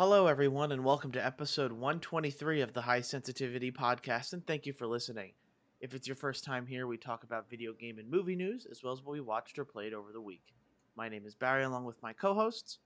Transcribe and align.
Hello, 0.00 0.28
everyone, 0.28 0.72
and 0.72 0.82
welcome 0.82 1.12
to 1.12 1.22
episode 1.22 1.72
123 1.72 2.62
of 2.62 2.72
the 2.72 2.80
High 2.80 3.02
Sensitivity 3.02 3.70
Podcast, 3.70 4.32
and 4.32 4.46
thank 4.46 4.64
you 4.64 4.72
for 4.72 4.86
listening. 4.86 5.32
If 5.78 5.92
it's 5.92 6.08
your 6.08 6.14
first 6.14 6.42
time 6.42 6.66
here, 6.66 6.86
we 6.86 6.96
talk 6.96 7.22
about 7.22 7.50
video 7.50 7.74
game 7.74 7.98
and 7.98 8.10
movie 8.10 8.34
news, 8.34 8.66
as 8.70 8.82
well 8.82 8.94
as 8.94 9.02
what 9.02 9.12
we 9.12 9.20
watched 9.20 9.58
or 9.58 9.66
played 9.66 9.92
over 9.92 10.10
the 10.10 10.20
week. 10.22 10.54
My 10.96 11.10
name 11.10 11.26
is 11.26 11.34
Barry, 11.34 11.64
along 11.64 11.84
with 11.84 12.02
my 12.02 12.14
co 12.14 12.32
hosts. 12.32 12.78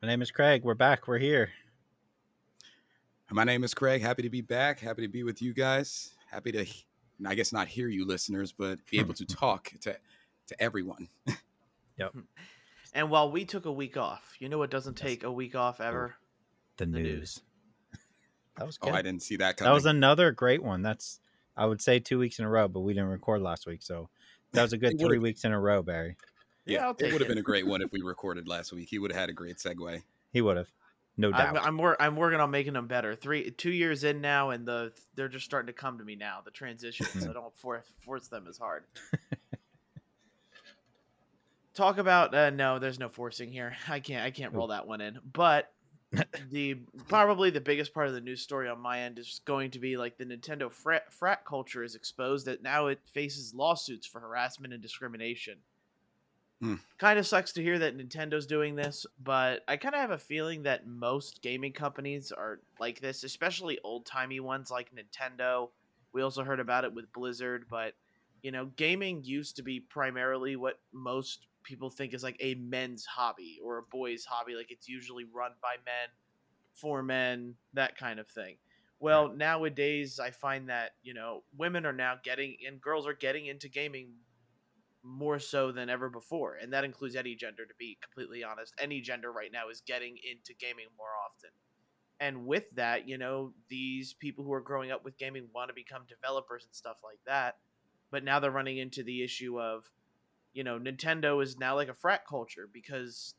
My 0.00 0.06
name 0.06 0.22
is 0.22 0.30
Craig. 0.30 0.62
We're 0.62 0.74
back. 0.74 1.08
We're 1.08 1.18
here. 1.18 1.50
My 3.32 3.42
name 3.42 3.64
is 3.64 3.74
Craig. 3.74 4.00
Happy 4.00 4.22
to 4.22 4.30
be 4.30 4.40
back. 4.40 4.78
Happy 4.78 5.02
to 5.02 5.08
be 5.08 5.24
with 5.24 5.42
you 5.42 5.52
guys. 5.52 6.14
Happy 6.30 6.52
to, 6.52 6.64
I 7.26 7.34
guess, 7.34 7.52
not 7.52 7.66
hear 7.66 7.88
you 7.88 8.06
listeners, 8.06 8.52
but 8.52 8.78
be 8.88 9.00
able 9.00 9.14
to 9.14 9.26
talk 9.26 9.72
to 9.80 9.96
to 10.46 10.62
everyone. 10.62 11.08
Yep. 11.98 12.14
And 12.92 13.08
while 13.08 13.30
we 13.30 13.44
took 13.44 13.66
a 13.66 13.72
week 13.72 13.96
off, 13.96 14.34
you 14.40 14.48
know 14.48 14.58
what 14.58 14.70
doesn't 14.70 14.96
take 14.96 15.22
a 15.22 15.30
week 15.30 15.54
off 15.54 15.80
ever? 15.80 16.16
The, 16.80 16.86
The 16.86 17.02
news. 17.02 17.08
news. 17.18 17.40
That 18.56 18.66
was 18.66 18.78
Oh. 18.82 18.90
I 18.90 19.02
didn't 19.02 19.22
see 19.22 19.36
that 19.36 19.56
coming. 19.56 19.70
that 19.70 19.74
was 19.74 19.86
another 19.86 20.32
great 20.32 20.62
one. 20.62 20.82
That's 20.82 21.20
I 21.56 21.66
would 21.66 21.80
say 21.80 21.98
two 21.98 22.18
weeks 22.18 22.38
in 22.38 22.44
a 22.44 22.48
row, 22.48 22.68
but 22.68 22.80
we 22.80 22.92
didn't 22.94 23.08
record 23.10 23.42
last 23.42 23.66
week, 23.66 23.82
so 23.82 24.08
that 24.52 24.62
was 24.62 24.72
a 24.72 24.78
good 24.78 24.98
three 24.98 25.18
weeks 25.18 25.44
in 25.44 25.52
a 25.52 25.60
row, 25.60 25.82
Barry. 25.82 26.16
Yeah, 26.66 26.86
I'll 26.86 26.96
it 26.98 27.12
would 27.12 27.20
have 27.20 27.28
been 27.28 27.38
a 27.38 27.42
great 27.42 27.66
one 27.66 27.82
if 27.82 27.90
we 27.92 28.00
recorded 28.02 28.46
last 28.48 28.72
week. 28.72 28.88
He 28.88 28.98
would 28.98 29.10
have 29.12 29.20
had 29.20 29.28
a 29.30 29.32
great 29.32 29.56
segue. 29.56 30.02
He 30.32 30.40
would 30.40 30.56
have, 30.56 30.68
no 31.16 31.32
doubt. 31.32 31.56
I'm, 31.56 31.66
I'm, 31.68 31.78
wor- 31.78 32.00
I'm 32.00 32.16
working 32.16 32.38
on 32.40 32.50
making 32.50 32.74
them 32.74 32.86
better. 32.86 33.14
Three, 33.14 33.50
two 33.50 33.70
years 33.72 34.04
in 34.04 34.20
now, 34.20 34.50
and 34.50 34.66
the 34.66 34.92
they're 35.16 35.28
just 35.28 35.44
starting 35.46 35.66
to 35.66 35.72
come 35.72 35.98
to 35.98 36.04
me 36.04 36.16
now. 36.16 36.40
The 36.44 36.50
transitions, 36.50 37.26
I 37.28 37.32
don't 37.32 37.56
force 37.56 37.86
force 38.00 38.28
them 38.28 38.46
as 38.48 38.58
hard. 38.58 38.84
Talk 41.74 41.98
about 41.98 42.34
uh, 42.34 42.50
no, 42.50 42.78
there's 42.78 42.98
no 42.98 43.08
forcing 43.08 43.50
here. 43.50 43.74
I 43.88 44.00
can't 44.00 44.24
I 44.24 44.30
can't 44.30 44.52
roll 44.52 44.68
that 44.68 44.86
one 44.86 45.00
in. 45.00 45.18
But 45.32 45.72
the 46.50 46.74
probably 47.08 47.50
the 47.50 47.60
biggest 47.60 47.94
part 47.94 48.08
of 48.08 48.14
the 48.14 48.20
news 48.20 48.42
story 48.42 48.68
on 48.68 48.80
my 48.80 49.00
end 49.00 49.18
is 49.18 49.40
going 49.44 49.70
to 49.70 49.78
be 49.78 49.96
like 49.96 50.18
the 50.18 50.24
Nintendo 50.24 50.70
frat, 50.70 51.12
frat 51.12 51.44
culture 51.44 51.84
is 51.84 51.94
exposed 51.94 52.46
that 52.46 52.62
now 52.62 52.88
it 52.88 53.00
faces 53.04 53.54
lawsuits 53.54 54.06
for 54.06 54.20
harassment 54.20 54.72
and 54.72 54.82
discrimination. 54.82 55.58
Hmm. 56.60 56.74
Kind 56.98 57.18
of 57.18 57.26
sucks 57.26 57.52
to 57.52 57.62
hear 57.62 57.78
that 57.78 57.96
Nintendo's 57.96 58.46
doing 58.46 58.74
this, 58.74 59.06
but 59.22 59.62
I 59.66 59.76
kind 59.76 59.94
of 59.94 60.00
have 60.00 60.10
a 60.10 60.18
feeling 60.18 60.64
that 60.64 60.86
most 60.86 61.40
gaming 61.42 61.72
companies 61.72 62.32
are 62.32 62.60
like 62.78 63.00
this, 63.00 63.24
especially 63.24 63.78
old 63.82 64.04
timey 64.04 64.40
ones 64.40 64.70
like 64.70 64.90
Nintendo. 64.94 65.70
We 66.12 66.22
also 66.22 66.44
heard 66.44 66.60
about 66.60 66.84
it 66.84 66.92
with 66.92 67.12
Blizzard, 67.12 67.66
but 67.70 67.94
you 68.42 68.50
know, 68.50 68.66
gaming 68.76 69.22
used 69.24 69.56
to 69.56 69.62
be 69.62 69.80
primarily 69.80 70.56
what 70.56 70.80
most 70.92 71.46
people 71.62 71.90
think 71.90 72.14
is 72.14 72.22
like 72.22 72.36
a 72.40 72.54
men's 72.54 73.04
hobby 73.04 73.58
or 73.64 73.78
a 73.78 73.82
boy's 73.82 74.24
hobby. 74.24 74.54
Like 74.54 74.70
it's 74.70 74.88
usually 74.88 75.24
run 75.24 75.52
by 75.62 75.76
men, 75.84 76.08
for 76.72 77.02
men, 77.02 77.54
that 77.74 77.96
kind 77.96 78.20
of 78.20 78.28
thing. 78.28 78.56
Well, 78.98 79.32
nowadays 79.34 80.20
I 80.20 80.30
find 80.30 80.68
that, 80.68 80.90
you 81.02 81.14
know, 81.14 81.42
women 81.56 81.86
are 81.86 81.92
now 81.92 82.16
getting 82.22 82.56
and 82.66 82.80
girls 82.80 83.06
are 83.06 83.14
getting 83.14 83.46
into 83.46 83.68
gaming 83.68 84.10
more 85.02 85.38
so 85.38 85.72
than 85.72 85.88
ever 85.88 86.10
before. 86.10 86.56
And 86.60 86.72
that 86.74 86.84
includes 86.84 87.16
any 87.16 87.34
gender, 87.34 87.64
to 87.64 87.74
be 87.78 87.96
completely 88.02 88.44
honest. 88.44 88.74
Any 88.78 89.00
gender 89.00 89.32
right 89.32 89.50
now 89.50 89.70
is 89.70 89.80
getting 89.86 90.16
into 90.30 90.52
gaming 90.58 90.86
more 90.98 91.08
often. 91.26 91.50
And 92.20 92.46
with 92.46 92.64
that, 92.74 93.08
you 93.08 93.16
know, 93.16 93.54
these 93.70 94.12
people 94.12 94.44
who 94.44 94.52
are 94.52 94.60
growing 94.60 94.90
up 94.90 95.02
with 95.02 95.16
gaming 95.16 95.48
want 95.54 95.70
to 95.70 95.74
become 95.74 96.02
developers 96.06 96.66
and 96.66 96.74
stuff 96.74 96.98
like 97.02 97.20
that. 97.26 97.56
But 98.10 98.24
now 98.24 98.40
they're 98.40 98.50
running 98.50 98.76
into 98.76 99.02
the 99.02 99.24
issue 99.24 99.58
of, 99.58 99.84
you 100.52 100.64
know, 100.64 100.78
Nintendo 100.78 101.42
is 101.42 101.58
now 101.58 101.74
like 101.74 101.88
a 101.88 101.94
frat 101.94 102.22
culture 102.28 102.68
because 102.72 103.34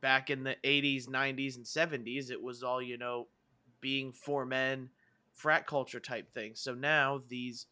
back 0.00 0.30
in 0.30 0.42
the 0.44 0.56
80s, 0.64 1.08
90s, 1.08 1.56
and 1.56 1.64
70s, 1.64 2.30
it 2.30 2.42
was 2.42 2.62
all, 2.62 2.82
you 2.82 2.98
know, 2.98 3.28
being 3.80 4.12
for 4.12 4.44
men, 4.44 4.90
frat 5.32 5.66
culture 5.66 6.00
type 6.00 6.32
thing. 6.32 6.52
So 6.54 6.74
now 6.74 7.22
these 7.28 7.66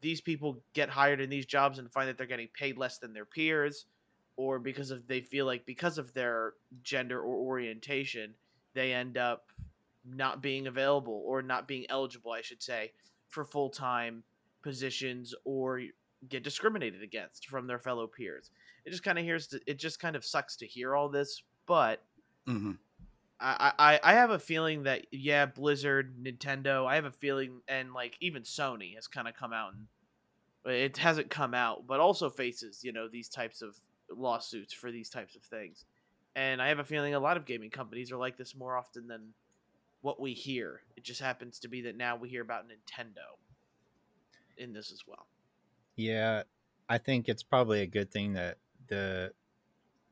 these 0.00 0.20
people 0.20 0.62
get 0.74 0.88
hired 0.88 1.20
in 1.20 1.30
these 1.30 1.46
jobs 1.46 1.78
and 1.78 1.90
find 1.90 2.08
that 2.08 2.18
they're 2.18 2.26
getting 2.26 2.48
paid 2.48 2.78
less 2.78 2.98
than 2.98 3.12
their 3.12 3.24
peers 3.24 3.86
or 4.36 4.58
because 4.58 4.90
of 4.90 5.06
they 5.08 5.20
feel 5.20 5.46
like 5.46 5.64
because 5.66 5.98
of 5.98 6.12
their 6.12 6.52
gender 6.82 7.20
or 7.20 7.36
orientation 7.36 8.34
they 8.74 8.92
end 8.92 9.16
up 9.16 9.46
not 10.04 10.42
being 10.42 10.66
available 10.66 11.22
or 11.26 11.42
not 11.42 11.66
being 11.66 11.86
eligible 11.88 12.30
I 12.30 12.42
should 12.42 12.62
say 12.62 12.92
for 13.28 13.44
full-time 13.44 14.22
positions 14.62 15.34
or 15.44 15.80
get 16.28 16.42
discriminated 16.42 17.02
against 17.02 17.46
from 17.48 17.66
their 17.66 17.78
fellow 17.78 18.06
peers. 18.06 18.50
It 18.84 18.90
just 18.90 19.02
kind 19.02 19.18
of 19.18 19.24
hears 19.24 19.48
to, 19.48 19.60
it 19.66 19.78
just 19.78 20.00
kind 20.00 20.16
of 20.16 20.24
sucks 20.24 20.56
to 20.56 20.66
hear 20.66 20.94
all 20.94 21.08
this, 21.08 21.42
but 21.66 22.02
hmm 22.46 22.72
I, 23.38 23.72
I 23.78 24.00
I 24.02 24.12
have 24.14 24.30
a 24.30 24.38
feeling 24.38 24.84
that 24.84 25.06
yeah, 25.12 25.46
Blizzard, 25.46 26.16
Nintendo, 26.22 26.86
I 26.86 26.94
have 26.94 27.04
a 27.04 27.10
feeling, 27.10 27.60
and 27.68 27.92
like 27.92 28.16
even 28.20 28.42
Sony 28.44 28.94
has 28.94 29.06
kind 29.06 29.28
of 29.28 29.34
come 29.34 29.52
out 29.52 29.74
and 29.74 29.86
it 30.64 30.96
hasn't 30.96 31.30
come 31.30 31.54
out, 31.54 31.86
but 31.86 32.00
also 32.00 32.30
faces 32.30 32.82
you 32.82 32.92
know 32.92 33.08
these 33.08 33.28
types 33.28 33.62
of 33.62 33.76
lawsuits 34.10 34.72
for 34.72 34.90
these 34.90 35.10
types 35.10 35.36
of 35.36 35.42
things, 35.42 35.84
and 36.34 36.62
I 36.62 36.68
have 36.68 36.78
a 36.78 36.84
feeling 36.84 37.14
a 37.14 37.20
lot 37.20 37.36
of 37.36 37.44
gaming 37.46 37.70
companies 37.70 38.10
are 38.10 38.16
like 38.18 38.38
this 38.38 38.56
more 38.56 38.76
often 38.76 39.06
than 39.06 39.34
what 40.00 40.20
we 40.20 40.32
hear. 40.32 40.82
It 40.96 41.04
just 41.04 41.20
happens 41.20 41.58
to 41.60 41.68
be 41.68 41.82
that 41.82 41.96
now 41.96 42.16
we 42.16 42.28
hear 42.28 42.42
about 42.42 42.64
Nintendo 42.66 43.38
in 44.56 44.72
this 44.72 44.92
as 44.92 45.02
well. 45.06 45.26
Yeah, 45.96 46.42
I 46.88 46.98
think 46.98 47.28
it's 47.28 47.42
probably 47.42 47.80
a 47.82 47.86
good 47.86 48.10
thing 48.10 48.34
that 48.34 48.58
the 48.88 49.32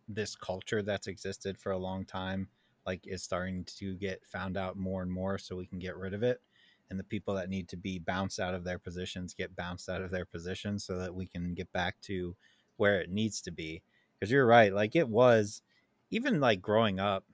this 0.08 0.36
culture 0.36 0.82
that's 0.82 1.06
existed 1.08 1.58
for 1.58 1.72
a 1.72 1.78
long 1.78 2.04
time 2.06 2.48
like 2.86 3.06
is 3.06 3.22
starting 3.22 3.64
to 3.64 3.94
get 3.96 4.26
found 4.26 4.56
out 4.56 4.76
more 4.76 5.02
and 5.02 5.12
more 5.12 5.38
so 5.38 5.56
we 5.56 5.66
can 5.66 5.78
get 5.78 5.96
rid 5.96 6.14
of 6.14 6.22
it. 6.22 6.42
And 6.90 6.98
the 7.00 7.04
people 7.04 7.34
that 7.34 7.48
need 7.50 7.68
to 7.70 7.76
be 7.78 7.98
bounced 7.98 8.40
out 8.40 8.54
of 8.54 8.64
their 8.64 8.78
positions 8.78 9.34
get 9.34 9.56
bounced 9.56 9.88
out 9.88 10.02
of 10.02 10.10
their 10.10 10.26
positions 10.26 10.84
so 10.84 10.98
that 10.98 11.14
we 11.14 11.26
can 11.26 11.54
get 11.54 11.72
back 11.72 12.00
to 12.02 12.36
where 12.76 13.00
it 13.00 13.10
needs 13.10 13.40
to 13.42 13.52
be. 13.52 13.82
Because 14.18 14.30
you're 14.32 14.46
right 14.46 14.72
like 14.74 14.96
it 14.96 15.08
was 15.08 15.62
even 16.10 16.40
like 16.40 16.62
growing 16.62 17.00
up 17.00 17.26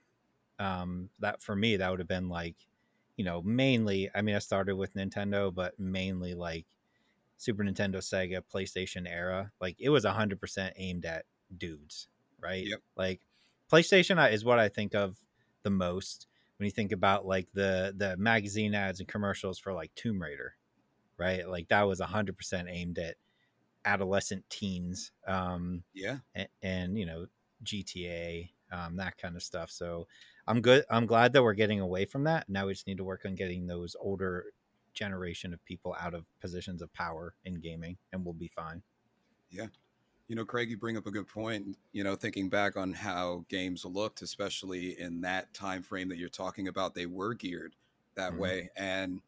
um 0.58 1.10
that 1.18 1.42
for 1.42 1.56
me 1.56 1.76
that 1.76 1.90
would 1.90 2.00
have 2.00 2.08
been 2.08 2.28
like 2.28 2.56
you 3.16 3.24
know 3.24 3.42
mainly 3.42 4.10
i 4.14 4.22
mean 4.22 4.34
i 4.34 4.38
started 4.38 4.76
with 4.76 4.94
nintendo 4.94 5.54
but 5.54 5.78
mainly 5.78 6.34
like 6.34 6.66
Super 7.40 7.64
Nintendo, 7.64 7.96
Sega, 7.96 8.42
PlayStation 8.42 9.08
era, 9.08 9.52
like 9.60 9.76
it 9.80 9.90
was 9.90 10.04
100% 10.04 10.74
aimed 10.76 11.06
at 11.06 11.26
dudes, 11.56 12.08
right? 12.40 12.70
Yep. 12.70 12.82
Like 12.96 13.22
PlayStation 13.72 14.32
is 14.32 14.44
what 14.44 14.60
I 14.60 14.68
think 14.68 14.94
of 14.94 15.24
the 15.62 15.70
most 15.70 16.28
when 16.58 16.66
you 16.66 16.72
think 16.72 16.92
about 16.92 17.26
like 17.26 17.48
the 17.54 17.94
the 17.96 18.16
magazine 18.18 18.74
ads 18.74 19.00
and 19.00 19.08
commercials 19.08 19.58
for 19.58 19.72
like 19.72 19.94
Tomb 19.96 20.22
Raider, 20.22 20.56
right? 21.18 21.48
Like 21.48 21.68
that 21.68 21.82
was 21.84 22.00
100% 22.00 22.68
aimed 22.70 22.98
at 22.98 23.16
adolescent 23.84 24.48
teens 24.50 25.12
um 25.26 25.84
Yeah. 25.92 26.20
and, 26.34 26.48
and 26.62 26.98
you 26.98 27.06
know 27.06 27.26
GTA 27.62 28.52
um 28.72 28.96
that 28.96 29.18
kind 29.18 29.36
of 29.36 29.42
stuff. 29.42 29.70
So 29.70 30.06
I'm 30.46 30.60
good 30.60 30.84
I'm 30.90 31.06
glad 31.06 31.32
that 31.32 31.42
we're 31.42 31.54
getting 31.54 31.80
away 31.80 32.04
from 32.06 32.24
that. 32.24 32.48
Now 32.48 32.66
we 32.66 32.74
just 32.74 32.86
need 32.86 32.98
to 32.98 33.04
work 33.04 33.24
on 33.24 33.34
getting 33.34 33.66
those 33.66 33.96
older 33.98 34.52
generation 34.94 35.52
of 35.52 35.64
people 35.64 35.94
out 36.00 36.14
of 36.14 36.24
positions 36.40 36.82
of 36.82 36.92
power 36.92 37.34
in 37.44 37.60
gaming 37.60 37.96
and 38.12 38.24
we'll 38.24 38.34
be 38.34 38.48
fine. 38.48 38.82
Yeah. 39.50 39.66
You 40.28 40.36
know, 40.36 40.44
Craig, 40.44 40.70
you 40.70 40.76
bring 40.76 40.96
up 40.96 41.06
a 41.06 41.10
good 41.10 41.26
point. 41.26 41.76
You 41.92 42.04
know, 42.04 42.14
thinking 42.14 42.48
back 42.48 42.76
on 42.76 42.92
how 42.92 43.44
games 43.48 43.84
looked, 43.84 44.22
especially 44.22 44.98
in 45.00 45.20
that 45.22 45.52
time 45.54 45.82
frame 45.82 46.08
that 46.08 46.18
you're 46.18 46.28
talking 46.28 46.68
about, 46.68 46.94
they 46.94 47.06
were 47.06 47.34
geared 47.34 47.74
that 48.14 48.32
Mhm. 48.34 48.38
way. 48.38 48.70
And 48.76 49.22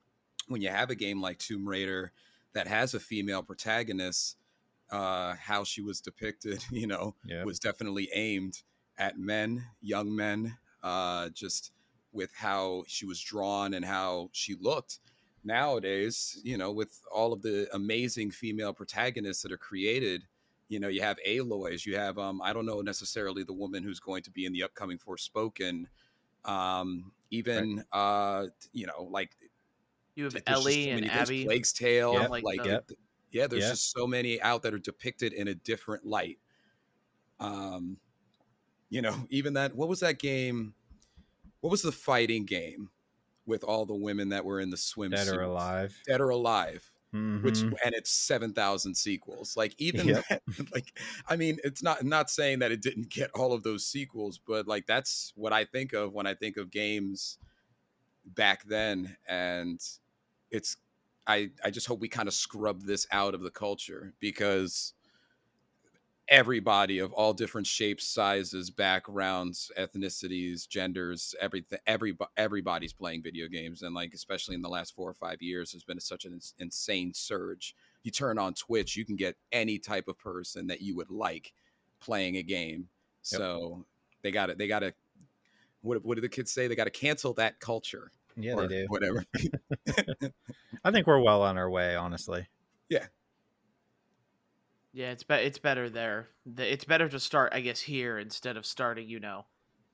when 0.46 0.62
you 0.62 0.68
have 0.68 0.90
a 0.90 0.94
game 0.94 1.20
like 1.20 1.38
Tomb 1.38 1.68
Raider 1.68 2.12
that 2.52 2.68
has 2.68 2.94
a 2.94 3.00
female 3.00 3.42
protagonist, 3.42 4.36
uh, 4.90 5.34
how 5.34 5.64
she 5.64 5.80
was 5.80 6.00
depicted, 6.00 6.62
you 6.70 6.86
know, 6.86 7.16
was 7.44 7.58
definitely 7.58 8.08
aimed 8.12 8.62
at 8.98 9.18
men, 9.18 9.64
young 9.80 10.14
men, 10.14 10.56
uh, 10.82 11.30
just 11.30 11.72
with 12.12 12.32
how 12.34 12.84
she 12.86 13.06
was 13.06 13.20
drawn 13.20 13.74
and 13.74 13.84
how 13.84 14.28
she 14.32 14.54
looked. 14.54 15.00
Nowadays, 15.44 16.38
you 16.44 16.56
know, 16.56 16.70
with 16.70 17.00
all 17.12 17.32
of 17.32 17.42
the 17.42 17.68
amazing 17.74 18.30
female 18.30 18.72
protagonists 18.72 19.42
that 19.42 19.50
are 19.52 19.56
created, 19.56 20.22
you 20.68 20.78
know, 20.78 20.88
you 20.88 21.02
have 21.02 21.18
Aloys, 21.26 21.84
you 21.84 21.96
have 21.96 22.16
um, 22.18 22.40
I 22.42 22.52
don't 22.52 22.64
know 22.64 22.80
necessarily 22.80 23.42
the 23.42 23.52
woman 23.52 23.82
who's 23.82 24.00
going 24.00 24.22
to 24.22 24.30
be 24.30 24.46
in 24.46 24.52
the 24.52 24.62
upcoming 24.62 24.98
Forspoken, 24.98 25.86
um, 26.44 27.12
even 27.30 27.84
uh, 27.92 28.46
you 28.72 28.86
know, 28.86 29.08
like 29.10 29.36
You 30.14 30.24
have 30.24 30.42
Ellie 30.46 30.84
so 30.84 30.90
and. 30.90 31.10
Abby. 31.10 31.44
Plague's 31.44 31.72
Tale, 31.72 32.14
Yep. 32.14 32.30
like, 32.30 32.44
Like, 32.44 32.64
Yep. 32.64 32.88
th- 32.88 33.00
yeah, 33.32 33.46
there's 33.48 33.64
Yeah. 33.64 33.70
just 33.70 33.90
so 33.92 34.06
many 34.06 34.40
out 34.42 34.62
that 34.62 34.74
are 34.74 34.78
depicted 34.78 35.32
in 35.32 35.48
a 35.48 35.54
different 35.54 36.06
light. 36.06 36.38
Um, 37.40 37.96
you 38.90 39.02
know, 39.02 39.26
even 39.30 39.54
that. 39.54 39.74
What 39.74 39.88
was 39.88 40.00
that 40.00 40.18
game? 40.18 40.74
What 41.60 41.70
was 41.70 41.82
the 41.82 41.92
fighting 41.92 42.44
game 42.44 42.90
with 43.46 43.64
all 43.64 43.86
the 43.86 43.94
women 43.94 44.30
that 44.30 44.44
were 44.44 44.60
in 44.60 44.70
the 44.70 44.76
swimsuit? 44.76 45.10
Dead 45.10 45.28
or 45.28 45.40
alive. 45.42 46.02
Dead 46.06 46.20
or 46.20 46.30
Alive. 46.30 46.92
which 47.40 47.64
Mhm. 47.64 47.74
and 47.84 47.94
it's 47.94 48.10
7000 48.10 48.94
sequels 48.96 49.56
like 49.56 49.74
even 49.78 50.06
Yep. 50.08 50.24
that, 50.28 50.42
like 50.74 50.98
i 51.28 51.36
mean 51.36 51.58
it's 51.64 51.82
not 51.82 52.04
not 52.04 52.30
saying 52.30 52.60
that 52.60 52.72
it 52.72 52.80
didn't 52.82 53.08
get 53.10 53.30
all 53.34 53.52
of 53.52 53.62
those 53.64 53.86
sequels 53.86 54.38
but 54.38 54.66
like 54.68 54.86
that's 54.86 55.32
what 55.36 55.52
i 55.52 55.64
think 55.64 55.92
of 55.92 56.12
when 56.14 56.26
i 56.26 56.34
think 56.34 56.56
of 56.56 56.70
games 56.70 57.38
back 58.24 58.64
then 58.64 59.16
and 59.28 59.80
it's 60.50 60.76
i 61.26 61.50
i 61.64 61.70
just 61.70 61.86
hope 61.86 62.00
we 62.00 62.08
kind 62.08 62.28
of 62.28 62.34
scrub 62.34 62.82
this 62.82 63.06
out 63.12 63.34
of 63.34 63.42
the 63.42 63.50
culture 63.50 64.14
because 64.20 64.94
everybody 66.28 66.98
of 66.98 67.12
all 67.12 67.32
different 67.32 67.66
shapes 67.66 68.06
sizes 68.06 68.70
backgrounds 68.70 69.70
ethnicities 69.76 70.68
genders 70.68 71.34
everything 71.40 71.78
every 71.86 72.16
everybody's 72.36 72.92
playing 72.92 73.22
video 73.22 73.48
games 73.48 73.82
and 73.82 73.94
like 73.94 74.14
especially 74.14 74.54
in 74.54 74.62
the 74.62 74.68
last 74.68 74.94
four 74.94 75.10
or 75.10 75.14
five 75.14 75.42
years 75.42 75.72
there's 75.72 75.82
been 75.84 75.98
such 76.00 76.24
an 76.24 76.38
insane 76.58 77.12
surge 77.12 77.74
you 78.04 78.10
turn 78.10 78.38
on 78.38 78.54
twitch 78.54 78.96
you 78.96 79.04
can 79.04 79.16
get 79.16 79.36
any 79.50 79.78
type 79.78 80.06
of 80.06 80.16
person 80.16 80.68
that 80.68 80.80
you 80.80 80.94
would 80.94 81.10
like 81.10 81.52
playing 82.00 82.36
a 82.36 82.42
game 82.42 82.88
Yep. 83.30 83.40
so 83.40 83.86
they 84.22 84.30
got 84.30 84.48
it 84.50 84.58
they 84.58 84.66
got 84.68 84.80
to 84.80 84.94
what, 85.82 86.04
what 86.04 86.14
do 86.14 86.20
the 86.20 86.28
kids 86.28 86.52
say 86.52 86.66
they 86.68 86.76
got 86.76 86.84
to 86.84 86.90
cancel 86.90 87.34
that 87.34 87.58
culture 87.60 88.10
Yeah, 88.36 88.54
they 88.56 88.68
do. 88.68 88.86
whatever 88.88 89.24
I 90.84 90.90
think 90.90 91.06
we're 91.06 91.20
well 91.20 91.42
on 91.42 91.56
our 91.58 91.68
way, 91.70 91.94
honestly. 91.94 92.46
Yeah, 92.88 93.06
it's 94.94 95.22
be- 95.22 95.34
it's 95.34 95.58
better 95.58 95.88
there. 95.88 96.28
The- 96.46 96.70
It's 96.70 96.84
better 96.84 97.08
to 97.08 97.18
start, 97.20 97.52
I 97.54 97.60
guess, 97.60 97.80
here 97.80 98.18
instead 98.18 98.56
of 98.56 98.66
starting, 98.66 99.08
you 99.08 99.20
know, 99.20 99.46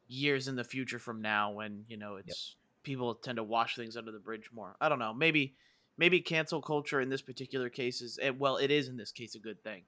years 0.06 0.48
in 0.48 0.56
the 0.56 0.64
future 0.64 0.98
from 0.98 1.20
now 1.20 1.52
when 1.52 1.84
you 1.88 1.96
know 1.96 2.16
it's 2.16 2.56
people 2.82 3.14
tend 3.14 3.36
to 3.36 3.44
wash 3.44 3.76
things 3.76 3.96
under 3.96 4.10
the 4.10 4.18
bridge 4.18 4.50
more. 4.52 4.76
I 4.80 4.88
don't 4.88 4.98
know. 4.98 5.12
Maybe 5.14 5.54
maybe 5.96 6.20
cancel 6.20 6.62
culture 6.62 7.00
in 7.00 7.08
this 7.10 7.22
particular 7.22 7.68
case 7.68 8.00
is 8.00 8.18
well, 8.38 8.56
it 8.56 8.70
is 8.70 8.88
in 8.88 8.96
this 8.96 9.12
case 9.12 9.34
a 9.34 9.38
good 9.38 9.62
thing 9.62 9.84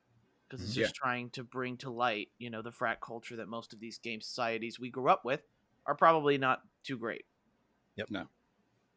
because 0.49 0.63
it's 0.63 0.75
mm, 0.75 0.79
Yeah. 0.79 0.83
just 0.85 0.95
trying 0.97 1.31
to 1.31 1.43
bring 1.45 1.77
to 1.79 1.91
light, 1.91 2.29
you 2.39 2.51
know, 2.51 2.63
the 2.63 2.73
frat 2.73 3.01
culture 3.01 3.37
that 3.37 3.49
most 3.49 3.73
of 3.73 3.81
these 3.81 3.99
game 3.99 4.21
societies 4.21 4.79
we 4.79 4.91
grew 4.91 5.09
up 5.09 5.25
with 5.25 5.43
are 5.87 5.95
probably 5.95 6.37
not 6.39 6.63
too 6.85 6.99
great. 6.99 7.25
Yep. 7.97 8.11
No. 8.11 8.29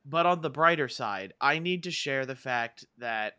But 0.06 0.26
on 0.26 0.42
the 0.42 0.50
brighter 0.50 0.90
side, 0.90 1.34
I 1.40 1.60
need 1.60 1.84
to 1.84 1.92
share 1.92 2.26
the 2.26 2.36
fact 2.36 2.86
that 2.98 3.38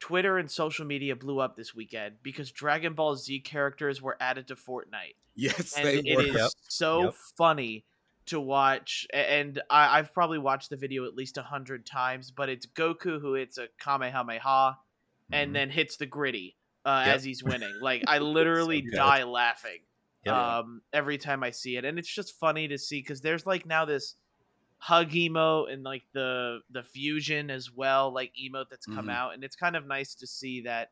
Twitter 0.00 0.38
and 0.38 0.50
social 0.50 0.84
media 0.86 1.14
blew 1.14 1.38
up 1.38 1.56
this 1.56 1.74
weekend 1.74 2.16
because 2.22 2.50
Dragon 2.50 2.94
Ball 2.94 3.16
Z 3.16 3.40
characters 3.40 4.00
were 4.02 4.16
added 4.20 4.48
to 4.48 4.56
Fortnite. 4.56 5.14
yes 5.34 5.76
And 5.76 5.86
they 5.86 6.02
it 6.04 6.16
were 6.16 6.22
is 6.22 6.34
Yep. 6.34 6.50
so 6.68 7.02
Yep. 7.04 7.14
funny 7.38 7.84
to 8.26 8.40
watch. 8.40 9.06
And 9.12 9.60
I, 9.70 9.98
I've 9.98 10.12
probably 10.14 10.38
watched 10.38 10.70
the 10.70 10.76
video 10.76 11.04
at 11.06 11.14
least 11.14 11.36
a 11.38 11.42
hundred 11.42 11.84
times, 11.86 12.30
but 12.30 12.48
it's 12.48 12.66
Goku 12.66 13.20
who 13.20 13.34
hits 13.34 13.58
a 13.58 13.68
Kamehameha 13.78 14.78
and 15.32 15.50
Mhm. 15.50 15.54
then 15.54 15.70
hits 15.70 15.96
the 15.96 16.06
gritty 16.06 16.56
uh, 16.86 17.02
Yep. 17.06 17.14
as 17.16 17.24
he's 17.24 17.44
winning. 17.44 17.78
Like, 17.82 18.02
I 18.06 18.18
literally 18.18 18.80
good. 18.82 18.96
die 18.96 19.24
laughing 19.24 19.80
Yep. 20.24 20.34
um, 20.34 20.82
every 20.92 21.18
time 21.18 21.42
I 21.42 21.50
see 21.50 21.76
it. 21.76 21.84
And 21.84 21.98
it's 21.98 22.12
just 22.12 22.38
funny 22.38 22.68
to 22.68 22.78
see 22.78 23.00
because 23.00 23.20
there's 23.20 23.44
like 23.46 23.66
now 23.66 23.84
this 23.84 24.14
hug 24.82 25.10
emote 25.10 25.70
and 25.72 25.82
like 25.82 26.04
the 26.12 26.60
the 26.70 26.82
fusion 26.82 27.50
as 27.50 27.70
well 27.70 28.12
like 28.12 28.32
emote 28.42 28.70
that's 28.70 28.86
come 28.86 29.06
Mhm. 29.06 29.12
out 29.12 29.34
and 29.34 29.44
it's 29.44 29.54
kind 29.54 29.76
of 29.76 29.86
nice 29.86 30.14
to 30.14 30.26
see 30.26 30.62
that 30.62 30.90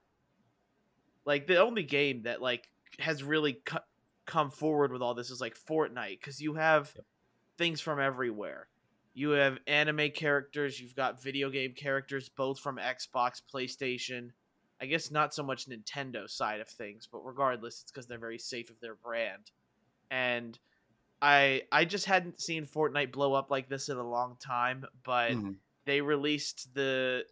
like 1.24 1.46
the 1.46 1.56
only 1.56 1.82
game 1.82 2.22
that 2.22 2.40
like 2.42 2.68
has 2.98 3.22
really 3.22 3.54
co- 3.64 3.78
come 4.26 4.50
forward 4.50 4.92
with 4.92 5.02
all 5.02 5.14
this 5.14 5.30
is 5.30 5.40
like 5.40 5.56
Fortnite 5.58 6.18
because 6.20 6.40
you 6.40 6.54
have 6.54 6.92
Yep. 6.94 7.04
things 7.56 7.80
from 7.80 7.98
everywhere. 8.00 8.68
You 9.14 9.30
have 9.30 9.58
anime 9.66 10.10
characters, 10.10 10.80
you've 10.80 10.94
got 10.94 11.20
video 11.22 11.50
game 11.50 11.72
characters, 11.74 12.28
both 12.28 12.60
from 12.60 12.76
Xbox, 12.76 13.42
PlayStation. 13.52 14.30
I 14.80 14.86
guess 14.86 15.10
not 15.10 15.34
so 15.34 15.42
much 15.42 15.66
Nintendo 15.66 16.28
side 16.30 16.60
of 16.60 16.68
things, 16.68 17.08
but 17.10 17.24
regardless, 17.24 17.82
it's 17.82 17.90
because 17.90 18.06
they're 18.06 18.18
very 18.18 18.38
safe 18.38 18.70
of 18.70 18.78
their 18.80 18.94
brand. 18.94 19.50
And 20.10 20.58
I 21.20 21.62
I 21.72 21.84
just 21.84 22.06
hadn't 22.06 22.40
seen 22.40 22.64
Fortnite 22.66 23.12
blow 23.12 23.34
up 23.34 23.50
like 23.50 23.68
this 23.68 23.88
in 23.88 23.96
a 23.96 24.08
long 24.08 24.36
time, 24.38 24.84
but 25.04 25.32
Mhm. 25.32 25.56
they 25.84 26.00
released 26.00 26.72
the 26.74 27.24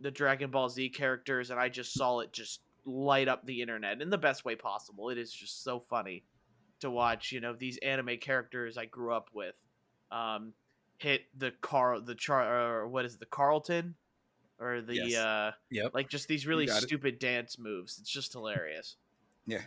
the 0.00 0.10
Dragon 0.10 0.50
Ball 0.50 0.68
Z 0.68 0.90
characters, 0.90 1.50
and 1.50 1.58
I 1.60 1.68
just 1.68 1.92
saw 1.94 2.18
it 2.20 2.32
just 2.32 2.62
light 2.84 3.28
up 3.28 3.46
the 3.46 3.62
internet 3.62 4.02
in 4.02 4.10
the 4.10 4.18
best 4.18 4.44
way 4.44 4.56
possible. 4.56 5.08
It 5.10 5.18
is 5.18 5.32
just 5.32 5.62
so 5.62 5.78
funny 5.80 6.24
to 6.80 6.90
watch. 6.90 7.32
You 7.32 7.40
know 7.40 7.54
these 7.54 7.78
anime 7.78 8.18
characters 8.18 8.76
I 8.76 8.86
grew 8.86 9.12
up 9.14 9.30
with 9.32 9.54
um, 10.10 10.54
hit 10.98 11.22
the 11.38 11.52
car 11.52 12.00
the 12.00 12.14
char 12.14 12.80
or 12.82 12.88
what 12.88 13.04
is 13.04 13.14
it, 13.14 13.20
the 13.20 13.26
Carlton 13.26 13.94
or 14.58 14.80
the 14.82 14.94
Yes. 14.96 15.14
uh 15.16 15.52
Yep. 15.70 15.94
like 15.94 16.08
just 16.10 16.28
these 16.28 16.46
really 16.46 16.66
got 16.66 16.82
it. 16.82 16.86
stupid 16.86 17.18
dance 17.18 17.58
moves. 17.58 17.98
It's 17.98 18.10
just 18.10 18.32
hilarious. 18.34 18.96
Yeah. 19.46 19.62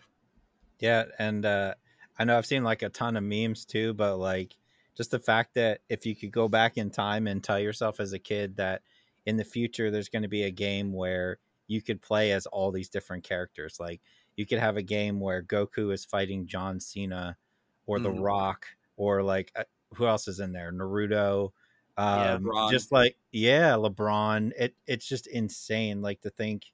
Yeah, 0.79 1.05
and 1.17 1.45
uh, 1.45 1.75
I 2.17 2.23
know 2.23 2.37
I've 2.37 2.45
seen 2.45 2.63
like 2.63 2.81
a 2.81 2.89
ton 2.89 3.17
of 3.17 3.23
memes 3.23 3.65
too, 3.65 3.93
but 3.93 4.17
like 4.17 4.55
just 4.95 5.11
the 5.11 5.19
fact 5.19 5.55
that 5.55 5.81
if 5.89 6.05
you 6.05 6.15
could 6.15 6.31
go 6.31 6.47
back 6.47 6.77
in 6.77 6.89
time 6.89 7.27
and 7.27 7.43
tell 7.43 7.59
yourself 7.59 7.99
as 7.99 8.13
a 8.13 8.19
kid 8.19 8.55
that 8.57 8.81
in 9.25 9.37
the 9.37 9.43
future 9.43 9.91
there's 9.91 10.09
going 10.09 10.21
to 10.23 10.29
be 10.29 10.43
a 10.43 10.51
game 10.51 10.93
where 10.93 11.39
you 11.67 11.81
could 11.81 12.01
play 12.01 12.31
as 12.31 12.45
all 12.45 12.71
these 12.71 12.89
different 12.89 13.23
characters, 13.23 13.79
like 13.79 14.01
you 14.37 14.45
could 14.45 14.59
have 14.59 14.77
a 14.77 14.81
game 14.83 15.19
where 15.19 15.41
Goku 15.43 15.91
is 15.93 16.05
fighting 16.05 16.45
John 16.47 16.79
Cena 16.79 17.37
or 17.85 17.99
The 17.99 18.09
Mhm. 18.09 18.23
Rock 18.23 18.67
or 18.97 19.23
like 19.23 19.51
uh, 19.55 19.63
who 19.93 20.05
else 20.07 20.27
is 20.27 20.39
in 20.39 20.51
there? 20.53 20.71
Naruto. 20.71 21.51
Yeah, 21.97 22.35
Um, 22.35 22.43
LeBron. 22.43 22.69
just 22.71 22.91
like 22.91 23.17
yeah, 23.31 23.71
LeBron. 23.73 24.51
It 24.57 24.75
it's 24.87 25.07
just 25.07 25.27
insane. 25.27 26.01
Like 26.01 26.21
to 26.21 26.29
think 26.29 26.71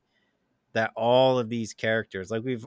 that 0.73 0.91
all 0.95 1.39
of 1.39 1.49
these 1.49 1.73
characters, 1.73 2.31
like 2.31 2.43
we've 2.43 2.65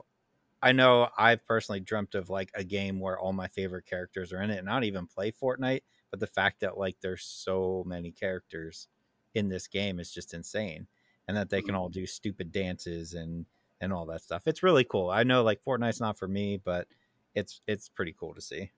I 0.65 0.73
know 0.73 1.09
I've 1.17 1.45
personally 1.45 1.79
dreamt 1.79 2.15
of 2.15 2.29
like 2.29 2.51
a 2.55 2.63
game 2.65 2.99
where 2.99 3.19
all 3.19 3.33
my 3.33 3.47
favorite 3.47 3.85
characters 3.85 4.33
are 4.33 4.41
in 4.41 4.51
it, 4.51 4.59
and 4.59 4.69
I 4.69 4.73
don't 4.73 4.83
even 4.85 5.07
play 5.07 5.31
Fortnite. 5.31 5.83
But 6.11 6.19
the 6.19 6.27
fact 6.27 6.61
that 6.61 6.77
like 6.77 6.99
there's 7.01 7.23
so 7.23 7.83
many 7.87 8.11
characters 8.11 8.89
in 9.35 9.49
this 9.49 9.67
game 9.67 9.99
is 9.99 10.11
just 10.11 10.33
insane, 10.33 10.87
and 11.27 11.37
that 11.37 11.49
they 11.49 11.61
can 11.61 11.75
all 11.75 11.89
do 11.89 12.05
stupid 12.07 12.51
dances 12.51 13.13
and 13.13 13.45
and 13.81 13.93
all 13.93 14.05
that 14.07 14.21
stuff. 14.23 14.47
It's 14.47 14.63
really 14.63 14.85
cool. 14.85 15.09
I 15.11 15.23
know 15.23 15.43
like 15.43 15.63
Fortnite's 15.63 16.01
not 16.01 16.17
for 16.17 16.27
me, 16.27 16.57
but 16.57 16.87
it's 17.35 17.61
it's 17.67 17.89
pretty 17.89 18.13
cool 18.13 18.33
to 18.35 18.41
see. 18.41 18.71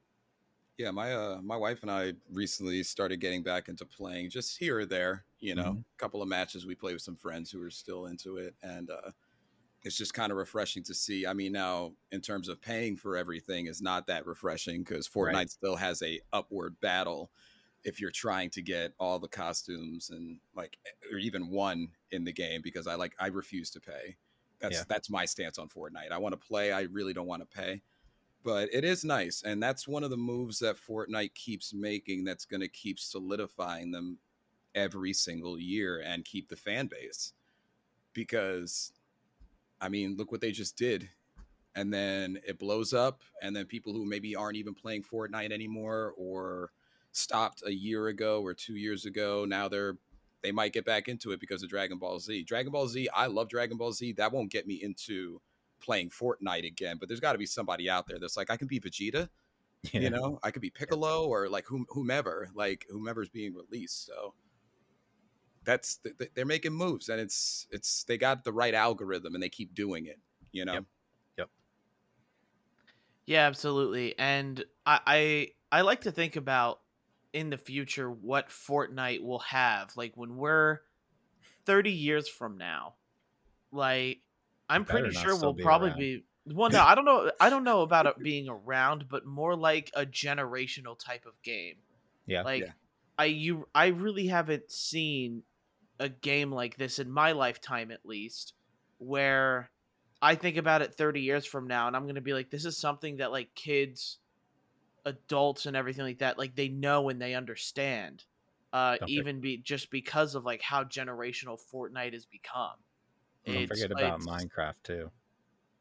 Yeah, 0.77 0.91
my 0.91 1.13
uh 1.13 1.41
my 1.41 1.57
wife 1.57 1.81
and 1.81 1.89
I 1.89 2.13
recently 2.29 2.83
started 2.83 3.17
getting 3.17 3.41
back 3.41 3.67
into 3.67 3.85
playing 3.85 4.29
just 4.29 4.57
here 4.57 4.79
or 4.79 4.85
there, 4.85 5.25
you 5.39 5.55
know, 5.55 5.71
a 5.71 5.97
couple 5.97 6.21
of 6.21 6.27
matches 6.27 6.65
we 6.67 6.75
play 6.75 6.93
with 6.93 7.01
some 7.01 7.15
friends 7.15 7.49
who 7.49 7.61
are 7.63 7.71
still 7.71 8.05
into 8.05 8.37
it 8.37 8.55
and 8.61 8.91
uh 8.91 9.11
it's 9.87 9.97
just 9.97 10.13
kind 10.13 10.31
of 10.31 10.37
refreshing 10.37 10.83
to 10.83 10.93
see. 10.93 11.25
I 11.25 11.33
mean, 11.33 11.53
now 11.53 11.93
in 12.11 12.21
terms 12.21 12.49
of 12.49 12.61
paying 12.61 12.97
for 12.97 13.15
everything 13.17 13.67
is 13.67 13.81
not 13.81 14.07
that 14.07 14.25
refreshing 14.27 14.83
cuz 14.83 15.07
Fortnite 15.07 15.33
Right. 15.33 15.49
still 15.49 15.75
has 15.77 16.01
a 16.03 16.21
upward 16.33 16.79
battle 16.81 17.31
if 17.83 18.01
you're 18.01 18.11
trying 18.11 18.49
to 18.51 18.61
get 18.61 18.93
all 18.99 19.17
the 19.19 19.27
costumes 19.29 20.09
and 20.09 20.39
like 20.55 20.77
or 21.11 21.17
even 21.19 21.49
one 21.49 21.89
in 22.11 22.25
the 22.25 22.33
game 22.33 22.61
because 22.61 22.85
I 22.87 22.95
like 22.95 23.15
I 23.19 23.27
refuse 23.27 23.71
to 23.71 23.79
pay. 23.81 24.17
That's 24.59 24.79
Yeah. 24.79 24.83
that's 24.87 25.09
my 25.09 25.25
stance 25.25 25.57
on 25.57 25.69
Fortnite. 25.69 26.11
I 26.11 26.17
want 26.17 26.33
to 26.33 26.47
play, 26.47 26.71
I 26.71 26.81
really 26.81 27.13
don't 27.13 27.27
want 27.27 27.41
to 27.49 27.57
pay 27.57 27.81
but 28.43 28.69
it 28.73 28.83
is 28.85 29.03
nice 29.03 29.41
and 29.43 29.61
that's 29.61 29.87
one 29.87 30.03
of 30.03 30.09
the 30.09 30.17
moves 30.17 30.59
that 30.59 30.77
Fortnite 30.77 31.33
keeps 31.33 31.73
making 31.73 32.23
that's 32.23 32.45
going 32.45 32.61
to 32.61 32.67
keep 32.69 32.99
solidifying 32.99 33.91
them 33.91 34.19
every 34.75 35.11
single 35.11 35.59
year 35.59 35.99
and 36.01 36.23
keep 36.23 36.47
the 36.47 36.55
fan 36.55 36.87
base 36.87 37.33
because 38.13 38.93
I 39.81 39.89
mean 39.89 40.15
look 40.17 40.31
what 40.31 40.41
they 40.41 40.51
just 40.51 40.77
did 40.77 41.09
and 41.75 41.93
then 41.93 42.39
it 42.47 42.59
blows 42.59 42.93
up 42.93 43.21
and 43.41 43.55
then 43.55 43.65
people 43.65 43.93
who 43.93 44.05
maybe 44.05 44.35
aren't 44.35 44.57
even 44.57 44.73
playing 44.73 45.03
Fortnite 45.03 45.51
anymore 45.51 46.13
or 46.17 46.71
stopped 47.11 47.63
a 47.65 47.73
year 47.73 48.07
ago 48.07 48.41
or 48.41 48.53
2 48.53 48.75
years 48.75 49.05
ago 49.05 49.45
now 49.47 49.67
they're 49.67 49.97
they 50.43 50.51
might 50.51 50.73
get 50.73 50.85
back 50.85 51.07
into 51.07 51.31
it 51.31 51.39
because 51.39 51.63
of 51.63 51.69
Dragon 51.69 51.97
Ball 51.97 52.19
Z. 52.19 52.43
Dragon 52.43 52.71
Ball 52.71 52.87
Z, 52.87 53.09
I 53.13 53.27
love 53.27 53.49
Dragon 53.49 53.77
Ball 53.77 53.91
Z. 53.91 54.13
That 54.13 54.31
won't 54.31 54.51
get 54.51 54.67
me 54.67 54.75
into 54.75 55.41
playing 55.79 56.09
Fortnite 56.09 56.65
again, 56.65 56.97
but 56.99 57.07
there's 57.09 57.19
got 57.19 57.33
to 57.33 57.37
be 57.37 57.45
somebody 57.45 57.89
out 57.89 58.07
there 58.07 58.19
that's 58.19 58.37
like, 58.37 58.49
I 58.49 58.57
can 58.57 58.67
be 58.67 58.79
Vegeta, 58.79 59.29
Yeah. 59.93 60.01
you 60.01 60.09
know, 60.09 60.39
I 60.43 60.51
could 60.51 60.61
be 60.61 60.69
Piccolo 60.69 61.27
or 61.27 61.49
like 61.49 61.65
whom, 61.67 61.85
whomever, 61.89 62.49
like 62.55 62.85
whomever's 62.89 63.29
being 63.29 63.53
released. 63.55 64.05
So 64.05 64.33
that's 65.67 65.97
th- 65.97 66.17
th- 66.17 66.31
they're 66.33 66.45
making 66.45 66.73
moves, 66.73 67.09
and 67.09 67.19
it's 67.21 67.67
it's 67.69 68.03
they 68.05 68.17
got 68.17 68.43
the 68.43 68.53
right 68.53 68.73
algorithm, 68.73 69.35
and 69.35 69.43
they 69.43 69.49
keep 69.49 69.75
doing 69.75 70.07
it. 70.07 70.19
You 70.51 70.65
know, 70.65 70.85
Yep. 71.37 71.49
Yeah, 73.27 73.45
absolutely. 73.45 74.17
And 74.17 74.63
I, 74.85 74.99
I 75.05 75.77
I 75.79 75.81
like 75.81 76.01
to 76.01 76.11
think 76.11 76.35
about 76.37 76.79
in 77.33 77.49
the 77.49 77.57
future 77.57 78.09
what 78.09 78.49
Fortnite 78.49 79.21
will 79.21 79.39
have. 79.39 79.91
Like 79.97 80.13
when 80.15 80.37
we're 80.37 80.79
30 81.65 81.91
years 81.91 82.27
from 82.29 82.57
now. 82.57 82.95
Like 83.71 84.19
I'm 84.69 84.85
pretty 84.85 85.11
sure 85.11 85.35
we'll 85.35 85.53
probably 85.53 85.89
around. 85.89 85.99
be 85.99 86.23
well 86.45 86.69
no, 86.69 86.81
I 86.85 86.95
don't 86.95 87.03
know 87.05 87.29
I 87.39 87.49
don't 87.49 87.65
know 87.65 87.81
about 87.81 88.05
it 88.05 88.15
being 88.23 88.47
around, 88.47 89.09
but 89.09 89.25
more 89.25 89.55
like 89.55 89.91
a 89.93 90.05
generational 90.05 90.97
type 90.97 91.25
of 91.25 91.41
game. 91.43 91.75
Yeah. 92.25 92.43
Like 92.43 92.61
Yeah. 92.63 92.71
I 93.17 93.25
you 93.25 93.67
I 93.75 93.87
really 93.87 94.27
haven't 94.27 94.71
seen 94.71 95.43
a 95.99 96.09
game 96.09 96.51
like 96.51 96.77
this 96.77 96.99
in 96.99 97.09
my 97.09 97.31
lifetime 97.31 97.91
at 97.91 98.05
least 98.05 98.53
where 98.99 99.69
I 100.21 100.35
think 100.35 100.57
about 100.57 100.81
it 100.81 100.93
30 100.95 101.21
years 101.21 101.45
from 101.45 101.67
now 101.67 101.87
and 101.87 101.95
I'm 101.95 102.03
going 102.03 102.15
to 102.15 102.21
be 102.21 102.33
like 102.33 102.49
this 102.49 102.65
is 102.65 102.77
something 102.77 103.17
that 103.17 103.31
like 103.31 103.53
kids 103.55 104.17
adults 105.05 105.65
and 105.65 105.75
everything 105.75 106.03
like 106.05 106.19
that 106.19 106.37
like 106.37 106.55
they 106.55 106.67
know 106.67 107.09
and 107.09 107.21
they 107.21 107.33
understand 107.33 108.25
uh 108.73 108.97
Don't 108.97 109.09
even 109.09 109.39
be 109.39 109.57
just 109.57 109.89
because 109.89 110.35
of 110.35 110.43
like 110.45 110.61
how 110.61 110.83
generational 110.83 111.57
Fortnite 111.73 112.13
has 112.13 112.25
become. 112.25 112.75
Don't 113.45 113.55
It's- 113.55 113.69
forget 113.69 113.91
about 113.91 114.19
Minecraft 114.21 114.75
too. 114.83 115.11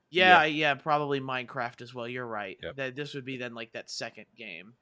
Yeah, 0.08 0.44
yeah, 0.44 0.75
probably 0.75 1.20
Minecraft 1.20 1.82
as 1.82 1.92
well. 1.92 2.06
You're 2.06 2.26
right. 2.26 2.56
Yep. 2.62 2.76
That 2.76 2.96
this 2.96 3.12
would 3.14 3.25
be 3.25 3.38
then 3.38 3.54
like 3.54 3.73
that 3.73 3.90
second 3.90 4.26
game. 4.37 4.75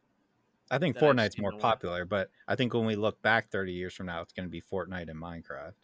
I 0.71 0.79
think 0.79 0.97
Fortnite's 0.99 1.39
more 1.39 1.53
the 1.53 1.57
one. 1.57 1.63
popular, 1.63 2.05
but 2.05 2.31
I 2.49 2.57
think 2.57 2.75
when 2.75 2.87
we 2.87 2.97
look 2.97 3.23
back 3.23 3.51
30 3.51 3.73
years 3.73 3.95
from 3.95 4.07
now, 4.07 4.23
it's 4.23 4.33
going 4.33 4.47
to 4.47 4.51
be 4.51 4.61
Fortnite 4.63 5.11
and 5.11 5.21
Minecraft. 5.21 5.75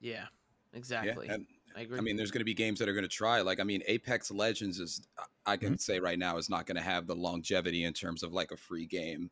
Yeah, 0.00 0.26
exactly. 0.72 1.28
Yeah, 1.28 1.34
and 1.34 1.46
I 1.74 1.80
agree. 1.82 1.98
I 1.98 2.02
mean, 2.02 2.16
there's 2.16 2.30
going 2.30 2.40
to 2.40 2.44
be 2.44 2.54
games 2.54 2.78
that 2.78 2.88
are 2.88 2.92
going 2.92 3.04
to 3.04 3.08
try. 3.08 3.40
Like, 3.40 3.60
I 3.60 3.64
mean, 3.64 3.82
Apex 3.86 4.30
Legends 4.30 4.78
is, 4.80 5.06
I 5.46 5.56
can 5.56 5.78
say 5.78 5.98
right 6.00 6.18
now, 6.18 6.36
is 6.36 6.50
not 6.50 6.66
going 6.66 6.76
to 6.76 6.82
have 6.82 7.06
the 7.06 7.16
longevity 7.16 7.84
in 7.84 7.92
terms 7.94 8.22
of 8.22 8.32
like 8.32 8.50
a 8.50 8.56
free 8.56 8.86
game 8.86 9.30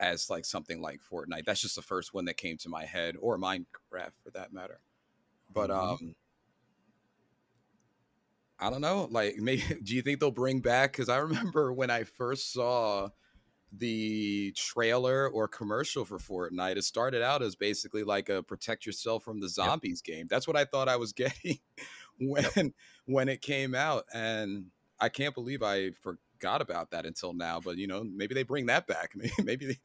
as 0.00 0.30
like 0.30 0.44
something 0.46 0.80
like 0.82 1.00
Fortnite. 1.02 1.44
That's 1.46 1.60
just 1.62 1.76
the 1.76 1.82
first 1.82 2.14
one 2.14 2.26
that 2.26 2.36
came 2.38 2.58
to 2.58 2.68
my 2.70 2.84
head, 2.86 3.16
or 3.20 3.38
Minecraft 3.38 4.12
for 4.22 4.30
that 4.34 4.52
matter. 4.52 4.82
But 5.50 5.70
Mhm. 5.70 5.72
um, 5.72 6.14
I 8.58 8.70
don't 8.70 8.80
know. 8.80 9.06
Like, 9.10 9.36
maybe 9.38 9.62
do 9.82 9.94
you 9.94 10.02
think 10.02 10.20
they'll 10.20 10.30
bring 10.30 10.60
back? 10.60 10.92
Because 10.92 11.08
I 11.08 11.18
remember 11.18 11.72
when 11.72 11.90
I 11.90 12.04
first 12.04 12.52
saw 12.52 13.10
the 13.72 14.52
trailer 14.56 15.28
or 15.28 15.46
commercial 15.46 16.04
for 16.04 16.18
Fortnite, 16.18 16.76
it 16.76 16.84
started 16.84 17.22
out 17.22 17.42
as 17.42 17.54
basically 17.54 18.02
like 18.02 18.28
a 18.28 18.42
protect 18.42 18.84
yourself 18.84 19.22
from 19.22 19.40
the 19.40 19.48
zombies 19.48 20.02
game. 20.02 20.26
That's 20.28 20.46
what 20.46 20.56
I 20.56 20.64
thought 20.64 20.88
I 20.88 20.96
was 20.96 21.12
getting 21.14 21.58
when 22.18 22.74
when 23.06 23.28
it 23.28 23.42
came 23.42 23.74
out, 23.74 24.04
and 24.12 24.66
I 25.00 25.08
can't 25.08 25.34
believe 25.34 25.62
I 25.62 25.90
forgot 25.92 26.60
about 26.60 26.90
that 26.90 27.06
until 27.06 27.32
now. 27.32 27.60
But 27.60 27.76
you 27.76 27.86
know, 27.86 28.02
maybe 28.04 28.34
they 28.34 28.42
bring 28.42 28.66
that 28.66 28.86
back. 28.86 29.12
Maybe 29.14 29.32
maybe 29.42 29.66
they, 29.66 29.78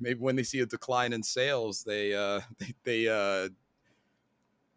maybe 0.00 0.20
when 0.20 0.36
they 0.36 0.42
see 0.42 0.60
a 0.60 0.66
decline 0.66 1.12
in 1.12 1.22
sales, 1.22 1.84
they 1.84 2.14
uh 2.14 2.40
they, 2.58 2.74
they 2.84 3.08
uh 3.08 3.48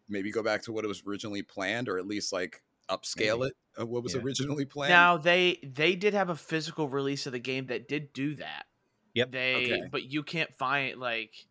maybe 0.08 0.30
go 0.30 0.42
back 0.42 0.62
to 0.62 0.72
what 0.72 0.84
it 0.84 0.88
was 0.88 1.02
originally 1.06 1.42
planned, 1.42 1.88
or 1.88 1.98
at 1.98 2.06
least 2.06 2.32
like 2.32 2.62
upscale 2.88 3.40
Maybe. 3.40 3.48
it 3.50 3.56
of 3.76 3.88
what 3.88 4.02
was 4.02 4.14
Yeah. 4.14 4.20
originally 4.20 4.64
planned. 4.64 4.90
now 4.90 5.16
they 5.16 5.58
they 5.62 5.94
did 5.96 6.14
have 6.14 6.28
a 6.30 6.36
physical 6.36 6.88
release 6.88 7.26
of 7.26 7.32
the 7.32 7.38
game 7.38 7.66
that 7.66 7.88
did 7.88 8.12
do 8.12 8.34
that. 8.36 8.66
Yep. 9.14 9.30
They 9.32 9.54
Okay. 9.56 9.82
but 9.90 10.04
you 10.04 10.22
can't 10.22 10.52
find 10.54 10.98
like 10.98 11.46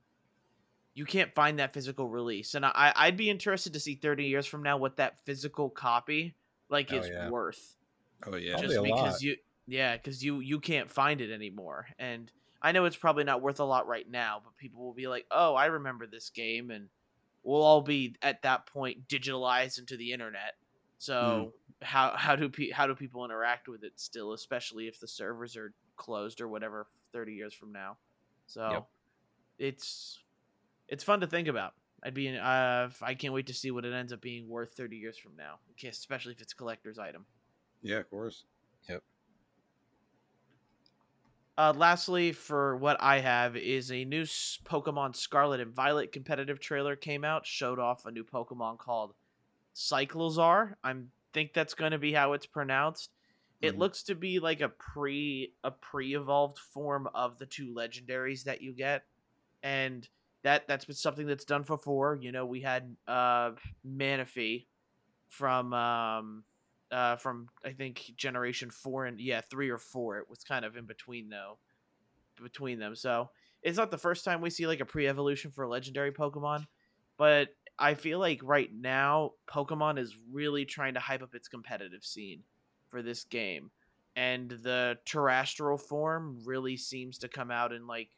you 0.94 1.06
can't 1.06 1.34
find 1.34 1.60
that 1.60 1.74
physical 1.74 2.10
release. 2.10 2.54
And 2.54 2.66
I 2.66 2.92
I'd 2.96 3.18
be 3.18 3.30
interested 3.30 3.74
to 3.74 3.80
see 3.80 3.96
30 3.96 4.26
years 4.26 4.46
from 4.46 4.62
now 4.64 4.78
what 4.78 4.98
that 4.98 5.24
physical 5.26 5.70
copy 5.70 6.36
like 6.70 6.92
Oh, 6.92 6.98
is 6.98 7.08
yeah. 7.10 7.30
worth. 7.30 7.76
oh 8.28 8.36
yeah, 8.36 8.58
just 8.58 8.76
a 8.78 8.82
because 8.82 9.22
you 9.24 9.36
yeah 9.68 9.96
because 9.96 10.24
you 10.24 10.40
you 10.40 10.60
can't 10.60 10.90
find 10.92 11.22
it 11.22 11.32
anymore 11.32 11.88
and 12.00 12.32
i 12.64 12.72
know 12.72 12.86
it's 12.86 12.96
probably 12.96 13.24
not 13.24 13.42
worth 13.44 13.60
a 13.60 13.64
lot 13.64 13.88
right 13.88 14.10
now 14.10 14.42
but 14.44 14.58
people 14.58 14.84
will 14.84 14.94
be 14.94 15.08
like 15.08 15.26
oh 15.32 15.54
i 15.54 15.68
remember 15.68 16.08
this 16.08 16.30
game 16.32 16.72
and 16.72 16.90
we'll 17.44 17.62
all 17.62 17.82
be 17.82 18.16
at 18.24 18.42
that 18.42 18.66
point 18.66 19.08
digitalized 19.08 19.78
into 19.80 19.96
the 19.98 20.12
internet 20.14 20.56
so 21.02 21.54
how 21.82 22.14
how 22.16 22.36
do 22.36 22.48
pe- 22.50 22.70
how 22.70 22.86
do 22.86 22.94
people 22.94 23.26
interact 23.26 23.68
with 23.68 23.84
it 23.84 23.94
still 24.00 24.34
especially 24.34 24.88
if 24.88 25.00
the 25.00 25.08
servers 25.08 25.58
are 25.58 25.74
closed 25.96 26.42
or 26.42 26.48
whatever 26.48 26.88
30 27.12 27.34
years 27.34 27.54
from 27.54 27.72
now 27.72 27.98
so 28.46 28.70
Yep. 28.72 28.88
it's 29.58 30.20
it's 30.88 31.04
fun 31.04 31.22
to 31.22 31.28
think 31.28 31.48
about 31.48 31.74
i'd 32.04 32.14
be 32.14 32.28
in, 32.28 32.36
uh, 32.36 32.90
i 33.02 33.16
can't 33.16 33.34
wait 33.34 33.48
to 33.48 33.54
see 33.54 33.72
what 33.72 33.84
it 33.86 33.94
ends 33.94 34.14
up 34.14 34.22
being 34.22 34.48
worth 34.48 34.74
30 34.74 34.98
years 34.98 35.18
from 35.18 35.36
now 35.36 35.56
especially 35.88 36.34
if 36.34 36.42
it's 36.42 36.54
a 36.54 36.56
collector's 36.56 37.00
item 37.00 37.26
yeah, 37.84 37.98
of 37.98 38.10
course. 38.10 38.44
Yep. 38.88 39.02
Uh, 41.58 41.74
lastly, 41.76 42.32
for 42.32 42.78
what 42.78 42.98
I 43.02 43.20
have 43.20 43.56
is 43.56 43.92
a 43.92 44.06
new 44.06 44.24
Pokemon 44.24 45.16
Scarlet 45.16 45.60
and 45.60 45.74
Violet 45.74 46.12
competitive 46.12 46.60
trailer 46.60 46.96
came 46.96 47.24
out, 47.24 47.46
showed 47.46 47.80
off 47.80 48.06
a 48.06 48.12
new 48.12 48.24
Pokemon 48.24 48.78
called 48.78 49.14
Cyclizar. 49.76 50.76
I 50.84 50.96
think 51.34 51.54
that's 51.54 51.74
going 51.74 51.92
to 51.92 51.98
be 52.00 52.14
how 52.14 52.34
it's 52.34 52.46
pronounced. 52.46 53.14
It 53.62 53.78
Mhm. 53.78 53.78
looks 53.78 54.04
to 54.04 54.16
be 54.16 54.40
like 54.40 54.62
a 54.62 54.70
pre 54.70 55.56
a 55.64 55.72
pre-evolved 55.72 56.58
form 56.58 57.08
of 57.14 57.38
the 57.38 57.46
two 57.46 57.74
legendaries 57.74 58.44
that 58.46 58.62
you 58.62 58.74
get, 58.74 59.06
and 59.64 60.08
that 60.44 60.68
that's 60.68 60.86
been 60.86 60.96
something 60.96 61.28
that's 61.28 61.46
done 61.46 61.64
before. 61.64 62.18
You 62.22 62.32
know, 62.32 62.46
we 62.46 62.62
had 62.62 62.98
uh 63.08 63.54
Manaphy 63.86 64.68
from 65.28 65.74
um 65.74 66.46
uh 66.92 67.18
from 67.18 67.50
I 67.66 67.74
think 67.74 68.12
generation 68.16 68.72
four 68.72 69.06
and 69.06 69.20
yeah 69.20 69.42
three 69.42 69.70
or 69.70 69.78
four. 69.80 70.20
It 70.20 70.30
was 70.30 70.44
kind 70.44 70.66
of 70.66 70.78
in 70.78 70.86
between 70.86 71.30
though, 71.30 71.60
between 72.42 72.80
them. 72.80 72.96
So 72.96 73.30
it's 73.62 73.78
not 73.78 73.92
the 73.92 73.98
first 73.98 74.26
time 74.26 74.42
we 74.42 74.50
see 74.50 74.68
like 74.68 74.80
a 74.80 74.86
pre-evolution 74.86 75.52
for 75.52 75.64
a 75.64 75.70
legendary 75.70 76.12
Pokemon, 76.12 76.66
but 77.18 77.50
I 77.80 77.96
feel 77.96 78.20
like 78.20 78.40
right 78.44 78.70
now 78.74 79.32
Pokemon 79.50 79.98
is 80.00 80.18
really 80.32 80.66
trying 80.66 80.94
to 80.94 81.00
hype 81.00 81.24
up 81.24 81.34
its 81.34 81.48
competitive 81.48 82.04
scene 82.04 82.44
for 82.90 83.02
this 83.02 83.24
game, 83.24 83.72
and 84.16 84.50
the 84.50 84.98
terrestrial 85.06 85.78
form 85.78 86.40
really 86.46 86.78
seems 86.78 87.18
to 87.20 87.28
come 87.28 87.52
out 87.52 87.72
and 87.72 87.88
like 87.88 88.10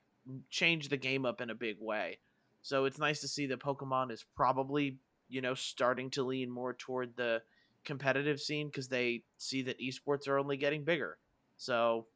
change 0.49 0.89
the 0.89 0.97
game 0.97 1.25
up 1.25 1.41
in 1.41 1.49
a 1.49 1.55
big 1.55 1.77
way. 1.79 2.19
So 2.61 2.85
it's 2.85 2.97
nice 2.99 3.21
to 3.21 3.27
see 3.27 3.45
that 3.47 3.59
Pokemon 3.59 4.11
is 4.11 4.25
probably 4.35 4.97
you 5.29 5.41
know 5.41 5.53
starting 5.53 6.09
to 6.11 6.23
lean 6.23 6.49
more 6.49 6.73
toward 6.73 7.15
the 7.15 7.41
competitive 7.83 8.39
scene 8.39 8.67
because 8.67 8.87
they 8.87 9.23
see 9.37 9.61
that 9.63 9.79
esports 9.79 10.27
are 10.27 10.39
only 10.39 10.57
getting 10.57 10.83
bigger. 10.83 11.17
So 11.57 12.07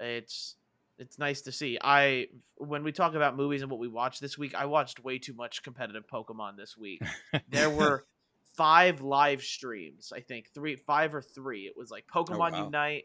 it's 0.00 0.56
it's 0.98 1.18
nice 1.18 1.42
to 1.42 1.52
see. 1.52 1.78
I 1.82 2.26
when 2.56 2.82
we 2.82 2.92
talk 2.92 3.14
about 3.14 3.36
movies 3.36 3.62
and 3.62 3.70
what 3.70 3.80
we 3.80 3.88
watched 3.88 4.20
this 4.20 4.38
week, 4.38 4.54
I 4.54 4.66
watched 4.66 5.02
way 5.04 5.18
too 5.18 5.34
much 5.34 5.62
competitive 5.62 6.04
Pokemon 6.06 6.56
this 6.56 6.76
week. 6.76 7.02
there 7.48 7.70
were 7.70 8.04
five 8.54 9.02
live 9.02 9.42
streams, 9.42 10.12
I 10.14 10.20
think. 10.20 10.50
Three 10.54 10.76
five 10.76 11.14
or 11.14 11.22
three. 11.22 11.62
It 11.62 11.74
was 11.76 11.90
like 11.90 12.04
oh, 12.14 12.24
Pokemon 12.24 12.52
wow. 12.52 12.64
Unite, 12.64 13.04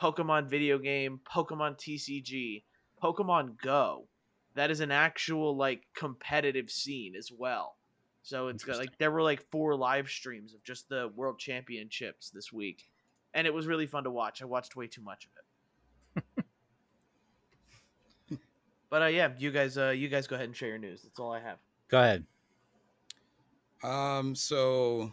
Pokemon 0.00 0.48
video 0.48 0.78
game, 0.78 1.20
Pokemon 1.30 1.78
TCG, 1.78 2.64
Pokemon 3.02 3.60
Go. 3.60 4.06
That 4.54 4.70
is 4.70 4.80
an 4.80 4.90
actual 4.90 5.56
like 5.56 5.84
competitive 5.94 6.70
scene 6.70 7.14
as 7.16 7.30
well. 7.36 7.76
So 8.22 8.48
it's 8.48 8.64
got 8.64 8.76
like 8.76 8.98
there 8.98 9.10
were 9.10 9.22
like 9.22 9.50
four 9.50 9.74
live 9.76 10.08
streams 10.08 10.54
of 10.54 10.62
just 10.62 10.88
the 10.88 11.10
world 11.14 11.38
championships 11.38 12.30
this 12.30 12.52
week. 12.52 12.84
And 13.32 13.46
it 13.46 13.54
was 13.54 13.66
really 13.66 13.86
fun 13.86 14.04
to 14.04 14.10
watch. 14.10 14.42
I 14.42 14.44
watched 14.44 14.76
way 14.76 14.88
too 14.88 15.02
much 15.02 15.26
of 15.26 15.30
it. 15.36 16.44
But 18.90 19.02
uh 19.02 19.06
yeah, 19.06 19.30
you 19.38 19.50
guys 19.50 19.78
uh 19.78 19.90
you 19.90 20.08
guys 20.08 20.26
go 20.26 20.34
ahead 20.36 20.46
and 20.46 20.56
share 20.56 20.68
your 20.68 20.78
news. 20.78 21.02
That's 21.02 21.18
all 21.18 21.32
I 21.32 21.40
have. 21.40 21.58
Go 21.88 22.00
ahead. 22.00 22.24
Um, 23.82 24.34
so 24.34 25.12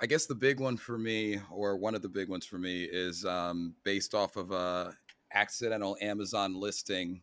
I 0.00 0.06
guess 0.06 0.26
the 0.26 0.34
big 0.34 0.60
one 0.60 0.76
for 0.76 0.98
me, 0.98 1.40
or 1.50 1.76
one 1.76 1.94
of 1.94 2.02
the 2.02 2.08
big 2.08 2.28
ones 2.28 2.44
for 2.44 2.58
me, 2.58 2.84
is 2.84 3.24
um, 3.24 3.74
based 3.84 4.14
off 4.14 4.36
of 4.36 4.50
a 4.50 4.96
accidental 5.32 5.96
Amazon 6.00 6.54
listing. 6.54 7.22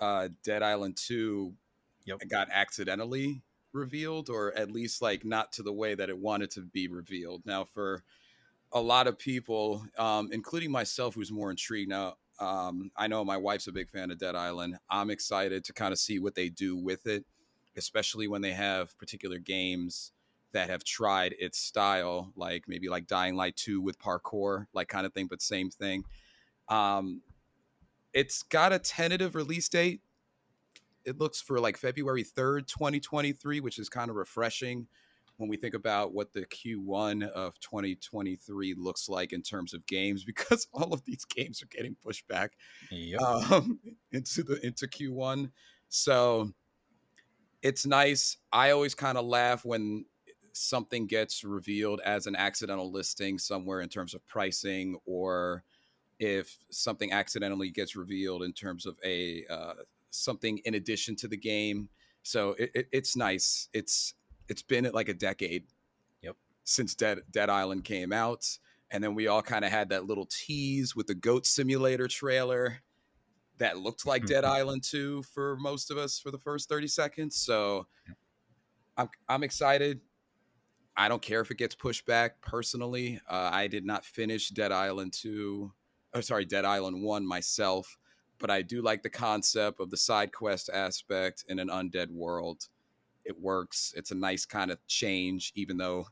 Uh, 0.00 0.28
Dead 0.42 0.62
Island 0.62 0.96
Two 0.96 1.54
Yep. 2.04 2.22
got 2.28 2.48
accidentally 2.50 3.42
revealed, 3.72 4.28
or 4.28 4.52
at 4.54 4.72
least 4.72 5.00
like 5.00 5.24
not 5.24 5.52
to 5.52 5.62
the 5.62 5.72
way 5.72 5.94
that 5.94 6.08
it 6.08 6.18
wanted 6.18 6.50
to 6.52 6.62
be 6.62 6.88
revealed. 6.88 7.42
Now, 7.46 7.64
for 7.64 8.02
a 8.72 8.80
lot 8.80 9.06
of 9.06 9.18
people, 9.18 9.86
um, 9.96 10.30
including 10.32 10.72
myself, 10.72 11.14
who's 11.14 11.30
more 11.30 11.50
intrigued 11.50 11.90
now. 11.90 12.16
Um, 12.42 12.90
I 12.96 13.06
know 13.06 13.24
my 13.24 13.36
wife's 13.36 13.68
a 13.68 13.72
big 13.72 13.88
fan 13.88 14.10
of 14.10 14.18
Dead 14.18 14.34
Island. 14.34 14.76
I'm 14.90 15.10
excited 15.10 15.64
to 15.64 15.72
kind 15.72 15.92
of 15.92 15.98
see 15.98 16.18
what 16.18 16.34
they 16.34 16.48
do 16.48 16.76
with 16.76 17.06
it 17.06 17.24
especially 17.76 18.28
when 18.28 18.42
they 18.42 18.52
have 18.52 18.96
particular 18.98 19.38
games 19.38 20.12
that 20.52 20.68
have 20.68 20.84
tried 20.84 21.34
its 21.38 21.58
style, 21.58 22.32
like 22.36 22.64
maybe 22.68 22.88
like 22.88 23.06
Dying 23.06 23.36
Light 23.36 23.56
2 23.56 23.80
with 23.80 23.98
parkour, 23.98 24.66
like 24.74 24.88
kind 24.88 25.06
of 25.06 25.14
thing, 25.14 25.26
but 25.26 25.40
same 25.40 25.70
thing. 25.70 26.04
Um, 26.68 27.22
it's 28.12 28.42
got 28.42 28.72
a 28.72 28.78
tentative 28.78 29.34
release 29.34 29.68
date. 29.68 30.02
It 31.04 31.18
looks 31.18 31.40
for 31.40 31.58
like 31.58 31.78
February 31.78 32.22
3rd, 32.22 32.66
2023, 32.66 33.60
which 33.60 33.78
is 33.78 33.88
kind 33.88 34.10
of 34.10 34.16
refreshing 34.16 34.86
when 35.36 35.48
we 35.48 35.56
think 35.56 35.74
about 35.74 36.12
what 36.12 36.32
the 36.32 36.46
Q1 36.46 37.28
of 37.30 37.58
2023 37.60 38.74
looks 38.78 39.08
like 39.08 39.32
in 39.32 39.42
terms 39.42 39.74
of 39.74 39.86
games, 39.86 40.24
because 40.32 40.66
all 40.72 40.92
of 40.92 41.04
these 41.04 41.24
games 41.24 41.62
are 41.62 41.66
getting 41.66 41.94
pushed 42.02 42.26
back 42.28 42.52
Yep. 42.90 43.20
um, 43.20 43.80
into 44.12 44.42
the 44.42 44.64
into 44.64 44.86
Q1. 44.86 45.50
So 45.88 46.52
it's 47.62 47.86
nice. 47.86 48.38
I 48.52 48.70
always 48.70 48.94
kind 48.94 49.16
of 49.18 49.24
laugh 49.24 49.64
when 49.64 50.04
something 50.52 51.06
gets 51.06 51.44
revealed 51.44 52.00
as 52.04 52.26
an 52.26 52.36
accidental 52.36 52.90
listing 52.90 53.38
somewhere 53.38 53.80
in 53.80 53.88
terms 53.88 54.14
of 54.14 54.26
pricing, 54.26 54.98
or 55.06 55.64
if 56.18 56.58
something 56.70 57.12
accidentally 57.12 57.70
gets 57.70 57.96
revealed 57.96 58.42
in 58.42 58.52
terms 58.52 58.84
of 58.86 58.96
a 59.04 59.44
uh, 59.48 59.74
something 60.10 60.58
in 60.64 60.74
addition 60.74 61.16
to 61.16 61.28
the 61.28 61.36
game. 61.36 61.88
So 62.22 62.50
it, 62.58 62.70
it, 62.74 62.88
it's 62.92 63.16
nice. 63.16 63.68
It's 63.72 64.14
it's 64.52 64.62
been 64.62 64.88
like 64.92 65.08
a 65.08 65.14
decade. 65.14 65.64
Yep. 66.20 66.36
Since 66.64 66.94
Dead 66.94 67.20
Dead 67.30 67.48
Island 67.48 67.84
came 67.84 68.12
out, 68.12 68.46
and 68.90 69.02
then 69.02 69.14
we 69.14 69.26
all 69.26 69.42
kind 69.42 69.64
of 69.64 69.70
had 69.70 69.88
that 69.88 70.04
little 70.04 70.26
tease 70.26 70.94
with 70.94 71.06
the 71.06 71.14
Goat 71.14 71.46
Simulator 71.46 72.06
trailer 72.06 72.82
that 73.56 73.78
looked 73.78 74.04
like 74.06 74.26
Dead 74.26 74.44
Mhm. 74.44 74.48
Island 74.48 74.84
2 74.84 75.22
for 75.22 75.56
most 75.56 75.90
of 75.90 75.96
us 75.96 76.18
for 76.18 76.30
the 76.30 76.38
first 76.38 76.68
30 76.68 76.86
seconds. 76.86 77.36
So 77.36 77.86
I'm 78.96 79.08
I'm 79.28 79.42
excited. 79.42 80.02
I 80.96 81.08
don't 81.08 81.22
care 81.22 81.40
if 81.40 81.50
it 81.50 81.56
gets 81.56 81.74
pushed 81.74 82.04
back 82.04 82.42
personally. 82.42 83.18
Uh, 83.26 83.48
I 83.52 83.66
did 83.66 83.86
not 83.86 84.04
finish 84.04 84.50
Dead 84.50 84.72
Island 84.72 85.14
2, 85.14 85.72
oh 86.12 86.20
sorry, 86.20 86.44
Dead 86.44 86.66
Island 86.66 87.02
1 87.02 87.26
myself, 87.26 87.96
but 88.38 88.50
I 88.50 88.60
do 88.60 88.82
like 88.82 89.02
the 89.02 89.08
concept 89.10 89.80
of 89.80 89.88
the 89.90 89.96
side 89.96 90.32
quest 90.32 90.68
aspect 90.68 91.46
in 91.48 91.58
an 91.58 91.68
undead 91.68 92.10
world. 92.10 92.68
It 93.24 93.40
works. 93.40 93.92
It's 93.96 94.10
a 94.10 94.16
nice 94.16 94.44
kind 94.44 94.70
of 94.70 94.84
change, 94.86 95.52
even 95.54 95.76
though 95.76 96.06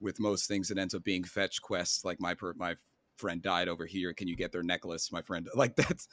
with 0.00 0.20
most 0.20 0.46
things 0.46 0.70
it 0.70 0.78
ends 0.78 0.94
up 0.94 1.04
being 1.04 1.24
fetch 1.24 1.62
quests. 1.62 2.04
Like 2.04 2.20
my 2.20 2.34
per- 2.34 2.54
my 2.54 2.76
friend 3.16 3.42
died 3.42 3.68
over 3.68 3.86
here. 3.86 4.12
Can 4.12 4.28
you 4.28 4.36
get 4.36 4.52
their 4.52 4.62
necklace? 4.62 5.12
My 5.12 5.22
friend, 5.22 5.48
like 5.54 5.76
that's 5.76 6.08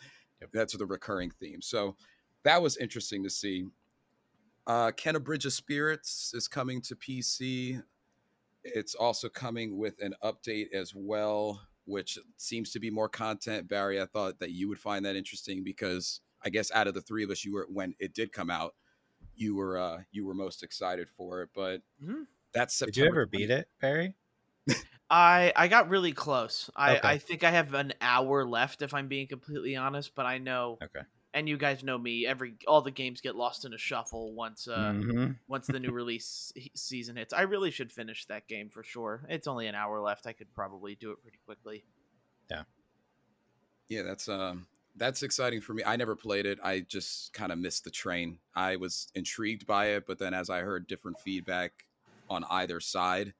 that's 0.54 0.76
the 0.76 0.86
recurring 0.86 1.32
theme. 1.32 1.62
So 1.62 1.96
that 2.44 2.62
was 2.62 2.78
interesting 2.78 3.24
to 3.24 3.30
see. 3.30 3.66
Uh, 4.68 4.92
Kena 4.92 5.24
Bridge 5.24 5.46
of 5.46 5.54
Spirits 5.54 6.34
is 6.36 6.48
coming 6.48 6.82
to 6.82 6.96
PC. 6.96 7.82
It's 8.64 8.94
also 8.94 9.28
coming 9.28 9.78
with 9.78 9.96
an 10.02 10.14
update 10.24 10.72
as 10.74 10.94
well, 10.96 11.62
which 11.86 12.20
seems 12.38 12.72
to 12.72 12.80
be 12.80 12.92
more 12.92 13.10
content. 13.10 13.68
Barry, 13.68 14.00
I 14.00 14.06
thought 14.06 14.40
that 14.40 14.52
you 14.52 14.70
would 14.70 14.78
find 14.78 15.04
that 15.06 15.16
interesting 15.16 15.64
because 15.64 16.22
I 16.44 16.50
guess 16.50 16.72
out 16.72 16.88
of 16.88 16.94
the 16.94 17.02
three 17.02 17.24
of 17.24 17.32
us, 17.32 17.44
you 17.44 17.54
were 17.54 17.68
when 17.72 17.96
it 18.00 18.14
did 18.14 18.32
come 18.32 18.50
out, 18.52 18.76
you 19.42 19.56
were 19.56 19.78
uh, 19.78 20.04
you 20.12 20.26
were 20.26 20.34
most 20.36 20.64
excited 20.64 21.10
for 21.10 21.42
it. 21.42 21.50
But 21.54 21.82
Mhm. 22.00 22.28
that's 22.54 22.80
Did 22.84 22.98
you 22.98 23.06
ever 23.06 23.26
20 23.26 23.26
beat 23.26 23.50
it, 23.52 23.70
Barry? 23.82 24.16
I 25.10 25.52
I 25.56 25.68
got 25.68 25.90
really 25.90 26.14
close. 26.14 26.70
I 26.76 27.00
Okay. 27.00 27.00
I 27.04 27.18
think 27.18 27.44
I 27.44 27.52
have 27.52 27.74
an 27.74 27.94
hour 28.02 28.46
left 28.46 28.82
if 28.82 28.94
I'm 28.94 29.08
being 29.08 29.28
completely 29.28 29.76
honest, 29.76 30.16
but 30.16 30.26
I 30.26 30.38
know 30.38 30.80
Okay. 30.82 31.02
and 31.34 31.48
you 31.50 31.58
guys 31.58 31.84
know 31.84 31.98
me, 31.98 32.26
every 32.26 32.56
all 32.68 32.82
the 32.82 32.92
games 32.92 33.22
get 33.22 33.36
lost 33.36 33.66
in 33.66 33.74
a 33.74 33.78
shuffle 33.78 34.34
once 34.34 34.68
uh 34.68 34.96
Mhm. 34.98 35.40
once 35.48 35.70
the 35.70 35.80
new 35.80 35.92
release 35.94 36.54
season 36.76 37.18
hits. 37.18 37.34
I 37.34 37.42
really 37.44 37.72
should 37.72 37.92
finish 37.92 38.26
that 38.28 38.48
game 38.48 38.70
for 38.70 38.84
sure. 38.84 39.26
It's 39.30 39.48
only 39.48 39.68
an 39.68 39.76
hour 39.76 40.00
left. 40.02 40.28
I 40.28 40.34
could 40.34 40.54
probably 40.54 40.96
do 40.96 41.12
it 41.12 41.22
pretty 41.22 41.40
quickly. 41.46 41.86
Yeah. 42.50 42.64
Yeah, 43.90 44.04
that's 44.04 44.28
um 44.30 44.68
that's 44.96 45.24
exciting 45.24 45.62
for 45.62 45.74
me. 45.74 45.84
I 45.86 45.96
never 45.96 46.16
played 46.16 46.46
it. 46.46 46.60
I 46.64 46.82
just 46.82 47.34
kind 47.34 47.52
of 47.52 47.60
missed 47.60 47.84
the 47.84 47.92
train. 47.92 48.40
I 48.56 48.76
was 48.76 49.08
intrigued 49.16 49.66
by 49.66 49.88
it, 49.88 50.06
but 50.06 50.20
then 50.20 50.34
as 50.34 50.50
I 50.50 50.62
heard 50.62 50.88
different 50.88 51.20
feedback 51.20 51.86
on 52.30 52.44
either 52.46 52.80
side, 52.80 53.34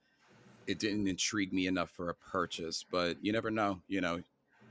it 0.68 0.80
didn't 0.80 1.08
intrigue 1.08 1.54
me 1.54 1.68
enough 1.68 1.92
for 1.92 2.10
a 2.10 2.16
purchase. 2.16 2.84
But 2.84 3.24
you 3.24 3.34
never 3.34 3.52
know. 3.52 3.84
You 3.88 4.02
know, 4.02 4.24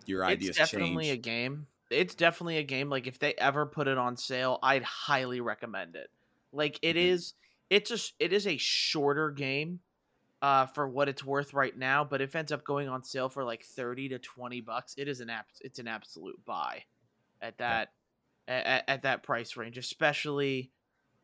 your 0.07 0.25
ideas 0.25 0.49
it's 0.49 0.59
definitely 0.59 1.11
change. 1.11 1.11
a 1.11 1.17
game. 1.17 1.69
It's 1.91 2.15
definitely 2.15 2.59
a 2.59 2.63
game. 2.63 2.89
Like 2.89 3.07
if 3.07 3.19
they 3.19 3.35
ever 3.35 3.67
put 3.67 3.89
it 3.89 3.99
on 3.99 4.17
sale, 4.17 4.59
I'd 4.63 4.83
highly 4.85 5.41
recommend 5.41 5.97
it. 5.97 6.11
Like 6.53 6.79
it 6.83 6.97
Mhm. 6.99 7.11
is, 7.11 7.35
it's 7.69 7.91
a 7.91 7.99
it 8.19 8.33
is 8.33 8.47
a 8.47 8.57
shorter 8.57 9.31
game, 9.31 9.81
uh, 10.43 10.67
for 10.67 10.89
what 10.89 11.09
it's 11.09 11.25
worth 11.25 11.53
right 11.55 11.77
now. 11.77 12.05
But 12.05 12.21
if 12.21 12.35
it 12.35 12.39
ends 12.39 12.53
up 12.53 12.65
going 12.65 12.89
on 12.89 13.03
sale 13.05 13.29
for 13.29 13.45
like 13.45 13.65
thirty 13.65 14.09
to 14.11 14.19
twenty 14.19 14.61
bucks, 14.61 14.95
it 14.97 15.09
is 15.09 15.21
an 15.21 15.31
app. 15.31 15.47
It's 15.61 15.79
an 15.79 15.89
absolute 15.89 16.45
buy, 16.45 16.85
at 17.41 17.59
that, 17.59 17.93
at, 18.49 18.85
at 18.89 19.03
that 19.03 19.23
price 19.23 19.57
range, 19.57 19.79
especially 19.79 20.73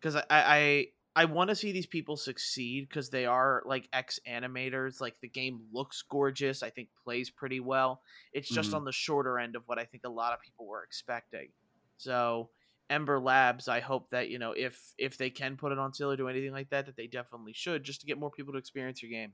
because 0.00 0.16
I 0.16 0.24
I 0.30 0.86
I 1.18 1.24
want 1.24 1.48
to 1.48 1.56
see 1.56 1.72
these 1.72 1.86
people 1.86 2.18
succeed 2.18 2.88
because 2.88 3.08
they 3.08 3.24
are 3.24 3.62
like 3.64 3.88
ex 3.92 4.20
animators. 4.28 5.00
Like 5.00 5.18
the 5.22 5.28
game 5.28 5.62
looks 5.72 6.02
gorgeous. 6.02 6.62
I 6.62 6.68
think 6.68 6.90
plays 7.02 7.30
pretty 7.30 7.58
well. 7.60 8.02
It's 8.34 8.50
just 8.50 8.72
Mhm. 8.72 8.76
on 8.76 8.84
the 8.84 8.92
shorter 8.92 9.38
end 9.38 9.56
of 9.56 9.62
what 9.66 9.78
I 9.78 9.84
think 9.86 10.04
a 10.04 10.10
lot 10.10 10.34
of 10.34 10.40
people 10.42 10.66
were 10.66 10.82
expecting. 10.84 11.48
So 11.96 12.50
Ember 12.88 13.18
Labs, 13.18 13.68
I 13.68 13.80
hope 13.80 14.10
that 14.10 14.28
you 14.28 14.38
know 14.38 14.52
if 14.52 14.80
if 14.98 15.16
they 15.18 15.30
can 15.30 15.56
put 15.56 15.72
it 15.72 15.78
on 15.78 15.92
sale 15.92 16.10
or 16.12 16.16
do 16.16 16.28
anything 16.28 16.52
like 16.52 16.70
that, 16.70 16.86
that 16.86 16.96
they 16.96 17.06
definitely 17.06 17.52
should, 17.52 17.82
just 17.84 18.00
to 18.00 18.06
get 18.06 18.18
more 18.18 18.30
people 18.30 18.52
to 18.52 18.58
experience 18.58 19.02
your 19.02 19.10
game. 19.10 19.32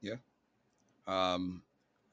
Yeah. 0.00 0.16
Um, 1.06 1.62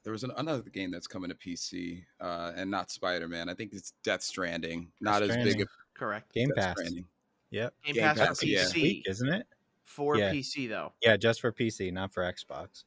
there 0.04 0.12
was 0.12 0.24
an, 0.24 0.32
another 0.36 0.62
game 0.68 0.90
that's 0.90 1.06
coming 1.06 1.30
to 1.30 1.36
PC, 1.36 2.02
uh, 2.20 2.52
and 2.56 2.70
not 2.70 2.90
Spider 2.90 3.28
Man. 3.28 3.48
I 3.48 3.54
think 3.54 3.72
it's 3.72 3.92
Death 4.02 4.22
Stranding. 4.22 4.88
Not 5.00 5.22
as 5.22 5.36
big 5.36 5.60
a 5.62 5.66
Correct. 5.94 6.32
Game 6.34 6.48
Death 6.56 6.64
Pass. 6.64 6.76
Stranding. 6.78 7.04
Yep. 7.50 7.74
Game, 7.84 7.94
Game 7.94 8.04
Pass, 8.04 8.18
Pass, 8.18 8.40
for 8.40 8.46
yeah. 8.46 8.64
PC 8.64 8.74
Week, 8.82 9.04
isn't 9.08 9.28
it? 9.32 9.46
for 9.84 10.16
Yeah. 10.16 10.32
PC 10.32 10.68
though. 10.68 10.92
Yeah, 11.02 11.16
just 11.16 11.40
for 11.40 11.52
PC, 11.52 11.92
not 11.92 12.12
for 12.14 12.22
Xbox. 12.22 12.84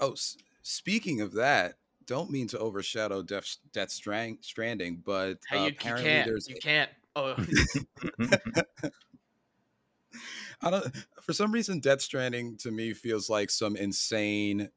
Oh, 0.00 0.12
s- 0.12 0.36
speaking 0.62 1.20
of 1.20 1.32
that, 1.34 1.76
don't 2.06 2.30
mean 2.30 2.48
to 2.48 2.58
overshadow 2.58 3.22
Death, 3.22 3.56
Death 3.72 3.90
Strand, 3.90 4.38
Stranding, 4.40 5.02
but 5.04 5.38
Hey, 5.48 5.58
uh, 5.58 5.60
you, 5.60 5.66
you 5.66 5.72
apparently 5.78 6.10
can't. 6.10 6.26
there's 6.28 6.48
You 6.48 6.56
can't. 6.60 6.90
Oh, 7.18 7.34
I 10.60 10.70
don't 10.70 10.96
for 11.20 11.32
some 11.32 11.50
reason 11.50 11.80
Death 11.80 12.00
Stranding 12.00 12.56
to 12.58 12.70
me 12.70 12.92
feels 12.92 13.28
like 13.28 13.50
some 13.50 13.74
insane 13.74 14.70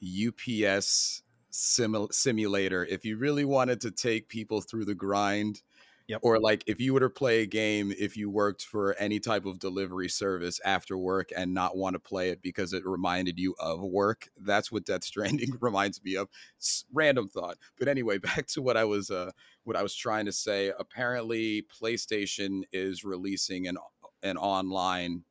UPS 0.00 1.22
simul- 1.50 2.10
simulator. 2.12 2.84
If 2.84 3.04
you 3.04 3.16
really 3.16 3.44
wanted 3.44 3.80
to 3.80 3.90
take 3.90 4.28
people 4.28 4.60
through 4.60 4.84
the 4.84 4.94
grind, 4.94 5.62
Yep. 6.06 6.20
or 6.22 6.38
like 6.38 6.64
if 6.66 6.82
you 6.82 6.92
were 6.92 7.00
to 7.00 7.08
play 7.08 7.40
a 7.40 7.46
game 7.46 7.90
if 7.98 8.14
you 8.14 8.28
worked 8.28 8.62
for 8.62 8.94
any 8.98 9.18
type 9.18 9.46
of 9.46 9.58
delivery 9.58 10.10
service 10.10 10.60
after 10.62 10.98
work 10.98 11.30
and 11.34 11.54
not 11.54 11.78
want 11.78 11.94
to 11.94 11.98
play 11.98 12.28
it 12.28 12.42
because 12.42 12.74
it 12.74 12.84
reminded 12.84 13.38
you 13.38 13.54
of 13.58 13.80
work, 13.80 14.28
that's 14.36 14.70
what 14.70 14.84
Death 14.84 15.02
Stranding 15.04 15.56
reminds 15.60 16.04
me 16.04 16.16
of. 16.16 16.28
S- 16.60 16.84
random 16.92 17.28
thought, 17.28 17.56
but 17.78 17.88
anyway, 17.88 18.18
back 18.34 18.46
to 18.48 18.60
what 18.60 18.76
I 18.76 18.84
was 18.84 19.10
uh, 19.10 19.30
what 19.64 19.76
I 19.76 19.82
was 19.82 19.94
trying 19.94 20.26
to 20.26 20.32
say. 20.32 20.72
Apparently, 20.78 21.62
PlayStation 21.62 22.64
is 22.72 23.02
releasing 23.04 23.66
an 23.66 23.78
an 24.22 24.36
online 24.36 25.24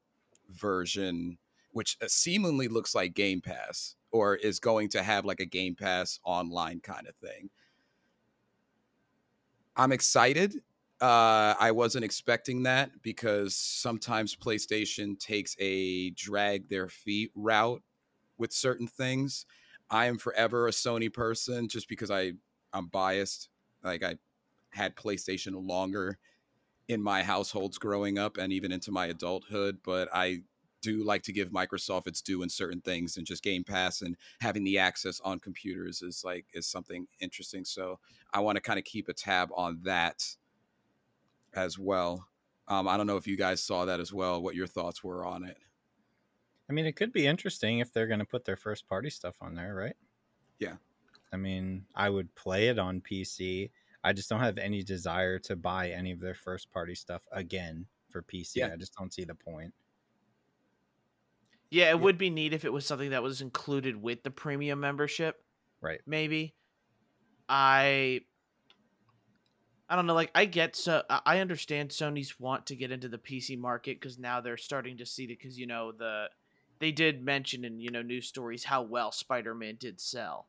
version 0.49 1.38
which 1.73 1.97
uh, 2.01 2.07
seemingly 2.07 2.67
looks 2.67 2.95
like 2.95 3.13
Game 3.13 3.41
Pass 3.41 3.95
or 4.12 4.36
is 4.36 4.59
going 4.59 4.89
to 4.89 5.03
have 5.03 5.25
like 5.25 5.39
a 5.39 5.45
Game 5.45 5.75
Pass 5.75 6.19
online 6.23 6.79
kind 6.79 7.07
of 7.07 7.15
thing. 7.15 7.49
I'm 9.75 9.91
excited. 9.91 10.62
Uh, 11.01 11.55
I 11.59 11.71
wasn't 11.71 12.05
expecting 12.05 12.63
that 12.63 13.01
because 13.01 13.55
sometimes 13.55 14.36
PlayStation 14.36 15.19
takes 15.19 15.55
a 15.59 16.12
drag 16.12 16.69
their 16.69 16.88
feet 16.88 17.31
route 17.36 17.81
with 18.38 18.53
certain 18.53 18.88
things. 18.88 19.45
I 19.89 20.05
am 20.05 20.17
forever 20.17 20.67
a 20.67 20.71
Sony 20.71 21.12
person 21.12 21.67
just 21.67 21.89
because 21.89 22.09
I 22.09 22.33
I'm 22.71 22.88
biased. 22.88 23.49
Like 23.83 24.03
I 24.03 24.17
had 24.69 24.95
PlayStation 24.95 25.67
longer 25.67 26.17
in 26.88 27.01
my 27.01 27.23
households 27.23 27.77
growing 27.77 28.17
up 28.17 28.38
and 28.38 28.53
even 28.53 28.71
into 28.71 28.91
my 28.91 29.07
adulthood, 29.07 29.79
but 29.83 30.09
I 30.13 30.41
do 30.84 31.04
like 31.04 31.24
to 31.24 31.32
give 31.32 31.50
Microsoft 31.50 32.08
its 32.08 32.22
due 32.22 32.43
in 32.43 32.50
certain 32.50 32.82
things 32.82 33.17
and 33.17 33.26
just 33.26 33.41
Game 33.41 33.63
Pass 33.63 34.02
and 34.02 34.15
having 34.41 34.63
the 34.63 34.78
access 34.78 35.19
on 35.22 35.39
computers 35.39 36.02
is 36.02 36.24
like 36.24 36.46
is 36.54 36.67
something 36.67 37.08
interesting. 37.19 37.65
So 37.65 38.00
I 38.34 38.41
want 38.41 38.58
to 38.58 38.62
kind 38.62 38.78
of 38.78 38.86
keep 38.86 39.08
a 39.08 39.13
tab 39.13 39.50
on 39.56 39.80
that 39.84 40.24
as 41.54 41.80
well. 41.80 42.28
Um, 42.67 42.88
I 42.88 42.98
don't 42.98 43.08
know 43.08 43.17
if 43.17 43.28
you 43.28 43.38
guys 43.38 43.63
saw 43.63 43.86
that 43.86 44.00
as 44.00 44.13
well. 44.13 44.41
What 44.41 44.56
your 44.56 44.67
thoughts 44.67 45.04
were 45.04 45.26
on 45.26 45.43
it? 45.43 45.58
I 46.69 46.74
mean, 46.74 46.86
it 46.86 46.96
could 46.96 47.12
be 47.12 47.28
interesting 47.28 47.80
if 47.80 47.91
they're 47.91 48.08
going 48.08 48.19
to 48.19 48.26
put 48.26 48.46
their 48.46 48.56
first 48.56 48.88
party 48.88 49.10
stuff 49.10 49.36
on 49.41 49.56
there, 49.56 49.76
right? 49.76 49.96
Yeah. 50.60 50.76
I 51.32 51.38
mean, 51.38 51.86
I 51.96 52.10
would 52.10 52.34
play 52.36 52.67
it 52.67 52.80
on 52.80 53.02
PC. 53.02 53.69
I 54.04 54.13
just 54.13 54.30
don't 54.30 54.39
have 54.39 54.58
any 54.58 54.84
desire 54.84 55.39
to 55.39 55.56
buy 55.56 55.89
any 55.89 56.12
of 56.12 56.19
their 56.19 56.36
first 56.36 56.72
party 56.72 56.96
stuff 56.96 57.22
again 57.32 57.86
for 58.10 58.22
PC. 58.22 58.58
Yeah. 58.58 58.69
I 58.72 58.78
just 58.78 58.96
don't 58.98 59.13
see 59.13 59.26
the 59.26 59.36
point. 59.36 59.74
Yeah, 61.73 61.86
it 61.86 61.88
Yeah. 61.89 61.93
would 61.95 62.17
be 62.17 62.29
neat 62.29 62.53
if 62.53 62.63
it 62.65 62.71
was 62.71 62.86
something 62.86 63.09
that 63.12 63.23
was 63.23 63.41
included 63.41 64.01
with 64.01 64.23
the 64.23 64.31
premium 64.31 64.79
membership. 64.79 65.43
Right. 65.81 65.99
maybe 66.05 66.55
i 67.49 68.21
i 69.89 69.95
don't 69.95 70.05
know 70.05 70.13
like 70.13 70.31
i 70.33 70.45
get 70.45 70.75
so 70.77 71.03
I- 71.09 71.39
understand 71.39 71.89
sony's 71.89 72.39
want 72.39 72.67
to 72.67 72.75
get 72.75 72.91
into 72.91 73.09
the 73.09 73.17
pc 73.17 73.57
market 73.57 73.99
because 73.99 74.17
now 74.17 74.39
they're 74.39 74.55
starting 74.57 74.97
to 74.99 75.05
see 75.05 75.25
it 75.25 75.27
because 75.27 75.59
you 75.59 75.67
know 75.67 75.91
the 75.91 76.29
they 76.79 76.91
did 76.93 77.21
mention 77.23 77.65
in 77.65 77.79
you 77.81 77.91
know 77.91 78.01
news 78.01 78.27
stories 78.27 78.63
how 78.63 78.81
well 78.81 79.12
spider-man 79.12 79.75
did 79.79 79.99
sell 79.99 80.47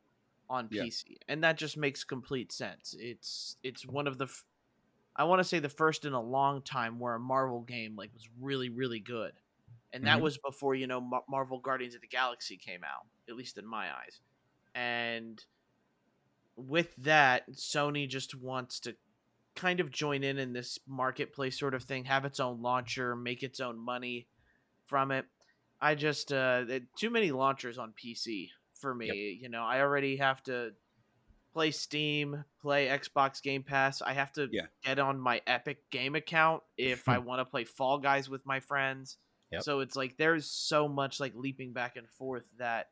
on 0.48 0.68
Yeah. 0.70 0.84
pc 0.84 1.16
and 1.28 1.42
that 1.42 1.56
just 1.58 1.76
makes 1.76 2.04
complete 2.04 2.52
sense 2.52 2.94
it's 2.98 3.56
it's 3.64 3.84
one 3.84 4.06
of 4.06 4.18
the 4.18 4.26
f- 4.26 4.44
i 5.16 5.24
want 5.24 5.40
to 5.40 5.44
say 5.44 5.58
the 5.58 5.68
first 5.68 6.04
in 6.04 6.12
a 6.12 6.22
long 6.22 6.62
time 6.62 7.00
where 7.00 7.14
a 7.16 7.20
marvel 7.20 7.62
game 7.62 7.96
like 7.96 8.12
was 8.14 8.28
really 8.40 8.68
really 8.68 9.00
good 9.00 9.32
and 9.94 10.06
that 10.06 10.18
Mhm. 10.18 10.22
was 10.22 10.36
before 10.38 10.74
you 10.74 10.86
know 10.86 11.00
Mar- 11.00 11.24
marvel 11.28 11.58
guardians 11.58 11.94
of 11.94 12.02
the 12.02 12.06
galaxy 12.06 12.56
came 12.58 12.84
out 12.84 13.06
at 13.28 13.36
least 13.36 13.56
in 13.56 13.66
my 13.66 13.90
eyes 13.94 14.20
and 14.74 15.44
with 16.56 16.94
that 16.96 17.50
sony 17.52 18.08
just 18.08 18.34
wants 18.34 18.80
to 18.80 18.94
kind 19.54 19.80
of 19.80 19.90
join 19.90 20.22
in 20.24 20.38
in 20.38 20.52
this 20.52 20.78
marketplace 20.86 21.58
sort 21.58 21.74
of 21.74 21.84
thing, 21.84 22.04
have 22.04 22.24
its 22.24 22.40
own 22.40 22.60
launcher, 22.60 23.14
make 23.14 23.42
its 23.42 23.60
own 23.60 23.78
money 23.78 24.26
from 24.86 25.10
it. 25.10 25.26
I 25.80 25.94
just 25.94 26.32
uh 26.32 26.64
too 26.96 27.10
many 27.10 27.30
launchers 27.30 27.78
on 27.78 27.92
PC 27.92 28.50
for 28.74 28.94
me. 28.94 29.06
Yep. 29.06 29.42
You 29.42 29.48
know, 29.48 29.62
I 29.62 29.80
already 29.80 30.16
have 30.16 30.42
to 30.44 30.72
play 31.52 31.70
Steam, 31.70 32.44
play 32.60 32.88
Xbox 32.88 33.40
Game 33.40 33.62
Pass. 33.62 34.02
I 34.02 34.12
have 34.12 34.32
to 34.32 34.48
yeah. 34.50 34.66
get 34.82 34.98
on 34.98 35.20
my 35.20 35.40
Epic 35.46 35.88
Game 35.90 36.16
account 36.16 36.62
if 36.76 37.08
I 37.08 37.18
want 37.18 37.40
to 37.40 37.44
play 37.44 37.64
Fall 37.64 37.98
Guys 37.98 38.28
with 38.28 38.44
my 38.44 38.58
friends. 38.60 39.18
Yep. 39.54 39.62
So 39.62 39.80
it's 39.80 39.96
like 39.96 40.16
there's 40.16 40.46
so 40.46 40.88
much 40.88 41.20
like 41.20 41.32
leaping 41.34 41.72
back 41.72 41.96
and 41.96 42.08
forth 42.08 42.44
that 42.58 42.88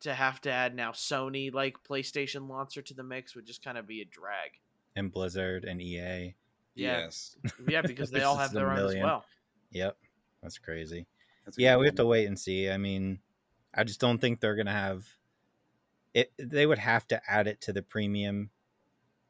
to 0.00 0.14
have 0.14 0.40
to 0.42 0.50
add 0.50 0.74
now 0.74 0.92
Sony 0.92 1.52
like 1.52 1.76
PlayStation 1.88 2.48
launcher 2.48 2.82
to 2.82 2.94
the 2.94 3.02
mix 3.02 3.34
would 3.34 3.46
just 3.46 3.62
kind 3.62 3.76
of 3.76 3.86
be 3.86 4.00
a 4.00 4.04
drag. 4.04 4.52
And 4.96 5.12
Blizzard 5.12 5.64
and 5.64 5.80
EA. 5.80 6.34
Yeah. 6.74 6.98
Yes. 6.98 7.36
Yeah, 7.68 7.82
because 7.82 8.10
they 8.10 8.22
all 8.24 8.36
have 8.36 8.52
their 8.52 8.70
own 8.70 8.78
as 8.78 8.94
well. 8.94 9.24
Yep. 9.72 9.96
That's 10.42 10.58
crazy. 10.58 11.06
That's 11.44 11.58
yeah, 11.58 11.76
we 11.76 11.86
have 11.86 11.96
to 11.96 12.06
wait 12.06 12.26
and 12.26 12.38
see. 12.38 12.70
I 12.70 12.78
mean, 12.78 13.18
I 13.74 13.84
just 13.84 14.00
don't 14.00 14.18
think 14.18 14.40
they're 14.40 14.56
gonna 14.56 14.72
have 14.72 15.04
it. 16.14 16.32
They 16.38 16.64
would 16.64 16.78
have 16.78 17.06
to 17.08 17.20
add 17.28 17.46
it 17.46 17.60
to 17.62 17.72
the 17.72 17.82
premium. 17.82 18.50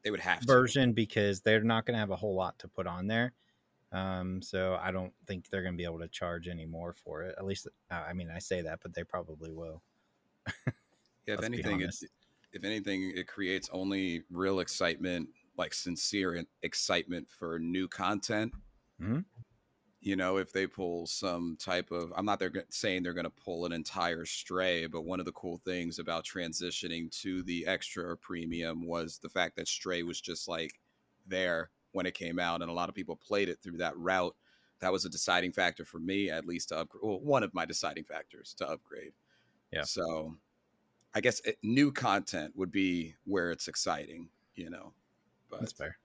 They 0.03 0.11
would 0.11 0.21
have 0.21 0.41
version 0.43 0.89
to. 0.89 0.93
because 0.93 1.41
they're 1.41 1.63
not 1.63 1.85
gonna 1.85 1.99
have 1.99 2.11
a 2.11 2.15
whole 2.15 2.35
lot 2.35 2.59
to 2.59 2.67
put 2.67 2.87
on 2.87 3.07
there. 3.07 3.33
Um, 3.95 4.41
so 4.41 4.77
I 4.81 4.91
don't 4.91 5.13
think 5.25 5.49
they're 5.49 5.63
gonna 5.63 5.77
be 5.77 5.85
able 5.85 5.99
to 5.99 6.07
charge 6.07 6.47
any 6.47 6.65
more 6.65 6.93
for 6.93 7.23
it. 7.23 7.35
At 7.37 7.45
least, 7.45 7.67
uh, 7.89 8.03
I 8.07 8.13
mean, 8.13 8.29
I 8.29 8.39
say 8.39 8.61
that, 8.61 8.79
but 8.81 8.93
they 8.93 9.03
probably 9.03 9.51
will. 9.51 9.81
yeah, 10.67 10.73
if 11.27 11.43
anything, 11.43 11.81
it, 11.81 11.95
if 12.51 12.63
anything, 12.63 13.13
it 13.15 13.27
creates 13.27 13.69
only 13.71 14.23
real 14.29 14.59
excitement, 14.59 15.29
like 15.57 15.73
sincere 15.73 16.43
excitement 16.61 17.29
for 17.29 17.57
new 17.57 17.87
content. 17.87 18.53
Mm-hmm 19.01 19.19
you 20.05 20.15
know, 20.15 20.37
if 20.37 20.53
they 20.53 20.67
pull 20.67 21.07
some 21.07 21.57
type 21.59 21.89
of, 21.89 22.13
I'm 22.15 22.25
not 22.25 22.37
they're 22.37 22.51
saying 22.69 23.01
they're 23.01 23.13
going 23.13 23.23
to 23.23 23.31
pull 23.31 23.65
an 23.65 23.71
entire 23.71 24.23
stray, 24.23 24.85
but 24.85 25.03
one 25.03 25.19
of 25.19 25.25
the 25.25 25.31
cool 25.31 25.59
things 25.65 25.97
about 25.97 26.23
transitioning 26.23 27.09
to 27.21 27.41
the 27.41 27.65
extra 27.65 28.15
premium 28.15 28.85
was 28.85 29.17
the 29.17 29.29
fact 29.29 29.55
that 29.55 29.67
stray 29.67 30.03
was 30.03 30.21
just 30.21 30.47
like 30.47 30.79
there 31.25 31.71
when 31.95 32.05
it 32.05 32.13
came 32.13 32.39
out, 32.39 32.61
and 32.61 32.69
a 32.69 32.73
lot 32.73 32.89
of 32.89 32.95
people 32.95 33.15
played 33.15 33.47
it 33.47 33.59
through 33.63 33.77
that 33.77 33.97
route. 33.97 34.35
That 34.79 34.91
was 34.91 35.05
a 35.05 35.09
deciding 35.09 35.53
factor 35.53 35.85
for 35.85 35.99
me, 35.99 36.29
at 36.29 36.45
least 36.45 36.69
to 36.69 36.79
upgrade. 36.79 37.01
Well, 37.01 37.19
one 37.21 37.41
of 37.41 37.53
my 37.53 37.65
deciding 37.65 38.03
factors 38.03 38.53
to 38.57 38.69
upgrade. 38.69 39.13
Yeah. 39.71 39.83
So, 39.83 40.35
I 41.13 41.21
guess 41.21 41.39
it, 41.45 41.57
new 41.63 41.93
content 41.93 42.51
would 42.55 42.71
be 42.71 43.15
where 43.23 43.51
it's 43.51 43.69
exciting, 43.69 44.27
you 44.55 44.69
know. 44.69 44.91
But, 45.49 45.61
That's 45.61 45.71
fair. 45.71 45.97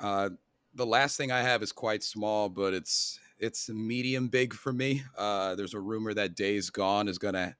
Uh, 0.00 0.30
the 0.74 0.86
last 0.86 1.18
thing 1.18 1.30
I 1.30 1.42
have 1.42 1.62
is 1.62 1.72
quite 1.72 2.02
small, 2.02 2.48
but 2.48 2.72
it's 2.72 3.20
it's 3.38 3.68
medium 3.68 4.28
big 4.28 4.54
for 4.54 4.72
me. 4.72 5.02
Uh, 5.16 5.54
there's 5.54 5.74
a 5.74 5.80
rumor 5.80 6.14
that 6.14 6.34
Days 6.34 6.70
Gone 6.70 7.08
is 7.08 7.18
gonna 7.18 7.56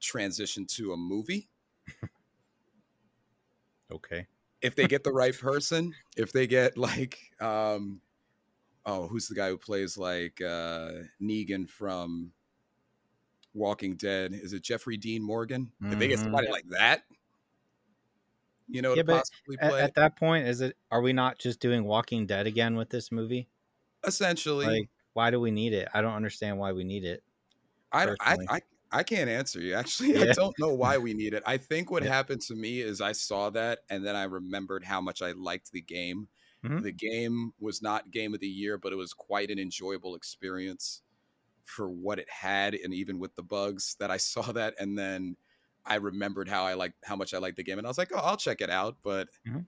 transition 0.00 0.66
to 0.66 0.92
a 0.92 0.96
movie. 0.96 1.48
okay. 3.92 4.26
If 4.62 4.76
they 4.76 4.86
get 4.86 5.04
the 5.04 5.12
right 5.12 5.38
person, 5.38 5.94
if 6.16 6.32
they 6.32 6.46
get 6.46 6.76
like, 6.78 7.18
um, 7.40 8.00
oh, 8.86 9.08
who's 9.08 9.28
the 9.28 9.34
guy 9.34 9.48
who 9.48 9.58
plays 9.58 9.98
like 9.98 10.40
uh, 10.40 10.92
Negan 11.20 11.68
from 11.68 12.32
Walking 13.54 13.96
Dead? 13.96 14.32
Is 14.32 14.52
it 14.52 14.62
Jeffrey 14.62 14.96
Dean 14.96 15.22
Morgan? 15.22 15.72
Mm-hmm. 15.82 15.92
If 15.92 15.98
they 15.98 16.08
get 16.08 16.18
somebody 16.18 16.46
mm-hmm. 16.46 16.52
like 16.52 16.68
that, 16.70 17.02
you 18.68 18.80
know, 18.80 18.94
yeah, 18.94 19.02
but 19.02 19.28
at, 19.60 19.72
at, 19.74 19.94
that 19.96 20.16
point, 20.16 20.46
is 20.46 20.60
it 20.60 20.76
are 20.90 21.02
we 21.02 21.12
not 21.12 21.38
just 21.38 21.60
doing 21.60 21.84
Walking 21.84 22.26
Dead 22.26 22.46
again 22.46 22.74
with 22.76 22.88
this 22.88 23.12
movie? 23.12 23.48
Essentially, 24.06 24.66
like, 24.66 24.88
why 25.12 25.30
do 25.30 25.40
we 25.40 25.50
need 25.50 25.74
it? 25.74 25.88
I 25.92 26.00
don't 26.00 26.14
understand 26.14 26.58
why 26.58 26.72
we 26.72 26.84
need 26.84 27.04
it. 27.04 27.22
I, 27.92 28.14
I, 28.20 28.36
I 28.48 28.60
I 28.92 29.02
can't 29.02 29.30
answer 29.30 29.60
you. 29.60 29.74
Actually, 29.74 30.14
yeah. 30.18 30.30
I 30.30 30.32
don't 30.32 30.58
know 30.58 30.74
why 30.74 30.98
we 30.98 31.14
need 31.14 31.34
it. 31.34 31.42
I 31.46 31.56
think 31.56 31.90
what 31.90 32.02
yeah. 32.02 32.10
happened 32.10 32.42
to 32.42 32.54
me 32.54 32.80
is 32.80 33.00
I 33.00 33.12
saw 33.12 33.50
that 33.50 33.80
and 33.88 34.06
then 34.06 34.14
I 34.14 34.24
remembered 34.24 34.84
how 34.84 35.00
much 35.00 35.22
I 35.22 35.32
liked 35.32 35.72
the 35.72 35.80
game. 35.80 36.28
Mm-hmm. 36.64 36.82
The 36.82 36.92
game 36.92 37.52
was 37.58 37.82
not 37.82 38.10
game 38.10 38.34
of 38.34 38.40
the 38.40 38.48
year, 38.48 38.78
but 38.78 38.92
it 38.92 38.96
was 38.96 39.12
quite 39.12 39.50
an 39.50 39.58
enjoyable 39.58 40.14
experience 40.14 41.02
for 41.64 41.90
what 41.90 42.18
it 42.18 42.28
had, 42.30 42.74
and 42.74 42.92
even 42.94 43.18
with 43.18 43.34
the 43.34 43.42
bugs 43.42 43.96
that 43.98 44.10
I 44.10 44.16
saw 44.18 44.42
that, 44.52 44.74
and 44.78 44.96
then 44.96 45.36
I 45.84 45.96
remembered 45.96 46.48
how 46.48 46.64
I 46.64 46.74
like 46.74 46.92
how 47.04 47.16
much 47.16 47.34
I 47.34 47.38
liked 47.38 47.56
the 47.56 47.64
game, 47.64 47.78
and 47.78 47.86
I 47.86 47.90
was 47.90 47.98
like, 47.98 48.12
oh, 48.14 48.18
I'll 48.18 48.36
check 48.36 48.60
it 48.60 48.70
out. 48.70 48.98
But 49.02 49.28
mm-hmm. 49.46 49.60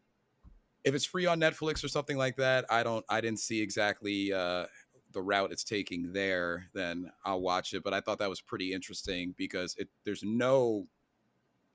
if 0.84 0.94
it's 0.94 1.04
free 1.04 1.26
on 1.26 1.40
Netflix 1.40 1.82
or 1.82 1.88
something 1.88 2.16
like 2.16 2.36
that, 2.36 2.64
I 2.70 2.84
don't, 2.84 3.04
I 3.08 3.20
didn't 3.20 3.40
see 3.40 3.60
exactly 3.60 4.32
uh, 4.32 4.66
the 5.14 5.22
route 5.22 5.52
it's 5.52 5.64
taking 5.64 6.12
there. 6.12 6.68
Then 6.74 7.10
I'll 7.24 7.40
watch 7.40 7.72
it. 7.72 7.82
But 7.82 7.94
I 7.94 8.00
thought 8.00 8.18
that 8.18 8.28
was 8.28 8.40
pretty 8.40 8.72
interesting 8.72 9.34
because 9.36 9.74
it 9.78 9.88
there's 10.04 10.22
no 10.22 10.86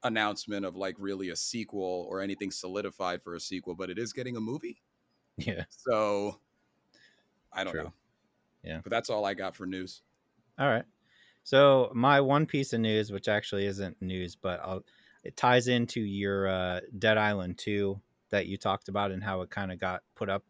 announcement 0.04 0.65
of 0.65 0.75
like 0.75 0.95
really 0.99 1.30
a 1.30 1.36
sequel 1.36 2.08
or 2.10 2.21
anything 2.21 2.52
solidified 2.52 3.21
for 3.21 3.36
a 3.36 3.39
sequel, 3.39 3.75
but 3.75 3.89
it 3.89 3.97
is 3.97 4.13
getting 4.13 4.38
a 4.38 4.41
movie. 4.41 4.82
Yeah. 5.38 5.63
So 5.69 6.39
I 7.52 7.63
don't 7.63 7.73
True. 7.73 7.84
know. 7.84 7.93
Yeah. 8.63 8.80
But 8.84 8.91
that's 8.91 9.10
all 9.10 9.25
I 9.25 9.34
got 9.34 9.56
for 9.56 9.65
news. 9.65 10.02
All 10.58 10.67
right. 10.67 10.84
So 11.43 11.91
my 11.93 12.21
one 12.21 12.45
piece 12.45 12.73
of 12.73 12.82
news, 12.82 13.12
which 13.12 13.28
actually 13.28 13.65
isn't 13.65 14.02
news, 14.02 14.36
but 14.36 14.60
I'll, 14.62 14.84
it 15.23 15.36
ties 15.36 15.67
into 15.67 16.02
your 16.02 16.47
uh, 16.47 16.82
Dead 16.97 17.17
Island 17.17 17.58
2 17.58 17.99
that 18.30 18.47
you 18.47 18.58
talked 18.58 18.89
about 18.89 19.12
and 19.12 19.23
how 19.23 19.41
it 19.41 19.49
kind 19.49 19.71
of 19.71 19.80
got 19.80 20.04
put 20.15 20.30
up 20.30 20.43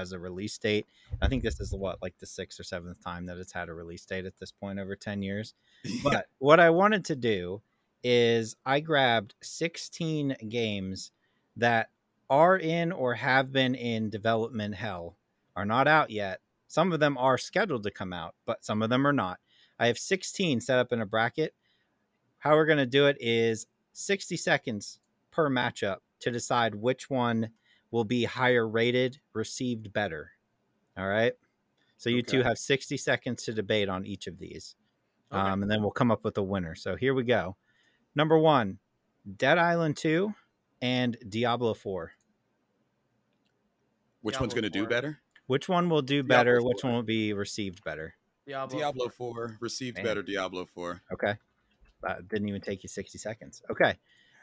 as 0.00 0.12
a 0.12 0.18
release 0.18 0.56
date. 0.58 0.86
I 1.22 1.28
think 1.28 1.42
this 1.42 1.60
is 1.60 1.72
what 1.72 2.02
like 2.02 2.18
the 2.18 2.26
sixth 2.26 2.58
or 2.60 2.64
seventh 2.64 3.02
time 3.02 3.26
that 3.26 3.38
it's 3.38 3.52
had 3.52 3.68
a 3.68 3.74
release 3.74 4.04
date 4.04 4.26
at 4.26 4.36
this 4.38 4.52
point 4.52 4.78
over 4.78 4.96
10 4.96 5.22
years. 5.22 5.54
Yeah. 5.84 6.00
But 6.02 6.26
what 6.38 6.60
I 6.60 6.70
wanted 6.70 7.04
to 7.06 7.16
do 7.16 7.60
is 8.02 8.56
I 8.64 8.80
grabbed 8.80 9.34
16 9.42 10.36
games 10.48 11.10
that 11.56 11.90
are 12.30 12.56
in 12.56 12.90
or 12.90 13.14
have 13.14 13.52
been 13.52 13.74
in 13.74 14.08
development 14.08 14.74
hell, 14.74 15.16
are 15.56 15.66
not 15.66 15.86
out 15.86 16.10
yet. 16.10 16.40
Some 16.68 16.92
of 16.92 17.00
them 17.00 17.18
are 17.18 17.36
scheduled 17.36 17.82
to 17.82 17.90
come 17.90 18.14
out, 18.14 18.34
but 18.46 18.64
some 18.64 18.80
of 18.80 18.88
them 18.88 19.06
are 19.06 19.12
not. 19.12 19.40
I 19.78 19.88
have 19.88 19.98
16 19.98 20.62
set 20.62 20.78
up 20.78 20.92
in 20.92 21.02
a 21.02 21.06
bracket. 21.06 21.54
How 22.38 22.54
we're 22.54 22.66
going 22.66 22.78
to 22.78 22.86
do 22.86 23.06
it 23.06 23.18
is 23.20 23.66
60 23.92 24.36
seconds 24.36 25.00
per 25.30 25.50
matchup 25.50 25.98
to 26.20 26.30
decide 26.30 26.74
which 26.74 27.10
one 27.10 27.50
will 27.94 28.04
be 28.04 28.24
higher 28.24 28.66
rated, 28.66 29.20
received 29.34 29.92
better. 29.92 30.32
All 30.98 31.06
right. 31.06 31.32
So 31.96 32.10
you 32.10 32.18
okay. 32.18 32.38
two 32.38 32.42
have 32.42 32.58
60 32.58 32.96
seconds 32.96 33.44
to 33.44 33.52
debate 33.52 33.88
on 33.88 34.04
each 34.04 34.26
of 34.26 34.36
these. 34.36 34.74
Okay. 35.32 35.40
Um, 35.40 35.62
and 35.62 35.70
then 35.70 35.80
we'll 35.80 35.92
come 35.92 36.10
up 36.10 36.24
with 36.24 36.36
a 36.36 36.42
winner. 36.42 36.74
So 36.74 36.96
here 36.96 37.14
we 37.14 37.22
go. 37.22 37.56
Number 38.16 38.36
one, 38.36 38.80
Dead 39.36 39.58
Island 39.58 39.96
2 39.96 40.34
and 40.82 41.16
Diablo 41.28 41.72
4. 41.72 42.10
Which 44.22 44.32
Diablo 44.32 44.44
one's 44.44 44.54
going 44.54 44.64
to 44.64 44.70
do 44.70 44.88
better? 44.88 45.20
Which 45.46 45.68
one 45.68 45.88
will 45.88 46.02
do 46.02 46.24
better? 46.24 46.60
Which 46.60 46.82
one 46.82 46.94
will 46.94 47.04
be 47.04 47.32
received 47.32 47.84
better? 47.84 48.16
Diablo, 48.44 48.76
Diablo 48.76 49.08
4. 49.08 49.34
4 49.34 49.58
received 49.60 49.98
Man. 49.98 50.04
better 50.04 50.22
Diablo 50.24 50.64
4. 50.64 51.00
Okay. 51.12 51.34
That 52.02 52.26
didn't 52.28 52.48
even 52.48 52.60
take 52.60 52.82
you 52.82 52.88
60 52.88 53.18
seconds. 53.18 53.62
Okay. 53.70 53.94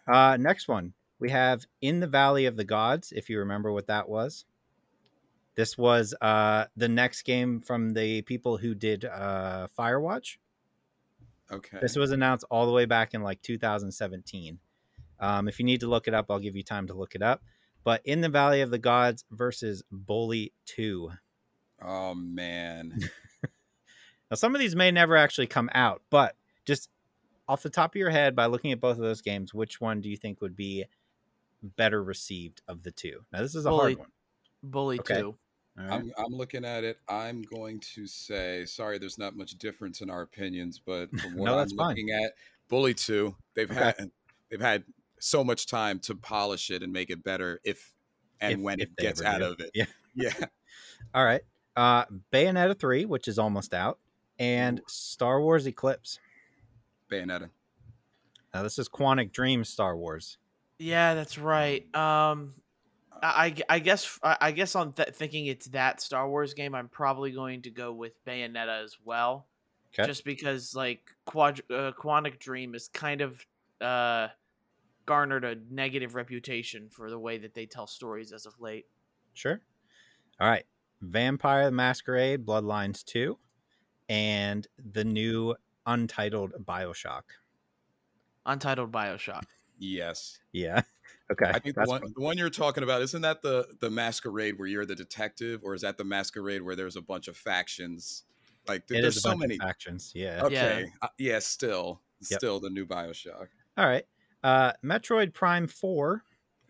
Uh, 0.07 0.37
next 0.39 0.69
one. 0.69 0.93
We 1.21 1.29
have 1.29 1.65
In 1.81 1.99
the 1.99 2.07
Valley 2.07 2.47
of 2.47 2.57
the 2.57 2.63
Gods, 2.63 3.13
if 3.15 3.29
you 3.29 3.39
remember 3.39 3.71
what 3.71 3.87
that 3.87 4.09
was. 4.09 4.43
This 5.55 5.77
was 5.77 6.15
uh, 6.19 6.65
the 6.75 6.89
next 6.89 7.21
game 7.21 7.61
from 7.61 7.93
the 7.93 8.23
people 8.23 8.57
who 8.57 8.73
did 8.73 9.05
uh, 9.05 9.67
Firewatch. 9.77 10.37
Okay. 11.51 11.77
This 11.79 11.95
was 11.95 12.11
announced 12.11 12.45
all 12.49 12.65
the 12.65 12.71
way 12.71 12.85
back 12.85 13.13
in 13.13 13.21
like 13.21 13.41
2017. 13.43 14.57
Um, 15.19 15.47
if 15.47 15.59
you 15.59 15.65
need 15.65 15.81
to 15.81 15.87
look 15.87 16.07
it 16.07 16.13
up, 16.15 16.25
I'll 16.31 16.39
give 16.39 16.55
you 16.55 16.63
time 16.63 16.87
to 16.87 16.93
look 16.93 17.13
it 17.13 17.21
up. 17.21 17.43
But 17.83 18.01
In 18.03 18.21
the 18.21 18.29
Valley 18.29 18.61
of 18.61 18.71
the 18.71 18.79
Gods 18.79 19.23
versus 19.29 19.83
Bully 19.91 20.53
2. 20.65 21.11
Oh, 21.83 22.15
man. 22.15 22.99
Now, 24.31 24.35
some 24.35 24.55
of 24.55 24.61
these 24.61 24.77
may 24.77 24.91
never 24.91 25.17
actually 25.17 25.47
come 25.47 25.69
out, 25.73 26.01
but 26.09 26.37
just 26.65 26.89
off 27.49 27.63
the 27.63 27.69
top 27.69 27.91
of 27.91 27.99
your 27.99 28.11
head, 28.11 28.33
by 28.33 28.45
looking 28.45 28.71
at 28.71 28.79
both 28.79 28.95
of 28.95 29.03
those 29.03 29.21
games, 29.21 29.53
which 29.53 29.81
one 29.81 29.99
do 29.99 30.07
you 30.07 30.15
think 30.15 30.39
would 30.39 30.55
be 30.55 30.85
better 31.61 32.03
received 32.03 32.61
of 32.67 32.83
the 32.83 32.91
two? 32.91 33.25
Now, 33.31 33.41
this 33.41 33.55
is 33.55 33.65
a 33.65 33.69
Bully, 33.69 33.93
hard 33.93 33.97
one. 33.99 34.07
Bully 34.63 34.99
okay. 34.99 35.21
2. 35.21 35.35
Right. 35.77 35.91
I'm, 35.91 36.11
I'm 36.17 36.33
looking 36.33 36.65
at 36.65 36.83
it. 36.83 36.99
I'm 37.07 37.43
going 37.43 37.79
to 37.95 38.05
say, 38.05 38.65
sorry, 38.65 38.97
there's 38.97 39.17
not 39.17 39.35
much 39.35 39.51
difference 39.51 40.01
in 40.01 40.09
our 40.09 40.21
opinions, 40.21 40.81
but 40.83 41.09
from 41.19 41.37
what 41.37 41.45
no, 41.45 41.59
I'm 41.59 41.69
fine. 41.69 41.87
looking 41.89 42.09
at, 42.11 42.33
Bully 42.67 42.93
2, 42.93 43.35
they've 43.53 43.69
okay. 43.69 43.79
had 43.79 44.11
they've 44.49 44.61
had 44.61 44.83
so 45.19 45.43
much 45.43 45.67
time 45.67 45.99
to 45.99 46.15
polish 46.15 46.71
it 46.71 46.83
and 46.83 46.91
make 46.91 47.09
it 47.09 47.23
better 47.23 47.59
if 47.63 47.93
and 48.39 48.53
if, 48.53 48.59
when 48.59 48.79
if 48.79 48.89
it 48.89 48.97
gets 48.97 49.21
out 49.21 49.39
do. 49.39 49.45
of 49.45 49.59
it. 49.59 49.71
Yeah. 49.73 49.85
Yeah. 50.13 50.33
All 51.13 51.23
right. 51.23 51.39
Uh 51.73 52.03
Bayonetta 52.33 52.77
3, 52.77 53.05
which 53.05 53.29
is 53.29 53.39
almost 53.39 53.73
out 53.73 53.97
and 54.37 54.81
Star 54.89 55.39
Wars 55.39 55.65
Eclipse. 55.65 56.19
Bayonetta. 57.09 57.49
Now 58.53 58.63
this 58.63 58.77
is 58.77 58.89
Quantic 58.89 59.31
Dream 59.31 59.63
Star 59.63 59.95
Wars. 59.95 60.37
Yeah, 60.81 61.13
that's 61.13 61.37
right. 61.37 61.83
Um, 61.95 62.55
I, 63.21 63.53
I 63.69 63.79
guess 63.79 64.19
I 64.23 64.51
guess 64.51 64.75
on 64.75 64.93
th- 64.93 65.09
thinking 65.09 65.45
it's 65.45 65.67
that 65.67 66.01
Star 66.01 66.27
Wars 66.27 66.55
game, 66.55 66.73
I'm 66.73 66.87
probably 66.87 67.31
going 67.31 67.61
to 67.63 67.69
go 67.69 67.93
with 67.93 68.13
Bayonetta 68.25 68.83
as 68.83 68.97
well. 69.05 69.47
'Kay. 69.93 70.05
Just 70.05 70.25
because 70.25 70.73
like 70.73 71.11
Quad 71.25 71.61
uh, 71.69 71.91
Quantic 71.91 72.39
Dream 72.39 72.73
is 72.73 72.87
kind 72.87 73.21
of 73.21 73.45
uh, 73.79 74.29
garnered 75.05 75.45
a 75.45 75.57
negative 75.69 76.15
reputation 76.15 76.89
for 76.89 77.11
the 77.11 77.19
way 77.19 77.37
that 77.37 77.53
they 77.53 77.67
tell 77.67 77.85
stories 77.85 78.31
as 78.31 78.47
of 78.47 78.59
late. 78.59 78.87
Sure. 79.33 79.61
All 80.39 80.49
right. 80.49 80.65
Vampire 81.01 81.65
the 81.65 81.71
Masquerade 81.71 82.45
Bloodlines 82.45 83.03
2 83.03 83.37
and 84.09 84.67
the 84.91 85.03
new 85.03 85.55
untitled 85.85 86.53
BioShock. 86.63 87.23
Untitled 88.45 88.91
Bioshock. 88.91 89.43
Yes. 89.81 90.39
Yeah. 90.53 90.81
Okay. 91.31 91.45
I 91.45 91.59
think 91.59 91.75
the 91.75 91.83
one, 91.85 92.01
the 92.13 92.21
one 92.21 92.37
you're 92.37 92.49
talking 92.49 92.83
about 92.83 93.01
isn't 93.01 93.21
that 93.21 93.41
the 93.41 93.65
the 93.79 93.89
masquerade 93.89 94.59
where 94.59 94.67
you're 94.67 94.85
the 94.85 94.95
detective, 94.95 95.61
or 95.63 95.73
is 95.73 95.81
that 95.81 95.97
the 95.97 96.03
masquerade 96.03 96.61
where 96.61 96.75
there's 96.75 96.97
a 96.97 97.01
bunch 97.01 97.29
of 97.29 97.37
factions? 97.37 98.23
Like 98.67 98.85
th- 98.87 98.97
It 98.97 99.01
there's 99.03 99.15
is 99.15 99.19
a 99.19 99.21
so 99.21 99.29
bunch 99.29 99.39
many. 99.39 99.55
of 99.55 99.61
factions. 99.61 100.11
Yeah. 100.13 100.41
Okay, 100.43 100.87
uh, 101.01 101.07
yeah, 101.17 101.39
still, 101.39 102.01
Yep. 102.29 102.37
still 102.39 102.59
the 102.59 102.69
new 102.69 102.85
Bioshock. 102.85 103.47
All 103.77 103.85
right. 103.87 104.03
Uh 104.43 104.73
Metroid 104.83 105.33
Prime 105.33 105.67
4 105.67 106.21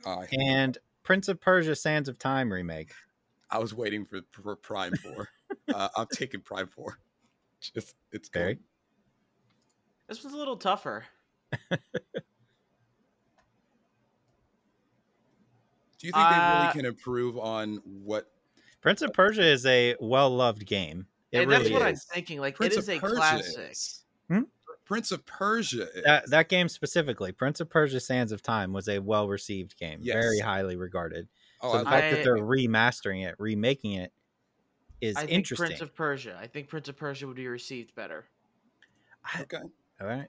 Uh, 0.05 0.25
and 0.31 0.77
Prince 1.01 1.27
of 1.27 1.41
Persia 1.41 1.75
Sands 1.75 2.07
of 2.07 2.19
Time 2.19 2.53
remake. 2.53 2.91
I 3.49 3.57
was 3.57 3.73
waiting 3.73 4.05
for, 4.05 4.21
for 4.31 4.55
Prime 4.55 4.93
Four. 4.95 5.27
uh, 5.73 5.89
I'm 5.97 6.07
taking 6.13 6.41
Prime 6.41 6.67
Four. 6.67 6.99
Just 7.61 7.95
it's 8.11 8.29
Barry? 8.29 8.55
good. 8.55 8.63
This 10.07 10.23
was 10.23 10.33
a 10.33 10.37
little 10.37 10.57
tougher. 10.57 11.05
Do 16.01 16.07
you 16.07 16.13
think 16.13 16.29
they 16.29 16.35
Uh, 16.35 16.61
really 16.61 16.73
can 16.73 16.85
improve 16.85 17.37
on 17.37 17.75
what 17.85 18.31
Prince 18.81 19.03
of 19.03 19.13
Persia 19.13 19.43
is 19.43 19.65
a 19.67 19.95
well-loved 19.99 20.65
game. 20.65 21.05
It 21.31 21.41
and 21.41 21.49
really 21.49 21.69
that's 21.69 21.73
what 21.73 21.91
is. 21.91 22.05
I'm 22.09 22.15
thinking. 22.15 22.39
Like 22.39 22.55
Prince 22.55 22.75
it 22.75 22.79
is 22.79 22.89
of 22.89 22.95
a 22.95 22.99
Persia 22.99 23.15
classic. 23.15 23.69
is? 23.71 24.03
Hmm? 24.27 24.41
Prince 24.85 25.11
of 25.11 25.25
Persia 25.25 25.87
is. 25.95 26.03
that, 26.03 26.29
that 26.31 26.49
game 26.49 26.67
specifically, 26.67 27.31
Prince 27.31 27.59
of 27.59 27.69
Persia 27.69 27.99
Sands 27.99 28.31
of 28.31 28.41
Time, 28.41 28.73
was 28.73 28.89
a 28.89 28.97
well 28.99 29.27
received 29.27 29.77
game, 29.77 29.99
very 30.03 30.39
highly 30.39 30.75
regarded. 30.75 31.27
oh, 31.61 31.73
so 31.73 31.77
the 31.77 31.83
love 31.83 31.93
fact 31.93 32.15
that 32.15 32.23
they're 32.23 32.37
remastering 32.37 33.25
it, 33.25 33.35
remaking 33.37 33.93
it, 33.93 34.11
is 34.99 35.15
I 35.15 35.21
think 35.21 35.31
interesting. 35.31 35.67
Prince 35.67 35.81
of 35.81 35.95
Persia. 35.95 36.37
I 36.41 36.47
think 36.47 36.67
Prince 36.67 36.89
of 36.89 36.97
Persia 36.97 37.27
would 37.27 37.35
be 37.35 37.47
received 37.47 37.93
better. 37.95 38.25
I- 39.23 39.41
Okay. 39.43 39.61
all 40.01 40.07
right. 40.07 40.27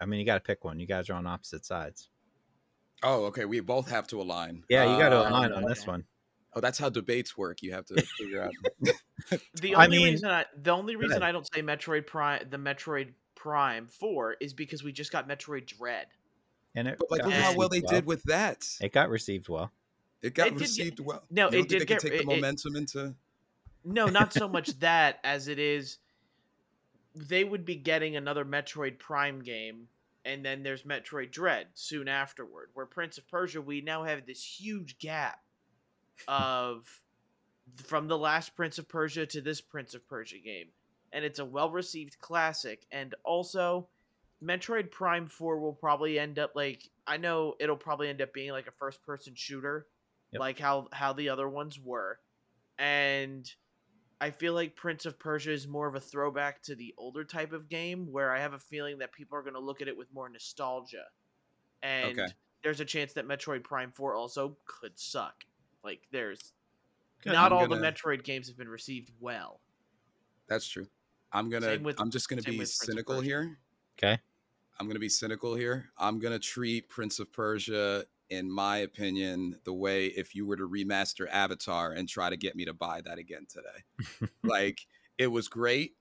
I 0.00 0.04
mean, 0.04 0.18
you 0.18 0.26
got 0.26 0.34
to 0.34 0.40
pick 0.40 0.64
one. 0.64 0.80
You 0.80 0.86
guys 0.86 1.08
are 1.08 1.14
on 1.14 1.26
opposite 1.28 1.64
sides. 1.64 2.08
Oh, 3.02 3.24
okay. 3.26 3.44
We 3.44 3.60
both 3.60 3.88
have 3.90 4.06
to 4.08 4.20
align. 4.20 4.64
Yeah, 4.68 4.92
you 4.92 4.98
got 4.98 5.08
to 5.10 5.24
Uh, 5.24 5.28
align 5.30 5.52
on 5.52 5.64
this 5.64 5.82
okay. 5.82 5.90
one. 5.90 6.04
Oh, 6.54 6.60
that's 6.60 6.78
how 6.78 6.88
debates 6.90 7.36
work. 7.36 7.62
You 7.62 7.72
have 7.72 7.86
to 7.86 8.02
figure 8.18 8.42
out. 8.42 8.52
The 9.54 9.74
I 9.76 9.84
only 9.84 9.98
mean- 9.98 10.06
reason 10.12 10.28
I 10.30 10.44
the 10.60 10.72
only 10.72 10.96
reason. 10.96 11.22
I 11.22 11.30
don't 11.32 11.46
say 11.54 11.62
Metroid 11.62 12.06
Prime 12.06 12.44
the 12.50 12.56
Metroid 12.58 13.12
Prime 13.36 13.86
4 13.86 14.36
is 14.40 14.52
because 14.52 14.82
we 14.82 14.92
just 14.92 15.12
got 15.12 15.28
Metroid 15.28 15.66
Dread. 15.66 16.06
And 16.74 16.88
it 16.88 16.96
But 16.98 17.10
like, 17.10 17.24
look 17.24 17.32
how 17.34 17.54
well 17.54 17.68
they 17.68 17.78
received 17.78 17.92
did 17.92 18.06
with 18.06 18.22
that. 18.24 18.66
It 18.80 18.92
got 18.92 19.08
received 19.10 19.48
well. 19.48 19.70
It 20.22 20.34
got 20.34 20.48
It 20.48 20.50
did 20.50 20.58
get- 20.58 20.60
received 20.68 21.00
well. 21.00 21.22
no, 21.30 21.46
You 21.46 21.50
don't 21.52 21.60
it 21.60 21.68
did 21.68 21.80
they 21.82 21.84
get- 21.86 22.00
could 22.00 22.10
take 22.10 22.20
it- 22.20 22.26
the 22.26 22.32
it- 22.32 22.36
momentum 22.36 22.76
into. 22.76 23.14
No, 23.84 24.06
not 24.06 24.32
so 24.32 24.48
much 24.56 24.78
that 24.80 25.18
as 25.24 25.48
it 25.48 25.58
is 25.60 25.98
they 27.14 27.44
would 27.44 27.64
be 27.64 27.76
getting 27.76 28.16
another 28.16 28.44
Metroid 28.44 28.98
Prime 28.98 29.40
game 29.42 29.88
and 30.24 30.44
then 30.44 30.62
there's 30.62 30.84
Metroid 30.84 31.30
Dread 31.32 31.68
soon 31.74 32.08
afterward. 32.08 32.70
Where 32.74 32.86
Prince 32.86 33.18
of 33.18 33.28
Persia 33.28 33.60
we 33.60 33.80
now 33.80 34.04
have 34.04 34.26
this 34.26 34.42
huge 34.44 34.98
gap 34.98 35.40
of 36.28 36.86
from 37.76 38.08
the 38.08 38.18
last 38.18 38.54
Prince 38.56 38.78
of 38.78 38.88
Persia 38.88 39.26
to 39.26 39.40
this 39.40 39.60
Prince 39.60 39.94
of 39.94 40.06
Persia 40.08 40.38
game. 40.38 40.68
And 41.12 41.24
it's 41.24 41.38
a 41.38 41.44
well-received 41.44 42.18
classic 42.20 42.86
and 42.90 43.14
also 43.24 43.88
Metroid 44.42 44.90
Prime 44.90 45.28
4 45.28 45.58
will 45.60 45.72
probably 45.74 46.18
end 46.18 46.38
up 46.38 46.52
like 46.54 46.88
I 47.06 47.16
know 47.16 47.54
it'll 47.60 47.76
probably 47.76 48.08
end 48.08 48.22
up 48.22 48.32
being 48.32 48.50
like 48.50 48.66
a 48.66 48.72
first 48.72 49.02
person 49.02 49.34
shooter 49.36 49.86
Yep. 50.32 50.40
like 50.40 50.58
how 50.58 50.88
how 50.92 51.12
the 51.12 51.28
other 51.28 51.48
ones 51.48 51.78
were. 51.78 52.18
And 52.78 53.50
I 54.22 54.30
feel 54.30 54.54
like 54.54 54.76
Prince 54.76 55.04
of 55.04 55.18
Persia 55.18 55.50
is 55.50 55.66
more 55.66 55.88
of 55.88 55.96
a 55.96 56.00
throwback 56.00 56.62
to 56.62 56.76
the 56.76 56.94
older 56.96 57.24
type 57.24 57.52
of 57.52 57.68
game 57.68 58.06
where 58.12 58.32
I 58.32 58.38
have 58.38 58.52
a 58.52 58.58
feeling 58.58 58.98
that 58.98 59.10
people 59.12 59.36
are 59.36 59.42
going 59.42 59.54
to 59.54 59.60
look 59.60 59.82
at 59.82 59.88
it 59.88 59.96
with 59.96 60.06
more 60.14 60.28
nostalgia. 60.28 61.06
And 61.82 62.16
Okay. 62.16 62.32
there's 62.62 62.78
a 62.78 62.84
chance 62.84 63.12
that 63.14 63.26
Metroid 63.26 63.64
Prime 63.64 63.90
4 63.90 64.14
also 64.14 64.56
could 64.64 64.96
suck. 64.96 65.42
Like 65.82 66.06
there's 66.12 66.52
Good. 67.24 67.32
not 67.32 67.50
I'm 67.50 67.58
all 67.58 67.66
the 67.66 67.74
gonna- 67.78 67.90
Metroid 67.92 68.22
games 68.22 68.46
have 68.46 68.56
been 68.56 68.68
received 68.68 69.10
well. 69.18 69.60
That's 70.46 70.68
true. 70.68 70.86
I'm 71.32 71.50
gonna. 71.50 71.80
With- 71.80 72.00
I'm 72.00 72.10
just 72.12 72.28
gonna 72.28 72.42
be 72.42 72.52
with 72.52 72.58
Prince 72.58 72.80
of 72.82 72.86
cynical 72.86 73.20
here. 73.20 73.58
Okay. 73.98 74.20
I'm 74.78 74.86
gonna 74.86 75.00
be 75.00 75.08
cynical 75.08 75.56
here. 75.56 75.90
I'm 75.98 76.20
gonna 76.20 76.38
treat 76.38 76.88
Prince 76.88 77.18
of 77.18 77.32
Persia, 77.32 78.06
in 78.30 78.50
my 78.50 78.78
opinion, 78.78 79.60
the 79.64 79.74
way 79.74 80.06
if 80.06 80.34
you 80.34 80.46
were 80.46 80.56
to 80.56 80.68
remaster 80.68 81.28
Avatar 81.30 81.92
and 81.92 82.08
try 82.08 82.30
to 82.30 82.36
get 82.36 82.56
me 82.56 82.64
to 82.66 82.74
buy 82.74 83.00
that 83.02 83.18
again 83.18 83.46
today. 83.48 83.84
like 84.44 84.86
it 85.18 85.28
was 85.28 85.48
great. 85.48 85.96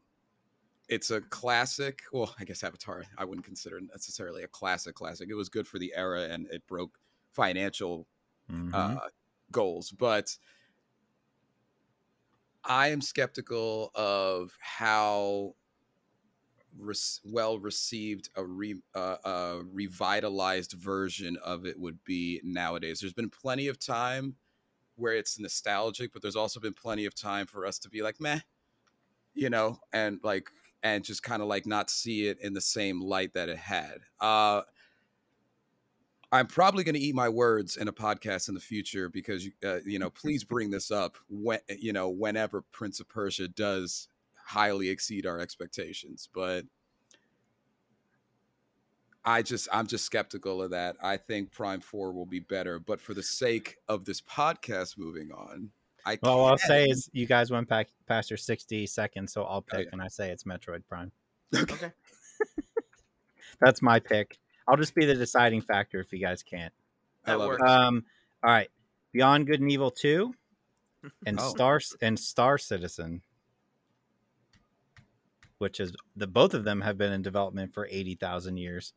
It's 0.89 1.11
a 1.11 1.21
classic. 1.21 2.03
Well, 2.11 2.35
I 2.39 2.43
guess 2.45 2.63
Avatar 2.63 3.05
I 3.17 3.25
wouldn't 3.25 3.45
consider 3.45 3.79
necessarily 3.81 4.43
a 4.43 4.47
classic 4.47 4.95
classic. 4.95 5.29
It 5.29 5.35
was 5.35 5.49
good 5.49 5.67
for 5.67 5.79
the 5.79 5.93
era 5.95 6.23
and 6.29 6.47
it 6.47 6.67
broke 6.67 6.99
financial 7.33 8.07
Mhm. 8.49 9.01
uh, 9.01 9.09
goals, 9.51 9.91
but 9.91 10.37
I 12.63 12.89
am 12.89 13.01
skeptical 13.01 13.91
of 13.95 14.55
how 14.59 15.55
res- 16.77 17.21
well 17.23 17.59
received 17.59 18.29
a, 18.35 18.43
re- 18.43 18.81
uh, 18.95 19.17
a 19.23 19.61
revitalized 19.71 20.73
version 20.73 21.37
of 21.43 21.65
it 21.65 21.79
would 21.79 22.03
be 22.03 22.41
nowadays. 22.43 22.99
There's 22.99 23.13
been 23.13 23.29
plenty 23.29 23.67
of 23.67 23.79
time 23.79 24.35
where 24.95 25.13
it's 25.13 25.39
nostalgic, 25.39 26.13
but 26.13 26.21
there's 26.21 26.35
also 26.35 26.59
been 26.59 26.73
plenty 26.73 27.05
of 27.05 27.15
time 27.15 27.47
for 27.47 27.65
us 27.65 27.79
to 27.79 27.89
be 27.89 28.01
like, 28.01 28.19
meh, 28.19 28.39
you 29.33 29.49
know, 29.49 29.79
and 29.93 30.19
like, 30.23 30.49
and 30.83 31.03
just 31.03 31.23
kind 31.23 31.41
of 31.41 31.47
like 31.47 31.65
not 31.65 31.89
see 31.89 32.27
it 32.27 32.39
in 32.41 32.53
the 32.53 32.61
same 32.61 33.01
light 33.01 33.33
that 33.33 33.49
it 33.49 33.57
had. 33.57 33.99
Uh, 34.19 34.61
I'm 36.31 36.47
probably 36.47 36.83
going 36.83 36.95
to 36.95 37.01
eat 37.01 37.13
my 37.13 37.27
words 37.27 37.75
in 37.75 37.87
a 37.89 37.93
podcast 37.93 38.47
in 38.47 38.55
the 38.55 38.61
future 38.61 39.09
because 39.09 39.47
uh, 39.65 39.79
you 39.85 39.99
know, 39.99 40.09
please 40.21 40.43
bring 40.43 40.71
this 40.71 40.91
up 40.91 41.17
when 41.29 41.59
you 41.69 41.93
know 41.93 42.09
whenever 42.09 42.61
Prince 42.71 42.99
of 42.99 43.09
Persia 43.09 43.47
does 43.47 44.07
highly 44.51 44.89
exceed 44.89 45.25
our 45.25 45.39
expectations, 45.39 46.27
but 46.33 46.65
I 49.23 49.41
just 49.43 49.67
I'm 49.71 49.87
just 49.87 50.05
skeptical 50.05 50.61
of 50.63 50.71
that. 50.71 50.97
I 51.01 51.17
think 51.17 51.51
Prime 51.51 51.79
4 51.79 52.11
will 52.11 52.25
be 52.25 52.39
better, 52.39 52.79
but 52.79 52.99
for 52.99 53.13
the 53.13 53.23
sake 53.23 53.77
of 53.87 54.03
this 54.05 54.19
podcast 54.21 54.97
moving 54.97 55.31
on, 55.31 55.69
I 56.05 56.17
Well, 56.21 56.39
all 56.39 56.45
I'll 56.47 56.57
say 56.57 56.85
is 56.85 57.09
you 57.13 57.27
guys 57.27 57.51
went 57.51 57.69
back 57.69 57.87
past 58.07 58.29
your 58.31 58.37
60 58.37 58.87
seconds, 58.87 59.31
so 59.31 59.43
I'll 59.43 59.57
Oh, 59.57 59.61
pick 59.77 59.85
yeah. 59.85 59.89
and 59.93 60.01
I 60.01 60.07
say 60.07 60.31
it's 60.31 60.43
Metroid 60.43 60.83
Prime. 60.89 61.11
Okay. 61.55 61.91
That's 63.61 63.81
my 63.83 63.99
pick. 63.99 64.37
I'll 64.67 64.77
just 64.77 64.95
be 64.95 65.05
the 65.05 65.13
deciding 65.13 65.61
factor 65.61 65.99
if 65.99 66.11
you 66.11 66.19
guys 66.19 66.41
can't. 66.41 66.73
I 67.25 67.31
That 67.31 67.39
love 67.39 67.47
works. 67.49 67.61
Um, 67.63 68.03
all 68.43 68.49
right, 68.51 68.69
Beyond 69.11 69.45
Good 69.45 69.61
and 69.61 69.71
Evil 69.71 69.91
Two, 69.91 70.33
and 71.27 71.39
Oh. 71.39 71.49
Star 71.49 71.79
and 72.01 72.17
Star 72.19 72.57
Citizen, 72.57 73.21
which 75.61 75.79
is 75.79 75.93
the 76.15 76.25
both 76.27 76.53
of 76.55 76.63
them 76.63 76.81
have 76.81 76.97
been 76.97 77.11
in 77.13 77.21
development 77.21 77.71
for 77.73 77.87
eighty 77.91 78.15
thousand 78.15 78.57
years. 78.57 78.93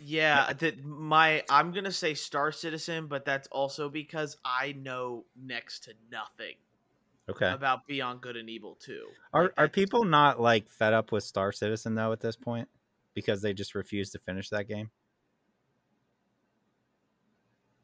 Yeah, 0.00 0.52
that 0.54 0.82
my 0.84 1.44
I'm 1.48 1.70
gonna 1.70 1.92
say 1.92 2.14
Star 2.14 2.50
Citizen, 2.50 3.06
but 3.06 3.24
that's 3.24 3.46
also 3.48 3.88
because 3.88 4.36
I 4.44 4.72
know 4.72 5.24
next 5.36 5.84
to 5.84 5.94
nothing 6.10 6.54
Okay, 7.28 7.50
about 7.52 7.86
Beyond 7.86 8.20
Good 8.20 8.36
and 8.36 8.50
Evil 8.50 8.74
2. 8.80 9.06
are 9.32 9.42
Like, 9.44 9.50
are 9.52 9.54
that's- 9.66 9.74
people 9.74 10.04
not 10.04 10.40
like 10.40 10.68
fed 10.68 10.92
up 10.92 11.12
with 11.12 11.22
Star 11.24 11.52
Citizen 11.52 11.94
though 11.94 12.10
at 12.12 12.20
this 12.20 12.36
point 12.36 12.68
because 13.14 13.42
they 13.42 13.52
just 13.54 13.74
refuse 13.76 14.10
to 14.10 14.18
finish 14.18 14.48
that 14.50 14.66
game? 14.66 14.90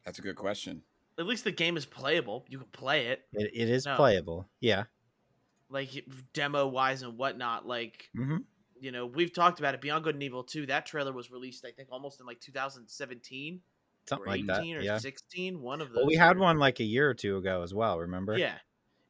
That's 0.03 0.19
a 0.19 0.21
good 0.21 0.35
question. 0.35 0.81
At 1.17 1.25
least 1.27 1.43
the 1.43 1.51
game 1.51 1.77
is 1.77 1.85
playable. 1.85 2.45
You 2.49 2.57
can 2.59 2.67
play 2.69 3.07
it, 3.07 3.25
It, 3.33 3.51
it 3.53 3.69
is 3.69 3.85
No. 3.85 3.95
playable, 3.95 4.49
yeah. 4.61 4.85
Like 5.69 6.05
demo 6.33 6.67
wise 6.67 7.01
and 7.01 7.17
whatnot. 7.17 7.65
Like 7.67 8.09
hmm 8.15 8.37
you 8.81 8.93
know, 8.93 9.05
we've 9.05 9.33
talked 9.33 9.59
about 9.59 9.73
it. 9.75 9.81
Beyond 9.81 10.05
Good 10.05 10.15
and 10.15 10.23
Evil 10.23 10.41
2. 10.41 10.67
That 10.67 10.85
trailer 10.85 11.11
was 11.11 11.29
released, 11.29 11.65
I 11.65 11.71
think, 11.71 11.89
almost 11.91 12.21
in 12.21 12.25
like 12.25 12.39
2017 12.39 13.59
Something 14.07 14.25
or 14.25 14.29
like 14.31 14.39
18 14.39 14.47
that. 14.47 14.79
or 14.79 14.81
Yeah. 14.81 14.97
16. 14.99 15.61
One 15.61 15.81
of 15.81 15.89
those. 15.89 15.97
Well, 15.97 16.05
we 16.05 16.15
had 16.15 16.37
one 16.39 16.59
like 16.59 16.79
a 16.79 16.85
year 16.85 17.09
or 17.09 17.13
two 17.13 17.35
ago 17.35 17.61
as 17.61 17.73
well. 17.73 17.99
Remember? 17.99 18.37
Yeah. 18.37 18.53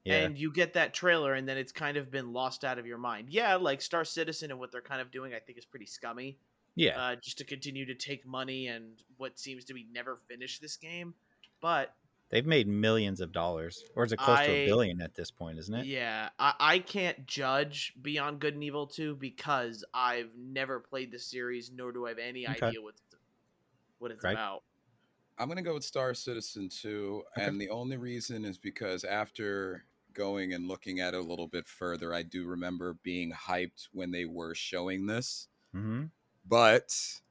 Yeah. 0.06 0.16
And 0.24 0.40
you 0.40 0.52
get 0.52 0.74
that 0.74 0.96
trailer, 0.96 1.36
and 1.36 1.48
then 1.48 1.58
it's 1.58 1.72
kind 1.72 1.98
of 1.98 2.10
been 2.10 2.34
lost 2.34 2.64
out 2.64 2.80
of 2.80 2.88
your 2.88 2.98
mind. 2.98 3.30
Yeah, 3.30 3.58
like 3.58 3.80
Star 3.82 4.04
Citizen 4.04 4.50
and 4.50 4.60
what 4.60 4.72
they're 4.72 4.82
kind 4.82 5.02
of 5.02 5.12
doing, 5.12 5.36
I 5.36 5.40
think, 5.40 5.60
is 5.60 5.66
pretty 5.66 5.86
scummy. 5.86 6.40
yeah. 6.76 7.00
uh, 7.00 7.16
just 7.22 7.38
to 7.38 7.44
continue 7.44 7.86
to 7.86 7.94
take 7.94 8.26
money 8.26 8.68
and 8.70 9.04
what 9.18 9.38
seems 9.38 9.66
to 9.66 9.74
be 9.76 9.86
never 9.92 10.18
finish 10.28 10.58
this 10.58 10.78
game. 10.78 11.14
But 11.62 11.94
They've 12.30 12.46
made 12.46 12.68
millions 12.68 13.22
of 13.22 13.32
dollars, 13.32 13.86
or 13.96 14.04
is 14.06 14.12
it 14.12 14.20
close 14.22 14.42
to 14.42 14.54
a 14.54 14.58
billion 14.58 15.02
at 15.02 15.16
this 15.16 15.32
point? 15.32 15.60
Isn't 15.60 15.76
it? 15.76 15.88
Yeah, 15.88 16.30
I, 16.40 16.56
I 16.60 16.80
can't 16.80 17.26
judge 17.26 17.94
Beyond 18.02 18.40
Good 18.42 18.56
and 18.56 18.64
Evil 18.64 18.88
2 18.88 19.16
because 19.16 19.86
I've 19.94 20.36
never 20.36 20.80
played 20.80 21.12
the 21.12 21.20
series, 21.20 21.72
nor 21.72 21.92
do 21.92 22.06
I 22.06 22.10
have 22.10 22.18
any 22.20 22.46
Okay. 22.48 22.72
idea 22.72 22.82
what 22.82 22.96
what 23.98 24.12
it's 24.12 24.24
Right. 24.24 24.40
about. 24.40 24.64
I'm 25.38 25.48
gonna 25.48 25.62
go 25.62 25.74
with 25.76 25.86
Star 25.86 26.14
Citizen 26.14 26.70
2, 26.70 27.24
Okay. 27.38 27.52
and 27.52 27.60
the 27.62 27.70
only 27.70 27.98
reason 27.98 28.46
is 28.46 28.58
because 28.58 29.04
after 29.04 29.86
going 30.14 30.54
and 30.54 30.68
looking 30.68 31.00
at 31.00 31.14
it 31.14 31.20
a 31.20 31.24
little 31.24 31.48
bit 31.48 31.68
further, 31.68 32.14
I 32.14 32.24
do 32.24 32.46
remember 32.48 32.94
being 32.96 33.32
hyped 33.32 33.90
when 33.94 34.12
they 34.12 34.26
were 34.26 34.56
showing 34.56 35.06
this, 35.08 35.48
Mm-hmm. 35.76 36.06
but 36.46 37.22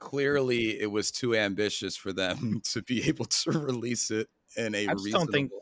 clearly 0.00 0.80
it 0.80 0.90
was 0.90 1.10
too 1.12 1.36
ambitious 1.36 1.94
for 1.96 2.12
them 2.12 2.60
to 2.64 2.82
be 2.82 3.06
able 3.08 3.26
to 3.26 3.50
release 3.52 4.10
it 4.10 4.28
in 4.56 4.74
a 4.74 4.88
I 4.88 4.92
just 4.92 5.04
reasonable. 5.04 5.26
don't 5.26 5.32
think- 5.32 5.52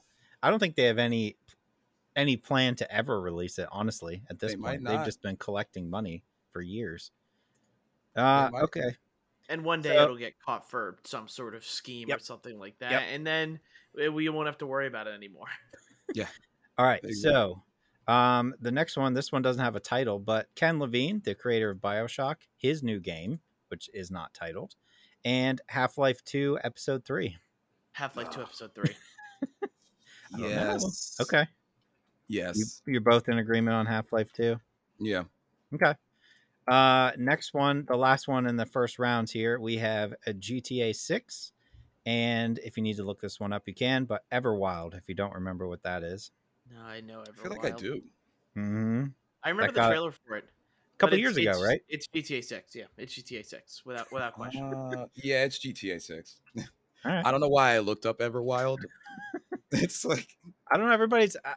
I 0.43 0.51
don't 0.51 0.59
think 0.61 0.77
they 0.77 0.85
have 0.85 0.99
any 0.99 1.37
any 2.17 2.37
plan 2.37 2.75
to 2.77 2.91
ever 2.93 3.21
release 3.21 3.59
it. 3.59 3.69
Honestly, 3.71 4.23
at 4.31 4.39
this 4.39 4.53
They 4.53 4.57
point, 4.59 4.85
they've 4.85 5.05
just 5.05 5.21
been 5.23 5.37
collecting 5.37 5.89
money 5.91 6.25
for 6.53 6.61
years. 6.63 7.11
Uh, 8.17 8.49
might. 8.53 8.63
okay. 8.63 8.97
And 9.49 9.65
one 9.65 9.83
day 9.83 9.97
So- 9.97 10.03
it'll 10.05 10.17
get 10.17 10.39
caught 10.41 10.69
for 10.69 10.99
some 11.05 11.29
sort 11.29 11.55
of 11.55 11.65
scheme 11.65 12.09
Yep. 12.09 12.19
or 12.19 12.21
something 12.23 12.59
like 12.59 12.79
that, 12.79 12.91
Yep. 12.91 13.03
and 13.13 13.27
then 13.27 13.61
uh, 14.05 14.11
we 14.13 14.29
won't 14.29 14.47
have 14.47 14.59
to 14.59 14.67
worry 14.67 14.87
about 14.87 15.07
it 15.07 15.15
anymore. 15.15 15.47
Yeah. 16.15 16.29
All 16.79 16.87
right. 16.87 17.03
There 17.03 17.13
So, 17.13 17.63
um, 18.07 18.55
the 18.61 18.71
next 18.73 18.97
one, 18.97 19.15
this 19.15 19.31
one 19.33 19.43
doesn't 19.43 19.63
have 19.63 19.77
a 19.77 19.81
title, 19.81 20.19
but 20.19 20.49
Ken 20.55 20.79
Levine, 20.79 21.21
the 21.25 21.35
creator 21.35 21.71
of 21.71 21.79
Bioshock, 21.79 22.37
his 22.57 22.83
new 22.83 23.01
game, 23.01 23.41
which 23.69 23.89
is 23.95 24.11
not 24.11 24.35
titled, 24.35 24.75
and 25.25 25.61
Half 25.69 25.99
Life 25.99 26.23
2, 26.25 26.59
Episode 26.65 27.05
3. 27.05 27.37
Half 27.93 28.17
Life 28.17 28.31
2, 28.31 28.41
Episode 28.43 28.75
3. 28.75 28.97
I 30.35 30.39
know. 30.39 30.49
Yes. 30.49 31.17
Okay. 31.21 31.47
Yes. 32.29 32.57
You, 32.87 32.93
you're 32.93 33.01
both 33.01 33.29
in 33.29 33.39
agreement 33.39 33.75
on 33.75 33.87
Half 33.87 34.13
Life 34.13 34.33
2. 34.33 34.57
yeah. 35.01 35.25
Okay. 35.75 35.95
Uh, 36.67 37.13
next 37.17 37.55
one, 37.55 37.85
the 37.89 37.97
last 37.97 38.29
one 38.29 38.47
in 38.47 38.57
the 38.57 38.67
first 38.67 38.99
rounds 38.99 39.31
here, 39.33 39.59
we 39.59 39.79
have 39.79 40.13
a 40.27 40.33
GTA 40.35 40.95
6. 40.95 41.53
And 42.05 42.59
if 42.59 42.77
you 42.77 42.83
need 42.83 42.97
to 42.97 43.05
look 43.05 43.21
this 43.21 43.41
one 43.41 43.53
up, 43.55 43.63
you 43.67 43.75
can, 43.75 44.05
but 44.05 44.23
Everwild, 44.33 44.95
if 44.97 45.09
you 45.09 45.15
don't 45.15 45.35
remember 45.35 45.67
what 45.67 45.83
that 45.85 46.03
is. 46.03 46.31
No, 46.71 46.81
I 46.83 47.01
know. 47.01 47.21
Everwild. 47.21 47.39
I 47.39 47.43
feel 47.43 47.51
like 47.53 47.65
I 47.65 47.77
do. 47.77 48.03
Mm-hmm. 48.57 49.05
I 49.43 49.49
remember 49.49 49.67
That 49.69 49.75
the 49.75 49.81
got- 49.81 49.89
trailer 49.91 50.13
for 50.13 50.37
it. 50.37 50.45
A 50.99 51.01
couple 51.01 51.19
years 51.19 51.37
it's- 51.37 51.57
ago, 51.57 51.65
right? 51.65 51.81
It's 51.89 52.09
GTA 52.09 52.43
6. 52.45 52.75
Yeah, 52.75 52.85
it's 52.97 53.15
GTA 53.15 53.45
6 53.47 53.83
without 53.87 54.11
without 54.13 54.33
question. 54.35 54.75
Uh, 54.75 55.07
yeah, 55.15 55.45
it's 55.45 55.59
GTA 55.59 56.01
6. 56.03 56.41
All 57.05 57.13
right. 57.13 57.25
I 57.25 57.31
don't 57.31 57.41
know 57.41 57.49
why 57.49 57.75
I 57.75 57.79
looked 57.79 58.05
up 58.05 58.19
Everwild. 58.19 58.79
it's 59.71 60.05
like 60.05 60.37
I 60.71 60.77
don't 60.77 60.87
know. 60.87 60.93
Everybody's. 60.93 61.37
I- 61.45 61.55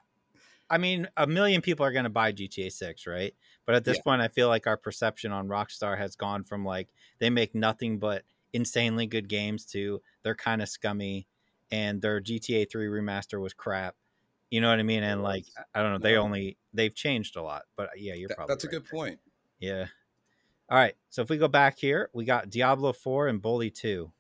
I 0.69 0.77
mean, 0.77 1.09
a 1.17 1.27
million 1.27 1.59
people 1.61 1.85
are 1.85 1.91
going 1.91 2.05
to 2.05 2.09
buy 2.09 2.31
GTA 2.31 2.71
6, 2.71 3.05
right? 3.05 3.35
But 3.65 3.75
at 3.75 3.83
this 3.83 3.97
Yeah. 3.97 4.03
point, 4.03 4.21
I 4.21 4.29
feel 4.29 4.47
like 4.47 4.67
our 4.67 4.77
perception 4.77 5.33
on 5.33 5.49
Rockstar 5.49 5.97
has 5.97 6.15
gone 6.15 6.45
from 6.45 6.63
like 6.63 6.87
they 7.19 7.29
make 7.29 7.53
nothing 7.53 7.99
but 7.99 8.23
insanely 8.53 9.05
good 9.05 9.27
games 9.27 9.65
to 9.65 10.01
they're 10.23 10.33
kind 10.35 10.61
of 10.61 10.69
scummy 10.69 11.27
and 11.71 12.01
their 12.01 12.21
GTA 12.21 12.71
3 12.71 12.85
remaster 12.85 13.41
was 13.41 13.53
crap. 13.53 13.95
You 14.49 14.61
know 14.61 14.69
what 14.69 14.79
I 14.79 14.83
mean? 14.83 15.03
And 15.03 15.21
like. 15.21 15.43
I 15.75 15.81
don't 15.81 15.91
know. 15.91 15.97
They 15.97 16.15
only, 16.15 16.55
they've 16.73 16.95
changed 16.95 17.35
a 17.35 17.41
lot. 17.43 17.63
But 17.75 17.89
yeah, 17.97 18.13
you're 18.13 18.29
that- 18.29 18.37
probably 18.37 18.53
that's 18.53 18.63
a 18.63 18.67
good 18.67 18.83
there. 18.85 18.91
point. 18.97 19.19
Yeah. 19.61 19.85
All 20.69 20.77
right. 20.77 20.95
So 21.09 21.21
if 21.21 21.29
we 21.29 21.37
go 21.37 21.47
back 21.47 21.79
here, 21.79 22.09
we 22.13 22.25
got 22.25 22.49
Diablo 22.49 22.91
4 22.91 23.27
and 23.27 23.41
Bully 23.41 23.69
2. 23.69 24.11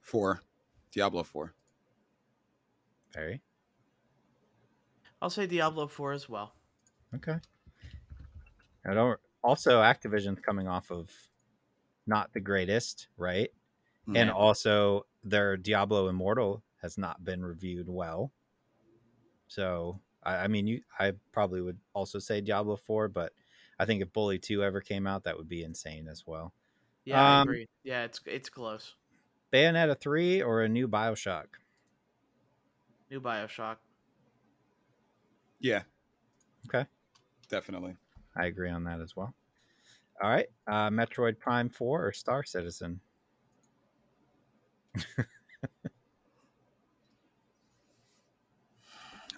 Four, 0.00 0.42
Diablo 0.92 1.22
Four. 1.22 1.54
Very 3.12 3.40
I'll 5.22 5.30
say 5.30 5.46
Diablo 5.46 5.86
4 5.86 6.12
as 6.12 6.28
well. 6.28 6.54
Okay. 7.14 7.36
I 8.86 8.94
don't. 8.94 9.20
Also, 9.42 9.80
Activision's 9.80 10.40
coming 10.40 10.66
off 10.66 10.90
of 10.90 11.10
not 12.06 12.32
the 12.32 12.40
greatest, 12.40 13.08
right? 13.16 13.50
Mm-hmm. 14.08 14.16
And 14.16 14.30
also, 14.30 15.06
their 15.22 15.56
Diablo 15.56 16.08
Immortal 16.08 16.62
has 16.82 16.96
not 16.96 17.22
been 17.24 17.44
reviewed 17.44 17.88
well. 17.88 18.32
So, 19.48 20.00
I, 20.22 20.36
I 20.36 20.48
mean, 20.48 20.66
you, 20.66 20.80
I 20.98 21.12
probably 21.32 21.60
would 21.60 21.78
also 21.92 22.18
say 22.18 22.40
Diablo 22.40 22.76
Four, 22.76 23.08
but 23.08 23.32
I 23.80 23.86
think 23.86 24.02
if 24.02 24.12
Bully 24.12 24.38
Two 24.38 24.62
ever 24.62 24.80
came 24.82 25.06
out, 25.06 25.24
that 25.24 25.38
would 25.38 25.48
be 25.48 25.64
insane 25.64 26.06
as 26.08 26.24
well. 26.26 26.54
Yeah, 27.04 27.24
I 27.24 27.30
Um, 27.30 27.42
agree. 27.42 27.66
Yeah, 27.82 28.04
it's 28.04 28.20
it's 28.26 28.50
close. 28.50 28.94
Bayonetta 29.52 29.98
Three 30.00 30.42
or 30.42 30.62
a 30.62 30.68
new 30.68 30.88
Bioshock? 30.88 31.46
New 33.10 33.20
Bioshock. 33.20 33.78
Yeah. 35.60 35.82
Okay. 36.68 36.86
Definitely. 37.48 37.96
I 38.36 38.46
agree 38.46 38.70
on 38.70 38.84
that 38.84 39.00
as 39.00 39.16
well. 39.16 39.34
All 40.22 40.30
right, 40.30 40.46
uh, 40.68 40.90
Metroid 40.90 41.38
Prime 41.38 41.68
Four 41.70 42.06
or 42.06 42.12
Star 42.12 42.44
Citizen? 42.44 43.00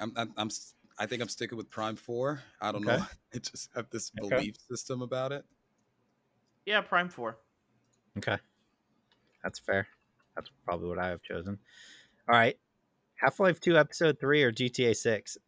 I'm, 0.01 0.13
I'm, 0.17 0.33
I'm 0.37 0.47
s- 0.49 0.75
I 1.03 1.07
think 1.07 1.21
I'm 1.21 1.29
sticking 1.29 1.59
with 1.59 1.69
Prime 1.69 1.97
Four. 1.97 2.41
I 2.61 2.71
don't 2.71 2.83
Okay. 2.83 2.97
know. 2.99 3.05
I 3.35 3.39
just 3.39 3.71
have 3.75 3.91
this 3.91 4.09
Okay. 4.21 4.37
belief 4.37 4.55
system 4.71 5.03
about 5.03 5.33
it. 5.33 5.45
Yeah, 6.65 6.81
Prime 6.81 7.09
4. 7.09 7.39
Okay. 8.19 8.39
That's 9.43 9.59
fair. 9.59 9.89
That's 10.37 10.49
probably 10.65 10.89
what 10.89 11.01
I 11.01 11.09
have 11.09 11.23
chosen. 11.23 11.59
All 12.29 12.37
right. 12.37 12.57
Half 13.17 13.41
Life 13.41 13.59
2 13.61 13.77
Episode 13.77 14.21
3 14.21 14.45
or 14.45 14.53
GTA 14.53 14.95
6? 14.95 15.39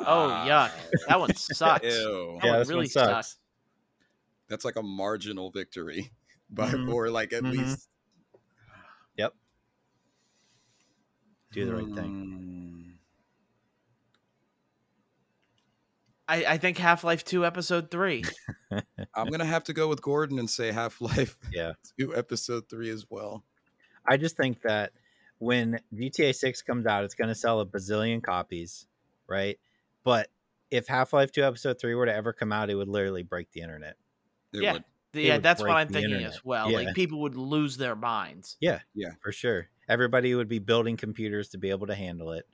Oh, 0.00 0.28
Ah, 0.30 0.44
yuck. 0.46 0.70
That 1.08 1.18
one 1.18 1.34
sucks. 1.34 1.84
Ew. 1.84 2.38
That 2.40 2.46
Yeah, 2.46 2.50
one 2.50 2.58
this 2.58 2.68
one 2.68 2.76
really 2.76 2.86
sucks. 2.86 3.08
sucks. 3.16 3.36
That's 4.48 4.64
like 4.64 4.76
a 4.76 4.82
marginal 4.82 5.50
victory, 5.50 6.10
but 6.50 6.72
Mhm. 6.74 6.88
or 6.88 7.10
like 7.10 7.32
at 7.32 7.44
Mhm. 7.44 7.52
least 7.52 7.88
Yep. 9.16 9.34
Do 11.52 11.66
the 11.66 11.74
right 11.74 11.84
thing. 11.94 11.94
thing. 11.94 12.57
I, 16.28 16.44
I 16.44 16.58
think 16.58 16.76
Half 16.78 17.04
Life 17.04 17.24
2 17.24 17.46
Episode 17.46 17.90
3. 17.90 18.22
I'm 19.14 19.28
gonna 19.28 19.44
have 19.46 19.64
to 19.64 19.72
go 19.72 19.88
with 19.88 20.02
Gordon 20.02 20.38
and 20.38 20.48
say 20.48 20.70
Half 20.72 21.00
Life 21.00 21.38
Yeah. 21.52 21.72
Two 21.98 22.14
Episode 22.14 22.68
Three 22.68 22.90
as 22.90 23.06
well. 23.08 23.44
I 24.06 24.16
just 24.18 24.36
think 24.36 24.62
that 24.62 24.92
when 25.38 25.80
GTA 25.94 26.34
6 26.34 26.62
comes 26.62 26.86
out, 26.86 27.04
it's 27.04 27.14
going 27.14 27.28
to 27.28 27.34
sell 27.34 27.60
a 27.60 27.66
bazillion 27.66 28.22
copies, 28.22 28.86
right? 29.28 29.58
But 30.04 30.28
if 30.70 30.86
Half 30.88 31.12
Life 31.12 31.30
2 31.32 31.44
Episode 31.44 31.78
3 31.80 31.94
were 31.94 32.06
to 32.06 32.14
ever 32.14 32.32
come 32.32 32.52
out, 32.52 32.70
it 32.70 32.74
would 32.74 32.88
literally 32.88 33.22
break 33.22 33.50
the 33.52 33.60
internet. 33.60 33.96
It 34.52 34.62
Yeah. 34.62 34.72
would. 34.74 34.84
yeah, 35.14 35.38
that's 35.38 35.60
what 35.62 35.70
I'm 35.70 35.88
thinking 35.88 36.10
internet. 36.10 36.30
as 36.32 36.44
well. 36.44 36.70
Yeah. 36.70 36.78
Like 36.78 36.94
people 36.94 37.20
would 37.22 37.36
lose 37.36 37.76
their 37.76 37.94
minds. 37.96 38.56
Yeah, 38.60 38.80
yeah, 38.94 39.10
for 39.20 39.30
sure. 39.32 39.68
Everybody 39.88 40.34
would 40.34 40.48
be 40.48 40.58
building 40.58 40.96
computers 40.96 41.50
to 41.50 41.58
be 41.58 41.70
able 41.70 41.86
to 41.86 41.94
handle 41.94 42.32
it. 42.32 42.46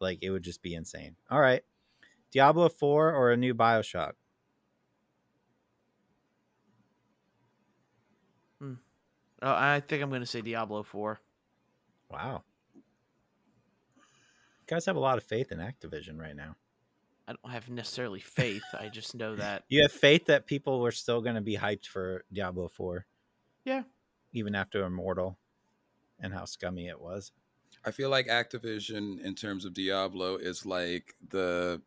Like, 0.00 0.18
it 0.22 0.30
would 0.30 0.42
just 0.42 0.62
be 0.62 0.74
insane. 0.74 1.16
All 1.30 1.40
right. 1.40 1.62
Diablo 2.30 2.68
4 2.68 3.12
or 3.12 3.32
a 3.32 3.36
new 3.36 3.54
Bioshock? 3.54 4.12
Hmm. 8.60 8.74
Oh, 9.42 9.52
I 9.52 9.82
think 9.86 10.02
I'm 10.02 10.10
going 10.10 10.20
to 10.20 10.26
say 10.26 10.40
Diablo 10.40 10.82
4. 10.82 11.20
Wow. 12.10 12.42
You 12.74 12.82
guys 14.66 14.86
have 14.86 14.96
a 14.96 15.00
lot 15.00 15.18
of 15.18 15.24
faith 15.24 15.50
in 15.50 15.58
Activision 15.58 16.18
right 16.18 16.36
now. 16.36 16.56
I 17.26 17.32
don't 17.32 17.52
have 17.52 17.68
necessarily 17.70 18.20
faith. 18.20 18.62
I 18.78 18.88
just 18.88 19.14
know 19.14 19.36
that. 19.36 19.64
You 19.68 19.82
have 19.82 19.92
faith 19.92 20.26
that 20.26 20.46
people 20.46 20.80
were 20.80 20.92
still 20.92 21.20
going 21.20 21.36
to 21.36 21.40
be 21.40 21.56
hyped 21.56 21.86
for 21.86 22.24
Diablo 22.32 22.68
4. 22.68 23.06
Yeah. 23.64 23.82
Even 24.32 24.54
after 24.54 24.84
Immortal 24.84 25.38
and 26.20 26.32
how 26.32 26.44
scummy 26.44 26.88
it 26.88 27.00
was. 27.00 27.32
I 27.84 27.92
feel 27.92 28.10
like 28.10 28.26
Activision, 28.26 29.20
in 29.24 29.34
terms 29.34 29.64
of 29.64 29.72
Diablo, 29.72 30.36
is 30.36 30.66
like 30.66 31.14
the 31.30 31.80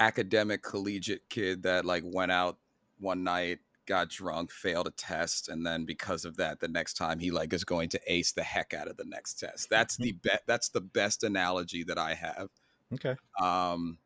academic 0.00 0.62
collegiate 0.62 1.28
kid 1.28 1.62
that 1.62 1.84
like 1.84 2.02
went 2.04 2.32
out 2.32 2.58
one 2.98 3.22
night, 3.22 3.60
got 3.86 4.08
drunk, 4.08 4.50
failed 4.50 4.88
a 4.88 4.90
test, 4.90 5.48
and 5.48 5.64
then 5.64 5.84
because 5.84 6.24
of 6.24 6.36
that, 6.38 6.58
the 6.58 6.68
next 6.68 6.94
time 6.94 7.20
he 7.20 7.30
like 7.30 7.52
is 7.52 7.64
going 7.64 7.88
to 7.90 8.00
ace 8.06 8.32
the 8.32 8.42
heck 8.42 8.74
out 8.74 8.88
of 8.88 8.96
the 8.96 9.04
next 9.04 9.34
test. 9.34 9.70
That's 9.70 9.96
the 9.96 10.12
bet. 10.12 10.42
That's 10.46 10.70
the 10.70 10.80
best 10.80 11.22
analogy 11.22 11.84
that 11.84 11.98
I 11.98 12.14
have. 12.14 12.48
Okay. 12.94 13.14
Um, 13.40 13.98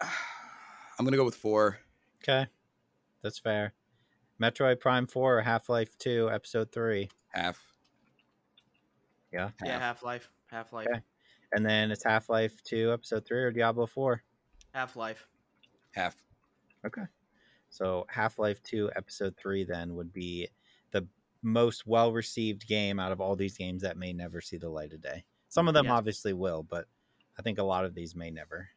I'm 0.00 1.04
gonna 1.04 1.16
go 1.16 1.24
with 1.24 1.36
four. 1.36 1.78
Okay. 2.22 2.46
That's 3.22 3.38
fair. 3.38 3.74
Metroid 4.40 4.80
Prime 4.80 5.06
4 5.06 5.38
or 5.38 5.40
Half 5.42 5.68
Life 5.68 5.96
2 5.98 6.30
Episode 6.32 6.72
3. 6.72 7.08
Half. 7.28 7.64
Yeah. 9.32 9.50
Yeah, 9.64 9.72
Half. 9.72 9.80
Half 9.80 10.02
Life. 10.02 10.30
Half 10.50 10.72
Life. 10.72 10.86
Okay. 10.90 11.00
And 11.52 11.64
then 11.66 11.90
it's 11.90 12.04
Half 12.04 12.28
Life 12.28 12.62
2 12.64 12.92
Episode 12.92 13.26
3 13.26 13.38
or 13.42 13.50
Diablo 13.50 13.86
4. 13.86 14.22
Half 14.72 14.96
Life. 14.96 15.28
Half. 15.92 16.16
Okay. 16.86 17.02
So 17.68 18.06
Half 18.08 18.38
Life 18.38 18.62
2 18.62 18.90
Episode 18.96 19.36
3 19.36 19.64
then 19.64 19.94
would 19.94 20.12
be 20.12 20.48
the 20.92 21.06
most 21.42 21.86
well 21.86 22.12
received 22.12 22.66
game 22.66 22.98
out 22.98 23.12
of 23.12 23.20
all 23.20 23.36
these 23.36 23.56
games 23.56 23.82
that 23.82 23.96
may 23.96 24.12
never 24.12 24.40
see 24.40 24.56
the 24.56 24.68
light 24.70 24.92
of 24.92 25.02
day. 25.02 25.24
Some 25.48 25.68
of 25.68 25.74
them 25.74 25.86
Yeah. 25.86 25.92
obviously 25.94 26.32
will, 26.32 26.62
but 26.62 26.86
I 27.38 27.42
think 27.42 27.58
a 27.58 27.62
lot 27.62 27.84
of 27.84 27.94
these 27.94 28.14
may 28.16 28.30
never. 28.30 28.68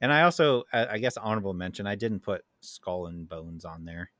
And 0.00 0.12
I 0.12 0.22
also, 0.22 0.62
I 0.72 0.86
I 0.86 0.98
guess, 0.98 1.16
honorable 1.16 1.54
mention. 1.54 1.86
I 1.88 1.96
didn't 1.96 2.20
put 2.20 2.44
Skull 2.60 3.06
and 3.08 3.28
Bones 3.28 3.64
on 3.64 3.84
there. 3.84 4.12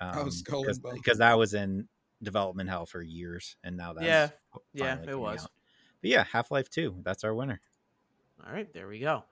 Oh, 0.00 0.22
um, 0.22 0.30
Skull 0.30 0.60
and 0.60 0.66
because, 0.66 0.78
Bones. 0.78 0.98
because 0.98 1.18
that 1.18 1.36
was 1.36 1.54
in 1.54 1.88
development 2.22 2.68
hell 2.70 2.86
for 2.86 3.02
years, 3.02 3.56
and 3.64 3.76
now 3.76 3.92
that's 3.92 4.06
Yeah. 4.06 4.30
Yeah, 4.72 5.02
it 5.08 5.18
was. 5.18 5.44
out. 5.44 5.50
But 6.00 6.10
yeah, 6.10 6.24
Half 6.24 6.50
Life 6.50 6.70
Two. 6.70 6.96
That's 7.02 7.24
our 7.24 7.34
winner. 7.34 7.60
All 8.46 8.52
right, 8.52 8.72
there 8.72 8.88
we 8.88 8.98
go. 9.00 9.24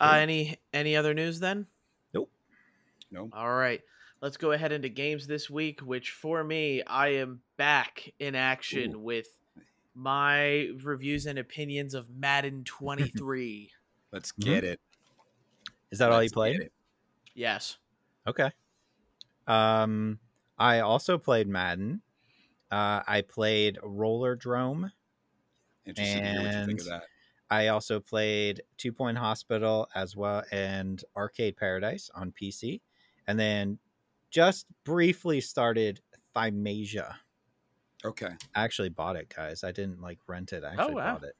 Uh, 0.00 0.12
any 0.20 0.56
any 0.72 0.96
other 0.96 1.14
news 1.14 1.40
then? 1.40 1.66
Nope. 2.12 2.30
No. 3.10 3.28
All 3.32 3.50
right. 3.54 3.80
Let's 4.20 4.36
go 4.36 4.50
ahead 4.52 4.72
into 4.72 4.88
games 4.88 5.26
this 5.28 5.48
week, 5.48 5.80
which 5.80 6.10
for 6.10 6.42
me, 6.42 6.82
I 6.82 7.08
am 7.14 7.40
back 7.56 8.12
in 8.18 8.34
action 8.34 8.96
Ooh. 8.96 8.98
with 8.98 9.28
my 9.94 10.70
reviews 10.82 11.26
and 11.26 11.38
opinions 11.38 11.94
of 11.94 12.10
Madden 12.10 12.64
23. 12.64 13.70
Let's 14.12 14.32
Mhm. 14.32 14.44
get 14.44 14.64
it. 14.64 14.80
Is 15.90 15.98
that 16.00 16.10
all 16.10 16.18
you 16.18 16.22
Let's 16.24 16.32
get 16.32 16.34
played? 16.34 16.70
yes. 17.34 17.78
Okay. 18.26 18.50
Um, 19.46 20.18
I 20.58 20.80
also 20.80 21.16
played 21.16 21.48
Madden. 21.48 22.02
Uh, 22.70 23.02
I 23.06 23.22
played 23.26 23.78
Rollerdrome. 23.82 24.90
Interested 25.88 26.20
to 26.20 26.30
hear 26.30 26.42
what 26.42 26.54
you 26.54 26.66
think 26.66 26.80
of 26.80 26.86
And- 26.86 26.94
that. 26.94 27.02
I 27.50 27.68
also 27.68 27.98
played 27.98 28.60
Two 28.76 28.92
Point 28.92 29.16
Hospital 29.16 29.88
as 29.94 30.14
well 30.14 30.42
and 30.52 31.02
Arcade 31.16 31.56
Paradise 31.56 32.10
on 32.14 32.30
PC, 32.30 32.82
and 33.26 33.40
then 33.40 33.78
just 34.30 34.66
briefly 34.84 35.40
started 35.40 36.02
Thymesia. 36.36 37.14
Okay. 38.04 38.28
I 38.54 38.64
actually 38.64 38.90
bought 38.90 39.16
it, 39.16 39.32
guys. 39.34 39.64
I 39.64 39.72
didn't 39.72 40.00
like 40.00 40.18
rent 40.26 40.52
it. 40.52 40.62
I 40.62 40.72
actually 40.72 40.94
wow. 40.94 41.14
bought 41.14 41.24
it. 41.24 41.36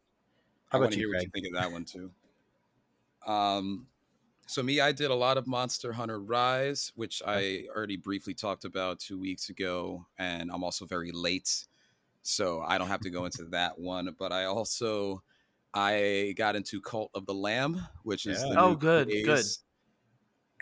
I 0.72 0.78
want 0.78 0.92
to 0.92 0.99
you, 0.99 1.07
hear 1.09 1.14
what 1.14 1.22
you 1.22 1.30
think 1.32 1.46
of 1.46 1.53
that 1.61 1.70
one 1.70 1.84
too. 1.84 2.11
Um, 3.26 3.86
so 4.46 4.62
me, 4.62 4.80
I 4.80 4.92
did 4.92 5.11
a 5.11 5.14
lot 5.14 5.36
of 5.36 5.46
Monster 5.46 5.92
Hunter 5.92 6.20
Rise, 6.20 6.92
which 6.96 7.22
I 7.26 7.66
already 7.74 7.96
briefly 7.96 8.34
talked 8.34 8.64
about 8.64 8.99
two 8.99 9.18
weeks 9.18 9.51
ago, 9.51 10.07
and 10.18 10.51
I'm 10.51 10.64
also 10.64 10.86
very 10.86 11.11
late, 11.12 11.66
so 12.22 12.60
I 12.60 12.78
don't 12.78 12.88
have 12.88 13.00
to 13.02 13.10
go 13.10 13.24
into 13.24 13.44
that 13.46 13.78
one. 13.78 14.14
But 14.18 14.32
I 14.32 14.44
also 14.44 15.22
I 15.74 16.34
got 16.36 16.56
into 16.56 16.80
Cult 16.80 17.10
of 17.14 17.26
the 17.26 17.34
Lamb, 17.34 17.80
which 18.02 18.26
is 18.26 18.42
Yeah. 18.42 18.48
the 18.50 18.56
Oh, 18.58 18.68
new 18.70 18.76
good, 18.76 19.08
good. 19.24 19.46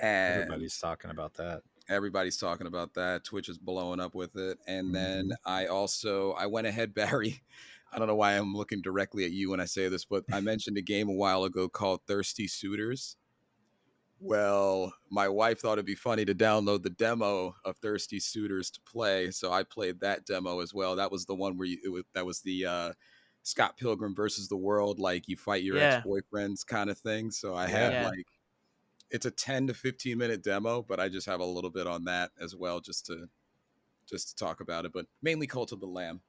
And 0.03 0.43
Everybody's 0.43 0.79
talking 0.79 1.11
about 1.11 1.35
that. 1.35 1.63
everybody's 1.89 2.37
talking 2.37 2.67
about 2.67 2.95
that 2.95 3.25
twitch 3.25 3.49
is 3.49 3.59
blowing 3.59 4.01
up 4.01 4.15
with 4.15 4.35
it 4.37 4.59
and 4.67 4.93
then 4.93 5.29
Mhm. 5.29 5.37
i 5.45 5.67
also 5.67 6.33
i 6.33 6.45
went 6.45 6.67
ahead 6.67 6.93
barry 6.95 7.41
i 7.93 7.99
don't 7.99 8.09
know 8.09 8.15
why 8.17 8.33
i'm 8.33 8.53
looking 8.55 8.83
directly 8.83 9.25
at 9.25 9.31
you 9.31 9.51
when 9.51 9.61
i 9.61 9.65
say 9.65 9.89
this 9.89 10.05
but 10.05 10.25
i 10.33 10.41
mentioned 10.41 10.77
a 10.77 10.83
game 10.83 11.09
a 11.09 11.13
while 11.13 11.45
ago 11.45 11.69
called 11.69 12.01
thirsty 12.07 12.49
suitors 12.49 13.17
well 14.19 14.95
my 15.11 15.29
wife 15.29 15.61
thought 15.61 15.75
it'd 15.75 15.85
be 15.85 15.95
funny 15.95 16.25
to 16.25 16.35
download 16.35 16.83
the 16.83 16.91
demo 16.91 17.55
of 17.65 17.77
thirsty 17.79 18.19
suitors 18.19 18.71
to 18.71 18.81
play 18.83 19.31
so 19.31 19.53
i 19.53 19.63
played 19.63 20.01
that 20.01 20.25
demo 20.25 20.61
as 20.61 20.73
well 20.73 20.97
that 20.97 21.13
was 21.13 21.27
the 21.27 21.35
one 21.35 21.59
where 21.59 21.69
you 21.69 21.79
it 21.85 21.89
was, 21.91 22.05
that 22.15 22.25
was 22.25 22.41
the 22.41 22.65
uh 22.65 22.93
scott 23.43 23.77
pilgrim 23.77 24.15
versus 24.15 24.49
the 24.49 24.57
world 24.57 24.99
like 24.99 25.29
you 25.29 25.37
fight 25.37 25.63
your 25.63 25.77
Yeah. 25.77 26.03
ex-boyfriends 26.03 26.67
kind 26.67 26.89
of 26.89 26.99
thing 26.99 27.31
so 27.31 27.55
i 27.55 27.67
had 27.67 27.93
Yeah. 27.93 28.05
like 28.05 28.27
it's 29.11 29.27
a 29.27 29.31
10 29.31 29.69
to 29.69 29.75
15 29.75 30.19
minute 30.19 30.43
demo 30.43 30.83
but 30.83 30.99
i 30.99 31.09
just 31.09 31.27
have 31.27 31.41
a 31.41 31.45
little 31.45 31.71
bit 31.71 31.87
on 31.87 32.05
that 32.05 32.33
as 32.41 32.57
well 32.57 32.81
just 32.81 33.07
to 33.07 33.29
just 34.09 34.31
to 34.31 34.37
talk 34.45 34.61
about 34.61 34.85
it 34.87 34.93
but 34.93 35.07
mainly 35.23 35.47
cult 35.47 35.73
of 35.73 35.81
the 35.81 35.87
lamb 35.87 36.23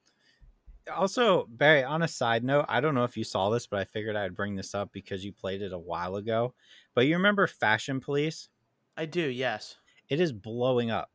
Also, 0.94 1.46
Barry, 1.48 1.84
on 1.84 2.02
a 2.02 2.08
side 2.08 2.44
note, 2.44 2.66
I 2.70 2.80
don't 2.82 2.96
know 2.96 3.04
if 3.04 3.18
you 3.18 3.24
saw 3.24 3.50
this, 3.50 3.68
but 3.68 3.80
I 3.80 3.86
figured 3.86 4.16
I'd 4.16 4.36
bring 4.36 4.56
this 4.56 4.74
up 4.76 4.92
because 4.92 5.24
you 5.26 5.34
played 5.34 5.62
it 5.62 5.74
a 5.74 5.78
while 5.80 6.16
ago. 6.16 6.56
But 6.94 7.08
you 7.08 7.16
remember 7.16 7.48
Fashion 7.48 8.00
Police? 8.00 8.50
I 8.98 9.06
do, 9.06 9.22
yes. 9.30 9.78
It 10.10 10.20
is 10.20 10.34
blowing 10.34 10.92
up 10.92 11.12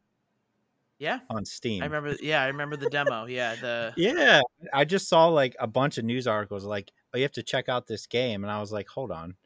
Yeah. 0.99 1.21
on 1.31 1.45
Steam. 1.45 1.83
I 1.83 1.87
remember 1.87 2.17
yeah, 2.23 2.43
I 2.43 2.47
remember 2.49 2.77
the 2.77 2.87
demo. 2.87 3.27
Yeah, 3.27 3.57
the 3.57 3.97
Yeah, 3.97 4.41
I 4.73 4.85
just 4.85 5.09
saw 5.09 5.27
like 5.29 5.55
a 5.59 5.67
bunch 5.67 5.99
of 5.99 6.05
news 6.05 6.27
articles 6.27 6.65
like, 6.65 6.93
"Oh, 7.13 7.19
you 7.19 7.23
have 7.25 7.33
to 7.33 7.43
check 7.43 7.69
out 7.69 7.87
this 7.87 8.07
game," 8.07 8.43
and 8.45 8.51
I 8.51 8.61
was 8.61 8.73
like, 8.73 8.89
"Hold 8.89 9.11
on." 9.11 9.37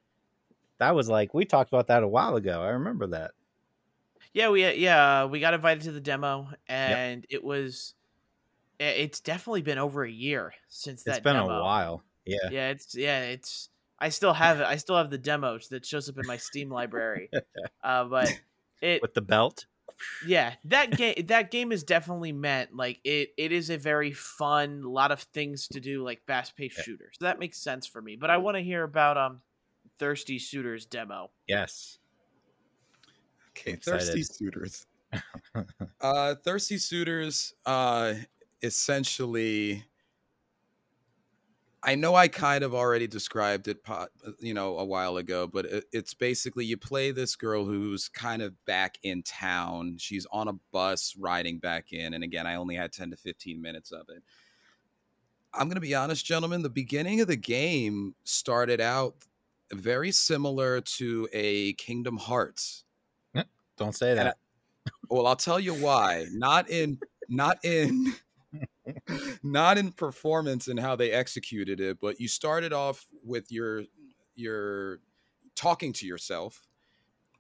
That 0.79 0.95
was 0.95 1.09
like 1.09 1.35
we 1.35 1.45
talked 1.47 1.70
about 1.70 1.89
that 1.89 2.03
a 2.05 2.09
while 2.09 2.37
ago. 2.37 2.62
I 2.62 2.68
remember 2.70 3.07
that. 3.09 3.33
Yeah, 4.33 4.51
we 4.51 4.68
yeah, 4.74 5.24
we 5.24 5.41
got 5.41 5.55
invited 5.55 5.85
to 5.85 5.93
the 5.93 6.01
demo 6.01 6.51
and 6.68 7.27
it 7.31 7.43
was 7.43 7.95
it's 8.79 9.20
definitely 9.20 9.62
been 9.62 9.79
over 9.79 10.05
a 10.05 10.11
year 10.11 10.55
since 10.68 11.03
that 11.05 11.11
It's 11.16 11.20
been 11.20 11.37
demo. 11.37 11.59
a 11.59 11.62
while. 11.62 12.03
Yeah. 12.24 12.51
Yeah, 12.51 12.68
it's 12.70 12.95
yeah, 12.95 13.22
it's 13.22 13.70
I 13.99 14.11
still 14.11 14.35
have 14.35 14.61
it. 14.61 14.64
I 14.66 14.77
still 14.77 14.97
have 14.97 15.11
the 15.11 15.18
demos 15.18 15.68
that 15.68 15.87
shows 15.87 16.09
up 16.09 16.18
in 16.18 16.27
my 16.27 16.37
Steam 16.37 16.70
library. 16.70 17.31
Uh, 17.85 18.05
but 18.05 18.33
it 18.83 19.01
With 19.01 19.14
the 19.14 19.20
belt. 19.20 19.66
yeah, 20.20 20.55
that 20.64 20.97
game 20.97 21.14
that 21.27 21.51
game 21.53 21.70
is 21.70 21.85
definitely 21.85 22.33
meant 22.33 22.74
like 22.74 23.01
it 23.05 23.31
it 23.37 23.53
is 23.53 23.70
a 23.70 23.79
very 23.79 24.12
fun, 24.12 24.83
lot 24.83 25.12
of 25.12 25.20
things 25.22 25.68
to 25.68 25.81
do 25.81 26.03
like 26.03 26.22
fast-paced 26.27 26.77
Yeah. 26.79 26.83
shooter. 26.83 27.11
So 27.12 27.27
that 27.27 27.39
makes 27.39 27.59
sense 27.59 27.87
for 27.87 28.03
me. 28.03 28.16
But 28.16 28.31
I 28.31 28.39
want 28.39 28.57
to 28.57 28.62
hear 28.62 28.83
about 28.83 29.16
um 29.16 29.43
Thirsty 30.01 30.39
Suitors 30.41 30.85
demo. 30.87 31.31
Yes. 31.47 31.99
okay 33.51 33.77
thirsty 33.77 34.22
suitors 34.22 34.87
uh 36.01 36.35
thirsty 36.45 36.79
suitors 36.79 37.55
uh 37.64 38.14
essentially 38.62 39.84
I 41.86 41.94
know 41.94 42.16
I 42.16 42.26
kind 42.26 42.64
of 42.64 42.74
already 42.74 43.07
described 43.07 43.68
it, 43.68 43.78
uh, 43.86 44.07
you 44.40 44.54
know, 44.54 44.76
a 44.76 44.84
while 44.84 45.18
ago, 45.18 45.46
but 45.46 45.66
it's 45.92 46.14
basically 46.14 46.64
you 46.64 46.76
play 46.76 47.12
this 47.12 47.36
girl 47.36 47.64
who's 47.64 48.09
kind 48.09 48.42
of 48.42 48.64
back 48.64 48.98
in 49.04 49.22
town. 49.22 49.96
She's 49.98 50.26
on 50.32 50.48
a 50.48 50.54
bus 50.72 51.14
riding 51.16 51.59
back 51.59 51.92
in, 51.92 52.12
and 52.12 52.24
again, 52.24 52.44
I 52.44 52.57
only 52.57 52.74
had 52.74 52.92
ten 52.92 53.11
to 53.11 53.16
fifteen 53.16 53.62
minutes 53.62 53.92
of 53.92 54.09
it. 54.09 54.24
I'm 55.54 55.68
gonna 55.68 55.80
be 55.80 55.94
honest, 55.94 56.26
gentlemen. 56.26 56.62
The 56.62 56.70
beginning 56.70 57.20
of 57.20 57.28
the 57.28 57.36
game 57.36 58.16
started 58.24 58.80
out 58.80 59.14
very 59.72 60.11
similar 60.11 60.80
to 60.80 61.28
a 61.32 61.74
Kingdom 61.74 62.16
Hearts. 62.16 62.84
Don't 63.76 63.94
say 63.94 64.14
that. 64.14 64.38
Well, 65.09 65.26
I'll 65.28 65.36
tell 65.36 65.61
you 65.61 65.74
why. 65.74 66.26
Not 66.32 66.68
in 66.68 66.98
not 67.28 67.64
in 67.64 68.12
not 69.43 69.78
in 69.78 69.93
performance 69.93 70.68
and 70.68 70.80
how 70.80 70.97
they 70.97 71.11
executed 71.11 71.80
it, 71.80 71.99
but 72.01 72.20
you 72.20 72.28
started 72.28 72.72
off 72.72 73.07
with 73.24 73.51
your 73.51 73.84
your 74.34 75.01
talking 75.55 75.93
to 75.93 76.07
yourself 76.07 76.66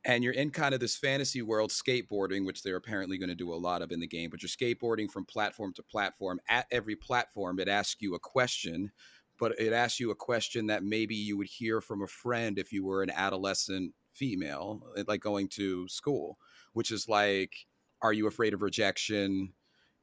and 0.04 0.24
you're 0.24 0.32
in 0.32 0.50
kind 0.50 0.72
of 0.72 0.80
this 0.80 0.96
fantasy 0.96 1.42
world 1.42 1.70
skateboarding 1.70 2.46
which 2.46 2.62
they're 2.62 2.76
apparently 2.76 3.18
going 3.18 3.28
to 3.28 3.34
do 3.34 3.52
a 3.52 3.54
lot 3.54 3.82
of 3.82 3.92
in 3.92 4.00
the 4.00 4.06
game 4.06 4.30
but 4.30 4.42
you're 4.42 4.48
skateboarding 4.48 5.10
from 5.10 5.26
platform 5.26 5.74
to 5.74 5.82
platform. 5.82 6.40
At 6.48 6.66
every 6.70 6.96
platform 6.96 7.60
it 7.60 7.68
asks 7.68 8.00
you 8.00 8.14
a 8.14 8.18
question 8.18 8.90
but 9.38 9.52
it 9.60 9.74
asks 9.74 10.00
you 10.00 10.10
a 10.10 10.14
question 10.14 10.68
that 10.68 10.82
maybe 10.82 11.14
you 11.14 11.36
would 11.36 11.48
hear 11.48 11.82
from 11.82 12.02
a 12.02 12.06
friend 12.06 12.58
if 12.58 12.72
you 12.72 12.86
were 12.86 13.02
an 13.02 13.10
adolescent 13.10 13.92
female 14.14 14.82
eh, 14.96 15.04
like 15.06 15.20
going 15.20 15.48
to 15.48 15.86
school 15.88 16.38
which 16.72 16.90
is 16.90 17.06
like 17.06 17.66
are 18.02 18.12
you 18.12 18.26
afraid 18.26 18.54
of 18.54 18.62
rejection? 18.62 19.52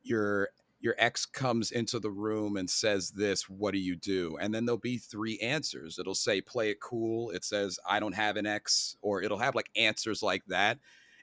Your 0.04 0.50
your 0.84 0.96
ex 0.98 1.26
comes 1.26 1.72
into 1.72 1.98
the 1.98 2.12
room 2.12 2.58
and 2.58 2.70
says 2.70 3.12
this 3.12 3.50
what 3.50 3.72
do 3.72 3.80
you 3.80 3.96
do? 3.96 4.38
And 4.40 4.54
then 4.54 4.66
there'll 4.66 4.78
be 4.78 4.98
three 4.98 5.40
answers. 5.40 5.98
It'll 5.98 6.14
say 6.14 6.42
play 6.42 6.70
it 6.70 6.82
cool. 6.82 7.32
It 7.32 7.46
says 7.46 7.80
i 7.90 8.00
don't 8.00 8.14
have 8.14 8.36
an 8.36 8.46
ex 8.46 8.98
or 9.02 9.24
it'll 9.24 9.38
have 9.40 9.56
like 9.56 9.70
answers 9.78 10.22
like 10.22 10.44
that 10.48 10.78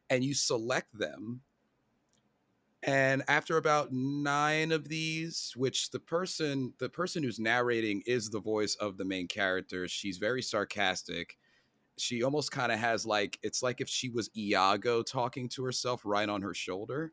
and 0.08 0.24
you 0.24 0.32
select 0.34 0.98
them. 0.98 1.42
And 2.82 3.22
after 3.28 3.58
about 3.58 3.92
nine 3.92 4.72
of 4.72 4.88
these 4.88 5.52
which 5.54 5.90
the 5.90 6.00
person 6.00 6.72
the 6.78 6.88
person 6.88 7.22
who's 7.22 7.38
narrating 7.38 8.02
is 8.06 8.30
the 8.30 8.40
voice 8.40 8.74
of 8.76 8.96
the 8.96 9.04
main 9.04 9.28
character 9.28 9.86
she's 9.86 10.16
very 10.16 10.40
sarcastic. 10.40 11.36
She 11.98 12.22
almost 12.22 12.50
kind 12.50 12.72
of 12.72 12.78
has 12.78 13.04
like 13.04 13.38
it's 13.42 13.62
like 13.62 13.82
if 13.82 13.90
she 13.90 14.08
was 14.08 14.30
iago 14.34 15.02
talking 15.02 15.50
to 15.50 15.64
herself 15.64 16.00
right 16.06 16.30
on 16.30 16.40
her 16.40 16.54
shoulder 16.54 17.12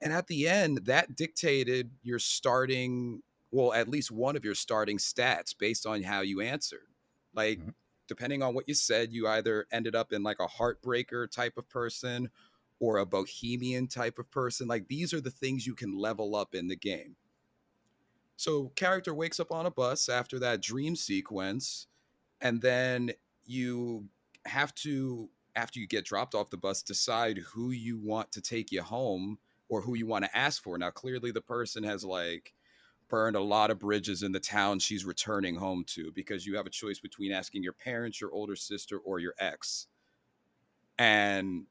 and 0.00 0.12
at 0.12 0.26
the 0.26 0.48
end, 0.48 0.86
that 0.86 1.16
dictated 1.16 1.92
your 2.02 2.18
starting, 2.18 3.22
well, 3.50 3.72
at 3.72 3.88
least 3.88 4.10
one 4.10 4.36
of 4.36 4.44
your 4.44 4.54
starting 4.54 4.98
stats 4.98 5.56
based 5.56 5.86
on 5.86 6.02
how 6.02 6.20
you 6.20 6.40
answered. 6.40 6.88
Like, 7.34 7.60
Mhm. 7.60 7.70
depending 8.06 8.42
on 8.42 8.54
what 8.54 8.68
you 8.68 8.74
said, 8.74 9.12
you 9.12 9.28
either 9.28 9.66
ended 9.72 9.94
up 9.94 10.12
in 10.12 10.22
like 10.22 10.38
a 10.40 10.46
heartbreaker 10.46 11.30
type 11.30 11.56
of 11.58 11.68
person 11.68 12.30
or 12.80 12.96
a 12.98 13.06
bohemian 13.06 13.86
type 13.88 14.18
of 14.18 14.30
person. 14.30 14.66
Like, 14.68 14.88
these 14.88 15.12
are 15.12 15.20
the 15.20 15.30
things 15.30 15.66
you 15.66 15.74
can 15.74 15.96
level 15.96 16.34
up 16.34 16.54
in 16.54 16.68
the 16.68 16.76
game. 16.76 17.16
So, 18.36 18.68
character 18.70 19.12
wakes 19.14 19.38
up 19.38 19.52
on 19.52 19.66
a 19.66 19.70
bus 19.70 20.08
after 20.08 20.38
that 20.38 20.62
dream 20.62 20.96
sequence, 20.96 21.86
and 22.40 22.62
then 22.62 23.12
you 23.44 24.10
have 24.46 24.74
to, 24.76 25.30
after 25.56 25.80
you 25.80 25.86
get 25.86 26.04
dropped 26.06 26.34
off 26.36 26.50
the 26.50 26.58
bus, 26.58 26.82
decide 26.82 27.38
who 27.38 27.70
you 27.70 27.98
want 27.98 28.32
to 28.32 28.42
take 28.42 28.72
you 28.72 28.82
home 28.82 29.38
or 29.70 29.80
who 29.80 29.94
you 29.94 30.06
want 30.06 30.24
to 30.24 30.36
ask 30.36 30.62
for. 30.62 30.76
Now, 30.76 30.90
clearly, 30.90 31.30
the 31.30 31.40
person 31.40 31.82
has 31.84 32.04
like 32.04 32.52
burned 33.08 33.36
a 33.36 33.40
lot 33.40 33.70
of 33.70 33.78
bridges 33.78 34.22
in 34.22 34.32
the 34.32 34.40
town 34.40 34.78
she's 34.78 35.04
returning 35.04 35.54
home 35.54 35.84
to 35.86 36.12
because 36.14 36.44
you 36.44 36.56
have 36.56 36.66
a 36.66 36.70
choice 36.70 37.00
between 37.00 37.32
asking 37.32 37.62
your 37.62 37.72
parents, 37.72 38.20
your 38.20 38.32
older 38.32 38.56
sister, 38.56 38.98
or 38.98 39.20
your 39.20 39.34
ex. 39.38 39.86
And 40.98 41.64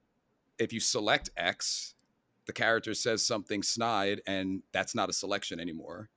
if 0.57 0.73
you 0.73 0.79
select 0.79 1.29
X, 1.37 1.93
the 2.45 2.53
character 2.53 2.93
says 2.93 3.23
something 3.23 3.61
snide, 3.61 4.21
and 4.25 4.63
that's 4.71 4.95
not 4.95 5.09
a 5.09 5.13
selection 5.13 5.59
anymore. 5.59 6.09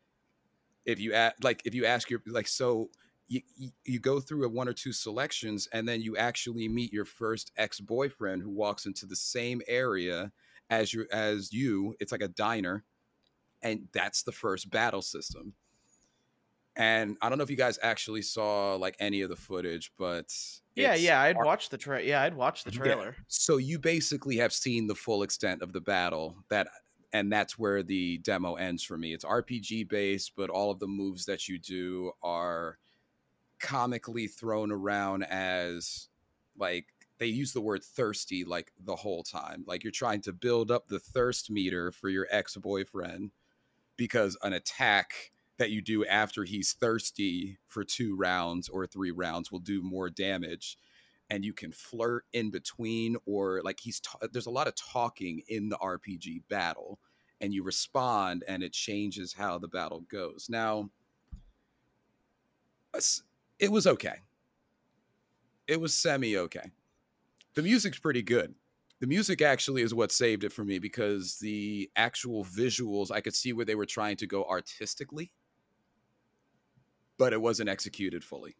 If 0.87 0.99
you 0.99 1.12
add, 1.12 1.35
like, 1.43 1.62
if 1.64 1.74
you 1.74 1.85
ask 1.85 2.11
your 2.11 2.22
like, 2.26 2.49
so 2.49 2.91
you, 3.28 3.43
you 3.85 3.99
go 3.99 4.18
through 4.18 4.47
a 4.47 4.49
one 4.49 4.68
or 4.68 4.72
two 4.72 4.93
selections, 4.93 5.68
and 5.72 5.87
then 5.87 6.01
you 6.01 6.16
actually 6.16 6.68
meet 6.68 6.93
your 6.93 7.05
first 7.05 7.53
ex 7.57 7.80
boyfriend 7.80 8.43
who 8.43 8.51
walks 8.51 8.87
into 8.87 9.05
the 9.05 9.16
same 9.16 9.61
area 9.68 10.33
as 10.71 10.93
you 10.93 11.07
as 11.13 11.53
you. 11.53 11.95
It's 12.01 12.13
like 12.13 12.23
a 12.23 12.29
diner, 12.29 12.85
and 13.63 13.89
that's 13.93 14.23
the 14.23 14.33
first 14.33 14.71
battle 14.71 15.03
system. 15.03 15.55
And 16.75 17.19
I 17.21 17.29
don't 17.29 17.37
know 17.37 17.45
if 17.45 17.51
you 17.51 17.57
guys 17.57 17.79
actually 17.83 18.23
saw 18.23 18.77
like 18.77 18.97
any 18.99 19.21
of 19.21 19.29
the 19.29 19.37
footage, 19.37 19.93
but 19.99 20.35
Yeah, 20.75 20.95
yeah, 20.95 21.21
I'd 21.21 21.37
ar- 21.37 21.45
watch 21.45 21.69
the 21.69 21.77
tra- 21.77 22.03
Yeah, 22.03 22.23
I'd 22.23 22.35
watch 22.35 22.65
the 22.65 22.73
Yeah. 22.73 22.79
trailer. 22.79 23.17
so 23.29 23.59
you 23.59 23.79
basically 23.79 24.37
have 24.39 24.55
seen 24.55 24.87
the 24.87 24.95
full 24.95 25.23
extent 25.23 25.61
of 25.61 25.73
the 25.75 25.81
battle 25.83 26.45
that 26.49 26.69
and 27.15 27.31
that's 27.31 27.59
where 27.59 27.83
the 27.83 28.17
demo 28.19 28.55
ends 28.55 28.83
for 28.83 28.97
me. 28.97 29.13
It's 29.13 29.23
RPG 29.25 29.85
based, 29.87 30.33
but 30.35 30.49
all 30.49 30.71
of 30.71 30.79
the 30.79 30.87
moves 30.87 31.27
that 31.27 31.47
you 31.47 31.59
do 31.59 32.13
are 32.23 32.79
comically 33.59 34.27
thrown 34.27 34.73
around 34.73 35.25
as 35.25 36.09
like 36.57 36.87
they 37.19 37.27
use 37.27 37.53
the 37.53 37.61
word 37.61 37.85
thirsty 37.85 38.45
like 38.45 38.73
the 38.85 38.97
whole 38.97 39.23
time. 39.23 39.65
Like 39.67 39.85
you're 39.85 39.91
trying 39.91 40.21
to 40.23 40.33
build 40.33 40.71
up 40.71 40.89
the 40.89 40.99
thirst 40.99 41.51
meter 41.51 41.93
for 41.93 42.09
your 42.09 42.27
ex-boyfriend 42.31 43.31
because 43.97 44.37
an 44.43 44.53
attack 44.53 45.31
that 45.59 45.71
you 45.71 45.83
do 45.83 46.05
after 46.07 46.45
he's 46.45 46.73
thirsty 46.73 47.59
for 47.69 47.85
2 47.85 48.17
rounds 48.17 48.69
or 48.69 48.87
3 48.87 49.11
rounds 49.11 49.53
will 49.53 49.61
do 49.61 49.83
more 49.83 50.11
damage 50.11 50.79
and 51.31 51.45
you 51.45 51.53
can 51.53 51.73
flirt 51.73 52.25
in 52.33 52.51
between 52.51 53.17
or 53.27 53.63
like 53.63 53.81
he's 53.81 54.01
ta- 54.01 54.27
there's 54.33 54.47
a 54.47 54.51
lot 54.51 54.67
of 54.69 54.75
talking 54.75 55.43
in 55.49 55.69
the 55.69 55.79
RPG 55.79 56.43
battle 56.49 56.99
and 57.41 57.55
you 57.55 57.63
respond 57.63 58.45
and 58.49 58.63
it 58.63 58.73
changes 58.73 59.33
how 59.33 59.59
the 59.59 59.69
battle 59.69 60.05
goes. 60.11 60.49
Now 60.51 60.91
it 63.59 63.71
was 63.71 63.87
okay. 63.87 64.17
It 65.67 65.81
was 65.81 65.97
semi 65.97 66.37
okay. 66.37 66.71
The 67.55 67.63
music's 67.63 67.99
pretty 67.99 68.23
good. 68.23 68.55
The 69.01 69.07
music 69.07 69.43
actually 69.43 69.83
is 69.83 69.93
what 69.95 70.13
saved 70.13 70.45
it 70.45 70.53
for 70.53 70.65
me 70.65 70.79
because 70.79 71.39
the 71.39 71.91
actual 71.97 72.45
visuals 72.45 73.11
I 73.11 73.21
could 73.21 73.35
see 73.35 73.53
where 73.53 73.65
they 73.65 73.75
were 73.75 73.87
trying 73.87 74.17
to 74.19 74.27
go 74.27 74.45
artistically 74.45 75.33
but 77.19 77.33
it 77.33 77.41
wasn't 77.41 77.69
executed 77.69 78.25
fully. 78.25 78.57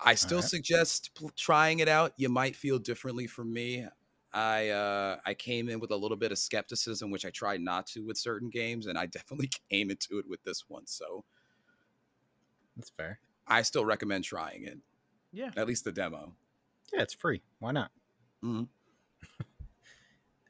I 0.00 0.14
still 0.14 0.38
Alright. 0.38 0.50
suggest 0.50 1.14
pl- 1.14 1.30
trying 1.36 1.80
it 1.80 1.88
out. 1.88 2.12
You 2.16 2.28
might 2.28 2.54
feel 2.54 2.78
differently 2.78 3.26
from 3.26 3.52
me. 3.52 3.86
I 4.32 4.68
uh, 4.68 5.16
I 5.24 5.32
came 5.32 5.68
in 5.70 5.80
with 5.80 5.90
a 5.90 5.96
little 5.96 6.16
bit 6.18 6.30
of 6.30 6.38
skepticism, 6.38 7.10
which 7.10 7.24
I 7.24 7.30
tried 7.30 7.62
not 7.62 7.86
to 7.88 8.00
with 8.04 8.18
certain 8.18 8.50
games, 8.50 8.86
and 8.86 8.98
I 8.98 9.06
definitely 9.06 9.48
came 9.70 9.90
into 9.90 10.18
it 10.18 10.28
with 10.28 10.42
this 10.44 10.64
one. 10.68 10.86
So 10.86 11.24
That's 12.76 12.90
fair. 12.90 13.20
I 13.46 13.62
still 13.62 13.86
recommend 13.86 14.24
trying 14.24 14.64
it, 14.64 14.78
Yeah. 15.32 15.50
at 15.56 15.66
least 15.66 15.84
the 15.84 15.92
demo. 15.92 16.34
Yeah, 16.92 17.02
it's 17.02 17.14
free. 17.14 17.42
Why 17.58 17.72
not? 17.72 17.90
Mhm. 18.44 18.68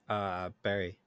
Uh, 0.09 0.51
Barry. 0.62 0.99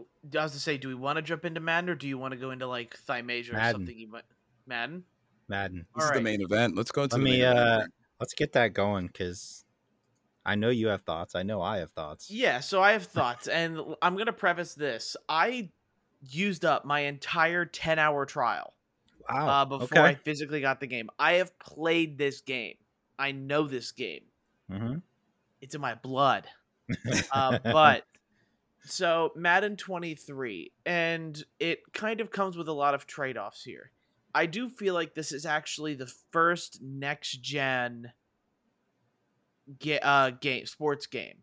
I 0.00 0.42
was 0.42 0.52
to 0.52 0.60
say, 0.60 0.78
do 0.78 0.88
we 0.88 0.94
want 0.94 1.16
to 1.16 1.22
jump 1.22 1.44
into 1.44 1.60
Madden 1.60 1.90
or 1.90 1.94
do 1.94 2.06
you 2.08 2.16
want 2.16 2.32
to 2.32 2.38
go 2.38 2.50
into 2.50 2.66
like 2.66 2.96
Thymesia 3.06 3.50
or 3.50 3.54
Madden. 3.54 3.72
something? 3.80 3.98
You 3.98 4.08
might 4.08 4.24
Madden. 4.66 5.04
Madden. 5.48 5.86
This 5.94 6.04
is 6.04 6.10
the 6.12 6.20
main 6.20 6.40
event. 6.40 6.76
Let's 6.76 6.90
go 6.92 7.02
into 7.02 7.16
Let 7.16 7.18
the 7.20 7.24
main 7.24 7.40
me 7.40 7.42
event. 7.44 7.58
uh 7.58 7.86
let's 8.20 8.32
get 8.34 8.52
that 8.52 8.72
going 8.72 9.08
because 9.08 9.64
I 10.46 10.54
know 10.54 10.70
you 10.70 10.88
have 10.88 11.02
thoughts. 11.02 11.34
I 11.34 11.42
know 11.42 11.60
I 11.60 11.78
have 11.78 11.90
thoughts. 11.92 12.30
Yeah, 12.30 12.60
so 12.60 12.80
I 12.82 12.92
have 12.92 13.04
thoughts, 13.04 13.46
and 13.48 13.78
I'm 14.00 14.16
gonna 14.16 14.32
preface 14.32 14.74
this. 14.74 15.16
I 15.28 15.70
used 16.20 16.64
up 16.64 16.84
my 16.84 17.00
entire 17.00 17.64
10 17.64 17.98
hour 17.98 18.24
trial 18.24 18.74
Wow. 19.28 19.48
uh, 19.48 19.64
before 19.64 20.02
I 20.02 20.14
physically 20.14 20.60
got 20.60 20.80
the 20.80 20.86
game. 20.86 21.10
I 21.18 21.34
have 21.34 21.56
played 21.58 22.16
this 22.16 22.40
game. 22.40 22.76
I 23.18 23.32
know 23.32 23.66
this 23.66 23.92
game. 23.92 24.24
hmm 24.68 24.96
It's 25.60 25.74
in 25.74 25.80
my 25.80 25.94
blood. 25.94 26.46
uh, 27.32 27.58
but 27.64 28.04
so 28.84 29.32
Madden 29.36 29.76
23, 29.76 30.72
and 30.86 31.42
it 31.60 31.80
kind 31.92 32.20
of 32.20 32.30
comes 32.30 32.56
with 32.56 32.68
a 32.68 32.72
lot 32.72 32.94
of 32.94 33.06
trade 33.06 33.36
offs 33.36 33.64
here. 33.64 33.92
I 34.34 34.46
do 34.46 34.68
feel 34.68 34.94
like 34.94 35.14
this 35.14 35.32
is 35.32 35.46
actually 35.46 35.94
the 35.94 36.12
first 36.32 36.80
next 36.82 37.42
gen 37.42 38.12
ga- 39.78 40.00
uh, 40.00 40.30
game, 40.30 40.66
sports 40.66 41.06
game. 41.06 41.42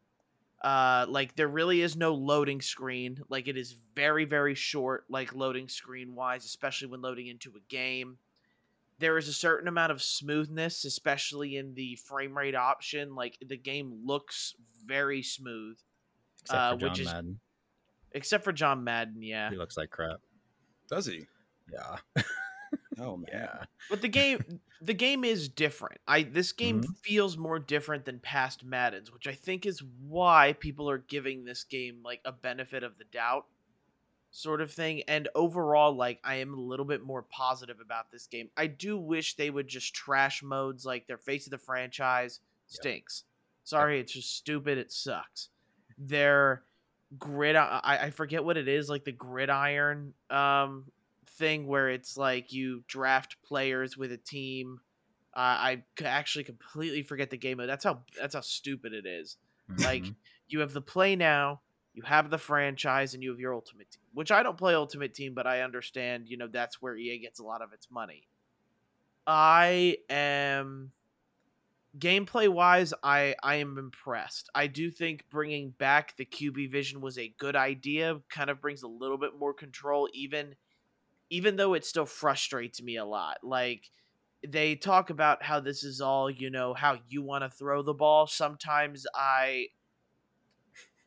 Uh, 0.63 1.05
like 1.07 1.35
there 1.35 1.47
really 1.47 1.81
is 1.81 1.95
no 1.95 2.13
loading 2.13 2.61
screen. 2.61 3.23
Like 3.29 3.47
it 3.47 3.57
is 3.57 3.75
very 3.95 4.25
very 4.25 4.55
short, 4.55 5.05
like 5.09 5.33
loading 5.33 5.69
screen 5.69 6.15
wise, 6.15 6.45
especially 6.45 6.89
when 6.89 7.01
loading 7.01 7.27
into 7.27 7.51
a 7.51 7.61
game. 7.69 8.17
There 8.99 9.17
is 9.17 9.27
a 9.27 9.33
certain 9.33 9.67
amount 9.67 9.91
of 9.91 10.01
smoothness, 10.01 10.85
especially 10.85 11.55
in 11.57 11.73
the 11.73 11.95
frame 11.95 12.37
rate 12.37 12.55
option. 12.55 13.15
Like 13.15 13.37
the 13.45 13.57
game 13.57 14.01
looks 14.05 14.53
very 14.85 15.23
smooth, 15.23 15.77
Except 16.43 16.59
uh, 16.59 16.71
for 16.73 16.79
John 16.79 16.89
which 16.89 16.99
is- 16.99 17.05
Madden. 17.07 17.39
except 18.11 18.43
for 18.43 18.51
John 18.51 18.83
Madden. 18.83 19.21
Yeah, 19.23 19.49
He 19.49 19.55
looks 19.57 19.77
like 19.77 19.89
crap. 19.89 20.19
Does 20.89 21.05
he? 21.05 21.25
Yeah. 21.71 22.23
Oh 22.99 23.15
man. 23.15 23.27
Yeah. 23.31 23.63
but 23.89 24.01
the 24.01 24.09
game 24.09 24.59
the 24.81 24.93
game 24.93 25.23
is 25.23 25.47
different. 25.47 26.01
I 26.07 26.23
this 26.23 26.51
game 26.51 26.81
Mm-hmm. 26.81 26.91
feels 27.01 27.37
more 27.37 27.57
different 27.59 28.03
than 28.05 28.19
past 28.19 28.65
Maddens, 28.65 29.13
which 29.13 29.25
I 29.27 29.33
think 29.33 29.65
is 29.65 29.81
why 30.05 30.53
people 30.59 30.89
are 30.89 30.97
giving 30.97 31.45
this 31.45 31.63
game 31.63 31.99
like 32.03 32.19
a 32.25 32.31
benefit 32.33 32.83
of 32.83 32.97
the 32.97 33.05
doubt 33.05 33.45
sort 34.31 34.61
of 34.61 34.71
thing. 34.71 35.03
And 35.07 35.27
overall, 35.35 35.93
like 35.93 36.19
I 36.23 36.35
am 36.35 36.53
a 36.53 36.61
little 36.61 36.85
bit 36.85 37.01
more 37.03 37.23
positive 37.23 37.79
about 37.79 38.11
this 38.11 38.27
game. 38.27 38.49
I 38.57 38.67
do 38.67 38.97
wish 38.97 39.35
they 39.35 39.49
would 39.49 39.67
just 39.67 39.93
trash 39.93 40.43
modes 40.43 40.85
like 40.85 41.07
their 41.07 41.17
face 41.17 41.47
of 41.47 41.51
the 41.51 41.57
franchise 41.57 42.39
Yep. 42.71 42.79
stinks. 42.79 43.23
Sorry, 43.63 43.99
it's 43.99 44.13
just 44.13 44.35
stupid. 44.35 44.77
It 44.77 44.91
sucks. 44.91 45.49
Their 45.97 46.63
grid 47.17 47.55
I, 47.55 47.79
I 47.83 48.09
forget 48.11 48.43
what 48.43 48.57
it 48.57 48.67
is, 48.67 48.89
like 48.89 49.03
the 49.03 49.11
gridiron 49.11 50.13
um 50.29 50.91
thing 51.27 51.67
where 51.67 51.89
it's 51.89 52.17
like 52.17 52.51
you 52.53 52.83
draft 52.87 53.41
players 53.43 53.97
with 53.97 54.11
a 54.11 54.17
team. 54.17 54.79
Uh, 55.35 55.39
I 55.39 55.83
actually 56.03 56.43
completely 56.43 57.03
forget 57.03 57.29
the 57.29 57.37
game 57.37 57.57
mode. 57.57 57.69
That's 57.69 57.83
how 57.83 58.03
that's 58.19 58.35
how 58.35 58.41
stupid 58.41 58.93
it 58.93 59.05
is. 59.05 59.37
Like 59.77 60.05
Mhm. 60.05 60.15
you 60.47 60.59
have 60.61 60.73
the 60.73 60.81
play 60.81 61.15
now, 61.15 61.61
you 61.99 62.05
have 62.05 62.29
the 62.29 62.37
franchise, 62.37 63.13
and 63.13 63.21
you 63.21 63.29
have 63.31 63.41
your 63.41 63.53
ultimate 63.53 63.91
team. 63.91 64.01
Which 64.13 64.31
I 64.31 64.41
don't 64.41 64.57
play 64.57 64.73
ultimate 64.73 65.13
team, 65.13 65.33
but 65.33 65.45
I 65.45 65.61
understand. 65.61 66.29
You 66.29 66.37
know 66.37 66.47
that's 66.47 66.81
where 66.81 66.95
EA 66.95 67.19
gets 67.19 67.39
a 67.39 67.43
lot 67.43 67.61
of 67.61 67.73
its 67.73 67.91
money. 67.91 68.29
I 69.27 69.97
am 70.09 70.93
gameplay 71.97 72.47
wise 72.47 72.93
i 73.01 73.33
i 73.41 73.55
am 73.55 73.79
impressed 73.79 74.47
i 74.53 74.67
do 74.67 74.91
think 74.91 75.25
bringing 75.31 75.71
back 75.71 76.15
the 76.17 76.25
qb 76.25 76.71
vision 76.71 77.01
was 77.01 77.17
a 77.17 77.33
good 77.39 77.55
idea 77.55 78.15
kind 78.29 78.51
of 78.51 78.61
brings 78.61 78.83
a 78.83 78.87
little 78.87 79.17
bit 79.17 79.31
more 79.39 79.55
control 79.55 80.07
even 80.13 80.53
even 81.31 81.55
though 81.55 81.73
it 81.73 81.83
still 81.83 82.05
frustrates 82.05 82.79
me 82.79 82.97
a 82.97 83.03
lot 83.03 83.39
like 83.41 83.89
they 84.47 84.75
talk 84.75 85.09
about 85.09 85.41
how 85.41 85.59
this 85.59 85.83
is 85.83 85.99
all 85.99 86.29
you 86.29 86.51
know 86.51 86.75
how 86.75 86.95
you 87.07 87.23
want 87.23 87.43
to 87.43 87.49
throw 87.49 87.81
the 87.81 87.91
ball 87.91 88.27
sometimes 88.27 89.07
i 89.15 89.65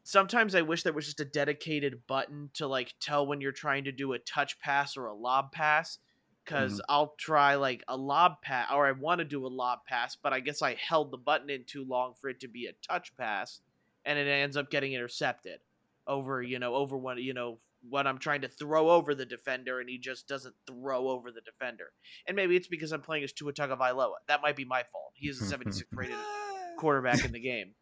sometimes 0.04 0.54
i 0.54 0.62
wish 0.62 0.82
there 0.82 0.92
was 0.92 1.06
just 1.06 1.20
a 1.20 1.24
dedicated 1.24 2.06
button 2.06 2.50
to 2.54 2.66
like 2.66 2.94
tell 3.00 3.26
when 3.26 3.40
you're 3.40 3.52
trying 3.52 3.84
to 3.84 3.92
do 3.92 4.12
a 4.12 4.18
touch 4.18 4.58
pass 4.60 4.96
or 4.96 5.06
a 5.06 5.14
lob 5.14 5.52
pass 5.52 5.98
because 6.44 6.74
mm-hmm. 6.74 6.80
I'll 6.88 7.14
try 7.18 7.54
like 7.54 7.82
a 7.88 7.96
lob 7.96 8.42
pass, 8.42 8.68
or 8.72 8.86
I 8.86 8.92
want 8.92 9.20
to 9.20 9.24
do 9.24 9.46
a 9.46 9.48
lob 9.48 9.80
pass, 9.86 10.16
but 10.20 10.32
I 10.32 10.40
guess 10.40 10.62
I 10.62 10.74
held 10.74 11.10
the 11.10 11.18
button 11.18 11.50
in 11.50 11.64
too 11.66 11.84
long 11.84 12.14
for 12.20 12.28
it 12.28 12.40
to 12.40 12.48
be 12.48 12.66
a 12.66 12.72
touch 12.86 13.16
pass, 13.16 13.60
and 14.04 14.18
it 14.18 14.26
ends 14.26 14.56
up 14.56 14.70
getting 14.70 14.92
intercepted 14.92 15.60
over, 16.06 16.42
you 16.42 16.58
know, 16.58 16.74
over 16.74 16.96
what 16.96 17.18
you 17.18 17.34
know 17.34 17.58
when 17.88 18.06
I'm 18.06 18.18
trying 18.18 18.42
to 18.42 18.48
throw 18.48 18.90
over 18.90 19.14
the 19.14 19.26
defender, 19.26 19.80
and 19.80 19.88
he 19.88 19.98
just 19.98 20.28
doesn't 20.28 20.54
throw 20.66 21.08
over 21.08 21.30
the 21.30 21.40
defender. 21.40 21.92
And 22.26 22.36
maybe 22.36 22.56
it's 22.56 22.68
because 22.68 22.92
I'm 22.92 23.02
playing 23.02 23.24
as 23.24 23.32
Tua 23.32 23.52
Tagovailoa. 23.52 24.14
That 24.28 24.42
might 24.42 24.56
be 24.56 24.64
my 24.64 24.84
fault. 24.92 25.12
He 25.14 25.28
is 25.28 25.40
a 25.40 25.46
76 25.46 25.88
rated 25.92 26.16
quarterback 26.78 27.24
in 27.24 27.32
the 27.32 27.40
game, 27.40 27.72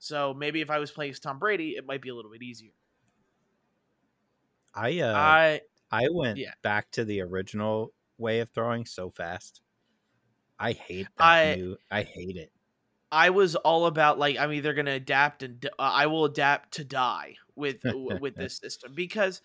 so 0.00 0.34
maybe 0.34 0.60
if 0.60 0.70
I 0.70 0.78
was 0.78 0.90
playing 0.90 1.12
as 1.12 1.20
Tom 1.20 1.38
Brady, 1.38 1.76
it 1.76 1.86
might 1.86 2.02
be 2.02 2.08
a 2.08 2.14
little 2.14 2.32
bit 2.32 2.42
easier. 2.42 2.72
I 4.74 5.00
uh 5.00 5.14
I 5.14 5.60
I 5.90 6.08
went 6.10 6.38
yeah. 6.38 6.52
back 6.62 6.90
to 6.92 7.04
the 7.04 7.20
original 7.20 7.92
way 8.18 8.40
of 8.40 8.50
throwing 8.50 8.86
so 8.86 9.10
fast. 9.10 9.60
I 10.58 10.72
hate 10.72 11.06
that 11.16 11.24
I- 11.24 11.54
new. 11.56 11.76
I 11.90 12.02
hate 12.02 12.36
it. 12.36 12.50
I 13.12 13.30
was 13.30 13.56
all 13.56 13.86
about 13.86 14.20
like 14.20 14.36
I'm 14.38 14.52
either 14.52 14.72
gonna 14.72 14.92
adapt 14.92 15.42
and 15.42 15.64
uh, 15.66 15.82
I 15.82 16.06
will 16.06 16.24
adapt 16.26 16.74
to 16.74 16.84
die 16.84 17.36
with 17.56 17.78
with 17.84 18.36
this 18.36 18.56
system 18.58 18.92
because 18.94 19.42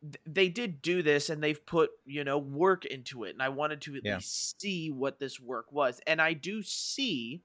th- 0.00 0.16
they 0.26 0.48
did 0.48 0.80
do 0.80 1.02
this 1.02 1.28
and 1.28 1.42
they've 1.42 1.66
put 1.66 1.90
you 2.06 2.24
know 2.24 2.38
work 2.38 2.86
into 2.86 3.24
it 3.24 3.34
and 3.34 3.42
I 3.42 3.50
wanted 3.50 3.82
to 3.82 3.96
at 3.96 4.06
Yeah. 4.06 4.14
least 4.16 4.58
see 4.58 4.90
what 4.90 5.18
this 5.18 5.38
work 5.38 5.70
was 5.70 6.00
and 6.06 6.18
I 6.22 6.32
do 6.32 6.62
see 6.62 7.42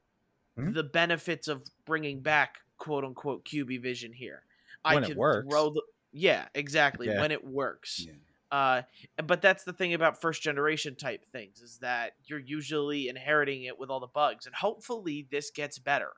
Mhm. 0.60 0.74
the 0.74 0.84
benefits 0.84 1.48
of 1.48 1.64
bringing 1.86 2.22
back 2.22 2.60
quote 2.78 3.04
unquote 3.04 3.46
QB 3.46 3.78
vision 3.82 4.14
here. 4.14 4.44
When 4.84 5.04
I 5.04 5.08
it 5.08 5.10
can 5.10 5.18
works. 5.18 5.48
throw 5.50 5.70
the 5.72 5.84
yeah 6.12 6.48
exactly 6.56 7.08
Yeah. 7.08 7.20
when 7.22 7.32
it 7.32 7.44
works. 7.44 8.00
Yeah. 8.06 8.14
Uh, 8.52 8.82
but 9.24 9.42
that's 9.44 9.64
the 9.64 9.74
thing 9.74 9.94
about 9.94 10.20
first 10.22 10.42
generation 10.42 10.96
type 10.96 11.24
things 11.32 11.62
is 11.62 11.78
that 11.80 12.14
you're 12.26 12.40
usually 12.40 13.08
inheriting 13.08 13.64
it 13.64 13.78
with 13.78 13.90
all 13.92 14.00
the 14.00 14.08
bugs, 14.08 14.46
and 14.48 14.56
hopefully 14.56 15.28
this 15.30 15.52
gets 15.52 15.78
better. 15.78 16.14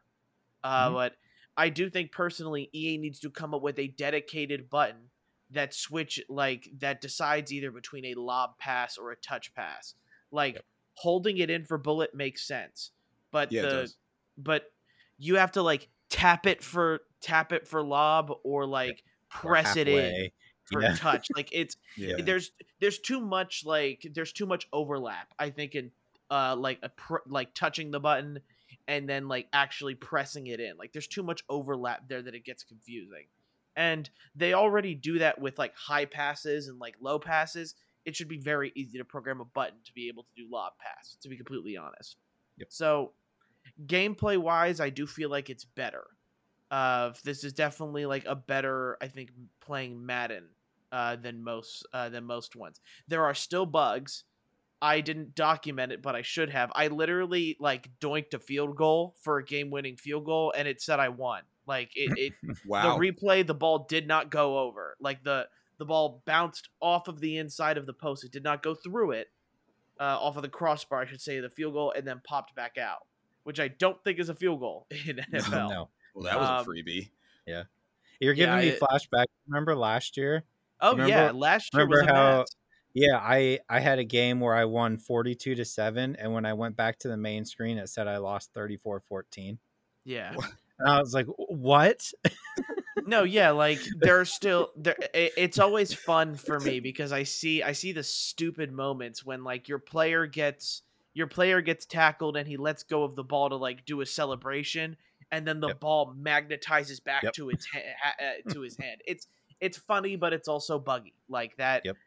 Uh, 0.64 0.90
Mhm. 0.90 0.94
But 0.94 1.18
I 1.58 1.70
do 1.70 1.90
think 1.90 2.12
personally, 2.14 2.70
EA 2.74 2.98
needs 2.98 3.20
to 3.22 3.30
come 3.30 3.54
up 3.54 3.62
with 3.62 3.78
a 3.80 3.90
dedicated 3.90 4.70
button 4.70 5.12
that 5.50 5.74
switch 5.74 6.24
like 6.30 6.70
that 6.80 7.02
decides 7.02 7.52
either 7.52 7.72
between 7.72 8.06
a 8.06 8.14
lob 8.16 8.58
pass 8.60 8.98
or 8.98 9.12
a 9.12 9.18
touch 9.18 9.54
pass. 9.54 9.96
Like 10.32 10.56
Yep. 10.56 10.66
holding 10.96 11.38
it 11.40 11.50
in 11.50 11.66
for 11.66 11.78
bullet 11.78 12.14
makes 12.14 12.48
sense, 12.48 12.92
but 13.32 13.52
Yeah, 13.52 13.64
the. 13.64 13.94
But 14.44 14.64
you 15.18 15.36
have 15.36 15.52
to 15.54 15.62
like 15.62 15.90
tap 16.10 16.46
it 16.46 16.64
for 16.64 17.02
tap 17.22 17.52
it 17.54 17.68
for 17.68 17.84
lob 17.84 18.32
or 18.44 18.66
like 18.66 19.04
press 19.30 19.76
it 19.78 19.88
in 19.88 20.30
for 20.66 20.82
Yeah. 20.82 20.96
touch. 20.96 21.28
Like 21.36 21.50
it's 21.52 21.78
Yeah. 21.98 22.16
there's 22.22 22.52
there's 22.80 23.00
too 23.00 23.22
much 23.22 23.64
like 23.66 24.06
there's 24.14 24.32
too 24.34 24.46
much 24.46 24.68
overlap 24.74 25.28
i 25.40 25.50
think 25.50 25.76
in 25.76 25.92
uh 26.30 26.56
like 26.58 26.80
a 26.84 26.90
pr- 26.90 27.18
like 27.28 27.54
touching 27.54 27.92
the 27.92 28.00
button 28.00 28.40
and 28.88 29.08
then 29.08 29.28
like 29.28 29.48
actually 29.54 29.96
pressing 29.96 30.48
it 30.48 30.60
in 30.60 30.78
like 30.78 30.92
there's 30.94 31.08
too 31.08 31.24
much 31.24 31.44
overlap 31.50 32.08
there 32.10 32.22
that 32.22 32.34
it 32.36 32.44
gets 32.44 32.64
confusing 32.64 33.26
and 33.76 34.10
they 34.36 34.54
already 34.54 34.96
do 34.96 35.20
that 35.20 35.40
with 35.40 35.58
like 35.60 35.76
high 35.76 36.06
passes 36.06 36.68
and 36.68 36.80
like 36.80 36.96
low 37.00 37.20
passes 37.20 37.76
it 38.06 38.16
should 38.16 38.28
be 38.30 38.40
very 38.40 38.72
easy 38.76 38.98
to 38.98 39.06
program 39.06 39.40
a 39.42 39.46
button 39.46 39.78
to 39.86 39.94
be 39.94 40.08
able 40.08 40.24
to 40.24 40.30
do 40.36 40.48
lob 40.52 40.74
pass 40.80 41.18
to 41.22 41.30
be 41.30 41.38
completely 41.38 41.78
honest 41.78 42.18
Yep. 42.58 42.68
so 42.72 43.14
gameplay 43.86 44.38
wise 44.38 44.80
i 44.80 44.90
do 44.90 45.08
feel 45.08 45.30
like 45.30 45.50
it's 45.50 45.66
better 45.66 46.06
uh 46.70 47.12
this 47.24 47.44
is 47.44 47.54
definitely 47.54 48.06
like 48.06 48.26
a 48.26 48.36
better 48.36 48.98
i 49.02 49.08
think 49.08 49.32
playing 49.60 50.06
madden 50.06 50.44
uh, 50.92 51.16
than 51.16 51.44
most 51.44 51.86
uh, 51.94 52.10
than 52.10 52.26
most 52.26 52.56
ones. 52.56 52.80
There 53.08 53.24
are 53.24 53.34
still 53.34 53.66
bugs. 53.66 54.24
I 54.82 55.02
didn't 55.02 55.36
document 55.36 55.92
it, 55.92 56.02
but 56.02 56.16
I 56.16 56.24
should 56.24 56.50
have. 56.50 56.72
I 56.76 56.88
literally 56.88 57.56
like 57.60 57.90
doinked 58.00 58.34
a 58.34 58.40
field 58.40 58.76
goal 58.76 59.16
for 59.22 59.38
a 59.38 59.46
game-winning 59.46 59.96
field 59.96 60.26
goal, 60.26 60.54
and 60.58 60.68
it 60.68 60.82
said 60.82 61.00
I 61.00 61.10
won. 61.10 61.44
Like 61.68 61.92
it, 61.96 62.18
it 62.18 62.34
wow. 62.66 62.98
the 62.98 63.12
replay, 63.12 63.46
the 63.46 63.54
ball 63.54 63.86
did 63.88 64.08
not 64.08 64.32
go 64.32 64.60
over. 64.60 64.96
Like 65.00 65.24
the 65.24 65.48
the 65.78 65.86
ball 65.86 66.24
bounced 66.26 66.70
off 66.82 67.08
of 67.08 67.20
the 67.20 67.38
inside 67.38 67.78
of 67.78 67.86
the 67.86 67.94
post. 67.94 68.24
It 68.24 68.32
did 68.32 68.44
not 68.44 68.64
go 68.64 68.76
through 68.76 69.12
it, 69.12 69.28
uh, 70.00 70.18
off 70.20 70.36
of 70.36 70.44
the 70.44 70.50
crossbar, 70.50 71.02
I 71.02 71.06
should 71.06 71.22
say, 71.22 71.40
the 71.40 71.50
field 71.50 71.74
goal, 71.74 71.94
and 71.96 72.06
then 72.06 72.22
popped 72.24 72.56
back 72.56 72.78
out, 72.78 73.06
which 73.44 73.60
I 73.60 73.68
don't 73.68 74.02
think 74.04 74.20
is 74.20 74.30
a 74.30 74.36
field 74.36 74.60
goal 74.60 74.88
in 75.06 75.18
NFL. 75.34 75.70
no. 75.70 75.90
well, 76.14 76.24
that 76.26 76.40
was 76.40 76.48
um, 76.50 76.56
a 76.56 76.64
freebie. 76.66 77.10
Yeah, 77.48 77.64
you're 78.20 78.34
giving 78.34 78.54
Yeah, 78.56 78.62
me 78.62 78.68
it- 78.70 78.80
flashback. 78.80 79.26
Remember 79.48 79.76
last 79.76 80.18
year? 80.18 80.44
Oh 80.80 80.92
Remember- 80.92 81.10
yeah, 81.12 81.32
last 81.32 81.74
year 81.74 81.84
remember 81.84 82.06
was 82.06 82.16
how- 82.16 82.38
mess. 82.40 82.56
Yeah, 82.94 83.18
I 83.22 83.60
I 83.70 83.80
had 83.80 84.00
a 84.00 84.04
game 84.04 84.42
where 84.42 84.54
I 84.54 84.66
won 84.66 84.98
42 84.98 85.56
to 85.56 85.64
7 85.64 86.18
and 86.18 86.34
when 86.34 86.46
I 86.46 86.52
went 86.52 86.76
back 86.76 87.00
to 87.00 87.08
the 87.08 87.16
main 87.16 87.46
screen 87.46 87.78
it 87.78 87.88
said 87.88 88.06
I 88.08 88.18
lost 88.18 88.54
34-14. 88.54 89.58
Yeah. 90.04 90.34
And 90.78 90.90
I 90.90 91.00
was 91.00 91.14
like, 91.14 91.28
"What?" 91.38 92.12
no 93.06 93.24
yeah 93.24 93.52
like 93.52 93.80
there's 94.00 94.32
still 94.32 94.70
there 94.76 94.96
it, 95.14 95.32
it's 95.38 95.58
always 95.58 95.92
fun 95.94 96.36
for 96.36 96.60
me 96.60 96.80
because 96.80 97.12
i 97.12 97.24
see 97.24 97.64
i 97.64 97.72
see 97.72 97.92
the 97.94 98.04
stupid 98.04 98.72
moments 98.72 99.26
when 99.26 99.44
like 99.44 99.68
your 99.68 99.80
player 99.80 100.28
gets 100.28 100.84
your 101.14 101.28
player 101.28 101.62
gets 101.62 101.86
tackled 101.86 102.38
and 102.38 102.48
he 102.48 102.58
lets 102.58 102.84
go 102.84 103.04
of 103.04 103.16
the 103.16 103.24
ball 103.24 103.50
to 103.50 103.56
like 103.56 103.86
do 103.86 104.02
a 104.02 104.06
celebration 104.06 104.96
and 105.32 105.48
then 105.48 105.60
the 105.60 105.68
Yep. 105.70 105.80
ball 105.80 106.14
magnetizes 106.20 107.04
back 107.04 107.24
Yep. 107.24 107.34
to 107.34 107.50
its 107.50 107.66
ha- 107.66 107.80
ha- 108.02 108.26
uh, 108.48 108.50
to 108.54 108.62
his 108.62 108.78
hand 108.78 109.02
it's 109.06 109.28
it's 109.60 109.78
funny 109.78 110.16
but 110.16 110.34
it's 110.34 110.48
also 110.48 110.80
buggy 110.80 111.14
like 111.30 111.56
that 111.58 111.84
Yep. 111.86 111.98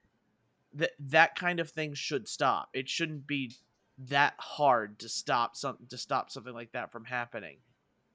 that 0.74 0.90
that 0.98 1.34
kind 1.36 1.60
of 1.60 1.70
thing 1.70 1.94
should 1.94 2.26
stop 2.28 2.68
it 2.74 2.88
shouldn't 2.88 3.26
be 3.26 3.52
that 3.96 4.34
hard 4.38 4.98
to 4.98 5.08
stop 5.08 5.54
something 5.56 5.86
to 5.88 5.96
stop 5.98 6.30
something 6.30 6.54
like 6.54 6.72
that 6.72 6.90
from 6.92 7.04
happening 7.04 7.58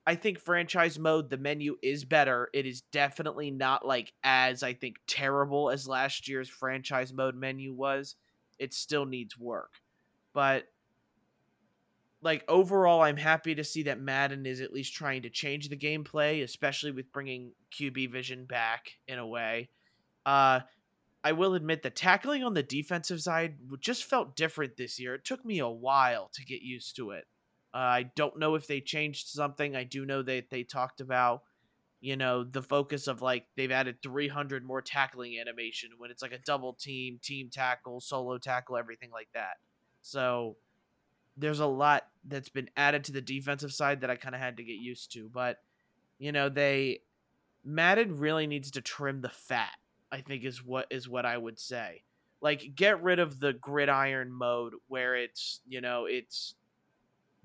I 0.07 0.15
think 0.15 0.39
franchise 0.39 0.97
mode, 0.97 1.29
the 1.29 1.37
menu 1.37 1.75
is 1.83 2.03
better. 2.03 2.49
It 2.51 2.65
is 2.65 2.81
definitely 2.81 3.51
not 3.51 3.85
like 3.85 4.11
as 4.23 4.63
I 4.63 4.73
think 4.73 4.95
terrible 5.05 5.69
as 5.69 5.87
last 5.87 6.27
year's 6.27 6.49
franchise 6.49 7.13
mode 7.13 7.35
menu 7.35 7.73
was. 7.73 8.15
It 8.57 8.73
still 8.73 9.05
needs 9.05 9.37
work. 9.37 9.73
But 10.33 10.63
like 12.21 12.43
overall 12.47 13.01
I'm 13.01 13.17
happy 13.17 13.55
to 13.55 13.63
see 13.63 13.83
that 13.83 13.99
Madden 13.99 14.45
is 14.45 14.61
at 14.61 14.73
least 14.73 14.93
trying 14.93 15.21
to 15.23 15.29
change 15.29 15.69
the 15.69 15.77
gameplay, 15.77 16.43
especially 16.43 16.91
with 16.91 17.11
bringing 17.11 17.53
QB 17.77 18.11
vision 18.11 18.45
back 18.45 18.91
in 19.07 19.19
a 19.19 19.27
way. 19.27 19.69
Uh 20.25 20.61
I 21.23 21.33
will 21.33 21.53
admit 21.53 21.83
the 21.83 21.89
tackling 21.89 22.43
on 22.43 22.53
the 22.53 22.63
defensive 22.63 23.21
side 23.21 23.57
just 23.81 24.05
felt 24.05 24.35
different 24.35 24.77
this 24.77 24.99
year. 24.99 25.15
It 25.15 25.25
took 25.25 25.43
me 25.43 25.59
a 25.59 25.67
while 25.67 26.29
to 26.33 26.45
get 26.45 26.61
used 26.61 26.95
to 26.95 27.11
it. 27.11 27.25
Uh, 27.73 27.77
I 27.77 28.03
don't 28.15 28.39
know 28.39 28.55
if 28.55 28.67
they 28.67 28.79
changed 28.81 29.27
something. 29.27 29.75
I 29.75 29.83
do 29.83 30.05
know 30.05 30.23
that 30.23 30.49
they 30.49 30.63
talked 30.63 31.01
about, 31.01 31.41
you 31.99 32.15
know, 32.15 32.43
the 32.43 32.61
focus 32.61 33.07
of 33.07 33.21
like 33.21 33.45
they've 33.57 33.71
added 33.71 34.01
300 34.01 34.63
more 34.63 34.81
tackling 34.81 35.37
animation 35.39 35.89
when 35.97 36.09
it's 36.09 36.21
like 36.21 36.31
a 36.31 36.39
double 36.39 36.73
team, 36.73 37.19
team 37.21 37.49
tackle, 37.51 37.99
solo 37.99 38.37
tackle, 38.37 38.77
everything 38.77 39.11
like 39.11 39.29
that. 39.33 39.57
So 40.01 40.55
there's 41.39 41.59
a 41.59 41.65
lot 41.65 42.03
that's 42.25 42.49
been 42.49 42.69
added 42.75 43.05
to 43.05 43.11
the 43.11 43.21
defensive 43.21 43.71
side 43.71 44.01
that 44.01 44.09
I 44.09 44.15
kind 44.15 44.35
of 44.35 44.41
had 44.41 44.57
to 44.57 44.63
get 44.63 44.73
used 44.73 45.13
to. 45.13 45.29
But, 45.33 45.57
you 46.17 46.31
know, 46.31 46.49
they, 46.49 47.01
Madden 47.63 48.17
really 48.17 48.45
needs 48.45 48.71
to 48.71 48.81
trim 48.81 49.21
the 49.21 49.29
fat, 49.29 49.75
I 50.11 50.21
think 50.21 50.43
is 50.43 50.63
what 50.63 50.87
is 50.89 51.07
what 51.07 51.25
I 51.25 51.37
would 51.37 51.59
say. 51.59 52.03
Like 52.41 52.75
get 52.75 53.01
rid 53.01 53.19
of 53.19 53.39
the 53.39 53.53
gridiron 53.53 54.31
mode 54.31 54.73
where 54.87 55.15
it's, 55.15 55.61
you 55.67 55.81
know, 55.81 56.05
it's 56.05 56.55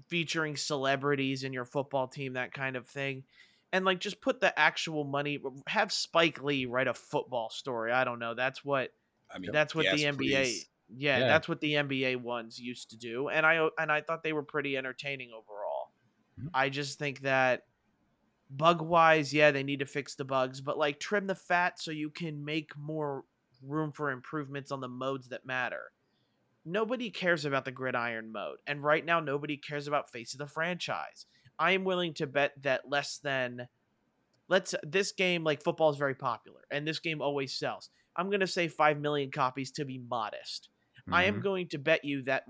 featuring 0.08 0.56
celebrities 0.56 1.44
in 1.44 1.52
your 1.52 1.64
football 1.64 2.08
team, 2.08 2.34
that 2.34 2.52
kind 2.52 2.76
of 2.76 2.86
thing. 2.86 3.24
And 3.72 3.84
like 3.84 3.98
just 3.98 4.20
put 4.20 4.40
the 4.40 4.56
actual 4.58 5.04
money 5.04 5.40
have 5.66 5.92
Spike 5.92 6.42
Lee 6.42 6.66
write 6.66 6.86
a 6.86 6.94
football 6.94 7.50
story. 7.50 7.90
I 7.90 8.04
don't 8.04 8.20
know. 8.20 8.34
That's 8.34 8.64
what 8.64 8.92
I 9.34 9.38
mean, 9.38 9.50
that's 9.52 9.74
what 9.74 9.84
yes, 9.84 9.96
the 9.96 10.04
NBA 10.04 10.16
please. 10.16 10.66
Yeah, 10.88 11.20
Yeah. 11.20 11.24
that's 11.24 11.48
what 11.48 11.60
the 11.60 11.76
NBA 11.76 12.16
ones 12.16 12.58
used 12.58 12.90
to 12.90 12.96
do. 12.98 13.28
And 13.28 13.46
I 13.46 13.68
and 13.78 13.90
I 13.92 14.00
thought 14.02 14.22
they 14.22 14.32
were 14.32 14.42
pretty 14.42 14.76
entertaining 14.76 15.30
overall. 15.32 15.92
Mhm. 16.38 16.54
I 16.54 16.70
just 16.70 16.98
think 16.98 17.20
that 17.20 17.66
bug 18.50 18.82
wise, 18.82 19.34
yeah, 19.34 19.50
they 19.50 19.62
need 19.62 19.80
to 19.80 19.86
fix 19.86 20.14
the 20.14 20.24
bugs, 20.24 20.60
but 20.60 20.78
like 20.78 21.00
trim 21.00 21.26
the 21.26 21.34
fat 21.34 21.80
so 21.80 21.90
you 21.90 22.10
can 22.10 22.44
make 22.44 22.76
more 22.76 23.24
room 23.62 23.92
for 23.92 24.10
improvements 24.10 24.70
on 24.72 24.80
the 24.80 24.88
modes 24.88 25.28
that 25.30 25.46
matter. 25.46 25.92
Nobody 26.64 27.10
cares 27.10 27.44
about 27.44 27.64
the 27.66 27.72
gridiron 27.72 28.32
mode, 28.32 28.60
and 28.66 28.82
right 28.82 29.04
now 29.04 29.20
nobody 29.20 29.56
cares 29.58 29.86
about 29.88 30.10
face 30.10 30.34
of 30.34 30.38
the 30.38 30.46
franchise. 30.46 31.26
I 31.58 31.72
am 31.72 31.84
willing 31.84 32.14
to 32.14 32.26
bet 32.26 32.54
that 32.62 32.88
less 32.88 33.18
than 33.18 33.68
let's 34.48 34.74
this 34.82 35.12
game 35.12 35.44
like 35.44 35.62
football 35.62 35.90
is 35.90 35.96
very 35.98 36.14
popular 36.14 36.62
and 36.70 36.86
this 36.86 36.98
game 37.00 37.20
always 37.22 37.56
sells. 37.58 37.90
I'm 38.16 38.28
going 38.30 38.40
to 38.40 38.46
say 38.46 38.68
5 38.68 38.98
million 39.00 39.30
copies 39.30 39.72
to 39.72 39.84
be 39.84 39.98
modest. 39.98 40.70
I 41.10 41.24
am 41.24 41.38
Mhm. 41.38 41.40
going 41.40 41.68
to 41.70 41.78
bet 41.78 42.04
you 42.04 42.22
that 42.22 42.44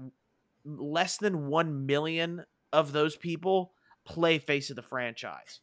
less 0.64 1.18
than 1.18 1.46
1 1.48 1.86
million 1.86 2.44
of 2.72 2.92
those 2.92 3.16
people 3.16 3.74
play 4.04 4.38
face 4.38 4.70
of 4.70 4.76
the 4.76 4.82
franchise. 4.82 5.60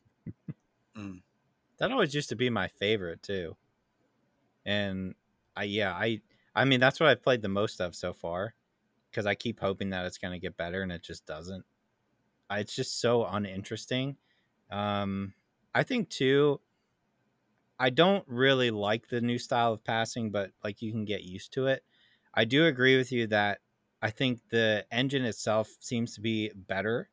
That 1.80 1.92
always 1.92 2.16
used 2.16 2.30
to 2.30 2.38
be 2.38 2.50
my 2.50 2.70
favorite 2.70 3.22
too. 3.24 3.58
And 4.66 5.16
I 5.56 5.64
yeah, 5.64 5.94
I 5.94 6.22
I 6.56 6.66
mean 6.66 6.80
that's 6.80 7.00
what 7.00 7.10
I've 7.10 7.24
played 7.24 7.42
the 7.42 7.50
most 7.50 7.80
of 7.82 7.96
so 7.96 8.14
far 8.14 8.56
because 9.12 9.26
I 9.26 9.36
keep 9.36 9.60
hoping 9.60 9.90
that 9.92 10.06
it's 10.06 10.18
going 10.18 10.34
to 10.34 10.40
get 10.40 10.58
better 10.58 10.82
and 10.84 10.92
it 10.92 11.04
just 11.04 11.26
doesn't. 11.26 11.66
I, 12.50 12.60
it's 12.62 12.76
just 12.76 13.00
so 13.02 13.26
uninteresting. 13.26 14.18
Um 14.72 15.36
I 15.76 15.84
think 15.84 16.10
too 16.10 16.62
I 17.80 17.90
don't 17.90 18.28
really 18.28 18.72
like 18.72 19.08
the 19.08 19.22
new 19.22 19.38
style 19.40 19.74
of 19.74 19.84
passing, 19.84 20.32
but 20.32 20.52
like 20.64 20.82
you 20.82 20.92
can 20.92 21.06
get 21.06 21.24
used 21.24 21.54
to 21.54 21.68
it. 21.68 21.84
I 22.34 22.46
do 22.46 22.66
agree 22.66 22.98
with 22.98 23.12
you 23.12 23.28
that 23.28 23.60
I 24.02 24.10
think 24.10 24.40
the 24.50 24.86
engine 24.92 25.26
itself 25.26 25.70
seems 25.80 26.16
to 26.16 26.22
be 26.22 26.52
better. 26.56 27.10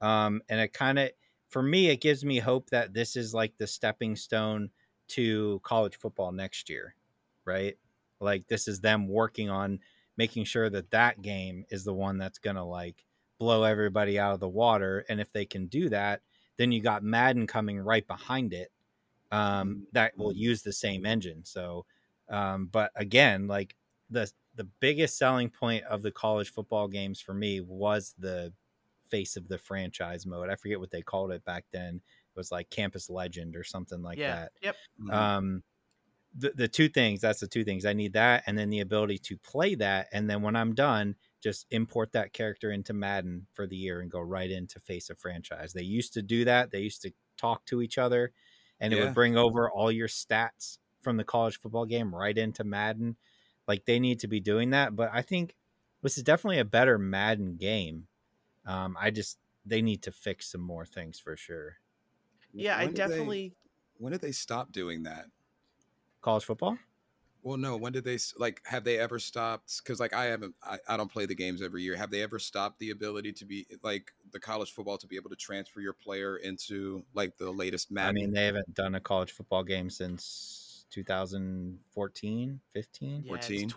Um, 0.00 0.42
and 0.48 0.60
it 0.60 0.72
kind 0.72 0.98
of, 0.98 1.10
for 1.48 1.62
me, 1.62 1.88
it 1.88 2.00
gives 2.00 2.24
me 2.24 2.38
hope 2.38 2.70
that 2.70 2.92
this 2.92 3.16
is 3.16 3.34
like 3.34 3.56
the 3.56 3.66
stepping 3.66 4.14
stone 4.14 4.70
to 5.08 5.60
college 5.64 5.96
football 5.96 6.30
next 6.30 6.68
year, 6.68 6.94
right? 7.44 7.76
Like 8.20 8.46
this 8.46 8.68
is 8.68 8.80
them 8.80 9.08
working 9.08 9.48
on 9.50 9.80
making 10.16 10.44
sure 10.44 10.68
that 10.68 10.90
that 10.90 11.22
game 11.22 11.64
is 11.70 11.84
the 11.84 11.94
one 11.94 12.18
that's 12.18 12.38
going 12.38 12.56
to 12.56 12.64
like 12.64 13.04
blow 13.38 13.62
everybody 13.62 14.18
out 14.18 14.34
of 14.34 14.40
the 14.40 14.48
water. 14.48 15.04
And 15.08 15.20
if 15.20 15.32
they 15.32 15.46
can 15.46 15.66
do 15.66 15.88
that, 15.88 16.20
then 16.56 16.72
you 16.72 16.82
got 16.82 17.02
Madden 17.02 17.46
coming 17.46 17.78
right 17.78 18.06
behind 18.06 18.52
it 18.52 18.70
um, 19.30 19.86
that 19.92 20.16
will 20.18 20.32
use 20.32 20.62
the 20.62 20.72
same 20.72 21.06
engine. 21.06 21.44
So, 21.44 21.86
um, 22.28 22.68
but 22.70 22.90
again, 22.96 23.46
like 23.46 23.76
the 24.10 24.30
the 24.58 24.68
biggest 24.80 25.16
selling 25.16 25.48
point 25.48 25.84
of 25.84 26.02
the 26.02 26.10
college 26.10 26.52
football 26.52 26.88
games 26.88 27.20
for 27.20 27.32
me 27.32 27.60
was 27.60 28.12
the 28.18 28.52
face 29.08 29.36
of 29.36 29.46
the 29.46 29.56
franchise 29.56 30.26
mode. 30.26 30.50
I 30.50 30.56
forget 30.56 30.80
what 30.80 30.90
they 30.90 31.00
called 31.00 31.30
it 31.30 31.44
back 31.44 31.64
then. 31.72 31.94
It 31.94 32.36
was 32.36 32.50
like 32.50 32.68
Campus 32.68 33.08
Legend 33.08 33.54
or 33.54 33.62
something 33.62 34.02
like 34.02 34.18
yeah. 34.18 34.34
that. 34.34 34.52
Yep. 34.60 34.76
Mhm. 35.00 35.14
Um, 35.14 35.62
the 36.36 36.52
the 36.56 36.68
two 36.68 36.88
things 36.88 37.20
that's 37.20 37.38
the 37.40 37.46
two 37.46 37.64
things 37.64 37.86
I 37.86 37.92
need 37.92 38.12
that, 38.14 38.42
and 38.46 38.58
then 38.58 38.68
the 38.68 38.80
ability 38.80 39.18
to 39.18 39.38
play 39.38 39.76
that, 39.76 40.08
and 40.12 40.28
then 40.28 40.42
when 40.42 40.56
I'm 40.56 40.74
done, 40.74 41.14
just 41.40 41.66
import 41.70 42.12
that 42.12 42.32
character 42.32 42.72
into 42.72 42.92
Madden 42.92 43.46
for 43.54 43.66
the 43.66 43.76
year 43.76 44.00
and 44.00 44.10
go 44.10 44.20
right 44.20 44.50
into 44.50 44.80
face 44.80 45.08
of 45.08 45.18
franchise. 45.18 45.72
They 45.72 45.82
used 45.82 46.12
to 46.14 46.22
do 46.22 46.44
that. 46.44 46.72
They 46.72 46.80
used 46.80 47.02
to 47.02 47.12
talk 47.36 47.64
to 47.66 47.80
each 47.80 47.96
other, 47.96 48.32
and 48.80 48.92
it 48.92 49.02
would 49.02 49.14
bring 49.14 49.36
over 49.36 49.70
all 49.70 49.92
your 49.92 50.08
stats 50.08 50.78
from 51.00 51.16
the 51.16 51.24
college 51.24 51.60
football 51.60 51.86
game 51.86 52.12
right 52.12 52.36
into 52.36 52.64
Madden. 52.64 53.16
Like 53.68 53.84
they 53.84 54.00
need 54.00 54.18
to 54.20 54.28
be 54.28 54.40
doing 54.40 54.70
that, 54.70 54.96
but 54.96 55.10
I 55.12 55.22
think 55.22 55.54
this 56.02 56.16
is 56.18 56.24
definitely 56.24 56.58
a 56.58 56.64
better 56.64 56.98
Madden 56.98 57.56
game. 57.56 58.08
Um, 58.66 58.96
I 58.98 59.10
just 59.10 59.38
they 59.66 59.82
need 59.82 60.02
to 60.02 60.10
fix 60.12 60.50
some 60.50 60.62
more 60.62 60.86
things 60.86 61.20
for 61.20 61.36
sure. 61.36 61.76
Yeah, 62.52 62.76
I 62.76 62.86
When 62.86 62.94
did 62.94 62.96
they- 62.96 63.08
definitely. 63.08 63.54
when 63.98 64.12
did 64.12 64.22
they 64.22 64.32
stop 64.32 64.72
doing 64.72 65.02
that? 65.04 65.26
College 66.22 66.44
football. 66.44 66.78
Well, 67.42 67.56
no. 67.56 67.76
When 67.76 67.92
did 67.92 68.04
they 68.04 68.18
like? 68.36 68.60
Have 68.66 68.82
they 68.84 68.98
ever 68.98 69.18
stopped? 69.18 69.78
Because 69.82 70.00
like 70.00 70.12
I 70.12 70.24
haven't, 70.24 70.56
I, 70.62 70.78
I 70.88 70.96
don't 70.96 71.10
play 71.10 71.24
the 71.26 71.36
games 71.36 71.62
every 71.62 71.82
year. 71.82 71.96
Have 71.96 72.10
they 72.10 72.22
ever 72.22 72.38
stopped 72.38 72.78
the 72.80 72.90
ability 72.90 73.32
to 73.34 73.44
be 73.44 73.66
like 73.82 74.12
the 74.32 74.40
college 74.40 74.72
football 74.72 74.98
to 74.98 75.06
be 75.06 75.16
able 75.16 75.30
to 75.30 75.36
transfer 75.36 75.80
your 75.80 75.92
player 75.92 76.36
into 76.36 77.04
like 77.14 77.36
the 77.36 77.50
latest 77.52 77.90
Madden? 77.92 78.08
I 78.08 78.12
mean, 78.20 78.32
they 78.32 78.46
haven't 78.46 78.74
done 78.74 78.94
a 78.96 79.00
college 79.00 79.30
football 79.30 79.62
game 79.62 79.88
since 79.88 80.67
2014, 80.90 82.60
15. 82.72 83.10
Yeah, 83.24 83.34
it's 83.34 83.46
14? 83.46 83.68
tw- 83.68 83.74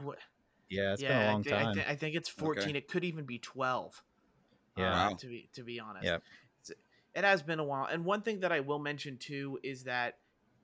Yeah, 0.69 0.93
it's 0.93 1.01
yeah, 1.01 1.09
been 1.09 1.17
a 1.17 1.21
I 1.29 1.31
long 1.31 1.43
thi- 1.43 1.53
I, 1.53 1.63
time. 1.63 1.75
thi- 1.75 1.83
I 1.87 1.95
think 1.95 2.15
it's 2.15 2.29
14. 2.29 2.75
It 2.75 2.87
could 2.87 3.03
even 3.03 3.25
be 3.25 3.39
12. 3.39 4.03
Yeah. 4.77 4.85
uh, 5.07 5.09
Wow. 5.09 5.15
to 5.17 5.27
be 5.27 5.49
to 5.53 5.63
be 5.63 5.79
honest. 5.79 6.05
Yep. 6.05 6.23
It's- 6.61 6.77
It 7.13 7.23
has 7.25 7.43
been 7.43 7.59
a 7.59 7.63
while. 7.63 7.85
And 7.85 8.05
one 8.05 8.21
thing 8.21 8.39
that 8.39 8.51
I 8.53 8.61
will 8.61 8.79
mention 8.79 9.17
too 9.17 9.59
is 9.63 9.83
that 9.83 10.19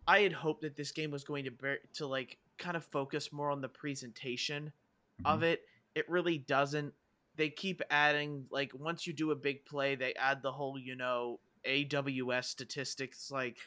I 0.07 0.21
had 0.21 0.31
hoped 0.31 0.61
that 0.61 0.75
this 0.77 0.91
game 0.93 1.11
was 1.11 1.25
going 1.25 1.43
to 1.43 1.51
bear, 1.51 1.79
to 1.95 2.07
like 2.07 2.37
kind 2.57 2.77
of 2.77 2.85
focus 2.85 3.31
more 3.33 3.51
on 3.51 3.59
the 3.61 3.67
presentation 3.69 4.71
of 5.25 5.43
it. 5.43 5.67
It 5.95 6.07
really 6.09 6.37
doesn't. 6.37 6.93
They 7.35 7.49
keep 7.49 7.81
adding 7.89 8.47
like 8.49 8.71
once 8.73 9.05
you 9.05 9.11
do 9.13 9.31
a 9.31 9.35
big 9.35 9.65
play, 9.65 9.95
they 9.95 10.13
add 10.13 10.41
the 10.41 10.51
whole, 10.53 10.79
you 10.79 10.95
know, 10.95 11.39
AWS 11.65 12.45
statistics 12.45 13.29
like 13.29 13.57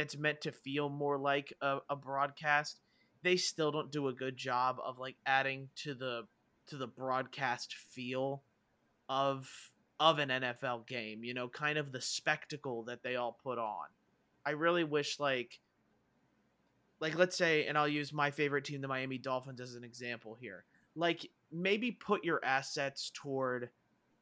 that's 0.00 0.16
meant 0.16 0.40
to 0.40 0.50
feel 0.50 0.88
more 0.88 1.18
like 1.18 1.52
a, 1.60 1.78
a 1.90 1.94
broadcast. 1.94 2.80
They 3.22 3.36
still 3.36 3.70
don't 3.70 3.92
do 3.92 4.08
a 4.08 4.14
good 4.14 4.34
job 4.34 4.78
of 4.82 4.98
like 4.98 5.16
adding 5.26 5.68
to 5.82 5.92
the 5.92 6.22
to 6.68 6.76
the 6.76 6.86
broadcast 6.86 7.74
feel 7.74 8.42
of 9.10 9.46
of 9.98 10.18
an 10.18 10.30
NFL 10.30 10.86
game, 10.86 11.22
you 11.22 11.34
know, 11.34 11.48
kind 11.48 11.76
of 11.76 11.92
the 11.92 12.00
spectacle 12.00 12.84
that 12.84 13.02
they 13.02 13.16
all 13.16 13.38
put 13.42 13.58
on. 13.58 13.84
I 14.46 14.52
really 14.52 14.84
wish 14.84 15.20
like 15.20 15.60
like 16.98 17.18
let's 17.18 17.36
say 17.36 17.66
and 17.66 17.76
I'll 17.76 17.86
use 17.86 18.10
my 18.10 18.30
favorite 18.30 18.64
team 18.64 18.80
the 18.80 18.88
Miami 18.88 19.18
Dolphins 19.18 19.60
as 19.60 19.74
an 19.74 19.84
example 19.84 20.34
here. 20.40 20.64
Like 20.96 21.28
maybe 21.52 21.90
put 21.90 22.24
your 22.24 22.42
assets 22.42 23.12
toward 23.12 23.68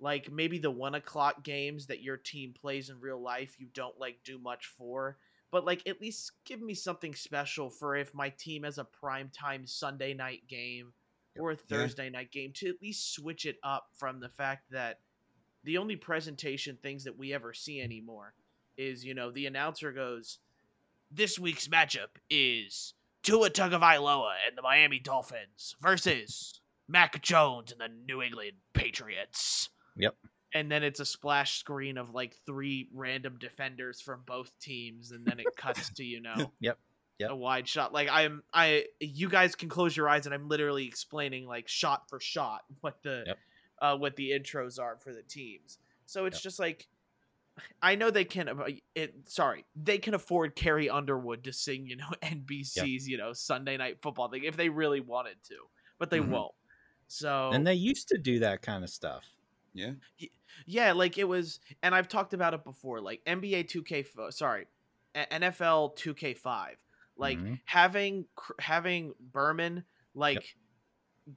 like 0.01 0.33
maybe 0.33 0.59
the 0.59 0.73
one 0.73 0.97
o'clock 0.97 1.45
games 1.45 1.87
that 1.87 2.03
your 2.03 2.17
team 2.17 2.53
plays 2.61 2.91
in 2.91 2.99
real 2.99 3.23
life 3.23 3.55
you 3.61 3.69
don't 3.75 3.99
like 4.01 4.19
do 4.25 4.39
much 4.39 4.67
for 4.67 5.19
but 5.51 5.65
like 5.65 5.87
at 5.87 6.01
least 6.01 6.33
give 6.45 6.61
me 6.61 6.75
something 6.75 7.15
special 7.15 7.71
for 7.71 7.97
if 7.97 8.15
my 8.15 8.29
team 8.31 8.63
has 8.65 8.79
a 8.79 8.85
prime 8.85 9.31
time 9.31 9.67
sunday 9.67 10.15
night 10.15 10.43
game 10.49 10.93
or 11.39 11.53
a 11.53 11.57
thursday 11.57 12.11
night 12.11 12.31
game 12.33 12.53
to 12.55 12.69
at 12.69 12.83
least 12.83 13.15
switch 13.15 13.47
it 13.47 13.57
up 13.63 13.87
from 13.95 14.21
the 14.21 14.29
fact 14.29 14.71
that 14.71 15.01
the 15.65 15.79
only 15.79 15.97
presentation 15.97 16.77
things 16.83 17.05
that 17.05 17.19
we 17.19 17.33
ever 17.33 17.53
see 17.53 17.81
anymore 17.81 18.35
is 18.77 19.05
you 19.05 19.15
know 19.15 19.31
the 19.31 19.47
announcer 19.47 19.93
goes 19.93 20.39
this 21.11 21.39
week's 21.39 21.69
matchup 21.69 22.19
is 22.29 22.95
Tua 23.23 23.51
Tagovailoa 23.51 24.35
and 24.47 24.57
the 24.57 24.63
Miami 24.63 24.99
Dolphins 24.99 25.75
versus 25.81 26.61
Mac 26.89 27.21
Jones 27.23 27.73
and 27.73 27.81
the 27.81 27.89
New 28.07 28.23
England 28.23 28.53
Patriots. 28.73 29.69
Yep. 29.97 30.15
And 30.55 30.71
then 30.73 30.83
it's 30.83 31.01
a 31.01 31.05
splash 31.05 31.59
screen 31.59 31.99
of 31.99 32.11
like 32.15 32.37
three 32.47 32.89
random 32.93 33.39
defenders 33.39 34.01
from 34.01 34.23
both 34.27 34.59
teams, 34.59 35.13
and 35.13 35.27
then 35.27 35.41
it 35.41 35.57
cuts 35.57 35.91
to 35.93 36.05
you 36.05 36.21
know 36.21 36.55
Yep. 36.61 36.79
Yep. 37.19 37.33
a 37.33 37.37
wide 37.37 37.69
shot. 37.69 37.93
Like 37.93 38.09
I'm, 38.11 38.43
I 38.53 38.87
you 39.01 39.29
guys 39.29 39.55
can 39.57 39.69
close 39.69 39.97
your 39.97 40.09
eyes, 40.09 40.27
and 40.27 40.35
I'm 40.35 40.49
literally 40.49 40.87
explaining 40.87 41.47
like 41.47 41.69
shot 41.69 42.09
for 42.09 42.21
shot 42.21 42.63
what 42.81 43.03
the 43.03 43.27
Yep. 43.27 43.39
uh, 43.81 43.97
what 43.99 44.17
the 44.17 44.31
intros 44.31 44.81
are 44.81 44.99
for 44.99 45.15
the 45.15 45.23
teams. 45.23 45.79
So 46.07 46.27
it's 46.27 46.41
Yep. 46.41 46.43
just 46.43 46.59
like 46.59 46.89
I 47.83 47.95
know 47.95 48.11
they 48.11 48.25
can. 48.25 48.49
uh, 48.49 48.69
It 48.95 49.29
sorry, 49.29 49.67
they 49.75 49.99
can 49.99 50.15
afford 50.15 50.57
Carrie 50.57 50.91
Underwood 50.91 51.45
to 51.45 51.53
sing, 51.53 51.87
you 51.87 51.97
know, 51.97 52.11
NBC's 52.23 53.09
you 53.09 53.17
know 53.19 53.33
Sunday 53.33 53.77
Night 53.77 54.03
Football 54.03 54.29
thing 54.31 54.45
if 54.45 54.57
they 54.57 54.69
really 54.69 55.01
wanted 55.01 55.43
to, 55.45 55.57
but 55.99 56.11
they 56.11 56.21
Mhm. 56.21 56.21
won't. 56.21 56.55
So 57.09 57.51
And 57.51 57.67
they 57.67 57.75
used 57.75 58.09
to 58.09 58.17
do 58.19 58.39
that 58.41 58.63
kind 58.63 58.83
of 58.85 58.89
stuff. 58.91 59.37
Yeah. 59.79 60.29
yeah, 60.67 60.93
like 60.93 61.19
it 61.19 61.25
was, 61.25 61.61
and 61.83 61.95
I've 61.95 62.09
talked 62.09 62.35
about 62.35 62.55
it 62.55 62.65
before. 62.65 63.01
Like 63.01 63.23
NBA 63.27 63.65
2K, 63.65 64.01
f- 64.01 64.35
sorry, 64.35 64.67
NFL 65.15 65.97
2K5, 65.97 66.77
like 67.17 67.39
Mhm. 67.39 67.61
having 67.65 68.27
having 68.59 69.15
Berman 69.21 69.85
like 70.15 70.57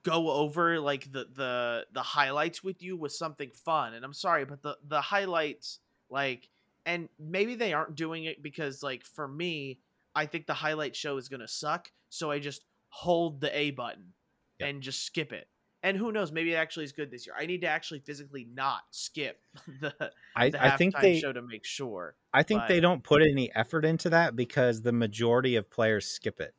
go 0.03 0.31
over 0.31 0.79
like 0.79 1.11
the 1.11 1.25
the 1.33 1.85
the 1.91 2.01
highlights 2.01 2.63
with 2.63 2.81
you 2.81 2.95
was 2.97 3.17
something 3.17 3.51
fun. 3.51 3.93
And 3.93 4.05
I'm 4.05 4.13
sorry, 4.13 4.45
but 4.45 4.61
the 4.61 4.77
the 4.87 5.01
highlights 5.01 5.79
like, 6.09 6.49
and 6.85 7.09
maybe 7.19 7.55
they 7.55 7.73
aren't 7.73 7.95
doing 7.95 8.25
it 8.25 8.41
because 8.41 8.83
like 8.83 9.03
for 9.05 9.27
me, 9.27 9.79
I 10.15 10.25
think 10.25 10.45
the 10.47 10.53
highlight 10.53 10.95
show 10.95 11.17
is 11.17 11.29
gonna 11.29 11.47
suck, 11.47 11.91
so 12.09 12.31
I 12.31 12.39
just 12.39 12.65
hold 12.89 13.39
the 13.41 13.55
A 13.57 13.71
button 13.71 14.13
Yep. 14.59 14.69
and 14.69 14.83
just 14.83 15.03
skip 15.03 15.33
it. 15.33 15.47
And 15.83 15.97
who 15.97 16.11
knows? 16.11 16.31
Maybe 16.31 16.53
it 16.53 16.57
actually 16.57 16.85
is 16.85 16.91
good 16.91 17.09
this 17.11 17.25
year. 17.25 17.35
I 17.37 17.45
need 17.45 17.61
to 17.61 17.67
actually 17.67 17.99
physically 18.01 18.45
not 18.45 18.83
skip 18.91 19.43
the, 19.67 20.13
I, 20.35 20.51
the 20.51 20.57
I 20.57 20.69
think 20.71 20.99
halftime 20.99 20.99
they 20.99 21.23
show 21.23 21.33
to 21.33 21.41
make 21.41 21.65
sure. 21.65 22.17
I 22.33 22.43
think 22.43 22.67
they 22.67 22.81
don't 22.81 23.03
put 23.05 23.21
any 23.21 23.53
effort 23.55 23.85
into 23.85 24.09
that 24.09 24.35
because 24.35 24.81
the 24.81 24.91
majority 24.91 25.55
of 25.55 25.69
players 25.69 26.07
skip 26.07 26.41
it. 26.41 26.55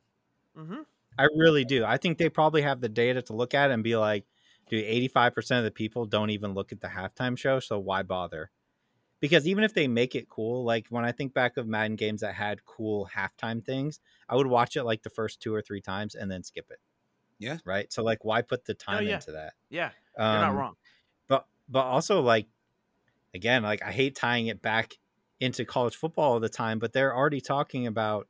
hmm 0.55 0.83
I 1.17 1.25
really 1.35 1.63
do. 1.65 1.85
I 1.85 1.97
think 1.97 2.17
they 2.17 2.29
probably 2.29 2.61
have 2.63 2.81
the 2.81 2.89
data 2.89 3.21
to 3.23 3.33
look 3.35 3.53
at 3.53 3.71
and 3.71 3.83
be 3.83 3.95
like, 3.95 4.25
dude, 4.69 4.83
85% 4.85 5.59
of 5.59 5.65
the 5.65 5.71
people 5.71 6.05
don't 6.05 6.31
even 6.31 6.53
look 6.53 6.71
at 6.71 6.81
the 6.81 6.87
halftime 6.87 7.37
show, 7.37 7.59
so 7.59 7.79
why 7.79 8.01
bother? 8.03 8.51
Because 9.21 9.47
even 9.47 9.63
if 9.63 9.73
they 9.73 9.87
make 9.87 10.15
it 10.15 10.29
cool, 10.29 10.63
like 10.65 10.87
when 10.89 11.05
I 11.05 11.13
think 11.13 11.33
back 11.33 11.57
of 11.57 11.67
Madden 11.67 11.97
games 11.97 12.21
that 12.21 12.35
had 12.35 12.65
cool 12.65 13.09
halftime 13.15 13.65
things, 13.65 13.99
I 14.29 14.35
would 14.37 14.47
watch 14.47 14.77
it 14.77 14.83
like 14.85 15.03
the 15.03 15.09
first 15.11 15.41
two 15.41 15.53
or 15.55 15.61
three 15.61 15.81
times 15.81 16.15
and 16.15 16.31
then 16.31 16.43
skip 16.43 16.71
it. 16.71 16.79
Yeah. 17.43 17.57
Right. 17.65 17.91
So 17.93 18.03
like, 18.03 18.23
why 18.25 18.41
put 18.41 18.65
the 18.65 18.73
time 18.73 19.05
yeah. 19.05 19.15
into 19.15 19.33
that? 19.33 19.53
Yeah, 19.69 19.91
Um, 20.17 20.31
you're 20.33 20.41
not 20.41 20.55
wrong. 20.55 20.75
but 21.27 21.45
but 21.69 21.83
also 21.83 22.21
like 22.21 22.47
again 23.33 23.63
like 23.63 23.81
i 23.83 23.91
hate 23.91 24.15
tying 24.15 24.47
it 24.47 24.61
back 24.61 24.93
into 25.39 25.65
college 25.65 25.95
football 25.95 26.33
all 26.33 26.39
the 26.39 26.49
time 26.49 26.79
but 26.79 26.93
they're 26.93 27.15
already 27.15 27.41
talking 27.41 27.87
about 27.87 28.27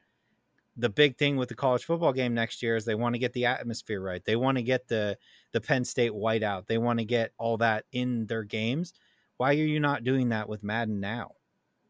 the 0.78 0.90
big 0.90 1.18
thing 1.18 1.36
with 1.36 1.50
the 1.50 1.56
college 1.56 1.84
football 1.84 2.14
game 2.14 2.34
next 2.34 2.64
year 2.64 2.76
is 2.76 2.86
they 2.86 2.96
want 2.96 3.14
to 3.16 3.20
get 3.20 3.34
the 3.34 3.46
atmosphere 3.46 4.02
right 4.02 4.24
they 4.26 4.36
want 4.36 4.58
to 4.58 4.64
get 4.64 4.88
the 4.88 5.18
the 5.52 5.62
penn 5.62 5.84
state 5.84 6.12
whiteout 6.12 6.66
they 6.68 6.78
want 6.78 7.00
to 7.00 7.06
get 7.06 7.34
all 7.38 7.58
that 7.58 7.86
in 7.92 8.26
their 8.28 8.44
games 8.44 8.94
why 9.38 9.50
are 9.50 9.54
you 9.54 9.80
not 9.80 10.04
doing 10.04 10.30
that 10.30 10.48
with 10.50 10.64
madden 10.64 11.00
now 11.00 11.32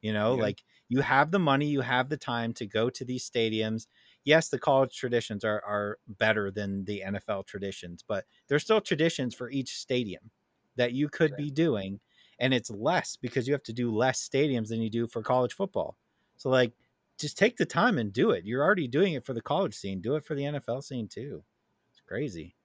you 0.01 0.11
know 0.11 0.35
Yeah. 0.35 0.41
like 0.41 0.63
you 0.89 1.01
have 1.01 1.31
the 1.31 1.39
money 1.39 1.67
you 1.67 1.81
have 1.81 2.09
the 2.09 2.17
time 2.17 2.53
to 2.55 2.65
go 2.65 2.89
to 2.89 3.05
these 3.05 3.29
stadiums 3.29 3.87
yes 4.25 4.49
the 4.49 4.59
college 4.59 4.95
traditions 4.95 5.43
are 5.43 5.63
are 5.65 5.99
better 6.07 6.51
than 6.51 6.85
the 6.85 7.01
nfl 7.05 7.45
traditions 7.45 8.03
but 8.07 8.25
there's 8.47 8.63
still 8.63 8.81
traditions 8.81 9.33
for 9.35 9.49
each 9.49 9.75
stadium 9.77 10.31
that 10.75 10.93
you 10.93 11.09
could 11.09 11.35
Sure. 11.35 11.35
be 11.35 11.51
doing 11.51 11.99
and 12.39 12.53
it's 12.53 12.69
less 12.69 13.15
because 13.15 13.47
you 13.47 13.53
have 13.53 13.63
to 13.63 13.73
do 13.73 13.91
less 13.91 14.27
stadiums 14.27 14.69
than 14.69 14.81
you 14.81 14.89
do 14.89 15.07
for 15.07 15.21
college 15.21 15.53
football 15.53 15.97
so 16.37 16.49
like 16.49 16.73
just 17.19 17.37
take 17.37 17.57
the 17.57 17.65
time 17.65 17.97
and 17.97 18.11
do 18.13 18.31
it 18.31 18.45
you're 18.45 18.63
already 18.63 18.87
doing 18.87 19.13
it 19.13 19.25
for 19.25 19.33
the 19.33 19.41
college 19.41 19.73
scene 19.75 20.01
do 20.01 20.15
it 20.15 20.25
for 20.25 20.35
the 20.35 20.43
nfl 20.43 20.83
scene 20.83 21.07
too 21.07 21.43
it's 21.91 22.01
crazy 22.01 22.55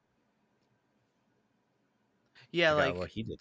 Yeah, 2.51 2.73
like 2.73 2.97
what 2.97 3.11
he 3.11 3.23
did 3.23 3.41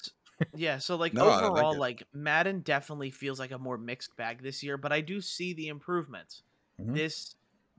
yeah. 0.54 0.78
So 0.80 0.96
like 0.96 1.14
No, 1.14 1.28
I 1.30 1.48
like 1.48 1.70
overall, 1.70 1.78
like 1.78 2.04
Madden 2.14 2.62
definitely 2.62 3.12
feels 3.12 3.40
like 3.40 3.52
a 3.52 3.58
more 3.60 3.78
mixed 3.78 4.16
bag 4.16 4.42
this 4.42 4.64
year, 4.64 4.78
but 4.78 4.92
I 4.94 5.02
do 5.02 5.22
see 5.22 5.54
the 5.54 5.68
improvements. 5.70 6.44
Mhm. 6.80 7.02
This 7.04 7.36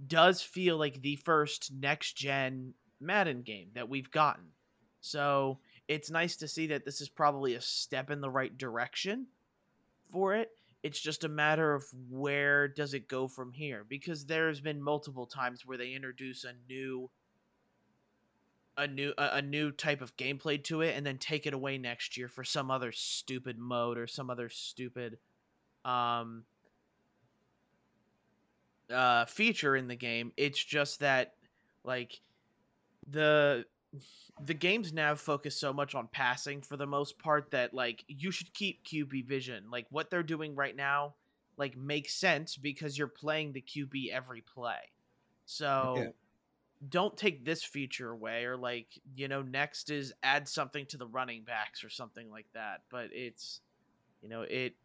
does 0.06 0.42
feel 0.42 0.76
like 0.76 1.02
the 1.02 1.16
first 1.16 1.72
next 1.72 2.16
gen 2.16 2.74
Madden 3.00 3.42
game 3.42 3.68
that 3.74 3.88
we've 3.88 4.10
gotten. 4.10 4.44
So 5.00 5.58
it's 5.86 6.10
nice 6.10 6.36
to 6.36 6.48
see 6.48 6.68
that 6.68 6.84
this 6.84 7.00
is 7.00 7.08
probably 7.08 7.54
a 7.54 7.60
step 7.60 8.10
in 8.10 8.20
the 8.20 8.30
right 8.30 8.56
direction 8.56 9.26
for 10.10 10.34
it. 10.34 10.50
It's 10.82 11.00
just 11.00 11.24
a 11.24 11.28
matter 11.28 11.74
of 11.74 11.84
where 12.08 12.68
does 12.68 12.94
it 12.94 13.08
go 13.08 13.26
from 13.26 13.52
here 13.52 13.84
because 13.88 14.26
there's 14.26 14.60
been 14.60 14.80
multiple 14.80 15.26
times 15.26 15.66
where 15.66 15.78
they 15.78 15.92
introduce 15.92 16.44
a 16.44 16.52
new 16.68 17.10
a 18.76 18.86
new 18.86 19.12
a, 19.18 19.42
new 19.42 19.72
type 19.72 20.00
of 20.00 20.16
gameplay 20.16 20.62
to 20.62 20.82
it 20.82 20.96
and 20.96 21.04
then 21.04 21.18
take 21.18 21.46
it 21.46 21.52
away 21.52 21.78
next 21.78 22.16
year 22.16 22.28
for 22.28 22.44
some 22.44 22.70
other 22.70 22.92
stupid 22.92 23.58
mode 23.58 23.98
or 23.98 24.06
some 24.06 24.30
other 24.30 24.48
stupid 24.48 25.18
um 25.84 26.44
uh 28.90 29.24
feature 29.26 29.76
in 29.76 29.88
the 29.88 29.96
game. 29.96 30.32
It's 30.36 30.62
just 30.62 31.00
that 31.00 31.34
like 31.84 32.20
the 33.06 33.66
the 34.38 34.54
games 34.54 34.92
now 34.92 35.14
focus 35.14 35.58
so 35.58 35.72
much 35.72 35.94
on 35.94 36.08
passing 36.08 36.62
for 36.62 36.76
the 36.76 36.86
most 36.86 37.18
part 37.18 37.50
that 37.52 37.74
like 37.74 38.04
you 38.08 38.30
should 38.30 38.54
keep 38.54 38.84
QB 38.84 39.22
vision. 39.22 39.70
Like 39.70 39.86
what 39.90 40.10
they're 40.10 40.22
doing 40.22 40.54
right 40.56 40.76
now 40.76 41.16
like 41.56 41.76
makes 41.76 42.14
sense 42.14 42.56
because 42.56 42.96
you're 42.98 43.08
playing 43.08 43.52
the 43.52 43.60
QB 43.62 44.10
every 44.12 44.42
play. 44.42 44.80
So 45.46 45.94
Yeah. 45.94 46.12
don't 46.88 47.16
take 47.16 47.44
this 47.44 47.64
feature 47.64 48.10
away 48.10 48.44
or 48.44 48.56
like, 48.56 48.98
you 49.14 49.28
know, 49.28 49.42
next 49.42 49.90
is 49.90 50.12
add 50.22 50.48
something 50.48 50.86
to 50.86 50.98
the 50.98 51.08
running 51.08 51.44
backs 51.44 51.82
or 51.84 51.90
something 51.90 52.30
like 52.30 52.46
that. 52.54 52.82
But 52.90 53.12
it's 53.12 53.60
you 54.22 54.28
know, 54.28 54.42
it 54.42 54.76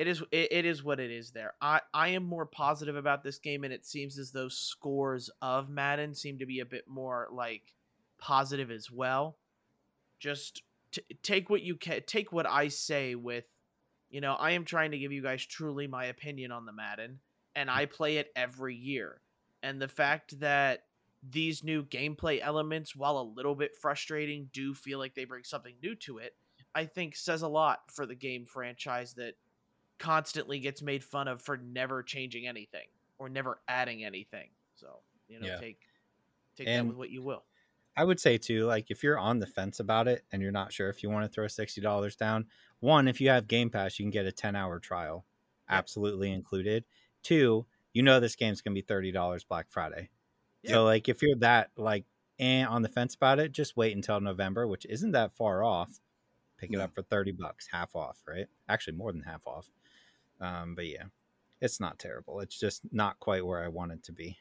it 0.00 0.08
is 0.08 0.22
it, 0.32 0.50
it 0.50 0.64
is 0.64 0.82
what 0.82 0.98
it 0.98 1.10
is 1.10 1.32
there. 1.32 1.52
I 1.60 1.82
I 1.92 2.08
am 2.08 2.22
more 2.22 2.46
positive 2.46 2.96
about 2.96 3.22
this 3.22 3.38
game 3.38 3.64
and 3.64 3.72
it 3.72 3.84
seems 3.84 4.18
as 4.18 4.30
though 4.30 4.48
scores 4.48 5.28
of 5.42 5.68
Madden 5.68 6.14
seem 6.14 6.38
to 6.38 6.46
be 6.46 6.60
a 6.60 6.64
bit 6.64 6.88
more 6.88 7.28
like 7.30 7.74
positive 8.18 8.70
as 8.70 8.90
well. 8.90 9.36
Just 10.18 10.62
t- 10.90 11.02
take 11.22 11.50
what 11.50 11.60
you 11.60 11.76
can 11.76 12.00
take 12.06 12.32
what 12.32 12.46
I 12.46 12.68
say 12.68 13.14
with 13.14 13.44
you 14.08 14.22
know, 14.22 14.32
I 14.32 14.52
am 14.52 14.64
trying 14.64 14.92
to 14.92 14.98
give 14.98 15.12
you 15.12 15.22
guys 15.22 15.44
truly 15.44 15.86
my 15.86 16.06
opinion 16.06 16.50
on 16.50 16.64
the 16.64 16.72
Madden 16.72 17.18
and 17.54 17.70
I 17.70 17.84
play 17.84 18.16
it 18.16 18.32
every 18.34 18.76
year. 18.76 19.20
And 19.62 19.82
the 19.82 19.86
fact 19.86 20.40
that 20.40 20.84
these 21.22 21.62
new 21.62 21.84
gameplay 21.84 22.40
elements 22.42 22.96
while 22.96 23.18
a 23.18 23.32
little 23.36 23.54
bit 23.54 23.76
frustrating 23.76 24.48
do 24.54 24.72
feel 24.72 24.98
like 24.98 25.14
they 25.14 25.26
bring 25.26 25.44
something 25.44 25.74
new 25.82 25.94
to 25.96 26.16
it, 26.16 26.36
I 26.74 26.86
think 26.86 27.16
says 27.16 27.42
a 27.42 27.48
lot 27.48 27.80
for 27.92 28.06
the 28.06 28.14
game 28.14 28.46
franchise 28.46 29.12
that 29.14 29.34
constantly 30.00 30.58
gets 30.58 30.82
made 30.82 31.04
fun 31.04 31.28
of 31.28 31.40
for 31.40 31.56
never 31.58 32.02
changing 32.02 32.48
anything 32.48 32.88
or 33.18 33.28
never 33.28 33.60
adding 33.68 34.02
anything. 34.02 34.48
So, 34.74 35.00
you 35.28 35.38
know, 35.38 35.46
Yeah. 35.46 35.60
take 35.60 35.86
take 36.56 36.66
And- 36.66 36.88
that 36.88 36.90
with 36.90 36.98
what 36.98 37.10
you 37.10 37.22
will. 37.22 37.44
I 37.96 38.04
would 38.04 38.18
say 38.20 38.38
too, 38.38 38.64
like 38.66 38.90
if 38.90 39.02
you're 39.02 39.18
on 39.18 39.38
the 39.40 39.46
fence 39.46 39.78
about 39.78 40.08
it 40.08 40.24
and 40.32 40.40
you're 40.42 40.52
not 40.52 40.72
sure 40.72 40.88
if 40.88 41.02
you 41.02 41.10
want 41.10 41.24
to 41.24 41.28
throw 41.32 41.46
sixty 41.48 41.80
dollars 41.80 42.16
down, 42.16 42.48
one, 42.80 43.06
if 43.08 43.20
you 43.20 43.28
have 43.28 43.46
Game 43.46 43.68
Pass, 43.70 43.98
you 43.98 44.04
can 44.04 44.10
get 44.10 44.26
a 44.26 44.32
ten 44.32 44.56
hour 44.56 44.78
trial, 44.80 45.26
absolutely 45.68 46.32
included. 46.32 46.84
Two, 47.22 47.66
you 47.92 48.02
know 48.02 48.18
this 48.20 48.36
game's 48.36 48.62
gonna 48.62 48.74
be 48.74 48.80
thirty 48.82 49.12
dollars 49.12 49.44
Black 49.44 49.70
Friday. 49.70 50.10
Yep. 50.62 50.72
So 50.72 50.84
like 50.84 51.08
if 51.08 51.20
you're 51.22 51.36
that 51.36 51.70
like 51.76 52.04
and 52.38 52.68
on 52.68 52.82
the 52.82 52.88
fence 52.88 53.14
about 53.14 53.38
it, 53.38 53.52
just 53.52 53.76
wait 53.76 53.94
until 53.94 54.20
November, 54.20 54.66
which 54.66 54.86
isn't 54.86 55.10
that 55.12 55.34
far 55.36 55.62
off. 55.62 56.00
Pick 56.56 56.72
it 56.72 56.80
up 56.80 56.94
for 56.94 57.02
thirty 57.02 57.32
bucks, 57.32 57.68
half 57.70 57.94
off, 57.96 58.22
right? 58.26 58.46
Actually 58.68 58.96
more 58.96 59.12
than 59.12 59.22
half 59.22 59.46
off. 59.46 59.68
Um, 60.40 60.74
but 60.74 60.86
yeah, 60.86 61.04
it's 61.60 61.80
not 61.80 61.98
terrible. 61.98 62.40
It's 62.40 62.58
just 62.58 62.82
not 62.92 63.20
quite 63.20 63.44
where 63.44 63.62
I 63.62 63.68
want 63.68 63.92
it 63.92 64.02
to 64.04 64.12
be. 64.12 64.38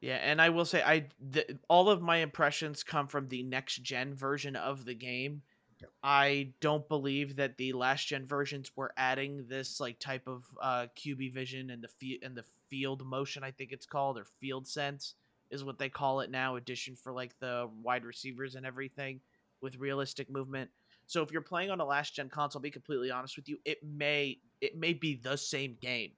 Yeah, 0.00 0.16
and 0.16 0.40
I 0.40 0.50
will 0.50 0.64
say 0.64 0.82
I 0.84 1.08
th- 1.32 1.50
all 1.68 1.88
of 1.90 2.00
my 2.00 2.18
impressions 2.18 2.84
come 2.84 3.08
from 3.08 3.28
the 3.28 3.42
next 3.42 3.82
gen 3.82 4.14
version 4.14 4.54
of 4.54 4.84
the 4.84 4.94
game. 4.94 5.42
Yep. 5.80 5.90
I 6.02 6.52
don't 6.60 6.88
believe 6.88 7.36
that 7.36 7.56
the 7.56 7.72
last 7.72 8.06
gen 8.06 8.26
versions 8.26 8.70
were 8.76 8.92
adding 8.96 9.46
this 9.48 9.80
like 9.80 9.98
type 9.98 10.26
of 10.26 10.44
uh, 10.60 10.86
QB 10.96 11.32
vision 11.32 11.70
and 11.70 11.82
the 11.82 11.88
fe- 11.88 12.20
and 12.22 12.36
the 12.36 12.44
field 12.68 13.04
motion. 13.04 13.42
I 13.42 13.50
think 13.50 13.72
it's 13.72 13.86
called 13.86 14.18
or 14.18 14.24
field 14.40 14.68
sense 14.68 15.14
is 15.50 15.64
what 15.64 15.78
they 15.78 15.88
call 15.88 16.20
it 16.20 16.30
now. 16.30 16.56
Addition 16.56 16.94
for 16.94 17.12
like 17.12 17.38
the 17.40 17.68
wide 17.82 18.04
receivers 18.04 18.54
and 18.54 18.66
everything 18.66 19.20
with 19.60 19.76
realistic 19.76 20.30
movement. 20.30 20.70
So 21.08 21.22
if 21.22 21.32
you're 21.32 21.42
playing 21.42 21.70
on 21.70 21.80
a 21.80 21.84
last 21.86 22.14
gen 22.14 22.28
console, 22.28 22.60
I'll 22.60 22.62
be 22.62 22.70
completely 22.70 23.10
honest 23.10 23.36
with 23.36 23.48
you, 23.48 23.58
it 23.64 23.78
may 23.82 24.40
it 24.60 24.76
may 24.76 24.92
be 24.92 25.16
the 25.16 25.36
same 25.36 25.76
game 25.80 26.12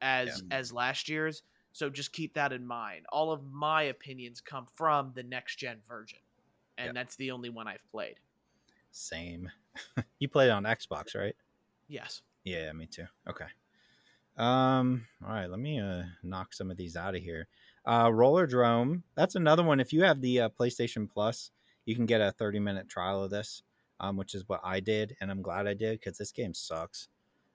as 0.00 0.42
as 0.50 0.72
last 0.72 1.08
year's. 1.08 1.42
So 1.72 1.90
just 1.90 2.12
keep 2.12 2.34
that 2.34 2.52
in 2.52 2.66
mind. 2.66 3.06
All 3.10 3.32
of 3.32 3.42
my 3.44 3.84
opinions 3.84 4.40
come 4.42 4.66
from 4.76 5.12
the 5.14 5.22
next 5.22 5.56
gen 5.56 5.80
version, 5.88 6.20
and 6.78 6.88
Yeah. 6.88 6.92
that's 6.94 7.16
the 7.16 7.30
only 7.30 7.50
one 7.50 7.66
I've 7.68 7.86
played. 7.90 8.20
Same. 8.92 9.50
you 10.18 10.28
played 10.28 10.48
it 10.48 10.52
on 10.52 10.64
Xbox, 10.64 11.14
right? 11.18 11.36
Yes. 11.88 12.22
Yeah, 12.44 12.72
me 12.72 12.86
too. 12.86 13.06
Okay. 13.28 13.46
Um, 14.36 15.06
all 15.24 15.32
right, 15.32 15.50
let 15.50 15.60
me 15.60 15.80
uh 15.80 16.04
knock 16.22 16.54
some 16.54 16.70
of 16.70 16.76
these 16.76 16.96
out 16.96 17.14
of 17.14 17.22
here. 17.22 17.48
Uh 17.84 18.06
Rollerdrome, 18.08 19.02
that's 19.14 19.34
another 19.34 19.62
one. 19.62 19.80
If 19.80 19.92
you 19.92 20.02
have 20.04 20.20
the 20.20 20.40
uh, 20.42 20.48
PlayStation 20.50 21.08
Plus, 21.10 21.50
you 21.84 21.94
can 21.96 22.06
get 22.06 22.20
a 22.20 22.32
30 22.32 22.60
minute 22.60 22.88
trial 22.88 23.22
of 23.24 23.30
this, 23.30 23.62
um, 24.02 24.16
which 24.16 24.34
is 24.34 24.44
what 24.48 24.60
I 24.62 24.80
did, 24.80 25.16
and 25.20 25.30
I'm 25.30 25.40
glad 25.40 25.66
I 25.66 25.74
did 25.74 25.98
because 26.00 26.18
this 26.18 26.32
game 26.32 26.52
sucks. 26.52 27.08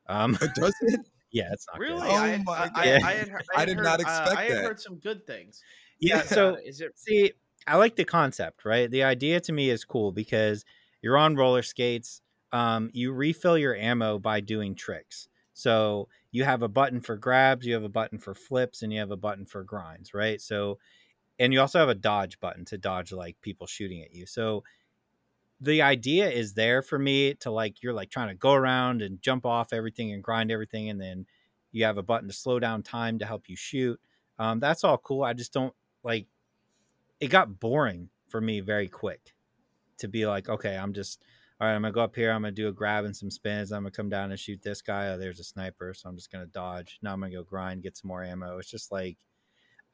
Um, 0.08 0.38
Does 0.56 0.74
it? 0.82 1.02
yeah, 1.32 1.50
it's 1.52 1.68
not 1.72 1.80
Really? 1.80 2.08
good. 2.08 2.10
Oh 2.10 2.16
I, 2.16 2.28
had- 2.30 2.46
my 2.46 2.54
I, 2.58 2.64
I, 2.64 2.68
God. 2.68 3.04
I 3.04 3.12
had 3.14 3.32
I 3.56 3.66
did 3.66 3.76
heard, 3.78 3.84
not 3.84 4.00
uh, 4.00 4.04
expect 4.04 4.38
I 4.38 4.44
had 4.46 4.58
heard 4.58 4.80
some 4.80 4.96
good 4.96 5.28
things. 5.28 5.62
Yeah, 6.00 6.18
about 6.18 6.30
so 6.30 6.54
it. 6.56 6.64
is 6.66 6.82
it? 6.82 6.94
See, 6.96 7.34
I 7.68 7.76
like 7.76 7.96
the 7.96 8.06
concept, 8.06 8.64
right? 8.66 8.90
The 8.90 9.04
idea 9.04 9.40
to 9.42 9.52
me 9.52 9.70
is 9.70 9.84
cool 9.84 10.12
because 10.12 10.64
you're 11.02 11.18
on 11.18 11.36
roller 11.36 11.64
skates. 11.64 12.22
Um, 12.54 12.90
you 12.94 13.12
refill 13.12 13.58
your 13.58 13.76
ammo 13.76 14.20
by 14.20 14.40
doing 14.40 14.74
tricks. 14.74 15.28
So 15.54 16.08
you 16.32 16.44
have 16.44 16.62
a 16.62 16.68
button 16.68 17.02
for 17.02 17.18
grabs, 17.18 17.66
you 17.66 17.74
have 17.74 17.84
a 17.84 17.90
button 17.90 18.20
for 18.20 18.34
flips, 18.36 18.84
and 18.84 18.94
you 18.94 19.00
have 19.00 19.12
a 19.12 19.18
button 19.18 19.46
for 19.46 19.64
grinds, 19.64 20.14
right? 20.14 20.40
So, 20.40 20.78
and 21.40 21.52
you 21.52 21.60
also 21.60 21.80
have 21.80 21.90
a 21.90 21.96
dodge 21.96 22.40
button 22.40 22.64
to 22.66 22.78
dodge 22.78 23.12
like 23.12 23.42
people 23.42 23.66
shooting 23.68 24.02
at 24.04 24.14
you. 24.14 24.26
So 24.28 24.64
the 25.60 25.82
idea 25.82 26.30
is 26.30 26.54
there 26.54 26.82
for 26.82 27.00
me 27.00 27.34
to 27.36 27.52
like 27.52 27.82
you're 27.82 27.94
like 27.94 28.10
trying 28.10 28.30
to 28.30 28.36
go 28.36 28.54
around 28.54 29.02
and 29.02 29.22
jump 29.22 29.46
off 29.46 29.74
everything 29.74 30.12
and 30.12 30.24
grind 30.24 30.52
everything, 30.52 30.90
and 30.90 31.02
then 31.02 31.26
you 31.72 31.86
have 31.86 31.98
a 31.98 32.04
button 32.04 32.28
to 32.28 32.34
slow 32.34 32.60
down 32.60 32.84
time 32.84 33.20
to 33.20 33.26
help 33.26 33.50
you 33.50 33.56
shoot. 33.56 34.00
Um, 34.40 34.60
that's 34.60 34.84
all 34.84 34.98
cool. 34.98 35.24
I 35.24 35.34
just 35.34 35.54
don't 35.54 35.74
like 36.04 36.28
it 37.20 37.28
got 37.28 37.60
boring 37.60 38.10
for 38.30 38.40
me 38.40 38.60
very 38.60 38.88
quick 38.88 39.34
to 39.98 40.08
be 40.08 40.28
like, 40.28 40.48
okay, 40.50 40.78
I'm 40.78 40.94
just 40.94 41.22
all 41.60 41.68
right, 41.68 41.74
I'm 41.74 41.82
gonna 41.82 41.92
go 41.92 42.02
up 42.02 42.16
here, 42.16 42.32
I'm 42.32 42.44
gonna 42.44 42.52
do 42.52 42.68
a 42.68 42.72
grab 42.72 43.06
and 43.06 43.16
some 43.16 43.32
spins, 43.32 43.72
I'm 43.72 43.82
gonna 43.82 43.92
come 43.92 44.10
down 44.10 44.30
and 44.30 44.40
shoot 44.40 44.62
this 44.62 44.82
guy. 44.82 45.08
Oh, 45.10 45.18
there's 45.18 45.40
a 45.40 45.44
sniper, 45.44 45.94
so 45.96 46.08
I'm 46.08 46.16
just 46.16 46.32
gonna 46.32 46.46
dodge. 46.46 47.00
Now 47.02 47.14
I'm 47.14 47.20
gonna 47.20 47.34
go 47.34 47.44
grind, 47.44 47.82
get 47.82 47.98
some 47.98 48.10
more 48.10 48.24
ammo. 48.24 48.60
It's 48.60 48.70
just 48.70 48.92
like 48.92 49.18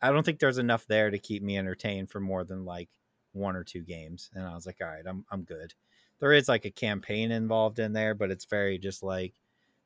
I 0.01 0.11
don't 0.11 0.26
think 0.26 0.39
there's 0.39 0.57
enough 0.57 0.86
there 0.88 1.09
to 1.09 1.18
keep 1.18 1.41
me 1.41 1.57
entertained 1.57 2.09
for 2.09 2.20
more 2.20 2.43
than 2.43 2.66
like 2.66 2.89
one 3.34 3.55
or 3.55 3.63
two 3.63 3.81
games. 3.81 4.29
And 4.34 4.45
I 4.45 4.53
was 4.55 4.65
like, 4.65 4.77
all 4.81 4.88
right, 4.88 5.05
I'm 5.07 5.25
I'm 5.31 5.43
good. 5.43 5.73
There 6.19 6.34
is 6.34 6.47
like 6.47 6.65
a 6.65 6.71
campaign 6.71 7.31
involved 7.31 7.79
in 7.79 7.93
there, 7.93 8.13
but 8.15 8.31
it's 8.31 8.45
very 8.45 8.77
just 8.77 9.03
like 9.03 9.34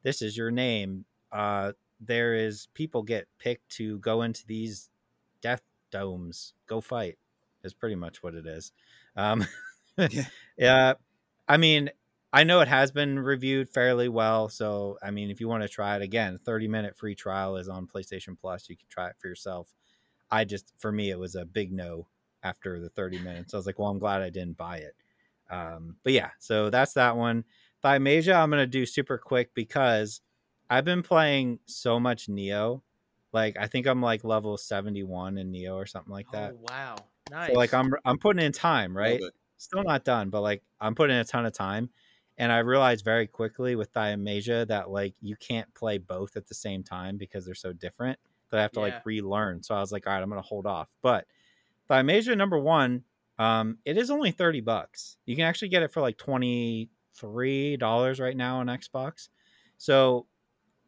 this 0.03 0.21
is 0.21 0.37
your 0.37 0.51
name. 0.51 1.05
Uh 1.31 1.73
there 1.99 2.35
is 2.35 2.67
people 2.73 3.01
get 3.03 3.27
picked 3.39 3.69
to 3.69 3.97
go 3.99 4.21
into 4.21 4.45
these 4.45 4.89
death 5.41 5.61
domes, 5.91 6.53
go 6.67 6.81
fight 6.81 7.17
is 7.63 7.73
pretty 7.73 7.95
much 7.95 8.21
what 8.21 8.35
it 8.35 8.45
is. 8.45 8.71
Um, 9.15 9.45
Yeah. 10.07 10.25
yeah. 10.57 10.93
I 11.47 11.57
mean, 11.57 11.89
I 12.33 12.43
know 12.43 12.59
it 12.61 12.67
has 12.67 12.91
been 12.91 13.19
reviewed 13.19 13.69
fairly 13.69 14.09
well. 14.09 14.49
So, 14.49 14.97
I 15.01 15.11
mean, 15.11 15.31
if 15.31 15.39
you 15.41 15.47
want 15.47 15.63
to 15.63 15.69
try 15.69 15.95
it 15.95 16.01
again, 16.01 16.39
30 16.43 16.67
minute 16.67 16.97
free 16.97 17.15
trial 17.15 17.57
is 17.57 17.69
on 17.69 17.87
PlayStation 17.87 18.37
Plus. 18.39 18.69
You 18.69 18.77
can 18.77 18.87
try 18.89 19.07
it 19.09 19.15
for 19.17 19.27
yourself. 19.27 19.73
I 20.31 20.45
just, 20.45 20.73
for 20.77 20.91
me, 20.91 21.09
it 21.09 21.19
was 21.19 21.35
a 21.35 21.45
big 21.45 21.71
no 21.71 22.07
after 22.43 22.79
the 22.79 22.89
30 22.89 23.19
minutes. 23.19 23.53
I 23.53 23.57
was 23.57 23.65
like, 23.65 23.79
well, 23.79 23.89
I'm 23.89 23.99
glad 23.99 24.21
I 24.21 24.29
didn't 24.29 24.57
buy 24.57 24.77
it. 24.77 24.95
Um, 25.49 25.95
but 26.03 26.13
yeah, 26.13 26.31
so 26.39 26.69
that's 26.69 26.93
that 26.93 27.15
one. 27.17 27.45
Thymesia, 27.83 28.35
I'm 28.35 28.49
going 28.49 28.61
to 28.61 28.67
do 28.67 28.85
super 28.85 29.17
quick 29.17 29.53
because 29.53 30.21
I've 30.69 30.85
been 30.85 31.03
playing 31.03 31.59
so 31.65 31.99
much 31.99 32.27
Nioh. 32.27 32.81
Like, 33.31 33.57
I 33.59 33.67
think 33.67 33.88
I'm 33.88 34.01
like 34.01 34.23
level 34.23 34.57
71 34.57 35.38
in 35.38 35.51
Nioh 35.51 35.75
or 35.75 35.85
something 35.85 36.11
like 36.11 36.27
that. 36.31 36.53
Oh 36.53 36.59
wow, 36.69 36.95
nice. 37.29 37.51
So 37.51 37.53
like 37.53 37.73
I'm 37.73 37.93
I'm 38.05 38.17
putting 38.17 38.43
in 38.43 38.51
time, 38.51 38.95
right? 38.95 39.21
Still 39.57 39.83
not 39.83 40.05
done, 40.05 40.29
but 40.29 40.41
like 40.41 40.63
I'm 40.79 40.95
putting 40.95 41.15
in 41.15 41.21
a 41.21 41.25
ton 41.25 41.45
of 41.45 41.53
time. 41.53 41.89
And 42.39 42.51
I 42.51 42.59
realized 42.59 43.03
very 43.03 43.25
quickly 43.25 43.75
with 43.75 43.91
Thymesia 43.93 44.67
that 44.67 44.89
like 44.91 45.15
you 45.21 45.35
can't 45.38 45.71
play 45.73 45.97
both 45.97 46.38
at 46.38 46.47
the 46.47 46.53
same 46.53 46.83
time 46.83 47.17
because 47.17 47.45
they're 47.45 47.55
so 47.55 47.73
different 47.73 48.19
that 48.51 48.59
I 48.59 48.61
have 48.61 48.71
to 48.73 48.79
Yeah. 48.79 48.85
like 48.85 49.05
relearn. 49.05 49.63
So 49.63 49.75
I 49.75 49.79
was 49.79 49.91
like, 49.91 50.07
all 50.07 50.13
right, 50.13 50.21
I'm 50.21 50.29
gonna 50.29 50.41
hold 50.41 50.65
off. 50.65 50.88
But 51.01 51.25
Thymesia 51.89 52.38
number 52.38 52.59
one, 52.59 53.03
um, 53.39 53.77
it 53.85 53.97
is 53.97 54.09
only 54.09 54.31
30 54.31 54.61
bucks. 54.61 55.17
You 55.25 55.35
can 55.35 55.45
actually 55.45 55.69
get 55.69 55.83
it 55.83 55.91
for 55.91 56.01
like 56.01 56.17
$23 56.17 58.19
right 58.19 58.38
now 58.38 58.57
on 58.57 58.67
Xbox. 58.67 59.29
So 59.77 60.27